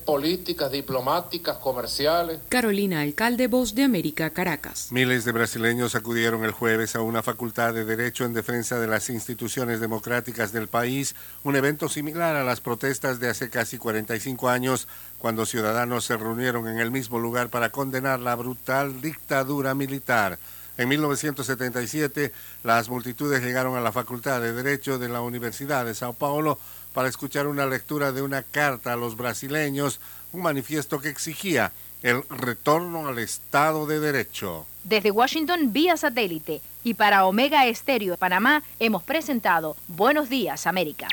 políticas, 0.64 0.72
diplomáticas, 0.72 1.58
comerciales. 1.58 2.40
Carolina 2.50 3.02
Alcalde, 3.02 3.48
Voz 3.48 3.76
de 3.76 3.84
América, 3.84 4.30
Caracas. 4.30 4.92
Miles 4.92 5.26
de 5.26 5.32
brasileños 5.32 5.96
acudieron 5.96 6.44
el 6.44 6.52
jueves 6.52 6.96
a 6.96 7.02
una 7.02 7.24
facultad 7.24 7.74
de 7.74 7.86
Derecho 7.86 8.26
en 8.26 8.34
defensa 8.34 8.80
de 8.80 8.88
las 8.88 9.10
instituciones 9.10 9.80
democráticas 9.80 10.52
del 10.52 10.68
país, 10.68 11.16
un 11.44 11.56
evento 11.56 11.90
similar 11.90 12.36
a 12.36 12.44
las 12.44 12.62
protestas 12.62 13.20
de 13.20 13.30
hace 13.30 13.50
casi 13.50 13.78
45 13.78 14.50
años, 14.50 14.88
cuando 15.18 15.46
ciudadanos 15.46 16.06
se 16.06 16.18
reunieron 16.18 16.68
en 16.68 16.80
el 16.80 16.92
mismo 16.92 17.20
lugar 17.20 17.50
para 17.50 17.70
condenar 17.70 18.20
la 18.20 18.36
brutal 18.36 19.02
dictadura 19.02 19.74
militar. 19.74 20.40
En 20.76 20.90
1977, 20.90 22.34
las 22.64 22.90
multitudes 22.90 23.44
llegaron 23.44 23.76
a 23.76 23.82
la 23.82 23.92
Facultad 23.92 24.42
de 24.42 24.54
Derecho 24.54 24.98
de 24.98 25.08
la 25.08 25.22
Universidad 25.22 25.86
de 25.86 25.94
Sao 25.94 26.14
Paulo 26.14 26.58
para 26.94 27.10
escuchar 27.10 27.48
una 27.48 27.66
lectura 27.66 28.12
de 28.12 28.22
una 28.22 28.44
carta 28.44 28.94
a 28.94 28.96
los 28.96 29.16
brasileños, 29.18 30.00
un 30.34 30.42
manifiesto 30.42 31.00
que 31.00 31.10
exigía 31.10 31.72
el 32.02 32.24
retorno 32.30 33.08
al 33.08 33.20
Estado 33.20 33.88
de 33.88 34.00
Derecho. 34.00 34.66
Desde 34.84 35.12
Washington 35.12 35.72
vía 35.72 35.96
satélite 35.96 36.62
y 36.84 36.96
para 36.96 37.26
Omega 37.26 37.66
Estéreo 37.66 38.12
de 38.12 38.18
Panamá 38.18 38.62
hemos 38.80 39.04
presentado 39.04 39.78
Buenos 39.88 40.28
Días 40.30 40.68
América. 40.68 41.08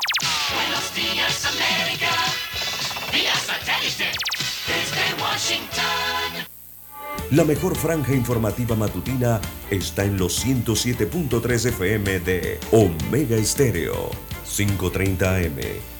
Buenos 0.53 0.95
días 0.95 1.47
América, 1.47 2.11
vía 3.13 3.35
satélite 3.37 4.11
desde 4.67 5.23
Washington. 5.23 6.51
La 7.31 7.45
mejor 7.45 7.77
franja 7.77 8.13
informativa 8.13 8.75
matutina 8.75 9.41
está 9.71 10.05
en 10.05 10.19
los 10.19 10.45
107.3 10.45 11.67
FM 11.67 12.21
de 12.21 12.59
Omega 12.73 13.37
Estéreo, 13.37 14.11
530 14.45 15.37
AM. 15.37 16.00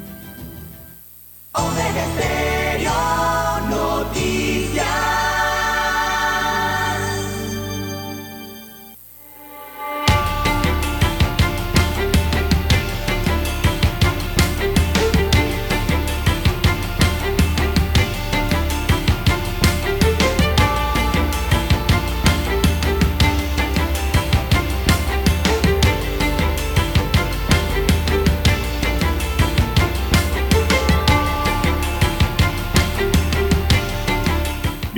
Omega 1.53 2.03
Estéreo 2.05 2.91
Noticias. 3.69 5.40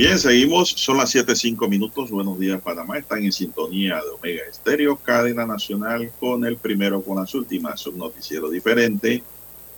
Bien, 0.03 0.19
seguimos. 0.19 0.71
Son 0.71 0.97
las 0.97 1.15
7.05 1.15 1.69
minutos. 1.69 2.11
Buenos 2.11 2.37
días, 2.37 2.61
Panamá. 2.61 2.97
Están 2.97 3.23
en 3.23 3.31
sintonía 3.31 4.01
de 4.03 4.09
Omega 4.09 4.43
Estéreo, 4.51 4.97
cadena 4.97 5.45
nacional, 5.45 6.11
con 6.19 6.43
el 6.43 6.57
primero 6.57 7.01
con 7.01 7.15
las 7.15 7.33
últimas. 7.33 7.87
Un 7.87 7.99
noticiero 7.99 8.49
diferente 8.49 9.23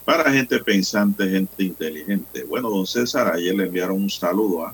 para 0.04 0.32
gente 0.32 0.58
pensante, 0.64 1.30
gente 1.30 1.64
inteligente. 1.64 2.44
Bueno, 2.44 2.72
don 2.72 2.88
César, 2.88 3.32
ayer 3.36 3.54
le 3.54 3.66
enviaron 3.66 3.98
un 4.02 4.10
saludo, 4.10 4.66
¿ah? 4.66 4.74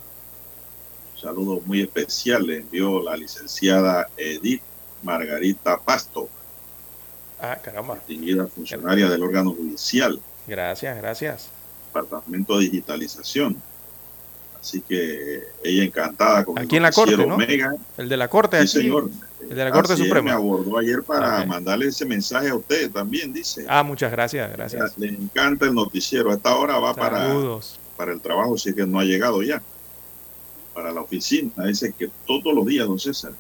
un 1.16 1.22
saludo 1.22 1.62
muy 1.66 1.82
especial. 1.82 2.48
Le 2.48 2.60
envió 2.60 3.04
la 3.04 3.18
licenciada 3.18 4.08
Edith 4.16 4.62
Margarita 5.04 5.78
Pasto, 5.78 6.30
Ah, 7.42 7.58
caramba. 7.62 7.96
distinguida 7.96 8.48
funcionaria 8.48 9.10
del 9.10 9.22
órgano 9.22 9.52
judicial, 9.52 10.18
Gracias, 10.48 10.96
gracias. 10.96 11.50
Departamento 11.88 12.58
de 12.58 12.64
Digitalización. 12.70 13.62
Así 14.62 14.80
que 14.82 15.44
ella 15.64 15.84
encantada 15.84 16.46
con 16.46 16.58
el 16.58 16.66
Aquí 16.66 16.78
en 16.78 16.84
la 16.84 16.92
corte, 16.92 17.18
¿no? 17.26 17.34
Omega. 17.36 17.74
El 17.98 18.08
de 18.08 18.16
la 18.18 18.28
corte, 18.30 18.58
Sí, 18.68 18.78
aquí. 18.78 18.88
señor. 18.88 19.10
El 19.50 19.56
de 19.58 19.66
la 19.66 19.72
Corte 19.72 19.94
Así 19.94 20.04
Suprema. 20.04 20.26
me 20.26 20.32
abordó 20.32 20.78
ayer 20.78 21.02
para 21.04 21.44
mandarle 21.48 21.88
ese 21.88 22.06
mensaje 22.06 22.50
a 22.50 22.56
usted 22.56 22.92
también, 22.92 23.34
dice. 23.34 23.66
Ah, 23.68 23.82
muchas 23.82 24.12
gracias, 24.12 24.50
gracias. 24.52 24.96
Le 25.00 25.08
encanta 25.10 25.66
el 25.66 25.74
noticiero. 25.74 26.30
A 26.32 26.36
esta 26.36 26.56
hora 26.56 26.78
va 26.78 26.94
para, 26.94 27.18
Saludos. 27.28 27.80
para 27.98 28.14
el 28.14 28.22
trabajo, 28.22 28.56
si 28.58 28.70
es 28.70 28.76
que 28.76 28.86
no 28.86 29.00
ha 29.00 29.04
llegado 29.04 29.42
ya. 29.42 29.62
Para 30.76 30.92
la 30.92 31.02
oficina. 31.02 31.52
Dice 31.66 31.92
que 31.98 32.10
todos 32.28 32.54
los 32.54 32.66
días, 32.68 32.88
don 32.88 33.00
César. 33.00 33.34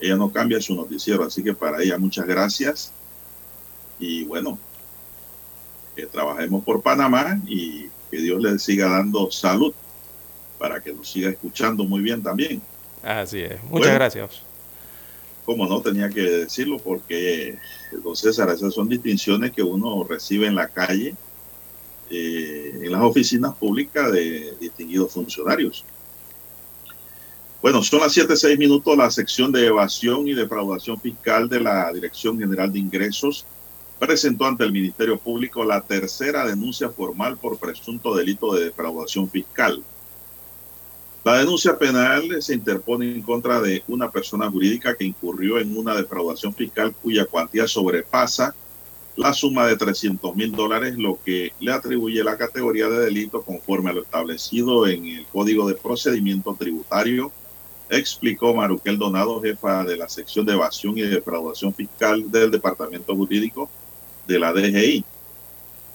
Ella 0.00 0.16
no 0.16 0.32
cambia 0.32 0.60
su 0.62 0.74
noticiero, 0.74 1.24
así 1.24 1.42
que 1.42 1.52
para 1.54 1.82
ella 1.82 1.98
muchas 1.98 2.26
gracias. 2.26 2.90
Y 3.98 4.24
bueno, 4.24 4.58
que 5.94 6.06
trabajemos 6.06 6.64
por 6.64 6.80
Panamá 6.82 7.38
y 7.46 7.86
que 8.10 8.16
Dios 8.16 8.42
le 8.42 8.58
siga 8.58 8.88
dando 8.88 9.30
salud 9.30 9.74
para 10.58 10.80
que 10.80 10.92
nos 10.92 11.10
siga 11.10 11.30
escuchando 11.30 11.84
muy 11.84 12.00
bien 12.00 12.22
también. 12.22 12.60
Así 13.02 13.40
es. 13.40 13.62
Muchas 13.64 13.70
Bueno. 13.70 13.94
gracias. 13.94 14.42
como 15.44 15.64
no 15.68 15.80
tenía 15.80 16.08
que 16.10 16.22
decirlo 16.22 16.78
porque 16.78 17.56
don 18.02 18.16
César, 18.16 18.50
esas 18.50 18.74
son 18.74 18.88
distinciones 18.88 19.52
que 19.52 19.62
uno 19.62 20.02
recibe 20.02 20.48
en 20.48 20.56
la 20.56 20.66
calle, 20.66 21.14
eh, 22.10 22.80
en 22.82 22.90
las 22.90 23.02
oficinas 23.02 23.54
públicas 23.54 24.10
de 24.10 24.56
distinguidos 24.60 25.12
funcionarios. 25.12 25.84
Bueno, 27.62 27.82
son 27.82 28.00
las 28.00 28.12
7, 28.12 28.56
minutos, 28.56 28.96
la 28.96 29.10
sección 29.10 29.50
de 29.52 29.66
evasión 29.66 30.26
y 30.28 30.34
defraudación 30.34 31.00
fiscal 31.00 31.48
de 31.48 31.60
la 31.60 31.92
Dirección 31.92 32.38
General 32.38 32.72
de 32.72 32.78
Ingresos 32.80 33.46
presentó 33.98 34.46
ante 34.46 34.64
el 34.64 34.72
Ministerio 34.72 35.16
Público 35.18 35.64
la 35.64 35.80
tercera 35.80 36.44
denuncia 36.44 36.90
formal 36.90 37.38
por 37.38 37.58
presunto 37.58 38.14
delito 38.14 38.52
de 38.54 38.64
defraudación 38.64 39.30
fiscal. 39.30 39.82
La 41.26 41.38
denuncia 41.38 41.76
penal 41.76 42.40
se 42.40 42.54
interpone 42.54 43.10
en 43.10 43.20
contra 43.20 43.60
de 43.60 43.82
una 43.88 44.12
persona 44.12 44.48
jurídica 44.48 44.94
que 44.94 45.02
incurrió 45.02 45.58
en 45.58 45.76
una 45.76 45.96
defraudación 45.96 46.54
fiscal 46.54 46.94
cuya 46.94 47.24
cuantía 47.24 47.66
sobrepasa 47.66 48.54
la 49.16 49.32
suma 49.32 49.66
de 49.66 49.76
300 49.76 50.36
mil 50.36 50.52
dólares, 50.52 50.96
lo 50.96 51.18
que 51.24 51.50
le 51.58 51.72
atribuye 51.72 52.22
la 52.22 52.36
categoría 52.36 52.88
de 52.88 53.00
delito 53.00 53.42
conforme 53.42 53.90
a 53.90 53.94
lo 53.94 54.02
establecido 54.02 54.86
en 54.86 55.04
el 55.04 55.26
Código 55.26 55.66
de 55.66 55.74
Procedimiento 55.74 56.54
Tributario, 56.54 57.32
explicó 57.90 58.54
Maruquel 58.54 58.96
Donado, 58.96 59.42
jefa 59.42 59.82
de 59.82 59.96
la 59.96 60.08
sección 60.08 60.46
de 60.46 60.52
evasión 60.52 60.96
y 60.96 61.00
defraudación 61.00 61.74
fiscal 61.74 62.30
del 62.30 62.52
Departamento 62.52 63.16
Jurídico 63.16 63.68
de 64.28 64.38
la 64.38 64.52
DGI. 64.52 65.04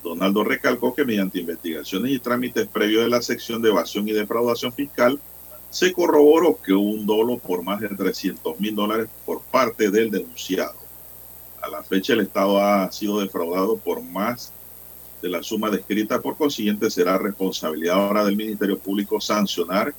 Donaldo 0.03 0.43
recalcó 0.43 0.93
que 0.93 1.05
mediante 1.05 1.39
investigaciones 1.39 2.11
y 2.11 2.19
trámites 2.19 2.67
previos 2.67 3.03
de 3.03 3.09
la 3.09 3.21
sección 3.21 3.61
de 3.61 3.69
evasión 3.69 4.07
y 4.07 4.11
defraudación 4.11 4.73
fiscal, 4.73 5.19
se 5.69 5.93
corroboró 5.93 6.59
que 6.61 6.73
hubo 6.73 6.89
un 6.89 7.05
dolo 7.05 7.37
por 7.37 7.63
más 7.63 7.79
de 7.79 7.89
300 7.89 8.59
mil 8.59 8.75
dólares 8.75 9.07
por 9.25 9.41
parte 9.41 9.89
del 9.89 10.11
denunciado. 10.11 10.75
A 11.61 11.69
la 11.69 11.83
fecha, 11.83 12.13
el 12.13 12.21
Estado 12.21 12.59
ha 12.59 12.91
sido 12.91 13.19
defraudado 13.19 13.77
por 13.77 14.01
más 14.01 14.51
de 15.21 15.29
la 15.29 15.43
suma 15.43 15.69
descrita, 15.69 16.19
por 16.19 16.35
consiguiente, 16.35 16.89
será 16.89 17.17
responsabilidad 17.17 17.95
ahora 17.95 18.25
del 18.25 18.35
Ministerio 18.35 18.79
Público 18.79 19.21
sancionar 19.21 19.93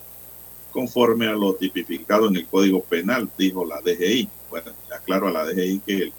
conforme 0.73 1.29
a 1.29 1.33
lo 1.33 1.55
tipificado 1.55 2.29
en 2.29 2.37
el 2.37 2.47
Código 2.47 2.83
Penal, 2.83 3.31
dijo 3.39 3.65
la 3.65 3.81
DGI. 3.81 4.29
Bueno, 4.51 4.73
aclaro 4.95 5.29
a 5.29 5.31
la 5.31 5.45
DGI 5.45 5.81
que 5.87 5.97
el, 5.99 6.13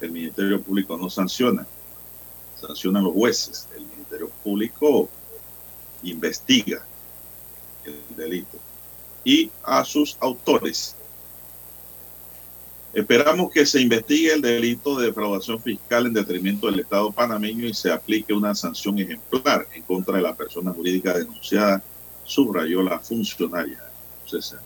el 0.00 0.10
Ministerio 0.10 0.62
Público 0.62 0.96
no 0.96 1.10
sanciona 1.10 1.66
sancionan 2.60 3.04
los 3.04 3.12
jueces. 3.12 3.68
El 3.76 3.86
Ministerio 3.86 4.30
Público 4.42 5.08
investiga 6.02 6.84
el 7.84 8.16
delito 8.16 8.58
y 9.24 9.50
a 9.62 9.84
sus 9.84 10.16
autores. 10.20 10.96
Esperamos 12.92 13.52
que 13.52 13.64
se 13.66 13.80
investigue 13.80 14.32
el 14.32 14.42
delito 14.42 14.98
de 14.98 15.06
defraudación 15.06 15.62
fiscal 15.62 16.06
en 16.06 16.12
detrimento 16.12 16.66
del 16.66 16.80
Estado 16.80 17.12
panameño 17.12 17.66
y 17.66 17.72
se 17.72 17.92
aplique 17.92 18.32
una 18.32 18.54
sanción 18.54 18.98
ejemplar 18.98 19.68
en 19.74 19.82
contra 19.82 20.16
de 20.16 20.22
la 20.22 20.34
persona 20.34 20.72
jurídica 20.72 21.16
denunciada, 21.16 21.82
subrayó 22.24 22.82
la 22.82 22.98
funcionaria. 22.98 23.80
César. 24.26 24.60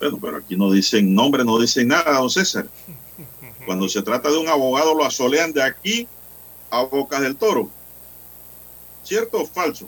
Bueno, 0.00 0.18
pero 0.20 0.36
aquí 0.38 0.56
no 0.56 0.70
dicen 0.70 1.14
nombre, 1.14 1.44
no 1.44 1.58
dicen 1.58 1.88
nada, 1.88 2.18
don 2.18 2.30
César. 2.30 2.66
Cuando 3.66 3.88
se 3.88 4.02
trata 4.02 4.30
de 4.30 4.38
un 4.38 4.48
abogado, 4.48 4.94
lo 4.94 5.04
asolean 5.04 5.52
de 5.52 5.62
aquí 5.62 6.08
a 6.72 6.82
Bocas 6.84 7.20
del 7.20 7.36
Toro. 7.36 7.68
¿Cierto 9.04 9.42
o 9.42 9.46
falso? 9.46 9.86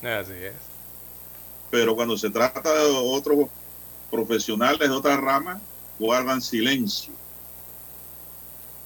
Así 0.00 0.32
es. 0.32 0.54
Pero 1.72 1.96
cuando 1.96 2.16
se 2.16 2.30
trata 2.30 2.72
de 2.72 2.84
otros 2.84 3.48
profesionales 4.08 4.88
de 4.88 4.94
otra 4.94 5.16
rama, 5.16 5.60
guardan 5.98 6.40
silencio. 6.40 7.12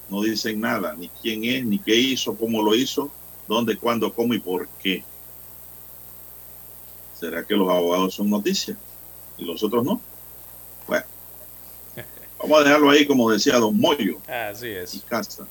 No 0.09 0.23
dicen 0.23 0.59
nada, 0.59 0.95
ni 0.95 1.09
quién 1.09 1.43
es, 1.43 1.63
ni 1.65 1.77
qué 1.77 1.93
hizo, 1.95 2.35
cómo 2.35 2.63
lo 2.63 2.73
hizo, 2.73 3.11
dónde, 3.47 3.77
cuándo, 3.77 4.11
cómo 4.11 4.33
y 4.33 4.39
por 4.39 4.67
qué. 4.81 5.03
¿Será 7.19 7.43
que 7.43 7.55
los 7.55 7.69
abogados 7.69 8.15
son 8.15 8.29
noticias 8.29 8.77
y 9.37 9.45
los 9.45 9.61
otros 9.63 9.83
no? 9.83 10.01
Bueno, 10.87 11.05
vamos 12.39 12.59
a 12.59 12.63
dejarlo 12.63 12.89
ahí 12.89 13.05
como 13.05 13.29
decía 13.29 13.59
don 13.59 13.79
Moyo 13.79 14.17
Así 14.27 14.67
y 14.67 14.71
es. 14.71 15.03
casa. 15.07 15.45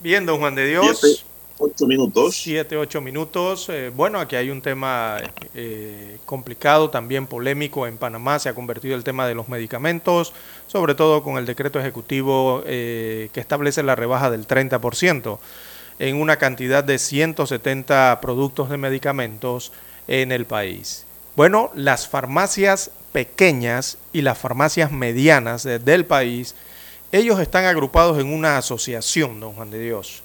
Bien, 0.00 0.24
don 0.24 0.38
Juan 0.38 0.54
de 0.54 0.66
Dios. 0.66 0.98
Siete. 0.98 1.30
Ocho 1.62 1.86
minutos. 1.86 2.34
Siete, 2.34 2.76
ocho 2.78 3.02
minutos. 3.02 3.68
Eh, 3.68 3.92
bueno, 3.94 4.18
aquí 4.18 4.34
hay 4.34 4.48
un 4.48 4.62
tema 4.62 5.18
eh, 5.54 6.16
complicado, 6.24 6.88
también 6.88 7.26
polémico 7.26 7.86
en 7.86 7.98
Panamá. 7.98 8.38
Se 8.38 8.48
ha 8.48 8.54
convertido 8.54 8.96
el 8.96 9.04
tema 9.04 9.26
de 9.26 9.34
los 9.34 9.50
medicamentos, 9.50 10.32
sobre 10.68 10.94
todo 10.94 11.22
con 11.22 11.36
el 11.36 11.44
decreto 11.44 11.78
ejecutivo 11.78 12.62
eh, 12.64 13.28
que 13.34 13.40
establece 13.40 13.82
la 13.82 13.94
rebaja 13.94 14.30
del 14.30 14.46
30% 14.46 15.38
en 15.98 16.16
una 16.16 16.36
cantidad 16.36 16.82
de 16.82 16.98
170 16.98 18.20
productos 18.22 18.70
de 18.70 18.78
medicamentos 18.78 19.70
en 20.08 20.32
el 20.32 20.46
país. 20.46 21.04
Bueno, 21.36 21.70
las 21.74 22.08
farmacias 22.08 22.90
pequeñas 23.12 23.98
y 24.14 24.22
las 24.22 24.38
farmacias 24.38 24.92
medianas 24.92 25.64
del 25.64 26.06
país, 26.06 26.54
ellos 27.12 27.40
están 27.40 27.64
agrupados 27.64 28.18
en 28.18 28.32
una 28.32 28.58
asociación, 28.58 29.40
don 29.40 29.52
Juan 29.52 29.70
de 29.70 29.80
Dios 29.80 30.22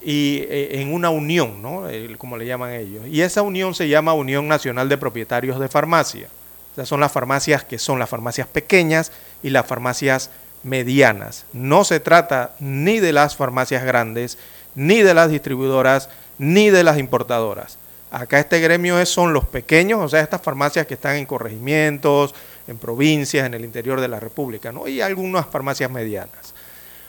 y 0.00 0.44
eh, 0.48 0.80
en 0.80 0.92
una 0.92 1.10
unión, 1.10 1.60
¿no? 1.60 1.84
como 2.18 2.36
le 2.36 2.46
llaman 2.46 2.72
ellos. 2.72 3.06
Y 3.06 3.22
esa 3.22 3.42
unión 3.42 3.74
se 3.74 3.88
llama 3.88 4.12
Unión 4.12 4.48
Nacional 4.48 4.88
de 4.88 4.98
Propietarios 4.98 5.58
de 5.58 5.68
Farmacia. 5.68 6.28
Esas 6.72 6.88
son 6.88 7.00
las 7.00 7.10
farmacias 7.10 7.64
que 7.64 7.78
son 7.78 7.98
las 7.98 8.08
farmacias 8.08 8.46
pequeñas 8.46 9.10
y 9.42 9.50
las 9.50 9.66
farmacias 9.66 10.30
medianas. 10.62 11.44
No 11.52 11.84
se 11.84 12.00
trata 12.00 12.54
ni 12.60 13.00
de 13.00 13.12
las 13.12 13.36
farmacias 13.36 13.84
grandes, 13.84 14.38
ni 14.74 15.02
de 15.02 15.14
las 15.14 15.30
distribuidoras, 15.30 16.08
ni 16.38 16.70
de 16.70 16.84
las 16.84 16.98
importadoras. 16.98 17.78
Acá 18.10 18.38
este 18.38 18.60
gremio 18.60 18.98
es, 19.00 19.08
son 19.08 19.32
los 19.32 19.44
pequeños, 19.44 20.00
o 20.00 20.08
sea, 20.08 20.20
estas 20.20 20.40
farmacias 20.40 20.86
que 20.86 20.94
están 20.94 21.16
en 21.16 21.26
corregimientos, 21.26 22.34
en 22.68 22.78
provincias, 22.78 23.46
en 23.46 23.54
el 23.54 23.64
interior 23.64 24.00
de 24.00 24.08
la 24.08 24.20
República, 24.20 24.70
¿no? 24.70 24.86
y 24.86 25.00
algunas 25.00 25.46
farmacias 25.46 25.90
medianas. 25.90 26.54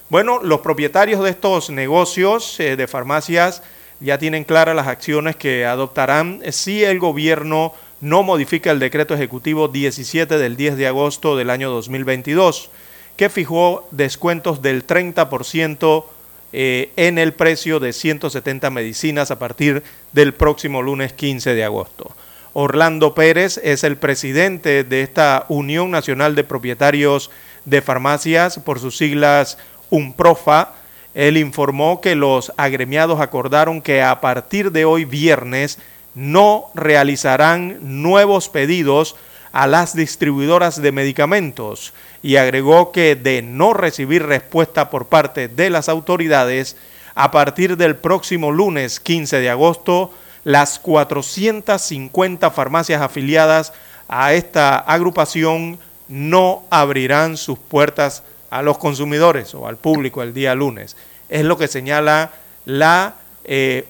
Bueno, 0.09 0.39
los 0.41 0.61
propietarios 0.61 1.23
de 1.23 1.29
estos 1.29 1.69
negocios 1.69 2.59
eh, 2.59 2.75
de 2.75 2.87
farmacias 2.87 3.61
ya 3.99 4.17
tienen 4.17 4.45
claras 4.45 4.75
las 4.75 4.87
acciones 4.87 5.35
que 5.35 5.65
adoptarán 5.65 6.41
si 6.51 6.83
el 6.83 6.99
gobierno 6.99 7.73
no 8.01 8.23
modifica 8.23 8.71
el 8.71 8.79
decreto 8.79 9.13
ejecutivo 9.13 9.67
17 9.67 10.37
del 10.37 10.55
10 10.55 10.77
de 10.77 10.87
agosto 10.87 11.35
del 11.35 11.49
año 11.49 11.69
2022, 11.69 12.69
que 13.17 13.29
fijó 13.29 13.87
descuentos 13.91 14.61
del 14.61 14.87
30% 14.87 16.05
eh, 16.53 16.91
en 16.95 17.17
el 17.17 17.33
precio 17.33 17.79
de 17.79 17.93
170 17.93 18.69
medicinas 18.69 19.29
a 19.31 19.37
partir 19.37 19.83
del 20.13 20.33
próximo 20.33 20.81
lunes 20.81 21.13
15 21.13 21.53
de 21.53 21.63
agosto. 21.63 22.15
Orlando 22.53 23.13
Pérez 23.13 23.59
es 23.63 23.83
el 23.83 23.97
presidente 23.97 24.83
de 24.83 25.01
esta 25.01 25.45
Unión 25.49 25.91
Nacional 25.91 26.35
de 26.35 26.43
Propietarios 26.43 27.29
de 27.65 27.81
Farmacias, 27.81 28.59
por 28.59 28.79
sus 28.79 28.97
siglas 28.97 29.57
UNPROFA, 29.89 30.73
él 31.13 31.37
informó 31.37 32.01
que 32.01 32.15
los 32.15 32.53
agremiados 32.57 33.19
acordaron 33.19 33.81
que 33.81 34.01
a 34.01 34.21
partir 34.21 34.71
de 34.71 34.85
hoy 34.85 35.05
viernes 35.05 35.79
no 36.13 36.65
realizarán 36.75 37.77
nuevos 38.01 38.49
pedidos 38.49 39.15
a 39.51 39.65
las 39.65 39.95
distribuidoras 39.95 40.81
de 40.81 40.91
medicamentos 40.91 41.93
y 42.21 42.35
agregó 42.35 42.91
que 42.91 43.15
de 43.15 43.41
no 43.41 43.73
recibir 43.73 44.25
respuesta 44.25 44.89
por 44.89 45.07
parte 45.07 45.47
de 45.47 45.69
las 45.69 45.89
autoridades, 45.89 46.77
a 47.15 47.31
partir 47.31 47.75
del 47.75 47.95
próximo 47.95 48.51
lunes 48.51 48.99
15 48.99 49.39
de 49.39 49.49
agosto, 49.49 50.13
las 50.49 50.79
450 50.79 52.49
farmacias 52.49 53.03
afiliadas 53.03 53.71
a 54.07 54.33
esta 54.33 54.79
agrupación 54.79 55.77
no 56.07 56.63
abrirán 56.71 57.37
sus 57.37 57.59
puertas 57.59 58.23
a 58.49 58.63
los 58.63 58.79
consumidores 58.79 59.53
o 59.53 59.67
al 59.67 59.77
público 59.77 60.23
el 60.23 60.33
día 60.33 60.55
lunes. 60.55 60.97
Es 61.29 61.45
lo 61.45 61.55
que 61.55 61.67
señala 61.67 62.31
la 62.65 63.13
eh, 63.43 63.85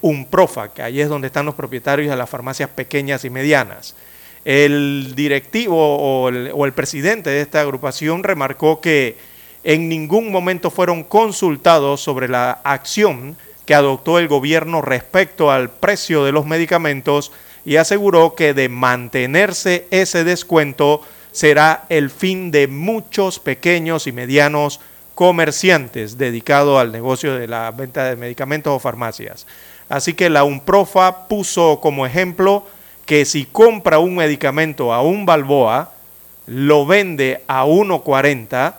que 0.74 0.82
ahí 0.82 1.00
es 1.00 1.08
donde 1.08 1.28
están 1.28 1.46
los 1.46 1.56
propietarios 1.56 2.10
de 2.10 2.18
las 2.18 2.30
farmacias 2.30 2.70
pequeñas 2.72 3.24
y 3.24 3.30
medianas. 3.30 3.96
El 4.44 5.14
directivo 5.16 5.78
o 5.78 6.28
el, 6.28 6.52
o 6.54 6.66
el 6.66 6.74
presidente 6.74 7.30
de 7.30 7.40
esta 7.40 7.62
agrupación 7.62 8.22
remarcó 8.22 8.82
que 8.82 9.16
en 9.64 9.88
ningún 9.88 10.30
momento 10.30 10.70
fueron 10.72 11.06
consultados 11.06 12.02
sobre 12.02 12.28
la 12.28 12.60
acción 12.66 13.38
que 13.70 13.76
adoptó 13.76 14.18
el 14.18 14.28
gobierno 14.28 14.82
respecto 14.82 15.52
al 15.52 15.70
precio 15.70 16.24
de 16.24 16.32
los 16.32 16.48
medicamentos 16.48 17.32
y 17.64 17.76
aseguró 17.76 18.34
que 18.34 18.56
de 18.56 18.68
mantenerse 18.68 19.86
ese 19.92 20.24
descuento 20.24 21.04
será 21.32 21.86
el 21.90 22.10
fin 22.10 22.50
de 22.50 22.68
muchos 22.68 23.38
pequeños 23.38 24.08
y 24.08 24.12
medianos 24.12 24.80
comerciantes 25.14 26.18
dedicados 26.18 26.82
al 26.82 26.92
negocio 26.92 27.36
de 27.36 27.48
la 27.48 27.70
venta 27.70 28.06
de 28.06 28.16
medicamentos 28.16 28.74
o 28.74 28.80
farmacias. 28.80 29.46
Así 29.88 30.16
que 30.16 30.32
la 30.32 30.44
UNPROFA 30.46 31.28
puso 31.28 31.80
como 31.80 32.08
ejemplo 32.08 32.66
que 33.06 33.24
si 33.24 33.46
compra 33.46 34.00
un 34.00 34.16
medicamento 34.16 34.92
a 34.92 35.04
un 35.04 35.28
Balboa, 35.28 35.92
lo 36.48 36.88
vende 36.88 37.44
a 37.48 37.66
1.40, 37.66 38.74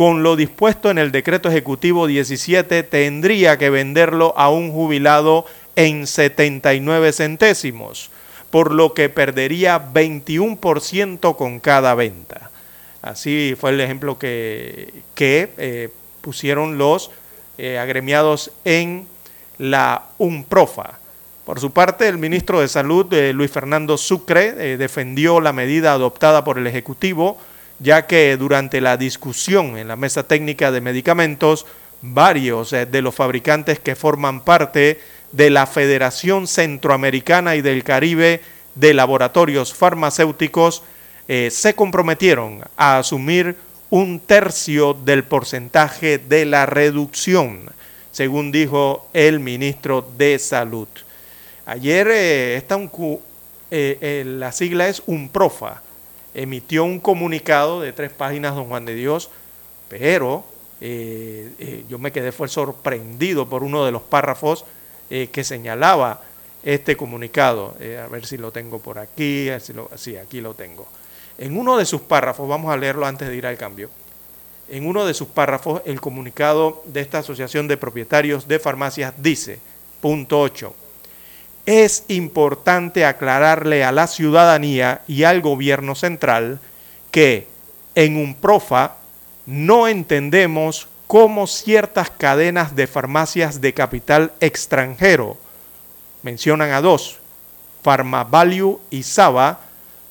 con 0.00 0.22
lo 0.22 0.34
dispuesto 0.34 0.90
en 0.90 0.96
el 0.96 1.12
decreto 1.12 1.50
ejecutivo 1.50 2.06
17 2.06 2.84
tendría 2.84 3.58
que 3.58 3.68
venderlo 3.68 4.32
a 4.34 4.48
un 4.48 4.72
jubilado 4.72 5.44
en 5.76 6.06
79 6.06 7.12
centésimos 7.12 8.10
por 8.48 8.72
lo 8.72 8.94
que 8.94 9.10
perdería 9.10 9.92
21% 9.92 11.36
con 11.36 11.60
cada 11.60 11.94
venta. 11.94 12.50
Así 13.02 13.54
fue 13.60 13.72
el 13.72 13.80
ejemplo 13.82 14.18
que, 14.18 15.02
que 15.14 15.52
eh, 15.58 15.90
pusieron 16.22 16.78
los 16.78 17.10
eh, 17.58 17.76
agremiados 17.78 18.52
en 18.64 19.06
la 19.58 20.04
UNPROFA. 20.16 20.98
Por 21.44 21.60
su 21.60 21.72
parte, 21.72 22.08
el 22.08 22.16
ministro 22.16 22.62
de 22.62 22.68
Salud, 22.68 23.12
eh, 23.12 23.34
Luis 23.34 23.50
Fernando 23.50 23.98
Sucre, 23.98 24.78
defendió 24.78 25.42
la 25.42 25.52
medida 25.52 25.92
adoptada 25.92 26.42
por 26.42 26.56
el 26.56 26.66
Ejecutivo, 26.66 27.36
ya 27.80 28.06
que 28.06 28.36
durante 28.36 28.80
la 28.80 28.96
discusión 28.96 29.76
en 29.76 29.88
la 29.88 29.96
mesa 29.96 30.22
técnica 30.28 30.70
de 30.70 30.80
medicamentos, 30.80 31.66
varios 32.02 32.70
de 32.70 33.02
los 33.02 33.14
fabricantes 33.14 33.80
que 33.80 33.96
forman 33.96 34.42
parte 34.42 35.00
de 35.32 35.50
la 35.50 35.66
Federación 35.66 36.46
Centroamericana 36.46 37.56
y 37.56 37.62
del 37.62 37.84
Caribe 37.84 38.40
de 38.74 38.94
Laboratorios 38.94 39.74
Farmacéuticos 39.74 40.82
eh, 41.28 41.50
se 41.50 41.74
comprometieron 41.74 42.62
a 42.76 42.98
asumir 42.98 43.56
un 43.88 44.20
tercio 44.20 44.94
del 44.94 45.24
porcentaje 45.24 46.18
de 46.18 46.44
la 46.44 46.66
reducción, 46.66 47.70
según 48.12 48.52
dijo 48.52 49.08
el 49.12 49.40
ministro 49.40 50.08
de 50.16 50.38
Salud. 50.38 50.88
Ayer 51.66 52.08
eh, 52.10 52.64
eh, 53.70 54.24
la 54.26 54.52
sigla 54.52 54.88
es 54.88 55.02
UNPROFA, 55.06 55.82
emitió 56.34 56.84
un 56.84 57.00
comunicado 57.00 57.80
de 57.80 57.92
tres 57.92 58.12
páginas, 58.12 58.54
don 58.54 58.66
Juan 58.66 58.84
de 58.84 58.94
Dios, 58.94 59.30
pero 59.88 60.44
yo 60.80 61.98
me 61.98 62.10
quedé 62.10 62.32
sorprendido 62.32 63.48
por 63.48 63.62
uno 63.62 63.84
de 63.84 63.92
los 63.92 64.02
párrafos 64.02 64.64
eh, 65.12 65.28
que 65.32 65.42
señalaba 65.42 66.22
este 66.62 66.96
comunicado. 66.96 67.74
Eh, 67.80 67.98
a 67.98 68.06
ver 68.06 68.24
si 68.24 68.36
lo 68.36 68.52
tengo 68.52 68.78
por 68.78 69.00
aquí, 69.00 69.48
sí, 69.96 70.16
aquí 70.16 70.40
lo 70.40 70.54
tengo. 70.54 70.86
En 71.36 71.58
uno 71.58 71.76
de 71.76 71.84
sus 71.84 72.02
párrafos, 72.02 72.48
vamos 72.48 72.72
a 72.72 72.76
leerlo 72.76 73.06
antes 73.06 73.26
de 73.26 73.34
ir 73.34 73.44
al 73.44 73.56
cambio. 73.56 73.90
En 74.68 74.86
uno 74.86 75.04
de 75.04 75.12
sus 75.12 75.26
párrafos, 75.26 75.82
el 75.84 76.00
comunicado 76.00 76.84
de 76.86 77.00
esta 77.00 77.18
Asociación 77.18 77.66
de 77.66 77.76
Propietarios 77.76 78.46
de 78.46 78.60
Farmacias 78.60 79.14
dice, 79.18 79.58
punto 80.00 80.40
8, 80.40 80.72
es 81.66 82.04
importante 82.08 83.04
aclararle 83.04 83.84
a 83.84 83.92
la 83.92 84.06
ciudadanía 84.06 85.02
y 85.06 85.24
al 85.24 85.40
gobierno 85.40 85.94
central 85.94 86.60
que 87.10 87.46
en 87.94 88.16
un 88.16 88.34
profa 88.34 88.96
no 89.46 89.88
entendemos 89.88 90.88
cómo 91.06 91.46
ciertas 91.46 92.10
cadenas 92.10 92.76
de 92.76 92.86
farmacias 92.86 93.60
de 93.60 93.74
capital 93.74 94.32
extranjero, 94.40 95.36
mencionan 96.22 96.70
a 96.70 96.80
dos, 96.80 97.18
PharmaValue 97.82 98.78
y 98.90 99.02
Saba, 99.02 99.60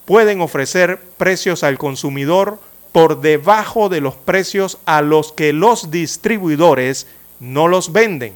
pueden 0.06 0.42
ofrecer 0.42 1.00
precios 1.18 1.64
al 1.64 1.78
consumidor 1.78 2.60
por 2.92 3.22
debajo 3.22 3.90
de 3.90 4.02
los 4.02 4.16
precios 4.16 4.80
a 4.86 5.02
los 5.02 5.32
que 5.32 5.54
los 5.54 5.92
distribuidores 5.92 7.08
no 7.40 7.68
los 7.68 7.94
venden. 7.94 8.34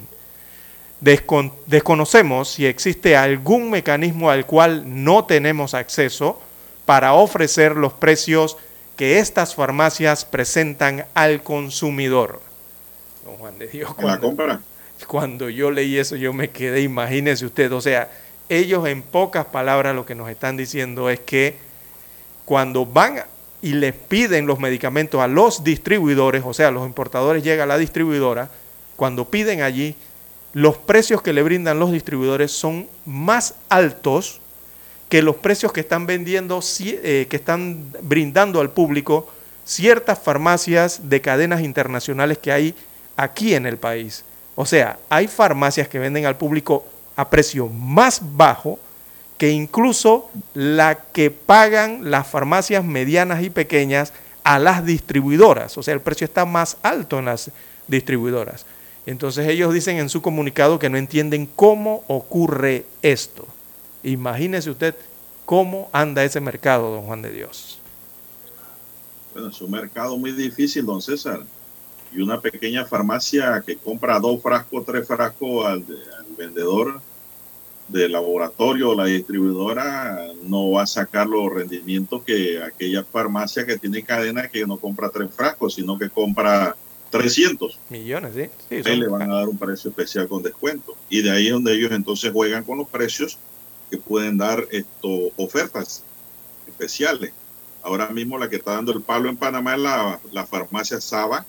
Desconocemos 1.03 2.49
si 2.49 2.65
existe 2.65 3.17
algún 3.17 3.69
mecanismo 3.69 4.29
al 4.29 4.45
cual 4.45 4.83
no 5.03 5.25
tenemos 5.25 5.73
acceso 5.73 6.39
para 6.85 7.13
ofrecer 7.13 7.75
los 7.75 7.93
precios 7.93 8.57
que 8.95 9.19
estas 9.19 9.55
farmacias 9.55 10.23
presentan 10.25 11.05
al 11.13 11.43
consumidor 11.43 12.39
don 13.25 13.37
Juan 13.37 13.57
de 13.57 13.67
Dios. 13.67 13.93
Cuando, 13.93 14.35
cuando 15.07 15.49
yo 15.49 15.71
leí 15.71 15.97
eso, 15.97 16.15
yo 16.15 16.33
me 16.33 16.49
quedé, 16.49 16.81
imagínese 16.81 17.45
usted, 17.45 17.71
o 17.71 17.81
sea, 17.81 18.09
ellos 18.49 18.87
en 18.87 19.01
pocas 19.01 19.45
palabras 19.45 19.95
lo 19.95 20.05
que 20.05 20.15
nos 20.15 20.29
están 20.29 20.57
diciendo 20.57 21.09
es 21.09 21.19
que 21.19 21.57
cuando 22.45 22.85
van 22.85 23.23
y 23.61 23.73
les 23.73 23.93
piden 23.93 24.45
los 24.45 24.59
medicamentos 24.59 25.21
a 25.21 25.27
los 25.27 25.63
distribuidores, 25.63 26.43
o 26.45 26.53
sea, 26.53 26.71
los 26.71 26.85
importadores 26.85 27.43
llegan 27.43 27.69
a 27.69 27.73
la 27.73 27.77
distribuidora, 27.77 28.49
cuando 28.97 29.29
piden 29.29 29.61
allí, 29.61 29.95
los 30.53 30.77
precios 30.77 31.21
que 31.21 31.33
le 31.33 31.43
brindan 31.43 31.79
los 31.79 31.91
distribuidores 31.91 32.51
son 32.51 32.87
más 33.05 33.55
altos 33.69 34.39
que 35.09 35.21
los 35.21 35.35
precios 35.35 35.73
que 35.73 35.81
están 35.81 36.05
vendiendo, 36.05 36.59
eh, 36.79 37.27
que 37.29 37.35
están 37.35 37.91
brindando 38.01 38.61
al 38.61 38.71
público 38.71 39.29
ciertas 39.65 40.19
farmacias 40.19 41.09
de 41.09 41.21
cadenas 41.21 41.61
internacionales 41.61 42.37
que 42.37 42.51
hay 42.51 42.75
aquí 43.17 43.53
en 43.55 43.65
el 43.65 43.77
país. 43.77 44.23
O 44.55 44.65
sea, 44.65 44.99
hay 45.09 45.27
farmacias 45.27 45.87
que 45.87 45.99
venden 45.99 46.25
al 46.25 46.37
público 46.37 46.85
a 47.15 47.29
precio 47.29 47.67
más 47.67 48.21
bajo 48.35 48.79
que 49.37 49.49
incluso 49.49 50.29
la 50.53 50.95
que 51.11 51.31
pagan 51.31 52.11
las 52.11 52.27
farmacias 52.27 52.83
medianas 52.83 53.43
y 53.43 53.49
pequeñas 53.49 54.13
a 54.43 54.59
las 54.59 54.85
distribuidoras. 54.85 55.77
O 55.77 55.83
sea, 55.83 55.93
el 55.93 56.01
precio 56.01 56.25
está 56.25 56.45
más 56.45 56.77
alto 56.83 57.19
en 57.19 57.25
las 57.25 57.51
distribuidoras. 57.87 58.65
Entonces 59.05 59.47
ellos 59.47 59.73
dicen 59.73 59.97
en 59.97 60.09
su 60.09 60.21
comunicado 60.21 60.79
que 60.79 60.89
no 60.89 60.97
entienden 60.97 61.45
cómo 61.45 62.03
ocurre 62.07 62.85
esto. 63.01 63.45
Imagínese 64.03 64.69
usted 64.69 64.95
cómo 65.45 65.89
anda 65.91 66.23
ese 66.23 66.39
mercado, 66.39 66.91
don 66.91 67.03
Juan 67.03 67.21
de 67.21 67.31
Dios. 67.31 67.79
Bueno, 69.33 69.49
es 69.49 69.61
un 69.61 69.71
mercado 69.71 70.17
muy 70.17 70.31
difícil, 70.31 70.85
don 70.85 71.01
César. 71.01 71.41
Y 72.13 72.21
una 72.21 72.39
pequeña 72.39 72.85
farmacia 72.85 73.63
que 73.65 73.75
compra 73.75 74.19
dos 74.19 74.41
frascos, 74.41 74.85
tres 74.85 75.07
frascos 75.07 75.65
al, 75.65 75.85
vendedor 76.37 77.01
de 77.87 78.09
laboratorio, 78.09 78.95
la 78.95 79.05
distribuidora, 79.05 80.27
no 80.43 80.71
va 80.71 80.83
a 80.83 80.87
sacar 80.87 81.27
los 81.27 81.51
rendimientos 81.51 82.23
que 82.23 82.61
aquella 82.61 83.03
farmacia 83.03 83.65
que 83.65 83.77
tiene 83.77 84.03
cadena 84.03 84.47
que 84.47 84.65
no 84.65 84.77
compra 84.77 85.09
tres 85.09 85.31
frascos, 85.31 85.75
sino 85.75 85.97
que 85.99 86.09
compra 86.09 86.75
300 87.13 87.79
millones, 87.91 88.33
¿sí? 88.33 88.81
sí 88.81 88.95
le 88.95 89.07
van 89.07 89.29
a 89.29 89.35
dar 89.35 89.47
un 89.47 89.55
precio 89.55 89.91
especial 89.91 90.27
con 90.27 90.41
descuento. 90.41 90.95
Y 91.09 91.21
de 91.21 91.29
ahí 91.29 91.45
es 91.45 91.53
donde 91.53 91.71
ellos 91.75 91.91
entonces 91.91 92.31
juegan 92.31 92.63
con 92.63 92.79
los 92.79 92.89
precios 92.89 93.37
que 93.91 93.97
pueden 93.97 94.39
dar 94.39 94.65
esto, 94.71 95.31
ofertas 95.37 96.03
especiales. 96.67 97.31
Ahora 97.83 98.09
mismo 98.09 98.39
la 98.39 98.49
que 98.49 98.55
está 98.55 98.71
dando 98.71 98.93
el 98.93 99.03
palo 99.03 99.29
en 99.29 99.37
Panamá 99.37 99.75
es 99.75 99.81
la, 99.81 100.19
la 100.31 100.47
farmacia 100.47 100.99
Saba. 100.99 101.45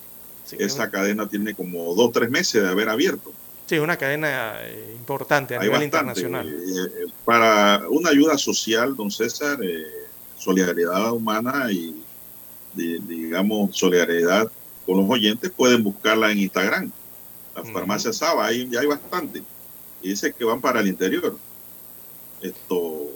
Esa 0.51 0.91
cadena 0.91 1.27
tiene 1.27 1.55
como 1.55 1.95
dos, 1.95 2.11
tres 2.11 2.29
meses 2.29 2.61
de 2.61 2.69
haber 2.69 2.87
abierto. 2.87 3.33
Sí, 3.65 3.79
una 3.79 3.97
cadena 3.97 4.57
eh, 4.61 4.93
importante 4.95 5.55
a 5.55 5.59
nivel 5.59 5.81
internacional. 5.81 6.47
Eh, 6.47 7.07
para 7.25 7.81
una 7.89 8.11
ayuda 8.11 8.37
social, 8.37 8.95
don 8.95 9.09
César, 9.09 9.57
eh, 9.63 9.83
solidaridad 10.37 11.11
humana 11.11 11.71
y, 11.71 12.03
digamos, 12.75 13.75
solidaridad 13.75 14.51
con 14.85 14.97
los 14.97 15.09
oyentes, 15.09 15.51
pueden 15.51 15.83
buscarla 15.83 16.31
en 16.31 16.39
Instagram. 16.39 16.91
La 17.55 17.63
farmacia 17.63 18.11
Saba, 18.11 18.45
ahí 18.45 18.67
ya 18.69 18.81
hay 18.81 18.87
bastante. 18.87 19.41
Y 20.01 20.09
dice 20.09 20.33
que 20.33 20.43
van 20.43 20.61
para 20.61 20.81
el 20.81 20.87
interior. 20.87 21.37
Esto. 22.41 23.09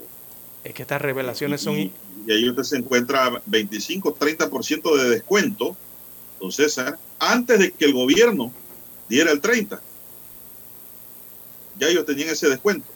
Es 0.64 0.74
que 0.74 0.82
estas 0.82 1.02
revelaciones 1.02 1.62
son. 1.62 1.76
Y, 1.76 1.92
ahí 2.30 2.50
usted 2.50 2.64
se 2.64 2.78
encuentra 2.78 3.42
25, 3.46 4.16
30% 4.16 4.98
de 4.98 5.10
descuento, 5.10 5.76
don 6.40 6.52
César, 6.52 6.98
antes 7.18 7.60
de 7.60 7.72
que 7.72 7.86
el 7.86 7.94
gobierno 7.94 8.54
diera 9.08 9.32
el 9.32 9.42
30 9.42 9.82
ya 11.80 11.88
ellos 11.88 12.06
tenían 12.06 12.30
ese 12.30 12.50
descuento. 12.50 12.88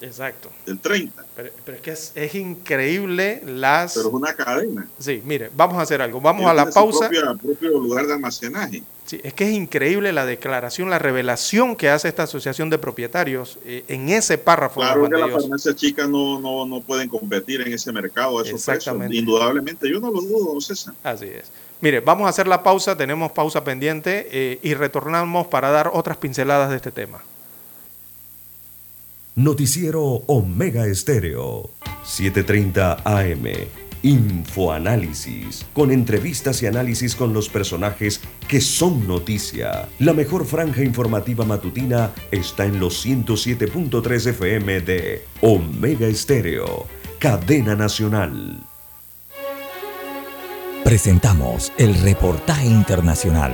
Exacto. 0.00 0.50
Del 0.66 0.78
30. 0.78 1.24
Pero, 1.34 1.50
es 1.76 1.80
que 1.80 1.90
es, 1.90 2.34
increíble 2.34 3.42
las... 3.46 3.94
Pero 3.94 4.08
es 4.08 4.14
una 4.14 4.34
cadena. 4.34 4.88
Sí, 4.98 5.22
mire, 5.24 5.50
vamos 5.54 5.78
a 5.78 5.82
hacer 5.82 6.02
algo. 6.02 6.20
Vamos 6.20 6.46
a 6.46 6.54
la 6.54 6.70
pausa. 6.70 7.08
Propio, 7.08 7.36
propio 7.36 7.70
lugar 7.70 8.06
de 8.06 8.14
almacenaje. 8.14 8.82
Sí, 9.06 9.20
es 9.22 9.32
que 9.32 9.44
es 9.44 9.52
increíble 9.52 10.12
la 10.12 10.26
declaración, 10.26 10.90
la 10.90 10.98
revelación 10.98 11.76
que 11.76 11.88
hace 11.88 12.08
esta 12.08 12.24
asociación 12.24 12.68
de 12.68 12.78
propietarios 12.78 13.58
eh, 13.64 13.84
en 13.88 14.10
ese 14.10 14.36
párrafo. 14.36 14.80
Claro 14.80 15.08
que 15.08 15.16
las 15.16 15.30
farmacias 15.30 15.76
chicas 15.76 16.08
no, 16.08 16.38
no, 16.38 16.66
no 16.66 16.80
pueden 16.82 17.08
competir 17.08 17.62
en 17.62 17.72
ese 17.72 17.90
mercado 17.90 18.38
a 18.38 18.42
esos 18.42 18.54
Exactamente. 18.54 19.16
Indudablemente, 19.16 19.90
yo 19.90 19.98
no 19.98 20.10
lo 20.10 20.20
dudo, 20.20 20.60
César. 20.60 20.94
Así 21.02 21.26
es. 21.26 21.50
Mire, 21.80 22.00
vamos 22.00 22.26
a 22.26 22.30
hacer 22.30 22.48
la 22.48 22.62
pausa, 22.62 22.96
tenemos 22.96 23.32
pausa 23.32 23.64
pendiente 23.64 24.28
eh, 24.30 24.58
y 24.62 24.74
retornamos 24.74 25.46
para 25.46 25.70
dar 25.70 25.90
otras 25.94 26.16
pinceladas 26.16 26.70
de 26.70 26.76
este 26.76 26.90
tema. 26.90 27.22
Noticiero 29.38 30.02
Omega 30.26 30.84
Estéreo, 30.86 31.70
7:30 32.04 33.02
AM. 33.04 33.68
Infoanálisis, 34.02 35.64
con 35.72 35.92
entrevistas 35.92 36.60
y 36.64 36.66
análisis 36.66 37.14
con 37.14 37.32
los 37.32 37.48
personajes 37.48 38.20
que 38.48 38.60
son 38.60 39.06
noticia. 39.06 39.88
La 40.00 40.12
mejor 40.12 40.44
franja 40.44 40.82
informativa 40.82 41.44
matutina 41.44 42.10
está 42.32 42.64
en 42.64 42.80
los 42.80 43.06
107.3 43.06 44.26
FM 44.26 44.80
de 44.80 45.24
Omega 45.40 46.08
Estéreo, 46.08 46.88
cadena 47.20 47.76
nacional. 47.76 48.60
Presentamos 50.82 51.72
el 51.78 51.94
reportaje 51.94 52.66
internacional, 52.66 53.52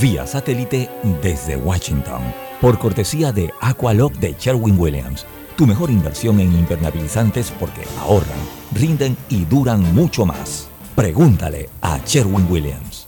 vía 0.00 0.26
satélite 0.26 0.88
desde 1.22 1.56
Washington 1.56 2.22
por 2.60 2.78
cortesía 2.78 3.32
de 3.32 3.52
Aqualock 3.60 4.14
de 4.14 4.34
Sherwin 4.38 4.78
Williams. 4.78 5.26
Tu 5.56 5.66
mejor 5.66 5.90
inversión 5.90 6.40
en 6.40 6.52
impermeabilizantes 6.52 7.52
porque 7.58 7.82
ahorran, 8.00 8.38
rinden 8.72 9.16
y 9.28 9.44
duran 9.44 9.94
mucho 9.94 10.24
más. 10.24 10.68
Pregúntale 10.94 11.68
a 11.82 11.98
Sherwin 12.04 12.46
Williams. 12.50 13.07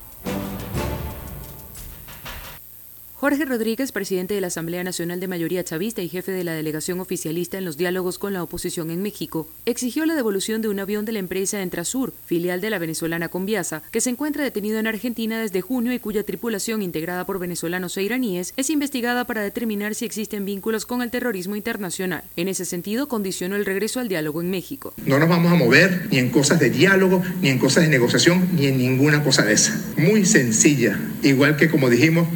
Jorge 3.20 3.44
Rodríguez, 3.44 3.92
presidente 3.92 4.32
de 4.32 4.40
la 4.40 4.46
Asamblea 4.46 4.82
Nacional 4.82 5.20
de 5.20 5.28
Mayoría 5.28 5.62
Chavista 5.62 6.00
y 6.00 6.08
jefe 6.08 6.32
de 6.32 6.42
la 6.42 6.54
delegación 6.54 7.00
oficialista 7.00 7.58
en 7.58 7.66
los 7.66 7.76
diálogos 7.76 8.16
con 8.16 8.32
la 8.32 8.42
oposición 8.42 8.90
en 8.90 9.02
México, 9.02 9.46
exigió 9.66 10.06
la 10.06 10.14
devolución 10.14 10.62
de 10.62 10.68
un 10.68 10.80
avión 10.80 11.04
de 11.04 11.12
la 11.12 11.18
empresa 11.18 11.60
Entrasur, 11.60 12.14
filial 12.24 12.62
de 12.62 12.70
la 12.70 12.78
venezolana 12.78 13.28
Conviasa, 13.28 13.82
que 13.90 14.00
se 14.00 14.08
encuentra 14.08 14.42
detenido 14.42 14.78
en 14.78 14.86
Argentina 14.86 15.38
desde 15.38 15.60
junio 15.60 15.92
y 15.92 15.98
cuya 15.98 16.22
tripulación, 16.22 16.80
integrada 16.80 17.26
por 17.26 17.38
venezolanos 17.38 17.94
e 17.98 18.04
iraníes, 18.04 18.54
es 18.56 18.70
investigada 18.70 19.26
para 19.26 19.42
determinar 19.42 19.94
si 19.94 20.06
existen 20.06 20.46
vínculos 20.46 20.86
con 20.86 21.02
el 21.02 21.10
terrorismo 21.10 21.56
internacional. 21.56 22.24
En 22.36 22.48
ese 22.48 22.64
sentido, 22.64 23.06
condicionó 23.06 23.56
el 23.56 23.66
regreso 23.66 24.00
al 24.00 24.08
diálogo 24.08 24.40
en 24.40 24.48
México. 24.48 24.94
No 25.04 25.18
nos 25.18 25.28
vamos 25.28 25.52
a 25.52 25.56
mover 25.56 26.08
ni 26.10 26.16
en 26.16 26.30
cosas 26.30 26.58
de 26.58 26.70
diálogo, 26.70 27.22
ni 27.42 27.50
en 27.50 27.58
cosas 27.58 27.82
de 27.82 27.90
negociación, 27.90 28.48
ni 28.56 28.68
en 28.68 28.78
ninguna 28.78 29.22
cosa 29.22 29.42
de 29.42 29.52
esa. 29.52 29.78
Muy 29.98 30.24
sencilla, 30.24 30.98
igual 31.22 31.58
que 31.58 31.68
como 31.68 31.90
dijimos, 31.90 32.26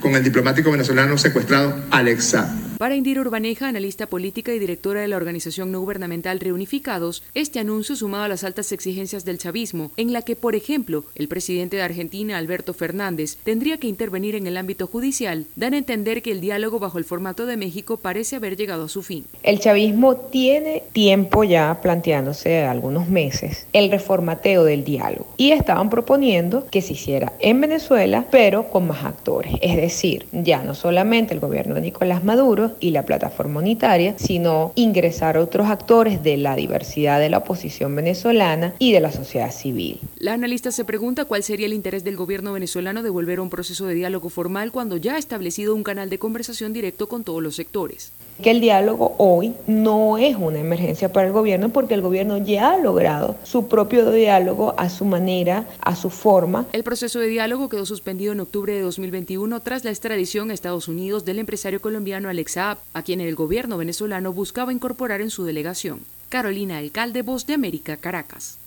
con 0.00 0.14
el 0.16 0.24
diplomático 0.24 0.70
venezolano 0.70 1.16
secuestrado 1.18 1.76
Alex 1.90 2.36
para 2.80 2.96
Indira 2.96 3.20
Urbaneja, 3.20 3.68
analista 3.68 4.06
política 4.06 4.54
y 4.54 4.58
directora 4.58 5.02
de 5.02 5.08
la 5.08 5.18
organización 5.18 5.70
no 5.70 5.80
gubernamental 5.80 6.40
Reunificados, 6.40 7.22
este 7.34 7.58
anuncio 7.58 7.94
sumado 7.94 8.24
a 8.24 8.28
las 8.28 8.42
altas 8.42 8.72
exigencias 8.72 9.26
del 9.26 9.36
chavismo, 9.36 9.90
en 9.98 10.14
la 10.14 10.22
que, 10.22 10.34
por 10.34 10.54
ejemplo, 10.54 11.04
el 11.14 11.28
presidente 11.28 11.76
de 11.76 11.82
Argentina, 11.82 12.38
Alberto 12.38 12.72
Fernández, 12.72 13.36
tendría 13.44 13.76
que 13.76 13.86
intervenir 13.86 14.34
en 14.34 14.46
el 14.46 14.56
ámbito 14.56 14.86
judicial, 14.86 15.44
dan 15.56 15.74
a 15.74 15.76
entender 15.76 16.22
que 16.22 16.32
el 16.32 16.40
diálogo 16.40 16.78
bajo 16.78 16.96
el 16.96 17.04
formato 17.04 17.44
de 17.44 17.58
México 17.58 17.98
parece 17.98 18.36
haber 18.36 18.56
llegado 18.56 18.84
a 18.84 18.88
su 18.88 19.02
fin. 19.02 19.26
El 19.42 19.60
chavismo 19.60 20.16
tiene 20.16 20.82
tiempo 20.94 21.44
ya 21.44 21.82
planteándose 21.82 22.62
algunos 22.62 23.10
meses 23.10 23.66
el 23.74 23.90
reformateo 23.90 24.64
del 24.64 24.84
diálogo 24.84 25.26
y 25.36 25.50
estaban 25.50 25.90
proponiendo 25.90 26.66
que 26.70 26.80
se 26.80 26.94
hiciera 26.94 27.34
en 27.40 27.60
Venezuela, 27.60 28.24
pero 28.30 28.70
con 28.70 28.86
más 28.86 29.04
actores, 29.04 29.52
es 29.60 29.76
decir, 29.76 30.24
ya 30.32 30.62
no 30.62 30.74
solamente 30.74 31.34
el 31.34 31.40
gobierno 31.40 31.74
de 31.74 31.82
Nicolás 31.82 32.24
Maduro, 32.24 32.69
y 32.80 32.90
la 32.90 33.04
plataforma 33.04 33.60
unitaria, 33.60 34.14
sino 34.18 34.72
ingresar 34.74 35.36
a 35.36 35.42
otros 35.42 35.68
actores 35.68 36.22
de 36.22 36.36
la 36.36 36.56
diversidad 36.56 37.18
de 37.20 37.30
la 37.30 37.38
oposición 37.38 37.94
venezolana 37.96 38.74
y 38.78 38.92
de 38.92 39.00
la 39.00 39.12
sociedad 39.12 39.52
civil. 39.52 39.98
La 40.18 40.34
analista 40.34 40.70
se 40.70 40.84
pregunta 40.84 41.24
cuál 41.24 41.42
sería 41.42 41.66
el 41.66 41.72
interés 41.72 42.04
del 42.04 42.16
gobierno 42.16 42.52
venezolano 42.52 43.02
de 43.02 43.10
volver 43.10 43.38
a 43.38 43.42
un 43.42 43.50
proceso 43.50 43.86
de 43.86 43.94
diálogo 43.94 44.28
formal 44.28 44.72
cuando 44.72 44.96
ya 44.96 45.14
ha 45.14 45.18
establecido 45.18 45.74
un 45.74 45.82
canal 45.82 46.10
de 46.10 46.18
conversación 46.18 46.72
directo 46.72 47.08
con 47.08 47.24
todos 47.24 47.42
los 47.42 47.56
sectores 47.56 48.12
que 48.40 48.50
el 48.50 48.60
diálogo 48.60 49.14
hoy 49.18 49.54
no 49.66 50.18
es 50.18 50.36
una 50.36 50.58
emergencia 50.58 51.12
para 51.12 51.26
el 51.26 51.32
gobierno 51.32 51.68
porque 51.70 51.94
el 51.94 52.02
gobierno 52.02 52.38
ya 52.38 52.72
ha 52.72 52.78
logrado 52.78 53.36
su 53.44 53.68
propio 53.68 54.10
diálogo 54.10 54.74
a 54.76 54.88
su 54.88 55.04
manera, 55.04 55.66
a 55.80 55.96
su 55.96 56.10
forma. 56.10 56.66
El 56.72 56.84
proceso 56.84 57.18
de 57.18 57.28
diálogo 57.28 57.68
quedó 57.68 57.86
suspendido 57.86 58.32
en 58.32 58.40
octubre 58.40 58.72
de 58.72 58.80
2021 58.80 59.60
tras 59.60 59.84
la 59.84 59.90
extradición 59.90 60.50
a 60.50 60.54
Estados 60.54 60.88
Unidos 60.88 61.24
del 61.24 61.38
empresario 61.38 61.80
colombiano 61.80 62.28
Alex 62.28 62.52
Saab, 62.52 62.78
a 62.92 63.02
quien 63.02 63.20
el 63.20 63.34
gobierno 63.34 63.76
venezolano 63.76 64.32
buscaba 64.32 64.72
incorporar 64.72 65.20
en 65.20 65.30
su 65.30 65.44
delegación. 65.44 66.00
Carolina 66.28 66.78
Alcalde, 66.78 67.22
Voz 67.22 67.46
de 67.46 67.54
América, 67.54 67.96
Caracas. 67.96 68.58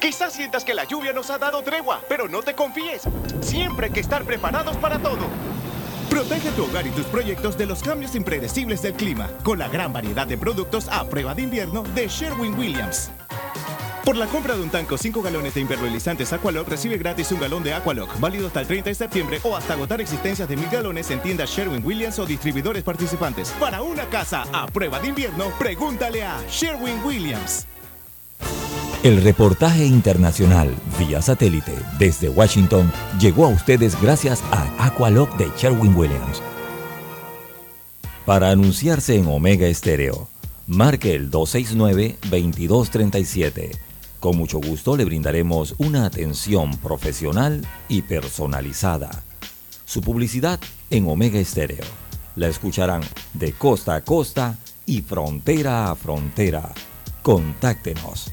Quizás 0.00 0.34
sientas 0.34 0.64
que 0.64 0.74
la 0.74 0.84
lluvia 0.84 1.12
nos 1.12 1.30
ha 1.30 1.38
dado 1.38 1.62
tregua, 1.62 2.00
pero 2.08 2.28
no 2.28 2.42
te 2.42 2.54
confíes. 2.54 3.02
Siempre 3.40 3.86
hay 3.86 3.92
que 3.92 4.00
estar 4.00 4.24
preparados 4.24 4.76
para 4.76 4.98
todo. 4.98 5.26
Protege 6.10 6.50
tu 6.52 6.64
hogar 6.64 6.86
y 6.86 6.90
tus 6.90 7.06
proyectos 7.06 7.58
de 7.58 7.66
los 7.66 7.82
cambios 7.82 8.14
impredecibles 8.14 8.80
del 8.82 8.94
clima 8.94 9.28
con 9.42 9.58
la 9.58 9.68
gran 9.68 9.92
variedad 9.92 10.26
de 10.26 10.38
productos 10.38 10.88
a 10.88 11.04
prueba 11.08 11.34
de 11.34 11.42
invierno 11.42 11.82
de 11.94 12.08
Sherwin 12.08 12.54
Williams. 12.58 13.10
Por 14.04 14.16
la 14.16 14.26
compra 14.26 14.54
de 14.54 14.62
un 14.62 14.70
tanco 14.70 14.96
5 14.96 15.20
galones 15.20 15.54
de 15.54 15.62
impermeabilizantes 15.62 16.32
Aqualock, 16.32 16.68
recibe 16.68 16.96
gratis 16.96 17.32
un 17.32 17.40
galón 17.40 17.64
de 17.64 17.74
Aqualock, 17.74 18.20
válido 18.20 18.46
hasta 18.46 18.60
el 18.60 18.68
30 18.68 18.90
de 18.90 18.94
septiembre 18.94 19.40
o 19.42 19.56
hasta 19.56 19.72
agotar 19.72 20.00
existencias 20.00 20.48
de 20.48 20.56
mil 20.56 20.70
galones 20.70 21.10
en 21.10 21.20
tiendas 21.20 21.50
Sherwin 21.50 21.84
Williams 21.84 22.20
o 22.20 22.24
distribuidores 22.24 22.84
participantes. 22.84 23.50
Para 23.58 23.82
una 23.82 24.04
casa 24.04 24.44
a 24.52 24.66
prueba 24.68 25.00
de 25.00 25.08
invierno, 25.08 25.46
pregúntale 25.58 26.22
a 26.22 26.40
Sherwin 26.48 27.02
Williams. 27.04 27.66
El 29.06 29.22
reportaje 29.22 29.86
internacional 29.86 30.74
vía 30.98 31.22
satélite 31.22 31.72
desde 31.96 32.28
Washington 32.28 32.90
llegó 33.20 33.44
a 33.44 33.50
ustedes 33.50 33.96
gracias 34.02 34.42
a 34.50 34.84
Aqualock 34.84 35.36
de 35.36 35.48
Sherwin 35.56 35.94
Williams. 35.94 36.42
Para 38.24 38.50
anunciarse 38.50 39.16
en 39.16 39.28
Omega 39.28 39.68
Estéreo, 39.68 40.26
marque 40.66 41.14
el 41.14 41.30
269-2237. 41.30 43.78
Con 44.18 44.36
mucho 44.36 44.58
gusto 44.58 44.96
le 44.96 45.04
brindaremos 45.04 45.76
una 45.78 46.04
atención 46.04 46.76
profesional 46.78 47.64
y 47.88 48.02
personalizada. 48.02 49.22
Su 49.84 50.00
publicidad 50.00 50.58
en 50.90 51.08
Omega 51.08 51.38
Estéreo. 51.38 51.84
La 52.34 52.48
escucharán 52.48 53.02
de 53.34 53.52
costa 53.52 53.94
a 53.94 54.00
costa 54.00 54.58
y 54.84 55.02
frontera 55.02 55.92
a 55.92 55.94
frontera. 55.94 56.72
Contáctenos 57.22 58.32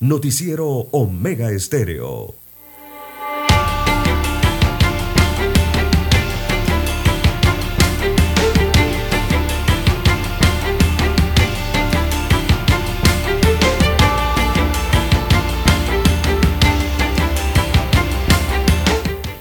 Noticiero 0.00 0.68
Omega 0.92 1.50
Estéreo. 1.50 2.36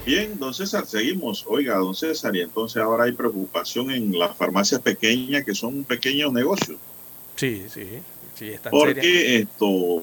Bien, 0.03 0.39
don 0.39 0.55
César, 0.55 0.87
seguimos. 0.87 1.45
Oiga, 1.47 1.75
don 1.75 1.93
César, 1.93 2.35
y 2.35 2.41
entonces 2.41 2.81
ahora 2.81 3.03
hay 3.03 3.11
preocupación 3.11 3.91
en 3.91 4.17
las 4.17 4.35
farmacias 4.35 4.81
pequeñas 4.81 5.45
que 5.45 5.53
son 5.53 5.75
un 5.75 5.83
pequeño 5.83 6.31
negocio. 6.31 6.79
Sí, 7.35 7.63
sí, 8.37 8.51
Porque 8.69 9.39
esto, 9.39 10.01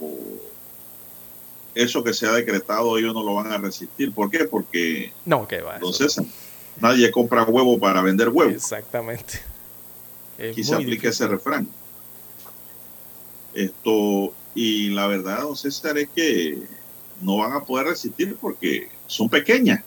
eso 1.75 2.05
que 2.05 2.15
se 2.15 2.27
ha 2.27 2.33
decretado 2.33 2.97
ellos 2.99 3.15
no 3.15 3.23
lo 3.23 3.35
van 3.35 3.53
a 3.53 3.59
resistir. 3.59 4.13
¿Por 4.13 4.31
qué? 4.31 4.45
Porque, 4.45 5.13
no, 5.25 5.47
que 5.47 5.61
va. 5.61 5.81
César, 5.93 6.25
nadie 6.81 7.11
compra 7.11 7.45
huevo 7.45 7.79
para 7.79 8.03
vender 8.03 8.29
huevo. 8.29 8.51
Exactamente. 8.51 9.41
Aquí 10.39 10.65
se 10.65 10.75
aplica 10.75 11.09
ese 11.09 11.27
refrán. 11.29 11.69
Esto, 13.55 14.33
y 14.55 14.91
la 14.91 15.07
verdad, 15.07 15.43
don 15.43 15.57
César, 15.57 15.97
es 15.99 16.09
que 16.15 16.59
no 17.21 17.39
van 17.39 17.53
a 17.53 17.65
poder 17.65 17.87
resistir 17.87 18.37
porque 18.41 18.89
son 19.07 19.29
pequeñas. 19.29 19.83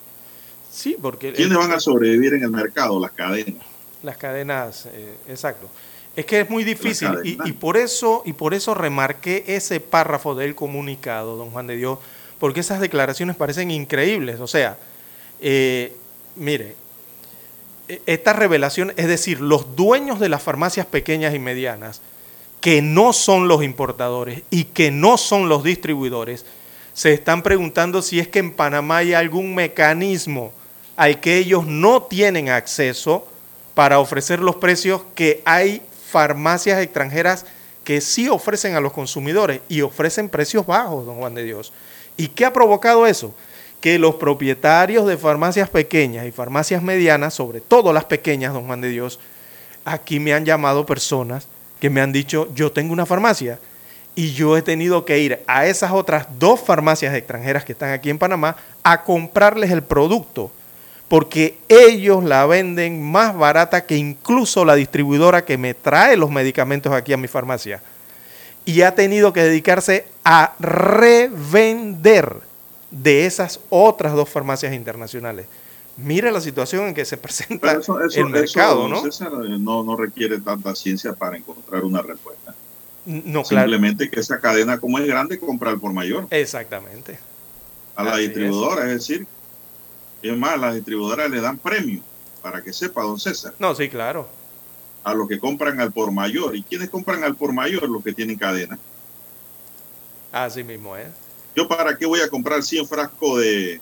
Sí, 0.71 0.95
porque... 1.01 1.33
¿Quiénes 1.33 1.57
van 1.57 1.71
a 1.71 1.79
sobrevivir 1.79 2.33
en 2.35 2.43
el 2.43 2.51
mercado? 2.51 2.99
Las 2.99 3.11
cadenas. 3.11 3.65
Las 4.03 4.17
cadenas, 4.17 4.85
eh, 4.93 5.15
exacto. 5.27 5.69
Es 6.17 6.25
que 6.25 6.39
es 6.39 6.49
muy 6.49 6.63
difícil 6.63 7.09
y, 7.23 7.37
y, 7.47 7.51
por 7.51 7.77
eso, 7.77 8.23
y 8.25 8.33
por 8.33 8.55
eso 8.55 8.73
remarqué 8.73 9.43
ese 9.45 9.79
párrafo 9.79 10.33
del 10.33 10.55
comunicado, 10.55 11.37
don 11.37 11.51
Juan 11.51 11.67
de 11.67 11.75
Dios, 11.75 11.99
porque 12.39 12.61
esas 12.61 12.79
declaraciones 12.79 13.35
parecen 13.35 13.69
increíbles. 13.69 14.39
O 14.39 14.47
sea, 14.47 14.79
eh, 15.39 15.93
mire, 16.35 16.75
esta 18.07 18.33
revelación, 18.33 18.93
es 18.97 19.07
decir, 19.07 19.41
los 19.41 19.75
dueños 19.75 20.19
de 20.19 20.29
las 20.29 20.41
farmacias 20.41 20.87
pequeñas 20.87 21.35
y 21.35 21.39
medianas, 21.39 22.01
que 22.61 22.81
no 22.81 23.13
son 23.13 23.47
los 23.47 23.63
importadores 23.63 24.41
y 24.49 24.63
que 24.63 24.89
no 24.89 25.19
son 25.19 25.49
los 25.49 25.63
distribuidores, 25.63 26.47
se 26.93 27.13
están 27.13 27.43
preguntando 27.43 28.01
si 28.01 28.19
es 28.19 28.27
que 28.27 28.39
en 28.39 28.53
Panamá 28.53 28.97
hay 28.97 29.13
algún 29.13 29.53
mecanismo 29.53 30.51
al 30.95 31.19
que 31.19 31.37
ellos 31.37 31.67
no 31.67 32.01
tienen 32.01 32.49
acceso 32.49 33.27
para 33.75 33.99
ofrecer 33.99 34.39
los 34.39 34.55
precios 34.55 35.03
que 35.13 35.43
hay 35.45 35.83
farmacias 36.09 36.81
extranjeras 36.81 37.45
que 37.83 38.01
sí 38.01 38.27
ofrecen 38.29 38.75
a 38.75 38.81
los 38.81 38.93
consumidores 38.93 39.61
y 39.69 39.81
ofrecen 39.81 40.29
precios 40.29 40.65
bajos, 40.65 41.05
don 41.05 41.17
Juan 41.17 41.35
de 41.35 41.43
Dios. 41.43 41.71
¿Y 42.17 42.29
qué 42.29 42.45
ha 42.45 42.53
provocado 42.53 43.07
eso? 43.07 43.33
Que 43.79 43.99
los 43.99 44.15
propietarios 44.15 45.07
de 45.07 45.17
farmacias 45.17 45.69
pequeñas 45.69 46.25
y 46.25 46.31
farmacias 46.31 46.81
medianas, 46.81 47.33
sobre 47.33 47.61
todo 47.61 47.93
las 47.93 48.05
pequeñas, 48.05 48.53
don 48.53 48.65
Juan 48.65 48.81
de 48.81 48.89
Dios, 48.89 49.19
aquí 49.85 50.19
me 50.19 50.33
han 50.33 50.45
llamado 50.45 50.85
personas 50.85 51.47
que 51.79 51.89
me 51.89 52.01
han 52.01 52.11
dicho, 52.11 52.49
yo 52.53 52.71
tengo 52.71 52.91
una 52.91 53.05
farmacia 53.05 53.59
y 54.15 54.33
yo 54.33 54.57
he 54.57 54.61
tenido 54.61 55.05
que 55.05 55.19
ir 55.19 55.43
a 55.45 55.67
esas 55.67 55.91
otras 55.91 56.27
dos 56.39 56.59
farmacias 56.59 57.13
extranjeras 57.13 57.63
que 57.63 57.73
están 57.73 57.91
aquí 57.91 58.09
en 58.09 58.17
Panamá 58.17 58.57
a 58.83 59.03
comprarles 59.03 59.71
el 59.71 59.83
producto 59.83 60.51
porque 61.07 61.57
ellos 61.69 62.23
la 62.23 62.45
venden 62.45 63.01
más 63.01 63.35
barata 63.37 63.85
que 63.85 63.95
incluso 63.95 64.65
la 64.65 64.75
distribuidora 64.75 65.45
que 65.45 65.57
me 65.57 65.73
trae 65.73 66.17
los 66.17 66.29
medicamentos 66.29 66.91
aquí 66.91 67.13
a 67.13 67.17
mi 67.17 67.27
farmacia. 67.27 67.81
Y 68.65 68.81
ha 68.81 68.95
tenido 68.95 69.31
que 69.31 69.43
dedicarse 69.43 70.05
a 70.25 70.53
revender 70.59 72.41
de 72.91 73.25
esas 73.25 73.61
otras 73.69 74.13
dos 74.13 74.29
farmacias 74.29 74.73
internacionales. 74.73 75.47
Mire 75.95 76.31
la 76.31 76.41
situación 76.41 76.87
en 76.87 76.93
que 76.93 77.05
se 77.05 77.17
presenta 77.17 77.71
eso, 77.71 77.99
eso, 78.03 78.19
el 78.19 78.27
mercado, 78.27 78.85
eso, 78.85 78.89
¿no? 78.89 79.01
César, 79.03 79.31
no, 79.31 79.83
no 79.83 79.95
requiere 79.95 80.39
tanta 80.39 80.75
ciencia 80.75 81.13
para 81.13 81.37
encontrar 81.37 81.83
una 81.83 82.01
respuesta. 82.01 82.53
No, 83.05 83.43
claro. 83.43 83.69
Simplemente 83.69 84.09
que 84.09 84.19
esa 84.19 84.39
cadena, 84.39 84.79
como 84.79 84.99
es 84.99 85.07
grande, 85.07 85.39
comprar 85.39 85.79
por 85.79 85.93
mayor. 85.93 86.27
Exactamente. 86.29 87.17
A 87.95 88.03
la 88.03 88.13
Así 88.13 88.23
distribuidora, 88.23 88.83
es. 88.83 88.89
decir, 88.89 89.25
es 90.21 90.37
más, 90.37 90.59
las 90.59 90.75
distribuidoras 90.75 91.29
le 91.29 91.41
dan 91.41 91.57
premio, 91.57 92.01
para 92.41 92.61
que 92.63 92.73
sepa, 92.73 93.01
don 93.03 93.19
César, 93.19 93.53
No, 93.59 93.75
sí, 93.75 93.89
claro. 93.89 94.27
a 95.03 95.13
los 95.13 95.27
que 95.27 95.39
compran 95.39 95.79
al 95.79 95.91
por 95.91 96.11
mayor. 96.11 96.55
¿Y 96.55 96.63
quiénes 96.63 96.89
compran 96.89 97.23
al 97.23 97.35
por 97.35 97.53
mayor? 97.53 97.87
Los 97.89 98.03
que 98.03 98.13
tienen 98.13 98.37
cadena. 98.37 98.77
Así 100.31 100.63
mismo 100.63 100.95
es. 100.97 101.07
Yo 101.55 101.67
para 101.67 101.97
qué 101.97 102.05
voy 102.05 102.19
a 102.21 102.29
comprar 102.29 102.61
100 102.61 102.87
frascos 102.87 103.39
de, 103.39 103.79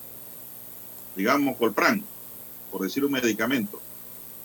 digamos, 1.15 1.57
Colpran, 1.57 2.03
por 2.71 2.81
decir 2.81 3.03
un 3.03 3.11
medicamento. 3.11 3.81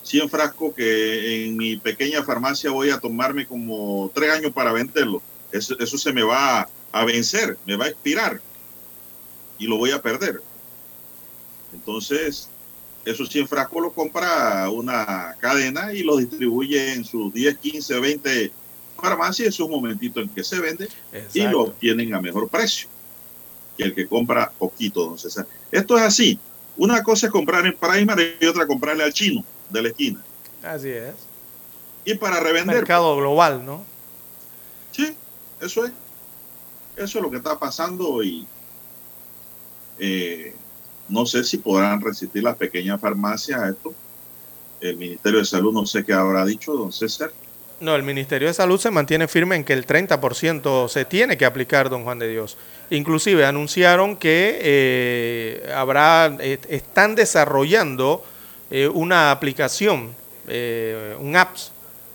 100 0.03 0.31
frascos 0.31 0.75
que 0.75 1.45
en 1.47 1.57
mi 1.57 1.77
pequeña 1.77 2.23
farmacia 2.25 2.71
voy 2.71 2.91
a 2.91 2.99
tomarme 2.99 3.47
como 3.47 4.11
tres 4.15 4.31
años 4.33 4.53
para 4.53 4.73
venderlo. 4.73 5.23
Eso, 5.53 5.79
eso 5.79 5.99
se 5.99 6.13
me 6.13 6.23
va 6.23 6.69
a 6.93 7.05
vencer, 7.05 7.59
me 7.67 7.77
va 7.77 7.85
a 7.85 7.89
expirar 7.89 8.41
y 9.59 9.67
lo 9.67 9.77
voy 9.77 9.91
a 9.91 10.01
perder. 10.01 10.41
Entonces, 11.73 12.49
esos 13.05 13.29
100 13.29 13.49
frascos 13.49 13.83
los 13.83 13.93
compra 13.93 14.69
una 14.71 15.37
cadena 15.39 15.93
y 15.93 16.03
los 16.03 16.19
distribuye 16.19 16.93
en 16.93 17.05
sus 17.05 17.33
10, 17.33 17.59
15, 17.59 18.01
20 18.01 18.53
farmacias. 19.01 19.49
Es 19.49 19.61
un 19.61 19.71
momentito 19.71 20.21
en 20.21 20.29
que 20.29 20.45
se 20.45 20.61
vende 20.61 20.89
y 21.33 21.43
lo 21.43 21.63
obtienen 21.63 22.15
a 22.15 22.21
mejor 22.21 22.49
precio 22.49 22.89
que 23.77 23.85
el 23.85 23.95
que 23.95 24.07
compra 24.07 24.51
poquito, 24.59 25.05
don 25.05 25.19
César. 25.19 25.47
Esto 25.73 25.97
es 25.97 26.05
así. 26.05 26.39
Una 26.77 27.03
cosa 27.03 27.27
es 27.27 27.33
comprar 27.33 27.67
en 27.67 27.77
Primary 27.77 28.37
y 28.41 28.47
otra 28.47 28.67
comprarle 28.67 29.05
al 29.05 29.13
chino 29.13 29.45
de 29.71 29.83
la 29.83 29.89
esquina. 29.89 30.23
Así 30.63 30.89
es. 30.89 31.15
Y 32.05 32.15
para 32.15 32.41
revender. 32.41 32.77
Mercado 32.77 33.17
global, 33.17 33.65
¿no? 33.65 33.85
Sí, 34.93 35.15
eso 35.61 35.85
es. 35.87 35.93
Eso 36.97 37.19
es 37.19 37.23
lo 37.23 37.31
que 37.31 37.39
está 37.39 37.59
pasando 37.59 38.23
y 38.23 38.47
eh, 39.99 40.55
no 41.11 41.27
sé 41.27 41.45
si 41.45 41.59
podrán 41.59 42.01
resistir 42.01 42.43
las 42.43 42.57
pequeñas 42.57 43.01
farmacias 43.01 43.61
a 43.61 43.69
esto. 43.69 43.93
El 44.81 44.97
Ministerio 44.97 45.41
de 45.41 45.45
Salud 45.45 45.73
no 45.73 45.85
sé 45.85 46.05
qué 46.05 46.13
habrá 46.13 46.45
dicho, 46.45 46.73
don 46.73 46.93
César. 46.93 47.31
No, 47.81 47.97
el 47.97 48.03
Ministerio 48.03 48.49
de 48.49 48.55
Salud 48.55 48.79
se 48.79 48.91
mantiene 48.91 49.27
firme 49.27 49.57
en 49.57 49.65
que 49.65 49.73
el 49.73 49.87
30% 49.87 50.89
se 50.89 51.05
tiene 51.07 51.39
que 51.39 51.47
aplicar, 51.47 51.89
don 51.89 52.05
Juan 52.05 52.19
de 52.19 52.29
Dios. 52.29 52.59
Inclusive 52.91 53.47
anunciaron 53.47 54.17
que 54.17 54.59
eh, 54.61 55.73
habrá, 55.75 56.37
están 56.41 57.15
desarrollando 57.15 58.23
eh, 58.71 58.87
una 58.87 59.31
aplicación, 59.31 60.15
eh, 60.47 61.17
un 61.21 61.37
apps, 61.37 61.73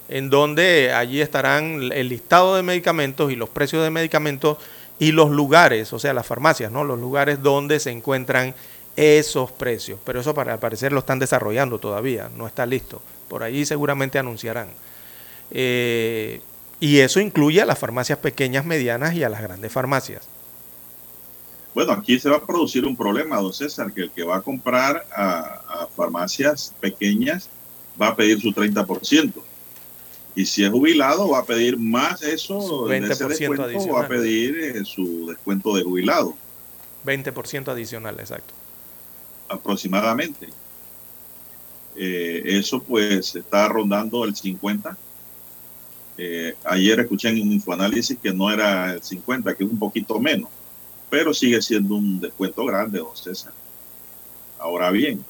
en 0.07 0.29
donde 0.29 0.93
allí 0.93 1.19
estarán 1.19 1.91
el 1.91 2.09
listado 2.09 2.55
de 2.55 2.61
medicamentos 2.61 3.31
y 3.31 3.35
los 3.35 3.49
precios 3.49 3.83
de 3.83 3.89
medicamentos 3.89 4.59
y 4.99 5.11
los 5.11 5.31
lugares, 5.31 5.91
o 5.93 5.99
sea, 5.99 6.13
las 6.13 6.25
farmacias, 6.27 6.71
¿no? 6.71 6.83
Los 6.83 6.99
lugares 6.99 7.41
donde 7.41 7.79
se 7.79 7.91
encuentran 7.91 8.53
esos 8.95 9.51
precios. 9.51 9.99
Pero 10.05 10.19
eso 10.21 10.33
para 10.33 10.53
al 10.53 10.59
parecer 10.59 10.91
lo 10.91 10.99
están 10.99 11.19
desarrollando 11.19 11.79
todavía, 11.79 12.29
no 12.35 12.47
está 12.47 12.65
listo. 12.65 13.01
Por 13.27 13.43
allí 13.43 13.65
seguramente 13.65 14.19
anunciarán. 14.19 14.69
Eh, 15.51 16.41
y 16.79 16.99
eso 16.99 17.19
incluye 17.19 17.61
a 17.61 17.65
las 17.65 17.79
farmacias 17.79 18.19
pequeñas, 18.19 18.65
medianas 18.65 19.13
y 19.15 19.23
a 19.23 19.29
las 19.29 19.41
grandes 19.41 19.71
farmacias. 19.71 20.27
Bueno, 21.73 21.91
aquí 21.91 22.19
se 22.19 22.29
va 22.29 22.37
a 22.37 22.45
producir 22.45 22.85
un 22.85 22.95
problema, 22.95 23.37
don 23.37 23.53
César, 23.53 23.91
que 23.91 24.03
el 24.03 24.11
que 24.11 24.23
va 24.23 24.37
a 24.37 24.41
comprar 24.41 25.05
a, 25.13 25.83
a 25.83 25.87
farmacias 25.87 26.73
pequeñas 26.79 27.49
va 28.01 28.09
a 28.09 28.15
pedir 28.15 28.39
su 28.39 28.53
30%. 28.53 29.33
Y 30.35 30.45
si 30.45 30.63
es 30.65 30.69
jubilado, 30.71 31.29
va 31.29 31.39
a 31.39 31.45
pedir 31.45 31.77
más 31.77 32.21
eso, 32.21 32.91
en 32.91 33.05
ese 33.05 33.25
20% 33.25 33.27
descuento, 33.27 33.89
va 33.89 34.01
a 34.01 34.05
adicional. 34.05 34.07
pedir 34.07 34.57
eh, 34.57 34.85
su 34.85 35.27
descuento 35.27 35.75
de 35.75 35.83
jubilado, 35.83 36.37
20% 37.05 37.69
adicional, 37.69 38.19
exacto. 38.19 38.53
Aproximadamente. 39.47 40.49
Eh, 41.95 42.41
eso 42.45 42.81
pues 42.81 43.35
está 43.35 43.67
rondando 43.67 44.23
el 44.25 44.35
50. 44.35 44.97
Eh, 46.17 46.55
ayer 46.63 46.99
escuché 46.99 47.29
en 47.29 47.41
un 47.41 47.53
infoanálisis 47.53 48.17
que 48.21 48.33
no 48.33 48.51
era 48.51 48.93
el 48.93 49.03
50, 49.03 49.55
que 49.55 49.63
es 49.63 49.69
un 49.69 49.79
poquito 49.79 50.19
menos, 50.19 50.49
pero 51.09 51.33
sigue 51.33 51.61
siendo 51.61 51.95
un 51.95 52.19
descuento 52.19 52.65
grande, 52.65 52.99
don 52.99 53.15
César. 53.15 53.53
Ahora 54.59 54.91
bien, 54.91 55.23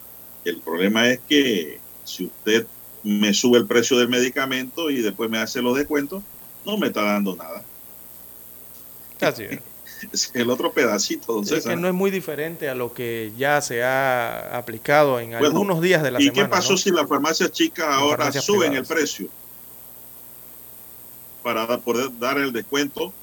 el 0.44 0.60
problema 0.60 1.10
es 1.10 1.20
que 1.28 1.80
si 2.04 2.26
usted 2.26 2.68
me 3.04 3.34
sube 3.34 3.58
el 3.58 3.68
precio 3.68 3.98
del 3.98 4.10
medicamento 4.10 4.90
y 4.90 5.02
después 5.02 5.30
me 5.30 5.40
hace 5.40 5.62
los 5.62 5.76
descuentos, 5.76 6.24
no 6.66 6.78
me 6.78 6.88
está 6.88 7.04
dando 7.04 7.36
nada. 7.36 7.64
Así. 9.22 9.46
Es 10.12 10.30
el 10.34 10.50
otro 10.50 10.72
pedacito, 10.72 11.34
don 11.34 11.46
Sí, 11.46 11.54
es 11.56 11.64
César. 11.64 11.76
que 11.76 11.82
no 11.82 11.88
es 11.88 11.94
muy 11.94 12.12
diferente 12.12 12.70
a 12.70 12.76
lo 12.76 12.94
que 12.94 13.32
ya 13.38 13.62
se 13.62 13.84
ha 13.84 14.56
aplicado 14.58 15.20
en 15.20 15.32
Bueno, 15.32 15.46
algunos 15.48 15.82
días 15.82 16.04
de 16.04 16.12
la 16.12 16.20
¿Y 16.22 16.26
semana. 16.26 16.44
qué 16.44 16.50
pasó 16.50 16.72
¿no? 16.74 16.78
si 16.78 16.92
las 16.92 17.08
farmacias 17.08 17.52
chicas 17.52 17.88
ahora 17.90 18.18
farmacias 18.18 18.44
suben 18.46 18.72
privadas. 18.72 18.90
el 18.92 18.96
precio? 18.96 19.28
Para 21.44 21.78
poder 21.80 22.10
dar 22.20 22.38
el 22.40 22.52
descuento 22.52 23.14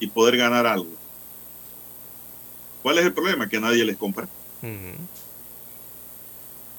y 0.00 0.06
poder 0.06 0.36
ganar 0.36 0.66
algo. 0.66 0.90
¿Cuál 2.82 2.98
es 2.98 3.04
el 3.06 3.12
problema? 3.12 3.48
Que 3.48 3.60
nadie 3.60 3.84
les 3.84 3.96
compra. 3.96 4.28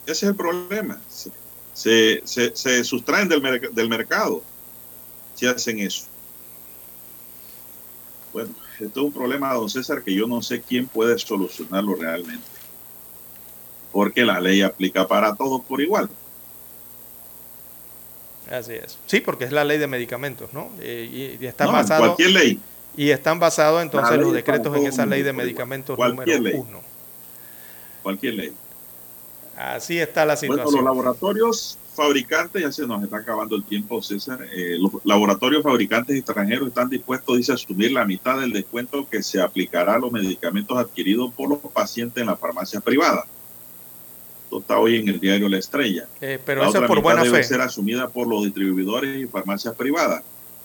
Ese 0.06 0.12
es 0.12 0.24
el 0.24 0.36
problema. 0.36 1.00
Se, 1.10 1.32
se, 1.74 2.22
se- 2.26 2.56
se 2.56 2.84
sustraen 2.84 3.28
del, 3.30 3.42
merc- 3.42 3.72
del 3.72 3.90
mercado 3.90 4.42
si 5.36 5.46
hacen 5.46 5.80
eso. 5.80 6.06
Bueno, 8.34 8.50
esto 8.86 9.00
es 9.02 9.06
un 9.08 9.12
problema, 9.14 9.54
don 9.54 9.70
César, 9.70 10.04
que 10.04 10.14
yo 10.14 10.28
no 10.28 10.42
sé 10.42 10.62
quién 10.62 10.88
puede 10.88 11.18
solucionarlo 11.20 11.96
realmente. 11.96 12.46
Porque 13.92 14.24
la 14.24 14.40
ley 14.40 14.62
aplica 14.62 15.08
para 15.08 15.36
todos 15.36 15.62
por 15.62 15.82
igual. 15.82 16.10
Así 18.50 18.74
es. 18.74 18.98
Sí, 19.06 19.20
porque 19.20 19.46
es 19.46 19.52
la 19.52 19.64
ley 19.64 19.78
de 19.78 19.88
medicamentos, 19.88 20.54
¿no? 20.54 20.70
Eh, 20.80 21.36
y, 21.40 21.44
y 21.44 21.48
está 21.48 21.66
No, 21.66 21.72
basado. 21.74 22.02
cualquier 22.06 22.32
ley. 22.32 22.60
Y 22.98 23.12
están 23.12 23.40
basados 23.40 23.82
entonces 23.82 24.18
los 24.18 24.34
decretos 24.34 24.76
en 24.76 24.88
esa 24.88 25.06
ley 25.06 25.22
de 25.22 25.34
medicamentos 25.34 25.98
número 25.98 26.40
ley. 26.40 26.54
uno. 26.56 26.82
Cualquier 28.02 28.34
ley. 28.34 28.54
Así 29.56 30.00
está 30.00 30.26
la 30.26 30.36
Bueno, 30.36 30.54
situación. 30.56 30.86
los 30.86 30.96
laboratorios 30.96 31.78
fabricantes, 32.00 32.62
ya 32.62 32.72
se 32.72 32.88
nos 32.88 33.04
está 33.04 33.18
acabando 33.18 33.58
el 33.58 33.64
tiempo, 33.66 34.02
César. 34.02 34.40
eh, 34.54 34.78
los 34.80 35.04
laboratorios 35.04 35.62
fabricantes 35.62 36.16
extranjeros 36.16 36.70
están 36.70 36.88
dispuestos, 36.88 37.36
dice, 37.36 37.52
a 37.52 37.56
asumir 37.56 37.92
la 37.92 38.06
mitad 38.06 38.40
del 38.40 38.54
descuento 38.54 39.06
que 39.10 39.22
se 39.22 39.42
aplicará 39.42 39.96
a 39.96 40.00
los 40.00 40.10
medicamentos 40.10 40.78
adquiridos 40.78 41.34
por 41.34 41.50
los 41.50 41.60
pacientes 41.74 42.22
en 42.22 42.28
las 42.28 42.40
farmacias 42.40 42.82
privadas. 42.82 43.26
Esto 44.46 44.60
está 44.62 44.80
hoy 44.80 44.96
en 44.96 45.10
el 45.10 45.20
diario 45.20 45.50
La 45.50 45.58
Estrella. 45.58 46.08
Eh, 46.22 46.40
pero 46.46 46.62
la 46.62 46.70
eso 46.70 46.78
otra 46.78 46.88
por 46.88 46.98
mitad 47.00 47.04
buena 47.04 47.24
debe 47.24 47.38
fe. 47.40 47.44
ser 47.44 47.60
asumida 47.60 48.08
por 48.08 48.28
los 48.28 48.46
distribuidores 48.46 49.18
y 49.22 49.28
farmacias 49.28 49.76
privadas. 49.76 50.24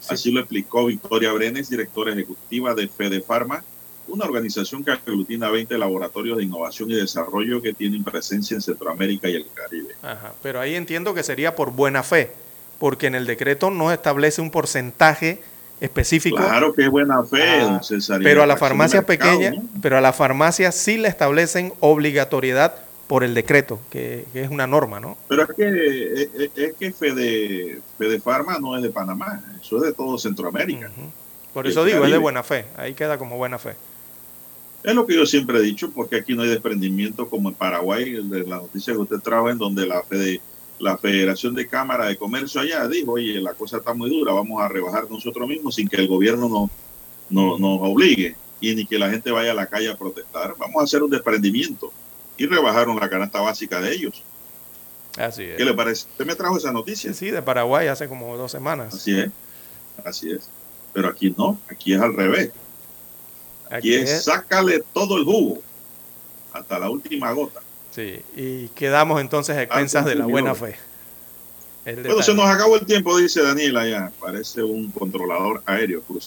Así 0.08 0.30
lo 0.30 0.38
explicó 0.38 0.86
Victoria 0.86 1.32
Brenes, 1.32 1.68
directora 1.68 2.12
ejecutiva 2.12 2.74
de 2.74 2.86
Fede 2.86 3.20
Pharma, 3.20 3.64
una 4.08 4.24
organización 4.24 4.84
que 4.84 4.90
aglutina 4.92 5.50
20 5.50 5.76
laboratorios 5.78 6.38
de 6.38 6.44
innovación 6.44 6.90
y 6.90 6.94
desarrollo 6.94 7.60
que 7.62 7.72
tienen 7.72 8.04
presencia 8.04 8.54
en 8.54 8.60
Centroamérica 8.60 9.28
y 9.28 9.34
el 9.36 9.46
Caribe. 9.54 9.94
Ajá, 10.02 10.32
Pero 10.42 10.60
ahí 10.60 10.74
entiendo 10.74 11.14
que 11.14 11.22
sería 11.22 11.54
por 11.56 11.70
buena 11.72 12.02
fe, 12.02 12.30
porque 12.78 13.06
en 13.06 13.14
el 13.14 13.26
decreto 13.26 13.70
no 13.70 13.92
establece 13.92 14.40
un 14.42 14.50
porcentaje 14.50 15.40
específico. 15.80 16.36
Claro 16.36 16.72
que 16.74 16.82
es 16.84 16.90
buena 16.90 17.22
fe, 17.24 17.42
Ah, 17.42 17.62
don 17.64 17.84
César. 17.84 18.20
pero 18.22 18.42
a 18.42 18.46
la 18.46 18.56
farmacia 18.56 19.02
mercado, 19.06 19.38
pequeña, 19.38 19.60
¿no? 19.62 19.68
pero 19.82 19.98
a 19.98 20.00
la 20.00 20.12
farmacia 20.12 20.70
sí 20.72 20.96
le 20.98 21.08
establecen 21.08 21.72
obligatoriedad 21.80 22.74
por 23.06 23.22
el 23.24 23.34
decreto, 23.34 23.78
que, 23.90 24.24
que 24.32 24.42
es 24.42 24.50
una 24.50 24.66
norma, 24.66 24.98
¿no? 25.00 25.16
Pero 25.28 25.42
es 25.42 25.48
que, 25.54 26.22
es, 26.22 26.50
es- 26.56 26.74
que 26.74 26.90
Fede, 26.92 27.80
Fede 27.98 28.18
Pharma 28.20 28.58
no 28.58 28.76
es 28.76 28.82
de 28.82 28.88
Panamá, 28.90 29.42
eso 29.62 29.76
es 29.76 29.82
de 29.82 29.92
todo 29.92 30.16
Centroamérica. 30.16 30.90
Por 31.52 31.66
Y 31.66 31.70
eso 31.70 31.84
digo, 31.84 32.04
es 32.04 32.10
de 32.10 32.18
buena 32.18 32.42
fe, 32.42 32.64
ahí 32.76 32.94
queda 32.94 33.18
como 33.18 33.36
buena 33.36 33.58
fe. 33.58 33.74
Es 34.84 34.94
lo 34.94 35.06
que 35.06 35.16
yo 35.16 35.24
siempre 35.26 35.58
he 35.58 35.62
dicho, 35.62 35.90
porque 35.90 36.16
aquí 36.16 36.34
no 36.34 36.42
hay 36.42 36.50
desprendimiento 36.50 37.28
como 37.28 37.48
en 37.48 37.54
Paraguay, 37.54 38.12
de 38.22 38.44
la 38.44 38.56
noticia 38.58 38.92
que 38.92 38.98
usted 39.00 39.18
trajo, 39.18 39.48
en 39.50 39.58
donde 39.58 39.86
la, 39.86 40.02
Fede- 40.02 40.40
la 40.78 40.96
Federación 40.98 41.54
de 41.54 41.66
Cámara 41.66 42.04
de 42.06 42.16
Comercio 42.16 42.60
allá 42.60 42.86
dijo, 42.86 43.12
oye, 43.12 43.40
la 43.40 43.54
cosa 43.54 43.78
está 43.78 43.94
muy 43.94 44.10
dura, 44.10 44.32
vamos 44.34 44.62
a 44.62 44.68
rebajar 44.68 45.10
nosotros 45.10 45.48
mismos 45.48 45.74
sin 45.74 45.88
que 45.88 45.96
el 45.96 46.06
gobierno 46.06 46.48
nos, 46.48 46.70
no, 47.30 47.58
nos 47.58 47.78
obligue 47.80 48.36
y 48.60 48.74
ni 48.74 48.84
que 48.86 48.98
la 48.98 49.10
gente 49.10 49.30
vaya 49.30 49.52
a 49.52 49.54
la 49.54 49.66
calle 49.66 49.90
a 49.90 49.96
protestar. 49.96 50.54
Vamos 50.58 50.76
a 50.80 50.84
hacer 50.84 51.02
un 51.02 51.10
desprendimiento. 51.10 51.90
Y 52.36 52.46
rebajaron 52.46 52.96
la 52.98 53.08
canasta 53.08 53.40
básica 53.40 53.80
de 53.80 53.94
ellos. 53.94 54.22
Así 55.16 55.44
es. 55.44 55.56
¿Qué 55.56 55.64
le 55.64 55.72
parece? 55.72 56.06
Usted 56.10 56.26
me 56.26 56.34
trajo 56.34 56.56
esa 56.58 56.72
noticia. 56.72 57.14
Sí, 57.14 57.30
de 57.30 57.40
Paraguay 57.40 57.86
hace 57.86 58.08
como 58.08 58.36
dos 58.36 58.50
semanas. 58.50 58.92
Así 58.94 59.18
es, 59.18 59.30
así 60.04 60.30
es. 60.32 60.48
Pero 60.92 61.08
aquí 61.08 61.32
no, 61.36 61.58
aquí 61.70 61.94
es 61.94 62.00
al 62.00 62.14
revés. 62.14 62.50
Aquí, 63.78 63.94
es, 63.94 64.10
es- 64.10 64.24
sácale 64.24 64.82
todo 64.92 65.16
el 65.18 65.24
jugo, 65.24 65.60
hasta 66.52 66.78
la 66.78 66.88
última 66.90 67.32
gota. 67.32 67.60
Sí, 67.90 68.20
y 68.36 68.68
quedamos 68.68 69.20
entonces 69.20 69.56
a 69.56 69.62
expensas 69.62 70.04
de 70.04 70.14
la 70.14 70.26
buena 70.26 70.54
fe. 70.54 70.76
Bueno, 71.84 72.22
se 72.22 72.34
nos 72.34 72.46
acabó 72.46 72.76
el 72.76 72.86
tiempo, 72.86 73.16
dice 73.18 73.42
Daniel 73.42 73.76
allá. 73.76 74.10
Parece 74.20 74.62
un 74.62 74.90
controlador 74.90 75.62
aéreo 75.66 76.00
cruzando. 76.02 76.20